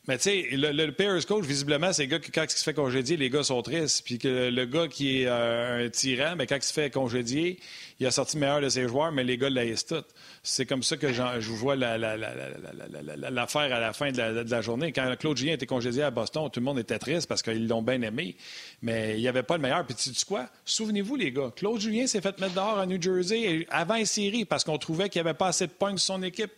Mais 0.07 0.17
tu 0.17 0.23
sais, 0.23 0.47
le, 0.53 0.71
le 0.71 1.25
coach, 1.25 1.45
visiblement, 1.45 1.93
c'est 1.93 2.01
le 2.03 2.09
gars 2.09 2.19
qui, 2.19 2.31
quand 2.31 2.43
il 2.43 2.49
se 2.49 2.63
fait 2.63 2.73
congédier, 2.73 3.17
les 3.17 3.29
gars 3.29 3.43
sont 3.43 3.61
tristes. 3.61 4.01
Puis 4.03 4.17
que 4.17 4.49
le 4.49 4.65
gars 4.65 4.87
qui 4.87 5.21
est 5.21 5.27
euh, 5.27 5.85
un 5.85 5.89
tyran, 5.89 6.33
quand 6.39 6.55
il 6.55 6.63
se 6.63 6.73
fait 6.73 6.89
congédier, 6.89 7.59
il 7.99 8.07
a 8.07 8.11
sorti 8.11 8.37
le 8.37 8.41
meilleur 8.41 8.61
de 8.61 8.69
ses 8.69 8.87
joueurs, 8.87 9.11
mais 9.11 9.23
les 9.23 9.37
gars 9.37 9.51
laissent 9.51 9.85
tout. 9.85 10.03
C'est 10.41 10.65
comme 10.65 10.81
ça 10.81 10.97
que 10.97 11.13
je 11.13 11.51
vois 11.51 11.75
l'affaire 11.75 13.75
à 13.75 13.79
la 13.79 13.93
fin 13.93 14.11
de 14.11 14.49
la, 14.49 14.61
journée. 14.61 14.91
Quand 14.91 15.15
Claude 15.19 15.37
Julien 15.37 15.53
était 15.53 15.67
congédié 15.67 16.01
à 16.01 16.09
Boston, 16.09 16.49
tout 16.51 16.59
le 16.59 16.65
monde 16.65 16.79
était 16.79 16.97
triste 16.97 17.27
parce 17.27 17.43
qu'ils 17.43 17.67
l'ont 17.67 17.83
bien 17.83 18.01
aimé, 18.01 18.35
mais 18.81 19.17
il 19.17 19.21
n'y 19.21 19.27
avait 19.27 19.43
pas 19.43 19.57
le 19.57 19.61
meilleur. 19.61 19.85
Puis 19.85 19.93
tu 19.93 20.15
sais 20.15 20.25
quoi? 20.25 20.49
Souvenez-vous, 20.65 21.15
les 21.15 21.31
gars, 21.31 21.51
Claude 21.55 21.79
Julien 21.79 22.07
s'est 22.07 22.21
fait 22.21 22.39
mettre 22.39 22.55
dehors 22.55 22.79
à 22.79 22.87
New 22.87 22.99
Jersey 22.99 23.67
avant 23.69 23.97
les 23.97 24.05
séries 24.05 24.45
parce 24.45 24.63
qu'on 24.63 24.79
trouvait 24.79 25.09
qu'il 25.09 25.21
n'y 25.21 25.29
avait 25.29 25.37
pas 25.37 25.49
assez 25.49 25.67
de 25.67 25.71
points 25.71 25.95
sur 25.95 26.15
son 26.15 26.23
équipe. 26.23 26.53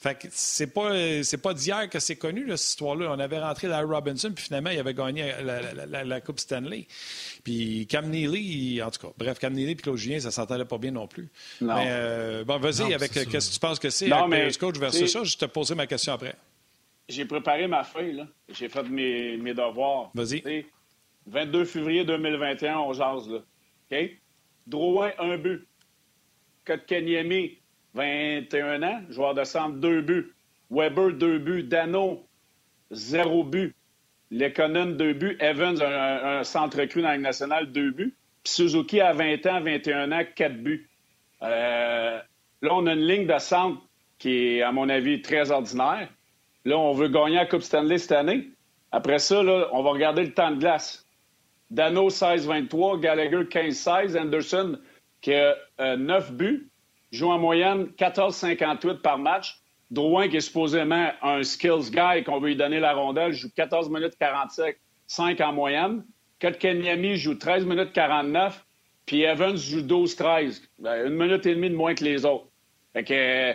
Fait 0.00 0.16
que 0.16 0.28
c'est 0.30 0.72
pas, 0.72 0.92
c'est 1.24 1.42
pas 1.42 1.52
d'hier 1.52 1.90
que 1.90 1.98
c'est 1.98 2.14
connu, 2.14 2.46
cette 2.50 2.68
histoire-là. 2.68 3.10
On 3.10 3.18
avait 3.18 3.40
rentré 3.40 3.66
la 3.66 3.82
Robinson, 3.82 4.30
puis 4.32 4.44
finalement, 4.44 4.70
il 4.70 4.78
avait 4.78 4.94
gagné 4.94 5.32
la, 5.42 6.20
Coupe 6.20 6.38
Stanley. 6.38 6.86
Puis 7.42 7.84
Cam 7.88 8.08
Neely, 8.08 8.80
en 8.80 8.92
tout 8.92 9.08
cas, 9.08 9.12
bref, 9.18 9.40
Cam 9.40 9.52
Neely 9.52 9.72
et 9.72 9.74
Claude 9.74 9.96
Julien, 9.96 10.20
ça 10.20 10.30
s'entendait 10.30 10.64
pas 10.64 10.78
bien 10.78 10.92
non 10.92 11.08
plus. 11.08 11.28
Non. 11.60 11.74
Mais 11.74 11.86
euh, 11.88 12.44
bon, 12.44 12.58
vas-y 12.58 12.94
avec 12.94 13.10
qu'est-ce 13.10 13.48
que 13.48 13.54
tu 13.54 13.58
penses 13.58 13.80
que 13.80 13.90
c'est 13.90 14.10
avec 14.12 14.28
mais, 14.28 14.52
coach 14.52 14.78
versus 14.78 15.10
ça? 15.10 15.24
Je 15.24 15.36
te 15.36 15.46
poser 15.46 15.74
ma 15.74 15.88
question 15.88 16.12
après. 16.12 16.36
J'ai 17.08 17.24
préparé 17.24 17.66
ma 17.66 17.82
feuille, 17.82 18.12
là. 18.12 18.28
J'ai 18.48 18.68
fait 18.68 18.84
mes, 18.84 19.36
mes 19.36 19.54
devoirs. 19.54 20.10
Vas-y. 20.14 20.66
22 21.26 21.64
février 21.64 22.04
2021, 22.04 22.78
on 22.78 22.92
jase, 22.92 23.28
là. 23.28 23.38
OK? 23.90 24.10
Drouin, 24.64 25.10
un 25.18 25.36
but. 25.38 25.66
Kotkaniemi, 26.64 27.57
21 27.98 28.82
ans, 28.84 29.00
joueur 29.10 29.34
de 29.34 29.42
centre, 29.42 29.76
deux 29.76 30.00
buts. 30.00 30.32
Weber, 30.70 31.12
deux 31.12 31.38
buts. 31.38 31.64
Dano, 31.64 32.24
zéro 32.92 33.42
but. 33.42 33.74
Lekonen, 34.30 34.96
deux 34.96 35.14
buts. 35.14 35.36
Evans, 35.40 35.82
un, 35.82 36.44
centre 36.44 36.84
cru 36.84 37.02
dans 37.02 37.08
la 37.08 37.18
nationale, 37.18 37.72
deux 37.72 37.90
buts. 37.90 38.14
Puis 38.44 38.52
Suzuki, 38.52 39.00
à 39.00 39.12
20 39.12 39.46
ans, 39.46 39.60
21 39.60 40.12
ans, 40.12 40.22
quatre 40.36 40.62
buts. 40.62 40.88
Euh, 41.42 42.20
là, 42.62 42.70
on 42.72 42.86
a 42.86 42.92
une 42.92 43.06
ligne 43.06 43.26
de 43.26 43.38
centre 43.38 43.80
qui 44.18 44.58
est, 44.58 44.62
à 44.62 44.70
mon 44.70 44.88
avis, 44.88 45.20
très 45.20 45.50
ordinaire. 45.50 46.08
Là, 46.64 46.78
on 46.78 46.92
veut 46.92 47.08
gagner 47.08 47.36
la 47.36 47.46
Coupe 47.46 47.62
Stanley 47.62 47.98
cette 47.98 48.12
année. 48.12 48.50
Après 48.92 49.18
ça, 49.18 49.42
là, 49.42 49.68
on 49.72 49.82
va 49.82 49.90
regarder 49.90 50.24
le 50.24 50.32
temps 50.32 50.50
de 50.50 50.60
glace. 50.60 51.06
Dano, 51.70 52.10
16-23. 52.10 53.00
Gallagher, 53.00 53.44
15-16. 53.44 54.16
Anderson, 54.18 54.78
qui 55.20 55.34
a 55.34 55.56
9 55.96 56.30
euh, 56.30 56.58
joue 57.10 57.30
en 57.30 57.38
moyenne 57.38 57.86
14,58 57.98 59.00
par 59.00 59.18
match. 59.18 59.60
Drouin, 59.90 60.28
qui 60.28 60.36
est 60.36 60.40
supposément 60.40 61.10
un 61.22 61.42
skills 61.42 61.90
guy, 61.90 62.22
qu'on 62.22 62.40
veut 62.40 62.48
lui 62.48 62.56
donner 62.56 62.78
la 62.78 62.92
rondelle, 62.92 63.32
joue 63.32 63.48
14 63.54 63.88
minutes 63.88 64.18
45 64.18 64.76
en 65.40 65.52
moyenne. 65.52 66.04
Kotkaniemi 66.40 67.16
joue 67.16 67.34
13 67.34 67.64
minutes 67.64 67.92
49. 67.92 68.64
Puis 69.06 69.22
Evans 69.22 69.56
joue 69.56 69.80
12-13. 69.80 70.60
Ben, 70.78 71.06
une 71.06 71.14
minute 71.14 71.46
et 71.46 71.54
demie 71.54 71.70
de 71.70 71.74
moins 71.74 71.94
que 71.94 72.04
les 72.04 72.26
autres. 72.26 72.46
Fait 72.92 73.04
que, 73.04 73.54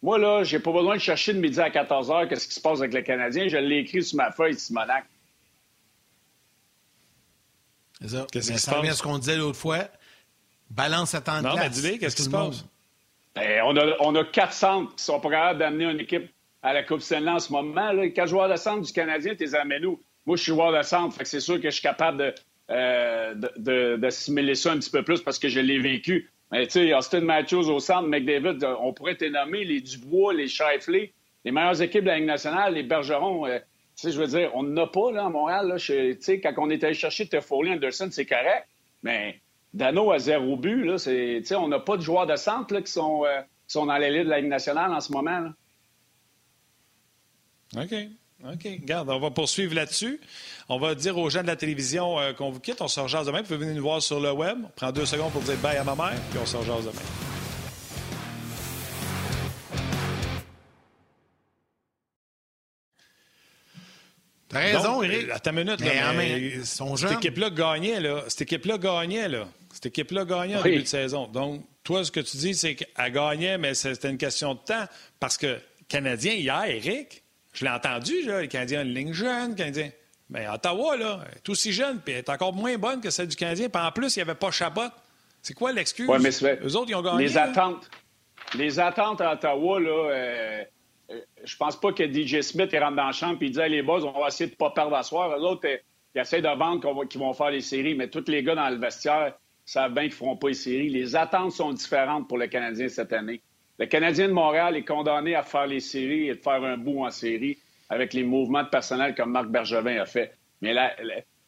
moi, 0.00 0.18
là, 0.18 0.44
j'ai 0.44 0.60
pas 0.60 0.72
besoin 0.72 0.94
de 0.94 1.00
chercher 1.00 1.34
de 1.34 1.40
midi 1.40 1.60
à 1.60 1.70
14 1.70 2.10
h 2.10 2.28
qu'est-ce 2.28 2.46
qui 2.46 2.54
se 2.54 2.60
passe 2.60 2.78
avec 2.78 2.94
le 2.94 3.02
Canadien. 3.02 3.48
Je 3.48 3.56
l'ai 3.56 3.78
écrit 3.78 4.04
sur 4.04 4.16
ma 4.16 4.30
feuille, 4.30 4.54
Simonac. 4.54 5.04
C'est 8.00 8.08
ça. 8.08 8.26
Qu'est-ce 8.30 8.52
qui 8.52 8.58
se 8.58 8.70
passe? 8.70 8.96
ce 8.98 9.02
qu'on 9.02 9.18
disait 9.18 9.36
l'autre 9.36 9.58
fois. 9.58 9.88
Balance 10.74 11.14
à 11.14 11.20
temps 11.20 11.38
de 11.38 11.46
Non, 11.46 11.56
mais 11.56 11.68
dis 11.68 11.98
qu'est-ce 11.98 12.16
qui 12.16 12.22
se 12.22 12.30
passe? 12.30 12.64
Ben, 13.34 13.62
on, 13.64 13.76
a, 13.76 13.96
on 14.00 14.14
a 14.14 14.24
quatre 14.24 14.52
centres 14.52 14.94
qui 14.94 15.04
sont 15.04 15.20
pas 15.20 15.30
capables 15.30 15.58
d'amener 15.58 15.84
une 15.84 16.00
équipe 16.00 16.30
à 16.62 16.72
la 16.72 16.82
Coupe 16.82 17.00
Stanley 17.00 17.30
en 17.30 17.38
ce 17.38 17.52
moment. 17.52 17.92
Là. 17.92 18.08
Quatre 18.10 18.28
joueurs 18.28 18.48
de 18.48 18.56
centre 18.56 18.82
du 18.82 18.92
Canadien, 18.92 19.34
tu 19.34 19.44
les 19.44 19.54
amènes 19.54 19.84
où? 19.86 20.00
Moi, 20.26 20.36
je 20.36 20.42
suis 20.42 20.52
joueur 20.52 20.72
de 20.72 20.82
centre, 20.82 21.16
fait 21.16 21.24
que 21.24 21.28
c'est 21.28 21.40
sûr 21.40 21.56
que 21.56 21.68
je 21.68 21.74
suis 21.74 21.82
capable 21.82 22.18
de, 22.18 22.34
euh, 22.70 23.96
d'assimiler 23.96 24.54
ça 24.54 24.72
un 24.72 24.78
petit 24.78 24.90
peu 24.90 25.02
plus 25.02 25.20
parce 25.20 25.38
que 25.38 25.48
je 25.48 25.60
l'ai 25.60 25.78
vécu. 25.78 26.30
Mais 26.52 26.66
tu 26.66 26.72
sais, 26.72 26.94
Austin 26.94 27.22
Matthews 27.22 27.68
au 27.68 27.80
centre, 27.80 28.08
McDavid, 28.08 28.64
on 28.80 28.92
pourrait 28.92 29.16
te 29.16 29.24
nommer 29.24 29.64
les 29.64 29.80
Dubois, 29.80 30.34
les 30.34 30.48
Shifley, 30.48 31.12
les 31.44 31.50
meilleures 31.50 31.82
équipes 31.82 32.04
de 32.04 32.08
la 32.08 32.16
Ligue 32.16 32.26
nationale, 32.26 32.74
les 32.74 32.82
Bergerons. 32.82 33.46
Euh, 33.46 33.58
tu 33.96 34.08
sais, 34.08 34.12
je 34.12 34.20
veux 34.20 34.26
dire, 34.26 34.50
on 34.54 34.62
n'en 34.62 34.84
a 34.84 34.86
pas 34.86 35.10
là, 35.12 35.24
à 35.24 35.28
Montréal. 35.28 35.74
Tu 35.78 36.16
sais, 36.20 36.40
quand 36.40 36.52
on 36.58 36.70
est 36.70 36.84
allé 36.84 36.94
chercher 36.94 37.26
Toffoli, 37.26 37.72
Anderson, 37.72 38.08
c'est 38.10 38.26
correct. 38.26 38.68
Mais 39.02 39.40
Dano 39.74 40.12
à 40.12 40.18
zéro 40.18 40.56
but, 40.56 40.84
là, 40.84 40.98
c'est, 40.98 41.42
on 41.54 41.68
n'a 41.68 41.80
pas 41.80 41.96
de 41.96 42.02
joueurs 42.02 42.26
de 42.26 42.36
centre 42.36 42.74
là, 42.74 42.82
qui, 42.82 42.92
sont, 42.92 43.24
euh, 43.24 43.40
sont 43.66 43.86
dans 43.86 43.96
l'élite 43.96 44.24
de 44.24 44.30
la 44.30 44.40
Ligue 44.40 44.50
nationale 44.50 44.92
en 44.92 45.00
ce 45.00 45.12
moment. 45.12 45.40
Là. 45.40 45.52
OK. 47.82 47.94
OK. 48.44 48.64
Regarde, 48.64 49.08
on 49.08 49.20
va 49.20 49.30
poursuivre 49.30 49.74
là-dessus. 49.74 50.20
On 50.68 50.78
va 50.78 50.94
dire 50.94 51.16
aux 51.16 51.30
gens 51.30 51.42
de 51.42 51.46
la 51.46 51.56
télévision 51.56 52.18
euh, 52.18 52.32
qu'on 52.32 52.50
vous 52.50 52.60
quitte. 52.60 52.82
On 52.82 52.88
se 52.88 53.00
rejase 53.00 53.26
demain. 53.26 53.38
Vous 53.38 53.44
pouvez 53.44 53.58
venir 53.58 53.76
nous 53.76 53.82
voir 53.82 54.02
sur 54.02 54.20
le 54.20 54.32
web. 54.32 54.58
On 54.64 54.70
prend 54.74 54.92
deux 54.92 55.06
secondes 55.06 55.32
pour 55.32 55.42
dire 55.42 55.56
bye 55.58 55.76
à 55.76 55.84
ma 55.84 55.94
mère, 55.94 56.20
puis 56.30 56.38
on 56.42 56.46
se 56.46 56.56
rejase 56.56 56.84
demain. 56.84 57.02
T'as 64.48 64.58
raison, 64.58 65.02
Eric. 65.02 65.30
À 65.30 65.38
ta 65.38 65.50
minute, 65.52 65.80
là, 65.80 66.12
mais, 66.12 66.62
cette 66.64 67.12
équipe-là 67.12 67.48
gagnait, 67.48 68.00
là. 68.00 68.24
Cette 68.28 68.42
équipe-là 68.42 68.76
gagnait, 68.76 69.28
là. 69.28 69.46
Cette 69.72 69.86
équipe-là 69.86 70.24
gagnait 70.24 70.56
en 70.56 70.62
début 70.62 70.82
de 70.82 70.86
saison. 70.86 71.26
Donc, 71.26 71.62
toi, 71.82 72.04
ce 72.04 72.12
que 72.12 72.20
tu 72.20 72.36
dis, 72.36 72.54
c'est 72.54 72.74
qu'elle 72.74 73.12
gagnait, 73.12 73.58
mais 73.58 73.74
c'était 73.74 74.10
une 74.10 74.18
question 74.18 74.54
de 74.54 74.60
temps. 74.60 74.84
Parce 75.18 75.36
que 75.36 75.58
Canadien, 75.88 76.34
hier, 76.34 76.64
Eric, 76.64 77.22
je 77.52 77.64
l'ai 77.64 77.70
entendu, 77.70 78.22
là, 78.22 78.40
les 78.40 78.48
Canadiens 78.48 78.80
ont 78.80 78.84
une 78.84 78.94
ligne 78.94 79.12
jeune, 79.12 79.54
Canadien. 79.54 79.90
Mais 80.30 80.48
Ottawa, 80.48 80.96
là, 80.96 81.20
est 81.34 81.48
aussi 81.48 81.72
jeune, 81.72 82.00
puis 82.00 82.14
elle 82.14 82.20
est 82.20 82.30
encore 82.30 82.54
moins 82.54 82.76
bonne 82.78 83.00
que 83.00 83.10
celle 83.10 83.28
du 83.28 83.36
Canadien. 83.36 83.68
Puis 83.68 83.82
en 83.82 83.92
plus, 83.92 84.16
il 84.16 84.20
n'y 84.20 84.22
avait 84.22 84.34
pas 84.34 84.50
Chabot. 84.50 84.88
C'est 85.42 85.54
quoi 85.54 85.72
l'excuse? 85.72 86.08
Ouais, 86.08 86.18
mais 86.18 86.30
Eux 86.30 86.76
autres, 86.76 86.90
ils 86.90 86.94
ont 86.94 87.02
gagné. 87.02 87.24
Les 87.24 87.36
attentes. 87.36 87.90
Les 88.54 88.78
attentes 88.78 89.20
à 89.20 89.32
Ottawa, 89.32 89.80
là, 89.80 90.10
euh, 90.10 90.64
euh, 91.10 91.20
je 91.44 91.56
pense 91.56 91.78
pas 91.78 91.92
que 91.92 92.04
DJ 92.04 92.40
Smith 92.42 92.70
il 92.72 92.78
rentre 92.78 92.96
dans 92.96 93.06
le 93.06 93.12
champ 93.12 93.36
et 93.40 93.50
dit 93.50 93.58
les 93.68 93.82
boss, 93.82 94.04
on 94.04 94.18
va 94.20 94.28
essayer 94.28 94.46
de 94.46 94.52
ne 94.52 94.56
pas 94.56 94.70
perdre 94.70 94.94
à 94.94 95.02
soir. 95.02 95.36
Eux 95.36 95.42
autres, 95.42 95.66
euh, 95.66 95.76
ils 96.14 96.20
essaient 96.20 96.42
de 96.42 96.48
vendre 96.48 97.06
qu'ils 97.06 97.20
vont 97.20 97.32
faire 97.32 97.50
les 97.50 97.60
séries, 97.60 97.94
mais 97.94 98.08
tous 98.08 98.24
les 98.28 98.42
gars 98.42 98.54
dans 98.54 98.68
le 98.68 98.76
vestiaire, 98.76 99.34
savent 99.64 99.92
bien 99.92 100.04
qu'ils 100.04 100.12
ne 100.12 100.16
feront 100.16 100.36
pas 100.36 100.48
les 100.48 100.54
séries. 100.54 100.88
Les 100.88 101.16
attentes 101.16 101.52
sont 101.52 101.72
différentes 101.72 102.28
pour 102.28 102.38
le 102.38 102.46
Canadien 102.46 102.88
cette 102.88 103.12
année. 103.12 103.40
Le 103.78 103.86
Canadien 103.86 104.28
de 104.28 104.32
Montréal 104.32 104.76
est 104.76 104.84
condamné 104.84 105.34
à 105.34 105.42
faire 105.42 105.66
les 105.66 105.80
séries 105.80 106.28
et 106.28 106.34
de 106.34 106.40
faire 106.40 106.62
un 106.62 106.76
bout 106.76 107.04
en 107.04 107.10
série 107.10 107.58
avec 107.88 108.14
les 108.14 108.22
mouvements 108.22 108.62
de 108.62 108.68
personnel 108.68 109.14
comme 109.14 109.32
Marc 109.32 109.48
Bergevin 109.48 110.00
a 110.00 110.06
fait. 110.06 110.32
Mais 110.60 110.72
là, 110.72 110.94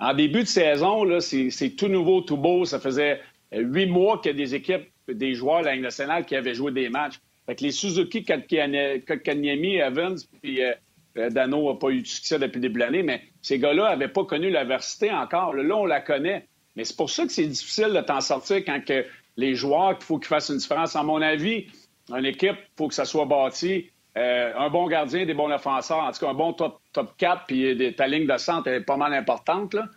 en 0.01 0.15
début 0.15 0.43
de 0.43 0.49
saison, 0.49 1.21
c'est 1.21 1.77
tout 1.77 1.89
nouveau, 1.89 2.21
tout 2.21 2.37
beau. 2.37 2.65
Ça 2.65 2.81
faisait 2.81 3.21
huit 3.53 3.87
mois 3.87 4.19
qu'il 4.19 4.33
y 4.33 4.35
a 4.35 4.39
des 4.39 4.55
équipes, 4.55 4.89
des 5.09 5.35
joueurs 5.35 5.61
de 5.61 5.67
la 5.67 5.75
Ligue 5.75 5.83
nationale 5.83 6.25
qui 6.25 6.37
avaient 6.37 6.55
joué 6.55 6.73
des 6.73 6.89
matchs. 6.89 7.21
Fait 7.47 7.55
que 7.55 7.65
les 7.65 7.73
Suzuki, 7.73 8.25
Kanyemi, 8.25 9.77
Evans, 9.77 10.17
puis 10.43 10.63
euh, 10.63 10.73
euh, 11.19 11.31
Dano 11.31 11.73
n'a 11.73 11.79
pas 11.79 11.91
eu 11.91 12.03
de 12.03 12.07
succès 12.07 12.39
depuis 12.39 12.57
le 12.57 12.63
début 12.63 12.81
de 12.81 12.85
l'année, 12.85 13.03
mais 13.03 13.23
ces 13.43 13.59
gars-là 13.59 13.91
n'avaient 13.91 14.09
pas 14.09 14.25
connu 14.25 14.51
l'adversité 14.51 15.11
encore. 15.11 15.55
Là, 15.55 15.77
on 15.77 15.85
la 15.85 16.01
connaît. 16.01 16.47
Mais 16.77 16.85
c'est 16.85 16.97
pour 16.97 17.11
ça 17.11 17.25
que 17.25 17.33
c'est 17.33 17.47
difficile 17.47 17.93
de 17.95 18.01
t'en 18.01 18.21
sortir 18.21 18.57
quand 18.59 18.85
que 18.85 19.05
les 19.37 19.55
joueurs, 19.55 19.97
qu'il 19.97 20.05
faut 20.05 20.19
qu'ils 20.19 20.29
fassent 20.29 20.49
une 20.49 20.59
différence. 20.59 20.97
À 20.97 21.03
mon 21.03 21.21
avis, 21.23 21.67
une 22.09 22.25
équipe, 22.25 22.57
il 22.57 22.77
faut 22.77 22.89
que 22.89 22.95
ça 22.95 23.05
soit 23.05 23.27
bâti. 23.27 23.91
Euh, 24.17 24.53
un 24.57 24.71
bon 24.71 24.87
gardien, 24.87 25.27
des 25.27 25.35
bons 25.35 25.51
offenseurs, 25.51 25.99
en 25.99 26.13
tout 26.13 26.21
cas 26.21 26.31
un 26.31 26.35
bon 26.35 26.53
top, 26.53 26.81
top 26.93 27.17
4, 27.17 27.47
puis 27.47 27.95
ta 27.97 28.07
ligne 28.07 28.27
de 28.27 28.37
centre 28.37 28.69
est 28.69 28.81
pas 28.81 28.97
mal 28.97 29.13
importante. 29.13 29.75
Là. 29.75 29.89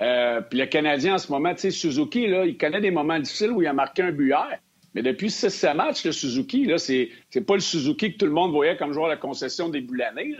Euh, 0.00 0.40
puis 0.42 0.58
le 0.58 0.66
Canadien, 0.66 1.14
en 1.14 1.18
ce 1.18 1.30
moment, 1.30 1.52
tu 1.54 1.62
sais, 1.62 1.70
Suzuki, 1.70 2.26
là, 2.26 2.44
il 2.46 2.56
connaît 2.56 2.80
des 2.80 2.92
moments 2.92 3.18
difficiles 3.18 3.50
où 3.50 3.62
il 3.62 3.66
a 3.66 3.72
marqué 3.72 4.02
un 4.02 4.12
but 4.12 4.28
hier. 4.28 4.58
Mais 4.94 5.02
depuis 5.02 5.30
6 5.30 5.66
matchs, 5.74 6.04
le 6.04 6.12
Suzuki, 6.12 6.66
là, 6.66 6.78
c'est, 6.78 7.10
pas 7.46 7.54
le 7.54 7.60
Suzuki 7.60 8.12
que 8.12 8.18
tout 8.18 8.26
le 8.26 8.32
monde 8.32 8.52
voyait 8.52 8.76
comme 8.76 8.92
joueur 8.92 9.06
de 9.06 9.12
la 9.12 9.16
concession 9.16 9.68
début 9.68 9.94
de 9.94 9.98
l'année. 9.98 10.36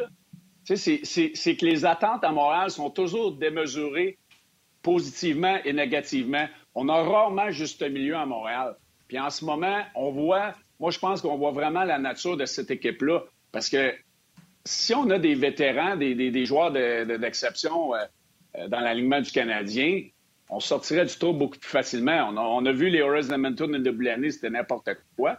C'est 0.64 0.76
que 1.56 1.64
les 1.64 1.84
attentes 1.84 2.22
à 2.22 2.30
Montréal 2.30 2.70
sont 2.70 2.90
toujours 2.90 3.32
démesurées 3.32 4.18
positivement 4.84 5.58
et 5.64 5.72
négativement. 5.72 6.46
On 6.76 6.88
a 6.88 7.02
rarement 7.02 7.50
juste 7.50 7.82
milieu 7.82 8.14
à 8.14 8.26
Montréal. 8.26 8.76
Puis 9.08 9.18
en 9.18 9.30
ce 9.30 9.44
moment, 9.44 9.80
on 9.96 10.12
voit, 10.12 10.54
moi 10.78 10.92
je 10.92 10.98
pense 11.00 11.20
qu'on 11.20 11.36
voit 11.36 11.50
vraiment 11.50 11.82
la 11.82 11.98
nature 11.98 12.36
de 12.36 12.44
cette 12.44 12.70
équipe-là. 12.70 13.24
Parce 13.50 13.68
que 13.68 13.92
si 14.64 14.94
on 14.94 15.08
a 15.10 15.18
des 15.18 15.34
vétérans, 15.34 15.96
des, 15.96 16.44
joueurs 16.46 16.70
d'exception 16.70 17.94
euh, 17.94 17.98
euh, 18.56 18.68
dans 18.68 18.80
l'alignement 18.80 19.20
du 19.20 19.30
Canadien, 19.32 20.02
on 20.50 20.60
sortirait 20.60 21.06
du 21.06 21.16
tour 21.16 21.34
beaucoup 21.34 21.58
plus 21.58 21.70
facilement. 21.70 22.28
On 22.28 22.66
a, 22.66 22.72
vu 22.72 22.90
les 22.90 23.00
Horace 23.00 23.30
Edmonton 23.30 23.72
de 23.72 23.78
début 23.78 24.30
c'était 24.30 24.50
n'importe 24.50 24.90
quoi. 25.16 25.38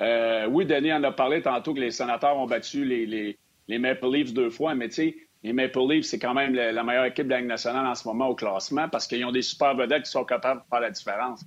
Euh, 0.00 0.46
oui, 0.46 0.64
Denis 0.64 0.92
en 0.92 1.02
a 1.04 1.12
parlé 1.12 1.42
tantôt 1.42 1.74
que 1.74 1.80
les 1.80 1.90
sénateurs 1.90 2.36
ont 2.38 2.46
battu 2.46 2.84
les, 2.84 3.04
les, 3.06 3.38
les 3.68 3.78
Maple 3.78 4.10
Leafs 4.10 4.32
deux 4.32 4.50
fois, 4.50 4.74
mais 4.74 4.88
tu 4.88 4.94
sais, 4.94 5.16
les 5.42 5.52
Maple 5.52 5.80
Leafs, 5.88 6.06
c'est 6.06 6.18
quand 6.18 6.34
même 6.34 6.54
la, 6.54 6.82
meilleure 6.84 7.06
équipe 7.06 7.24
de 7.24 7.30
la 7.30 7.38
Ligue 7.38 7.48
nationale 7.48 7.86
en 7.86 7.94
ce 7.94 8.06
moment 8.06 8.28
au 8.28 8.34
classement 8.34 8.88
parce 8.88 9.06
qu'ils 9.06 9.24
ont 9.24 9.32
des 9.32 9.42
super 9.42 9.74
vedettes 9.74 10.04
qui 10.04 10.10
sont 10.10 10.24
capables 10.24 10.60
de 10.60 10.66
faire 10.68 10.80
la 10.80 10.90
différence. 10.90 11.40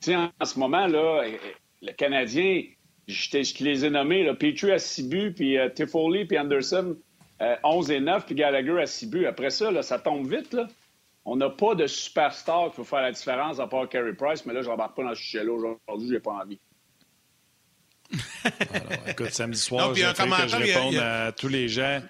Tu 0.00 0.12
sais, 0.12 0.16
en, 0.16 0.44
ce 0.44 0.58
moment, 0.58 0.86
là, 0.86 1.22
eh, 1.26 1.34
eh, 1.34 1.86
le 1.86 1.92
Canadien, 1.92 2.62
je, 3.08 3.64
les 3.64 3.84
ai 3.84 3.90
nommés, 3.90 4.22
là, 4.22 4.34
Petrie 4.34 4.70
à 4.70 4.78
6 4.78 5.08
buts, 5.08 5.32
puis 5.34 5.56
uh, 5.56 5.72
Tiffoli, 5.74 6.26
puis 6.26 6.38
Anderson, 6.38 6.96
11 7.64 7.90
euh, 7.90 7.94
et 7.94 8.00
9, 8.00 8.26
puis 8.26 8.34
Gallagher 8.36 8.80
à 8.80 8.86
6 8.86 9.06
buts. 9.06 9.26
Après 9.26 9.50
ça, 9.50 9.72
là, 9.72 9.82
ça 9.82 9.98
tombe 9.98 10.30
vite. 10.30 10.52
Là. 10.52 10.68
On 11.24 11.34
n'a 11.34 11.50
pas 11.50 11.74
de 11.74 11.86
superstar 11.88 12.70
qui 12.70 12.76
faut 12.76 12.84
faire 12.84 13.02
la 13.02 13.12
différence 13.12 13.58
à 13.58 13.66
part 13.66 13.88
Carey 13.88 14.12
Price, 14.12 14.46
mais 14.46 14.52
là, 14.52 14.62
je 14.62 14.68
n'embarque 14.68 14.96
pas 14.96 15.02
dans 15.02 15.14
ce 15.14 15.22
sujet-là 15.22 15.52
aujourd'hui, 15.52 16.08
j'ai 16.08 16.20
pas 16.20 16.32
envie. 16.32 16.60
Alors, 18.72 19.08
écoute, 19.08 19.32
samedi 19.32 19.58
soir, 19.58 19.92
que 19.92 19.98
je 19.98 20.56
réponde 20.56 20.96
à 20.96 21.32
tous 21.32 21.48
les 21.48 21.68
gens 21.68 22.00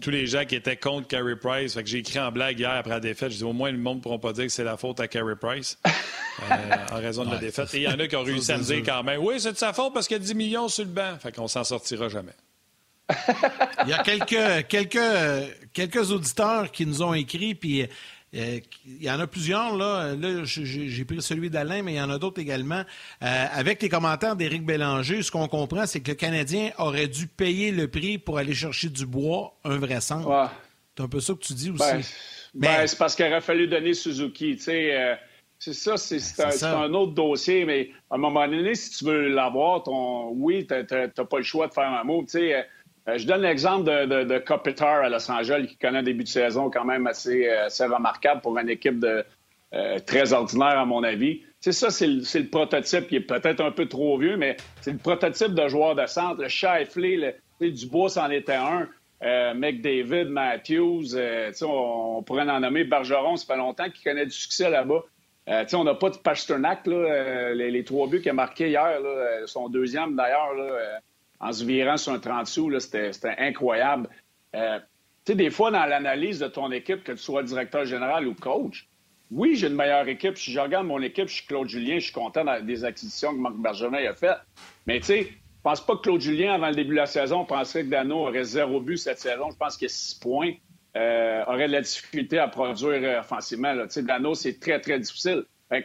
tous 0.00 0.10
les 0.10 0.26
gens 0.26 0.44
qui 0.44 0.54
étaient 0.54 0.76
contre 0.76 1.08
Carey 1.08 1.36
Price. 1.36 1.74
Fait 1.74 1.82
que 1.82 1.88
j'ai 1.88 1.98
écrit 1.98 2.18
en 2.18 2.32
blague 2.32 2.58
hier 2.58 2.70
après 2.70 2.92
la 2.92 3.00
défaite. 3.00 3.30
Je 3.32 3.38
dis 3.38 3.44
au 3.44 3.52
moins 3.52 3.70
le 3.70 3.78
monde 3.78 3.98
ne 3.98 4.02
pourra 4.02 4.18
pas 4.18 4.32
dire 4.32 4.44
que 4.44 4.52
c'est 4.52 4.64
la 4.64 4.76
faute 4.76 5.00
à 5.00 5.08
Carey 5.08 5.36
Price 5.40 5.78
euh, 5.86 6.76
en 6.90 6.96
raison 6.96 7.24
de 7.24 7.30
la 7.30 7.38
défaite. 7.38 7.72
Et 7.74 7.78
il 7.78 7.82
y 7.82 7.88
en 7.88 7.98
a 7.98 8.06
qui 8.06 8.16
ont 8.16 8.22
réussi 8.22 8.52
à 8.52 8.58
me 8.58 8.62
dire 8.62 8.82
quand 8.84 9.02
même 9.02 9.20
Oui, 9.22 9.40
c'est 9.40 9.52
de 9.52 9.56
sa 9.56 9.72
faute 9.72 9.92
parce 9.92 10.08
qu'il 10.08 10.16
y 10.16 10.20
a 10.20 10.22
10 10.22 10.34
millions 10.34 10.68
sur 10.68 10.84
le 10.84 10.90
banc. 10.90 11.18
Fait 11.20 11.32
qu'on 11.32 11.48
s'en 11.48 11.64
sortira 11.64 12.08
jamais. 12.08 12.32
il 13.84 13.90
y 13.90 13.92
a 13.92 14.02
quelques, 14.02 14.66
quelques, 14.68 14.98
quelques 15.72 16.10
auditeurs 16.10 16.70
qui 16.70 16.86
nous 16.86 17.02
ont 17.02 17.12
écrit, 17.12 17.54
puis 17.54 17.86
il 18.32 18.62
y 19.02 19.10
en 19.10 19.20
a 19.20 19.26
plusieurs, 19.26 19.76
là. 19.76 20.14
Là, 20.14 20.42
j'ai 20.44 21.04
pris 21.04 21.20
celui 21.20 21.50
d'Alain, 21.50 21.82
mais 21.82 21.92
il 21.92 21.96
y 21.96 22.00
en 22.00 22.08
a 22.08 22.18
d'autres 22.18 22.40
également. 22.40 22.82
Euh, 23.22 23.46
avec 23.52 23.82
les 23.82 23.88
commentaires 23.88 24.36
d'Éric 24.36 24.64
Bélanger, 24.64 25.22
ce 25.22 25.30
qu'on 25.30 25.48
comprend, 25.48 25.86
c'est 25.86 26.00
que 26.00 26.12
le 26.12 26.16
Canadien 26.16 26.70
aurait 26.78 27.08
dû 27.08 27.26
payer 27.26 27.72
le 27.72 27.88
prix 27.88 28.16
pour 28.18 28.38
aller 28.38 28.54
chercher 28.54 28.88
du 28.88 29.04
bois, 29.04 29.54
un 29.64 29.76
vrai 29.76 30.00
sens. 30.00 30.26
C'est 30.96 31.02
un 31.02 31.08
peu 31.08 31.20
ça 31.20 31.34
que 31.34 31.40
tu 31.40 31.52
dis 31.52 31.70
aussi. 31.70 31.80
Ben, 31.82 32.02
ben, 32.54 32.86
c'est 32.86 32.98
parce 32.98 33.14
qu'il 33.14 33.26
aurait 33.26 33.40
fallu 33.40 33.66
donner 33.66 33.94
Suzuki. 33.94 34.58
Euh, 34.68 35.14
c'est 35.58 35.74
ça, 35.74 35.96
c'est 35.96 36.64
un, 36.64 36.76
un, 36.76 36.94
autre 36.94 37.12
dossier, 37.12 37.64
mais 37.64 37.90
à 38.10 38.16
un 38.16 38.18
moment 38.18 38.48
donné, 38.48 38.74
si 38.74 38.98
tu 38.98 39.04
veux 39.04 39.28
l'avoir, 39.28 39.82
ton 39.82 40.30
oui, 40.30 40.66
tu 40.66 40.74
n'as 40.74 41.08
pas 41.08 41.36
le 41.36 41.44
choix 41.44 41.68
de 41.68 41.72
faire 41.72 41.88
un 41.88 42.04
mot. 42.04 42.24
Euh, 42.34 42.62
je 43.06 43.26
donne 43.26 43.42
l'exemple 43.42 43.84
de, 43.84 44.24
de, 44.24 44.38
Kopitar 44.38 45.02
à 45.02 45.08
Los 45.08 45.30
Angeles, 45.30 45.66
qui 45.68 45.76
connaît 45.76 45.98
un 45.98 46.02
début 46.02 46.24
de 46.24 46.28
saison 46.28 46.70
quand 46.70 46.84
même 46.84 47.06
assez, 47.06 47.48
euh, 47.48 47.66
assez 47.66 47.84
remarquable 47.84 48.40
pour 48.40 48.56
une 48.58 48.68
équipe 48.68 49.00
de, 49.00 49.24
euh, 49.74 49.98
très 50.00 50.32
ordinaire, 50.32 50.78
à 50.78 50.84
mon 50.84 51.02
avis. 51.02 51.42
C'est 51.60 51.72
ça, 51.72 51.90
c'est 51.90 52.06
le, 52.06 52.48
prototype 52.48 53.08
qui 53.08 53.16
est 53.16 53.20
peut-être 53.20 53.60
un 53.60 53.70
peu 53.70 53.86
trop 53.86 54.18
vieux, 54.18 54.36
mais 54.36 54.56
c'est 54.80 54.92
le 54.92 54.98
prototype 54.98 55.54
de 55.54 55.68
joueur 55.68 55.94
de 55.94 56.06
centre. 56.06 56.40
Le 56.40 56.48
Shifley, 56.48 57.34
le, 57.60 57.70
Dubois, 57.70 58.08
c'en 58.08 58.30
était 58.30 58.54
un. 58.54 58.88
McDavid, 59.54 60.24
Matthews, 60.24 61.14
on, 61.62 62.16
on, 62.18 62.22
pourrait 62.24 62.42
en 62.50 62.58
nommer 62.58 62.82
Bergeron, 62.82 63.36
ça 63.36 63.46
fait 63.46 63.56
longtemps 63.56 63.88
qu'il 63.88 64.02
connaît 64.02 64.26
du 64.26 64.32
succès 64.32 64.68
là-bas. 64.68 65.04
on 65.46 65.84
n'a 65.84 65.94
pas 65.94 66.10
de 66.10 66.16
Pasternak, 66.16 66.84
là, 66.88 67.54
les, 67.54 67.84
trois 67.84 68.08
buts 68.08 68.20
qu'il 68.20 68.30
a 68.30 68.34
marqués 68.34 68.70
hier, 68.70 68.98
son 69.46 69.68
deuxième 69.68 70.16
d'ailleurs, 70.16 70.56
en 71.42 71.52
se 71.52 71.64
virant 71.64 71.96
sur 71.96 72.12
un 72.12 72.20
30 72.20 72.46
sous, 72.46 72.80
c'était 72.80 73.10
incroyable. 73.36 74.08
Euh, 74.54 74.78
tu 75.24 75.32
sais, 75.32 75.34
des 75.34 75.50
fois, 75.50 75.70
dans 75.70 75.84
l'analyse 75.84 76.38
de 76.38 76.46
ton 76.46 76.70
équipe, 76.70 77.02
que 77.04 77.12
tu 77.12 77.18
sois 77.18 77.42
directeur 77.42 77.84
général 77.84 78.26
ou 78.26 78.34
coach, 78.34 78.88
oui, 79.30 79.56
j'ai 79.56 79.66
une 79.66 79.74
meilleure 79.74 80.08
équipe. 80.08 80.38
Si 80.38 80.52
je 80.52 80.60
regarde 80.60 80.86
mon 80.86 81.00
équipe, 81.00 81.28
je 81.28 81.34
suis 81.34 81.46
Claude 81.46 81.68
Julien, 81.68 81.96
je 81.98 82.04
suis 82.04 82.12
content 82.12 82.44
des 82.62 82.84
acquisitions 82.84 83.32
que 83.32 83.38
Marc 83.38 83.56
Bergevin 83.56 83.94
a 83.94 84.14
faites. 84.14 84.40
Mais 84.86 85.00
tu 85.00 85.06
sais, 85.06 85.22
je 85.22 85.62
pense 85.62 85.84
pas 85.84 85.96
que 85.96 86.02
Claude 86.02 86.20
Julien, 86.20 86.54
avant 86.54 86.68
le 86.68 86.74
début 86.74 86.90
de 86.90 86.96
la 86.96 87.06
saison, 87.06 87.44
penserait 87.44 87.84
que 87.84 87.88
Dano 87.88 88.26
aurait 88.26 88.44
zéro 88.44 88.80
but 88.80 88.98
cette 88.98 89.18
saison. 89.18 89.50
Je 89.50 89.56
pense 89.56 89.82
a 89.82 89.88
six 89.88 90.14
points. 90.16 90.52
Euh, 90.94 91.42
aurait 91.46 91.68
de 91.68 91.72
la 91.72 91.80
difficulté 91.80 92.38
à 92.38 92.48
produire 92.48 93.02
euh, 93.02 93.20
offensivement. 93.20 93.74
Sais, 93.88 94.02
Dano, 94.02 94.34
c'est 94.34 94.60
très, 94.60 94.78
très 94.80 95.00
difficile. 95.00 95.44
tu 95.70 95.82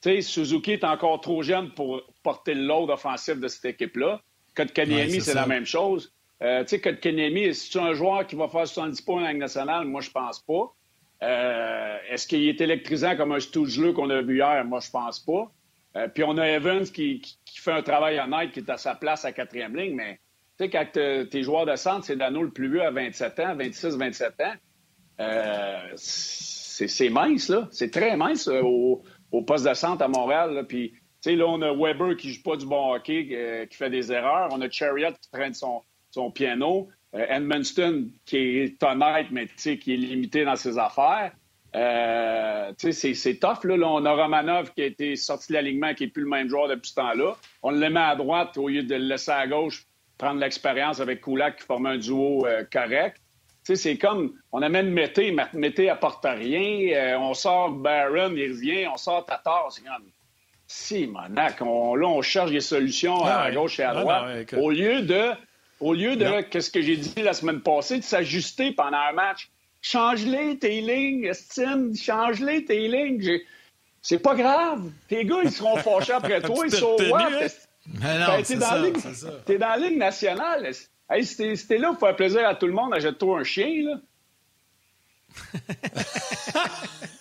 sais, 0.00 0.22
Suzuki 0.22 0.72
est 0.72 0.84
encore 0.84 1.20
trop 1.20 1.42
jeune 1.42 1.74
pour 1.74 2.00
porter 2.22 2.54
le 2.54 2.62
load 2.62 2.88
offensif 2.88 3.38
de 3.38 3.48
cette 3.48 3.66
équipe-là. 3.66 4.22
Kotkaniemi, 4.56 5.20
c'est 5.20 5.34
la 5.34 5.46
même 5.46 5.66
chose. 5.66 6.12
Euh, 6.42 6.62
tu 6.62 6.70
sais, 6.70 6.80
Kotkaniemi, 6.80 7.44
est 7.44 7.70
tu 7.70 7.78
un 7.78 7.94
joueur 7.94 8.26
qui 8.26 8.36
va 8.36 8.48
faire 8.48 8.66
70 8.66 9.00
points 9.02 9.24
en 9.24 9.28
Ligue 9.28 9.38
nationale? 9.38 9.84
Moi, 9.86 10.00
je 10.00 10.10
pense 10.10 10.40
pas. 10.40 10.72
Euh, 11.22 11.96
est-ce 12.10 12.26
qu'il 12.26 12.48
est 12.48 12.60
électrisant 12.60 13.16
comme 13.16 13.32
un 13.32 13.40
Stoogeleux 13.40 13.92
qu'on 13.92 14.10
a 14.10 14.20
vu 14.20 14.36
hier? 14.36 14.64
Moi, 14.64 14.80
je 14.80 14.90
pense 14.90 15.20
pas. 15.20 15.50
Euh, 15.96 16.08
puis 16.08 16.24
on 16.24 16.36
a 16.36 16.46
Evans 16.46 16.84
qui, 16.84 17.22
fait 17.54 17.72
un 17.72 17.82
travail 17.82 18.18
honnête, 18.18 18.52
qui 18.52 18.60
est 18.60 18.70
à 18.70 18.76
sa 18.76 18.94
place 18.94 19.24
à 19.24 19.32
quatrième 19.32 19.76
ligne, 19.76 19.94
mais 19.94 20.20
tu 20.58 20.64
sais, 20.64 20.70
quand 20.70 20.86
tes 20.92 21.42
joueurs 21.42 21.66
de 21.66 21.76
centre, 21.76 22.04
c'est 22.04 22.16
Dano 22.16 22.42
le 22.42 22.50
plus 22.50 22.70
vieux 22.70 22.82
à 22.82 22.90
27 22.90 23.40
ans, 23.40 23.56
26, 23.56 23.96
27 23.96 24.34
ans, 24.40 24.54
c'est 25.96 27.08
mince, 27.08 27.48
là. 27.48 27.68
C'est 27.70 27.90
très 27.90 28.16
mince 28.16 28.48
au, 28.48 29.02
poste 29.46 29.66
de 29.66 29.74
centre 29.74 30.02
à 30.02 30.08
Montréal. 30.08 30.64
Puis 30.68 30.94
là, 31.34 31.46
on 31.46 31.60
a 31.62 31.72
Weber 31.72 32.16
qui 32.16 32.32
joue 32.32 32.42
pas 32.42 32.56
du 32.56 32.66
bon 32.66 32.94
hockey, 32.94 33.28
euh, 33.32 33.66
qui 33.66 33.76
fait 33.76 33.90
des 33.90 34.12
erreurs. 34.12 34.48
On 34.52 34.60
a 34.60 34.70
Chariot 34.70 35.12
qui 35.20 35.30
traîne 35.30 35.54
son, 35.54 35.82
piano. 36.34 36.88
Euh, 37.14 37.26
Edmundston 37.28 38.08
qui 38.24 38.36
est 38.36 38.82
honnête, 38.82 39.26
mais 39.30 39.46
qui 39.46 39.70
est 39.70 39.96
limité 39.96 40.44
dans 40.44 40.56
ses 40.56 40.78
affaires. 40.78 41.32
Euh, 41.74 42.72
c'est 42.78 43.38
tough. 43.40 43.64
Là. 43.64 43.74
on 43.86 44.04
a 44.04 44.12
Romanov 44.12 44.72
qui 44.72 44.82
a 44.82 44.86
été 44.86 45.16
sorti 45.16 45.48
de 45.48 45.54
l'alignement, 45.54 45.94
qui 45.94 46.04
n'est 46.04 46.10
plus 46.10 46.22
le 46.22 46.28
même 46.28 46.48
joueur 46.48 46.68
depuis 46.68 46.90
ce 46.90 46.94
temps-là. 46.94 47.36
On 47.62 47.70
le 47.70 47.90
met 47.90 48.00
à 48.00 48.14
droite 48.16 48.56
au 48.56 48.68
lieu 48.68 48.82
de 48.82 48.94
le 48.94 49.04
laisser 49.04 49.32
à 49.32 49.46
gauche, 49.46 49.84
prendre 50.16 50.40
l'expérience 50.40 51.00
avec 51.00 51.22
Kulak 51.22 51.56
qui 51.56 51.66
forme 51.66 51.86
un 51.86 51.98
duo 51.98 52.46
correct. 52.72 53.20
C'est 53.64 53.98
comme, 53.98 54.32
on 54.52 54.62
amène 54.62 54.90
Mété, 54.90 55.36
Mété 55.52 55.90
apporte 55.90 56.24
rien, 56.24 57.18
on 57.18 57.34
sort 57.34 57.70
Barron, 57.70 58.32
il 58.36 58.52
revient, 58.52 58.86
on 58.86 58.96
sort 58.96 59.26
Tatar, 59.26 59.66
c'est 59.72 59.82
comme, 59.82 60.06
si, 60.66 61.06
Monac, 61.06 61.62
on, 61.62 61.94
là, 61.94 62.08
on 62.08 62.22
cherche 62.22 62.50
des 62.50 62.60
solutions 62.60 63.24
à 63.24 63.44
ah 63.44 63.50
gauche 63.52 63.78
et 63.78 63.84
à 63.84 63.90
ah 63.90 64.00
droite. 64.00 64.54
au 64.54 64.70
lieu 64.70 65.02
de, 65.02 65.30
au 65.80 65.94
lieu 65.94 66.16
de, 66.16 66.40
qu'est-ce 66.42 66.70
que 66.70 66.82
j'ai 66.82 66.96
dit 66.96 67.22
la 67.22 67.34
semaine 67.34 67.60
passée, 67.60 67.98
de 67.98 68.04
s'ajuster 68.04 68.72
pendant 68.72 68.98
un 68.98 69.12
match. 69.12 69.50
Change-les 69.80 70.58
tes 70.58 70.80
lignes, 70.80 71.24
estime, 71.24 71.94
change-les 71.94 72.64
tes 72.64 72.88
lignes. 72.88 73.40
C'est 74.02 74.18
pas 74.18 74.34
grave. 74.34 74.90
Tes 75.08 75.24
gars, 75.24 75.42
ils 75.44 75.52
seront 75.52 75.76
fâchés 75.76 76.12
après 76.12 76.40
toi, 76.42 76.66
ils 76.66 76.72
sont? 76.72 76.96
Ben 76.98 78.42
t'es 78.42 78.56
dans, 78.56 78.82
dans, 78.82 79.68
la 79.68 79.76
ligne 79.76 79.98
nationale. 79.98 80.72
Hey, 81.08 81.24
t'es 81.24 81.78
là 81.78 81.90
pour 81.90 82.00
faire 82.00 82.16
plaisir 82.16 82.48
à 82.48 82.56
tout 82.56 82.66
le 82.66 82.72
monde, 82.72 82.92
achète-toi 82.94 83.38
un 83.38 83.44
chien, 83.44 83.84
là. 83.84 84.00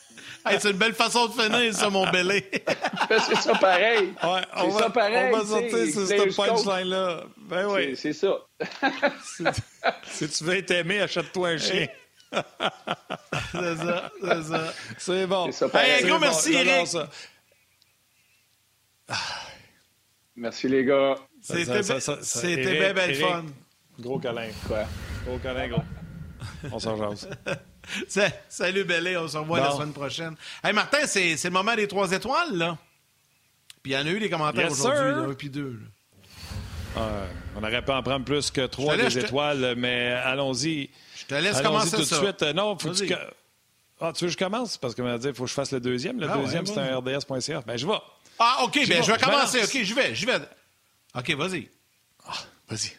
c'est 0.59 0.71
une 0.71 0.77
belle 0.77 0.93
façon 0.93 1.27
de 1.27 1.31
finir, 1.33 1.73
ça, 1.73 1.89
mon 1.89 2.09
belé. 2.09 2.49
c'est 3.09 3.35
ça 3.35 3.55
pareil. 3.55 4.13
Ouais, 4.23 4.41
on 4.57 4.69
va, 4.69 4.79
ça 4.79 4.89
pareil. 4.89 5.33
On 5.33 5.37
va 5.37 5.45
sortir 5.45 5.91
sur 5.91 6.07
cette 6.07 6.35
punchline-là. 6.35 7.23
Ben 7.37 7.67
oui. 7.67 7.95
C'est 7.95 8.13
ça. 8.13 8.37
si, 10.03 10.29
tu 10.29 10.43
veux 10.43 10.55
être 10.55 10.71
aimé, 10.71 11.01
achète-toi 11.01 11.49
un 11.49 11.57
chien. 11.57 11.87
c'est 13.51 13.75
ça, 13.77 14.11
c'est 14.21 14.43
ça. 14.43 14.73
C'est 14.97 15.27
bon. 15.27 15.51
Ça, 15.51 15.67
hey, 15.73 16.05
gros, 16.05 16.19
merci, 16.19 16.53
Eric. 16.53 16.89
Merci, 20.35 20.67
les 20.67 20.83
gars. 20.83 21.15
C'était 21.41 22.79
bien, 22.79 22.93
belle 22.93 23.15
fun. 23.15 23.45
Gros 23.99 24.19
câlin. 24.19 24.49
Quoi? 24.67 24.83
Gros 25.25 25.37
câlin, 25.37 25.69
gros. 25.69 25.83
On 26.71 26.79
s'en 26.79 26.97
jase. 26.97 27.29
Salut 28.49 28.83
Bellé, 28.83 29.17
on 29.17 29.27
se 29.27 29.37
revoit 29.37 29.59
la 29.59 29.71
semaine 29.71 29.93
prochaine. 29.93 30.35
Hey 30.63 30.73
Martin, 30.73 31.05
c'est 31.05 31.43
le 31.43 31.49
moment 31.49 31.75
des 31.75 31.87
trois 31.87 32.11
étoiles, 32.11 32.55
là. 32.55 32.77
Puis 33.83 33.91
il 33.91 33.95
y 33.95 33.97
en 33.97 34.05
a 34.05 34.09
eu 34.09 34.19
des 34.19 34.29
commentaires 34.29 34.71
aujourd'hui, 34.71 35.31
un 35.31 35.33
puis 35.33 35.49
deux. 35.49 35.79
on 36.95 37.63
aurait 37.63 37.83
pu 37.83 37.91
en 37.91 38.01
prendre 38.01 38.25
plus 38.25 38.49
que 38.51 38.65
trois 38.65 38.97
des 38.97 39.17
étoiles, 39.17 39.75
mais 39.77 40.11
allons-y. 40.11 40.89
Je 41.15 41.25
te 41.25 41.35
laisse 41.35 41.61
commencer 41.61 41.95
tout 41.95 42.03
ça. 42.03 42.19
de 42.19 42.25
suite. 42.25 42.41
Non, 42.55 42.77
faut 42.77 42.89
que 42.89 43.05
tu... 43.05 43.13
Ah, 44.01 44.11
tu 44.13 44.25
veux 44.25 44.27
que 44.27 44.33
je 44.33 44.37
commence? 44.37 44.77
Parce 44.77 44.93
que 44.93 45.01
m'a 45.01 45.17
dit, 45.17 45.27
il 45.27 45.33
faut 45.33 45.43
que 45.43 45.49
je 45.49 45.53
fasse 45.53 45.71
le 45.71 45.79
deuxième. 45.79 46.19
Le 46.19 46.29
ah 46.29 46.37
deuxième, 46.37 46.65
c'est 46.65 46.79
un 46.79 46.97
RDS.ca. 46.97 47.61
Ben, 47.65 47.77
je 47.77 47.87
vais. 47.87 47.93
Ah, 48.37 48.59
OK, 48.63 48.73
ben, 48.87 49.03
je 49.03 49.11
vais 49.11 49.17
commencer. 49.17 49.63
OK, 49.63 49.83
je 49.83 49.93
vais, 49.93 50.13
je 50.13 50.25
vais. 50.25 50.39
OK, 51.15 51.31
vas-y. 51.31 51.69
Ah, 52.27 52.33
vas-y. 52.67 52.91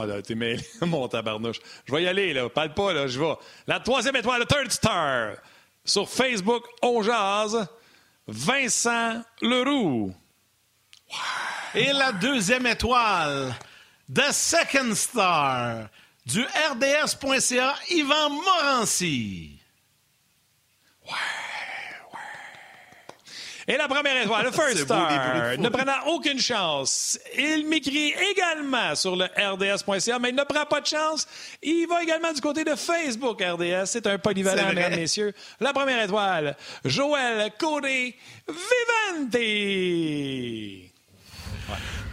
Ah, 0.00 0.06
là, 0.06 0.22
t'es 0.22 0.36
mêlé, 0.36 0.62
mon 0.82 1.08
tabarnouche. 1.08 1.58
Je 1.84 1.92
vais 1.92 2.04
y 2.04 2.06
aller, 2.06 2.32
là. 2.32 2.48
Parle 2.48 2.72
pas, 2.72 2.92
là. 2.92 3.08
Je 3.08 3.18
vais. 3.18 3.34
La 3.66 3.80
troisième 3.80 4.14
étoile, 4.14 4.40
le 4.40 4.46
third 4.46 4.70
star. 4.70 5.32
Sur 5.84 6.08
Facebook, 6.08 6.64
on 6.82 7.02
jase. 7.02 7.66
Vincent 8.28 9.22
Leroux. 9.42 10.14
Et 11.74 11.92
la 11.92 12.12
deuxième 12.12 12.66
étoile, 12.66 13.54
The 14.14 14.30
Second 14.30 14.94
Star, 14.94 15.88
du 16.26 16.42
RDS.ca, 16.42 17.74
Yvan 17.90 18.30
Morancy. 18.30 19.58
Ouais. 21.06 21.47
Et 23.70 23.76
la 23.76 23.86
première 23.86 24.22
étoile, 24.22 24.46
le 24.46 24.50
First 24.52 24.84
Star, 24.84 25.58
ne 25.58 25.68
prenant 25.68 26.06
aucune 26.06 26.40
chance. 26.40 27.18
Il 27.36 27.68
m'écrit 27.68 28.14
également 28.30 28.94
sur 28.94 29.14
le 29.14 29.26
RDS.ca, 29.26 30.18
mais 30.18 30.30
il 30.30 30.34
ne 30.34 30.44
prend 30.44 30.64
pas 30.64 30.80
de 30.80 30.86
chance. 30.86 31.28
Il 31.62 31.86
va 31.86 32.02
également 32.02 32.32
du 32.32 32.40
côté 32.40 32.64
de 32.64 32.74
Facebook 32.74 33.42
RDS. 33.42 33.84
C'est 33.84 34.06
un 34.06 34.18
polyvalent, 34.18 34.68
mesdames, 34.68 34.96
messieurs. 34.96 35.34
La 35.60 35.74
première 35.74 36.02
étoile, 36.02 36.56
Joël 36.82 37.52
Cody 37.58 38.14
Vivante. 38.48 39.36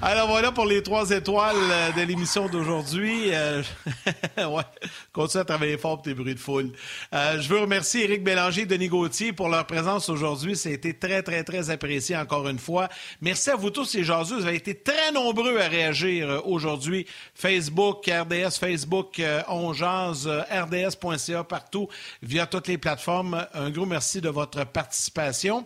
Alors 0.01 0.27
voilà 0.27 0.51
pour 0.51 0.65
les 0.65 0.83
trois 0.83 1.09
étoiles 1.11 1.55
euh, 1.57 1.91
de 1.93 2.01
l'émission 2.01 2.49
d'aujourd'hui. 2.49 3.33
Euh, 3.33 3.63
ouais, 4.37 4.63
continue 5.13 5.41
à 5.41 5.45
travailler 5.45 5.77
fort 5.77 5.95
pour 5.95 6.03
tes 6.03 6.13
bruits 6.13 6.35
de 6.35 6.39
foule. 6.39 6.71
Euh, 7.13 7.39
je 7.39 7.47
veux 7.47 7.59
remercier 7.59 8.03
Éric 8.03 8.23
Bélanger 8.23 8.63
et 8.63 8.65
Denis 8.65 8.89
Gauthier 8.89 9.31
pour 9.31 9.47
leur 9.47 9.65
présence 9.65 10.09
aujourd'hui. 10.09 10.57
Ça 10.57 10.69
a 10.69 10.73
été 10.73 10.93
très, 10.93 11.23
très, 11.23 11.43
très 11.45 11.69
apprécié 11.69 12.17
encore 12.17 12.47
une 12.49 12.59
fois. 12.59 12.89
Merci 13.21 13.51
à 13.51 13.55
vous 13.55 13.69
tous, 13.69 13.95
les 13.95 14.03
jaseux. 14.03 14.35
Vous 14.35 14.45
avez 14.45 14.57
été 14.57 14.75
très 14.75 15.13
nombreux 15.13 15.57
à 15.59 15.69
réagir 15.69 16.41
aujourd'hui. 16.45 17.07
Facebook, 17.33 18.05
RDS, 18.05 18.59
Facebook, 18.59 19.21
on 19.47 19.71
RDS.ca, 19.71 21.43
partout, 21.45 21.87
via 22.21 22.45
toutes 22.45 22.67
les 22.67 22.77
plateformes. 22.77 23.47
Un 23.53 23.69
gros 23.69 23.85
merci 23.85 24.19
de 24.19 24.29
votre 24.29 24.65
participation. 24.65 25.65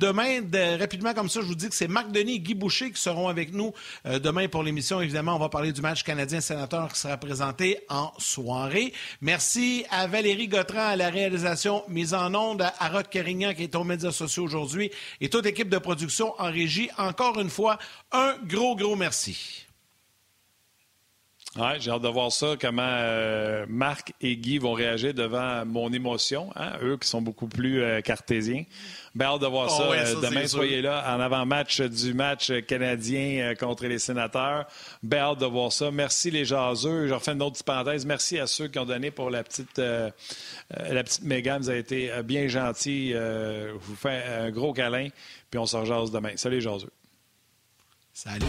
demain, 0.00 0.40
rapidement 0.78 1.12
comme 1.14 1.28
ça, 1.28 1.40
je 1.40 1.46
vous 1.46 1.54
dis 1.54 1.68
que 1.68 1.74
c'est 1.74 1.88
Marc 1.88 2.12
Denis 2.12 2.36
et 2.36 2.40
Guy 2.40 2.54
Boucher 2.54 2.90
qui 2.90 3.00
seront 3.00 3.28
avec 3.28 3.52
nous 3.52 3.65
euh, 4.06 4.18
demain 4.18 4.48
pour 4.48 4.62
l'émission. 4.62 5.00
Évidemment, 5.00 5.36
on 5.36 5.38
va 5.38 5.48
parler 5.48 5.72
du 5.72 5.80
match 5.80 6.02
canadien-sénateur 6.02 6.92
qui 6.92 7.00
sera 7.00 7.16
présenté 7.16 7.78
en 7.88 8.12
soirée. 8.18 8.92
Merci 9.20 9.84
à 9.90 10.06
Valérie 10.06 10.48
Gautran 10.48 10.86
à 10.88 10.96
la 10.96 11.10
réalisation 11.10 11.82
mise 11.88 12.14
en 12.14 12.34
onde, 12.34 12.62
à 12.62 12.88
Rod 12.88 13.08
Carignan 13.08 13.54
qui 13.54 13.64
est 13.64 13.74
aux 13.74 13.84
médias 13.84 14.12
sociaux 14.12 14.44
aujourd'hui 14.44 14.90
et 15.20 15.28
toute 15.28 15.44
l'équipe 15.44 15.68
de 15.68 15.78
production 15.78 16.34
en 16.38 16.50
régie. 16.50 16.90
Encore 16.98 17.40
une 17.40 17.50
fois, 17.50 17.78
un 18.12 18.36
gros, 18.44 18.76
gros 18.76 18.96
merci. 18.96 19.65
Ouais, 21.56 21.76
j'ai 21.80 21.90
hâte 21.90 22.02
de 22.02 22.08
voir 22.08 22.30
ça, 22.30 22.54
comment 22.60 22.82
euh, 22.82 23.64
Marc 23.66 24.12
et 24.20 24.36
Guy 24.36 24.58
vont 24.58 24.74
réagir 24.74 25.14
devant 25.14 25.64
mon 25.64 25.90
émotion, 25.90 26.50
hein, 26.54 26.72
eux 26.82 26.98
qui 26.98 27.08
sont 27.08 27.22
beaucoup 27.22 27.46
plus 27.46 27.82
euh, 27.82 28.02
cartésiens. 28.02 28.64
Ben, 29.14 29.24
hâte 29.24 29.40
de 29.40 29.46
voir 29.46 29.68
oh 29.70 29.78
ça. 29.78 29.84
Euh, 29.84 30.20
demain, 30.20 30.46
soyez 30.46 30.82
là 30.82 31.16
en 31.16 31.18
avant-match 31.18 31.80
du 31.80 32.12
match 32.12 32.52
canadien 32.66 33.54
contre 33.54 33.86
les 33.86 33.98
sénateurs. 33.98 34.66
Ben, 35.02 35.18
hâte 35.18 35.38
de 35.38 35.46
voir 35.46 35.72
ça. 35.72 35.90
Merci 35.90 36.30
les 36.30 36.44
jaseux. 36.44 37.08
Je 37.08 37.14
refais 37.14 37.32
une 37.32 37.40
autre 37.40 37.52
petite 37.52 37.66
parenthèse. 37.66 38.04
Merci 38.04 38.38
à 38.38 38.46
ceux 38.46 38.68
qui 38.68 38.78
ont 38.78 38.84
donné 38.84 39.10
pour 39.10 39.30
la 39.30 39.42
petite, 39.42 39.78
la 39.78 41.04
petite 41.04 41.22
Mégane. 41.22 41.62
Vous 41.62 41.70
avez 41.70 41.78
été 41.78 42.10
bien 42.22 42.48
gentils. 42.48 43.12
je 43.12 43.72
vous 43.72 43.96
fais 43.96 44.22
un 44.40 44.50
gros 44.50 44.74
câlin, 44.74 45.08
puis 45.50 45.58
on 45.58 45.64
se 45.64 45.76
rejase 45.78 46.10
demain. 46.10 46.32
Salut 46.36 46.56
les 46.56 46.60
jaseux. 46.60 46.90
Salut. 48.12 48.44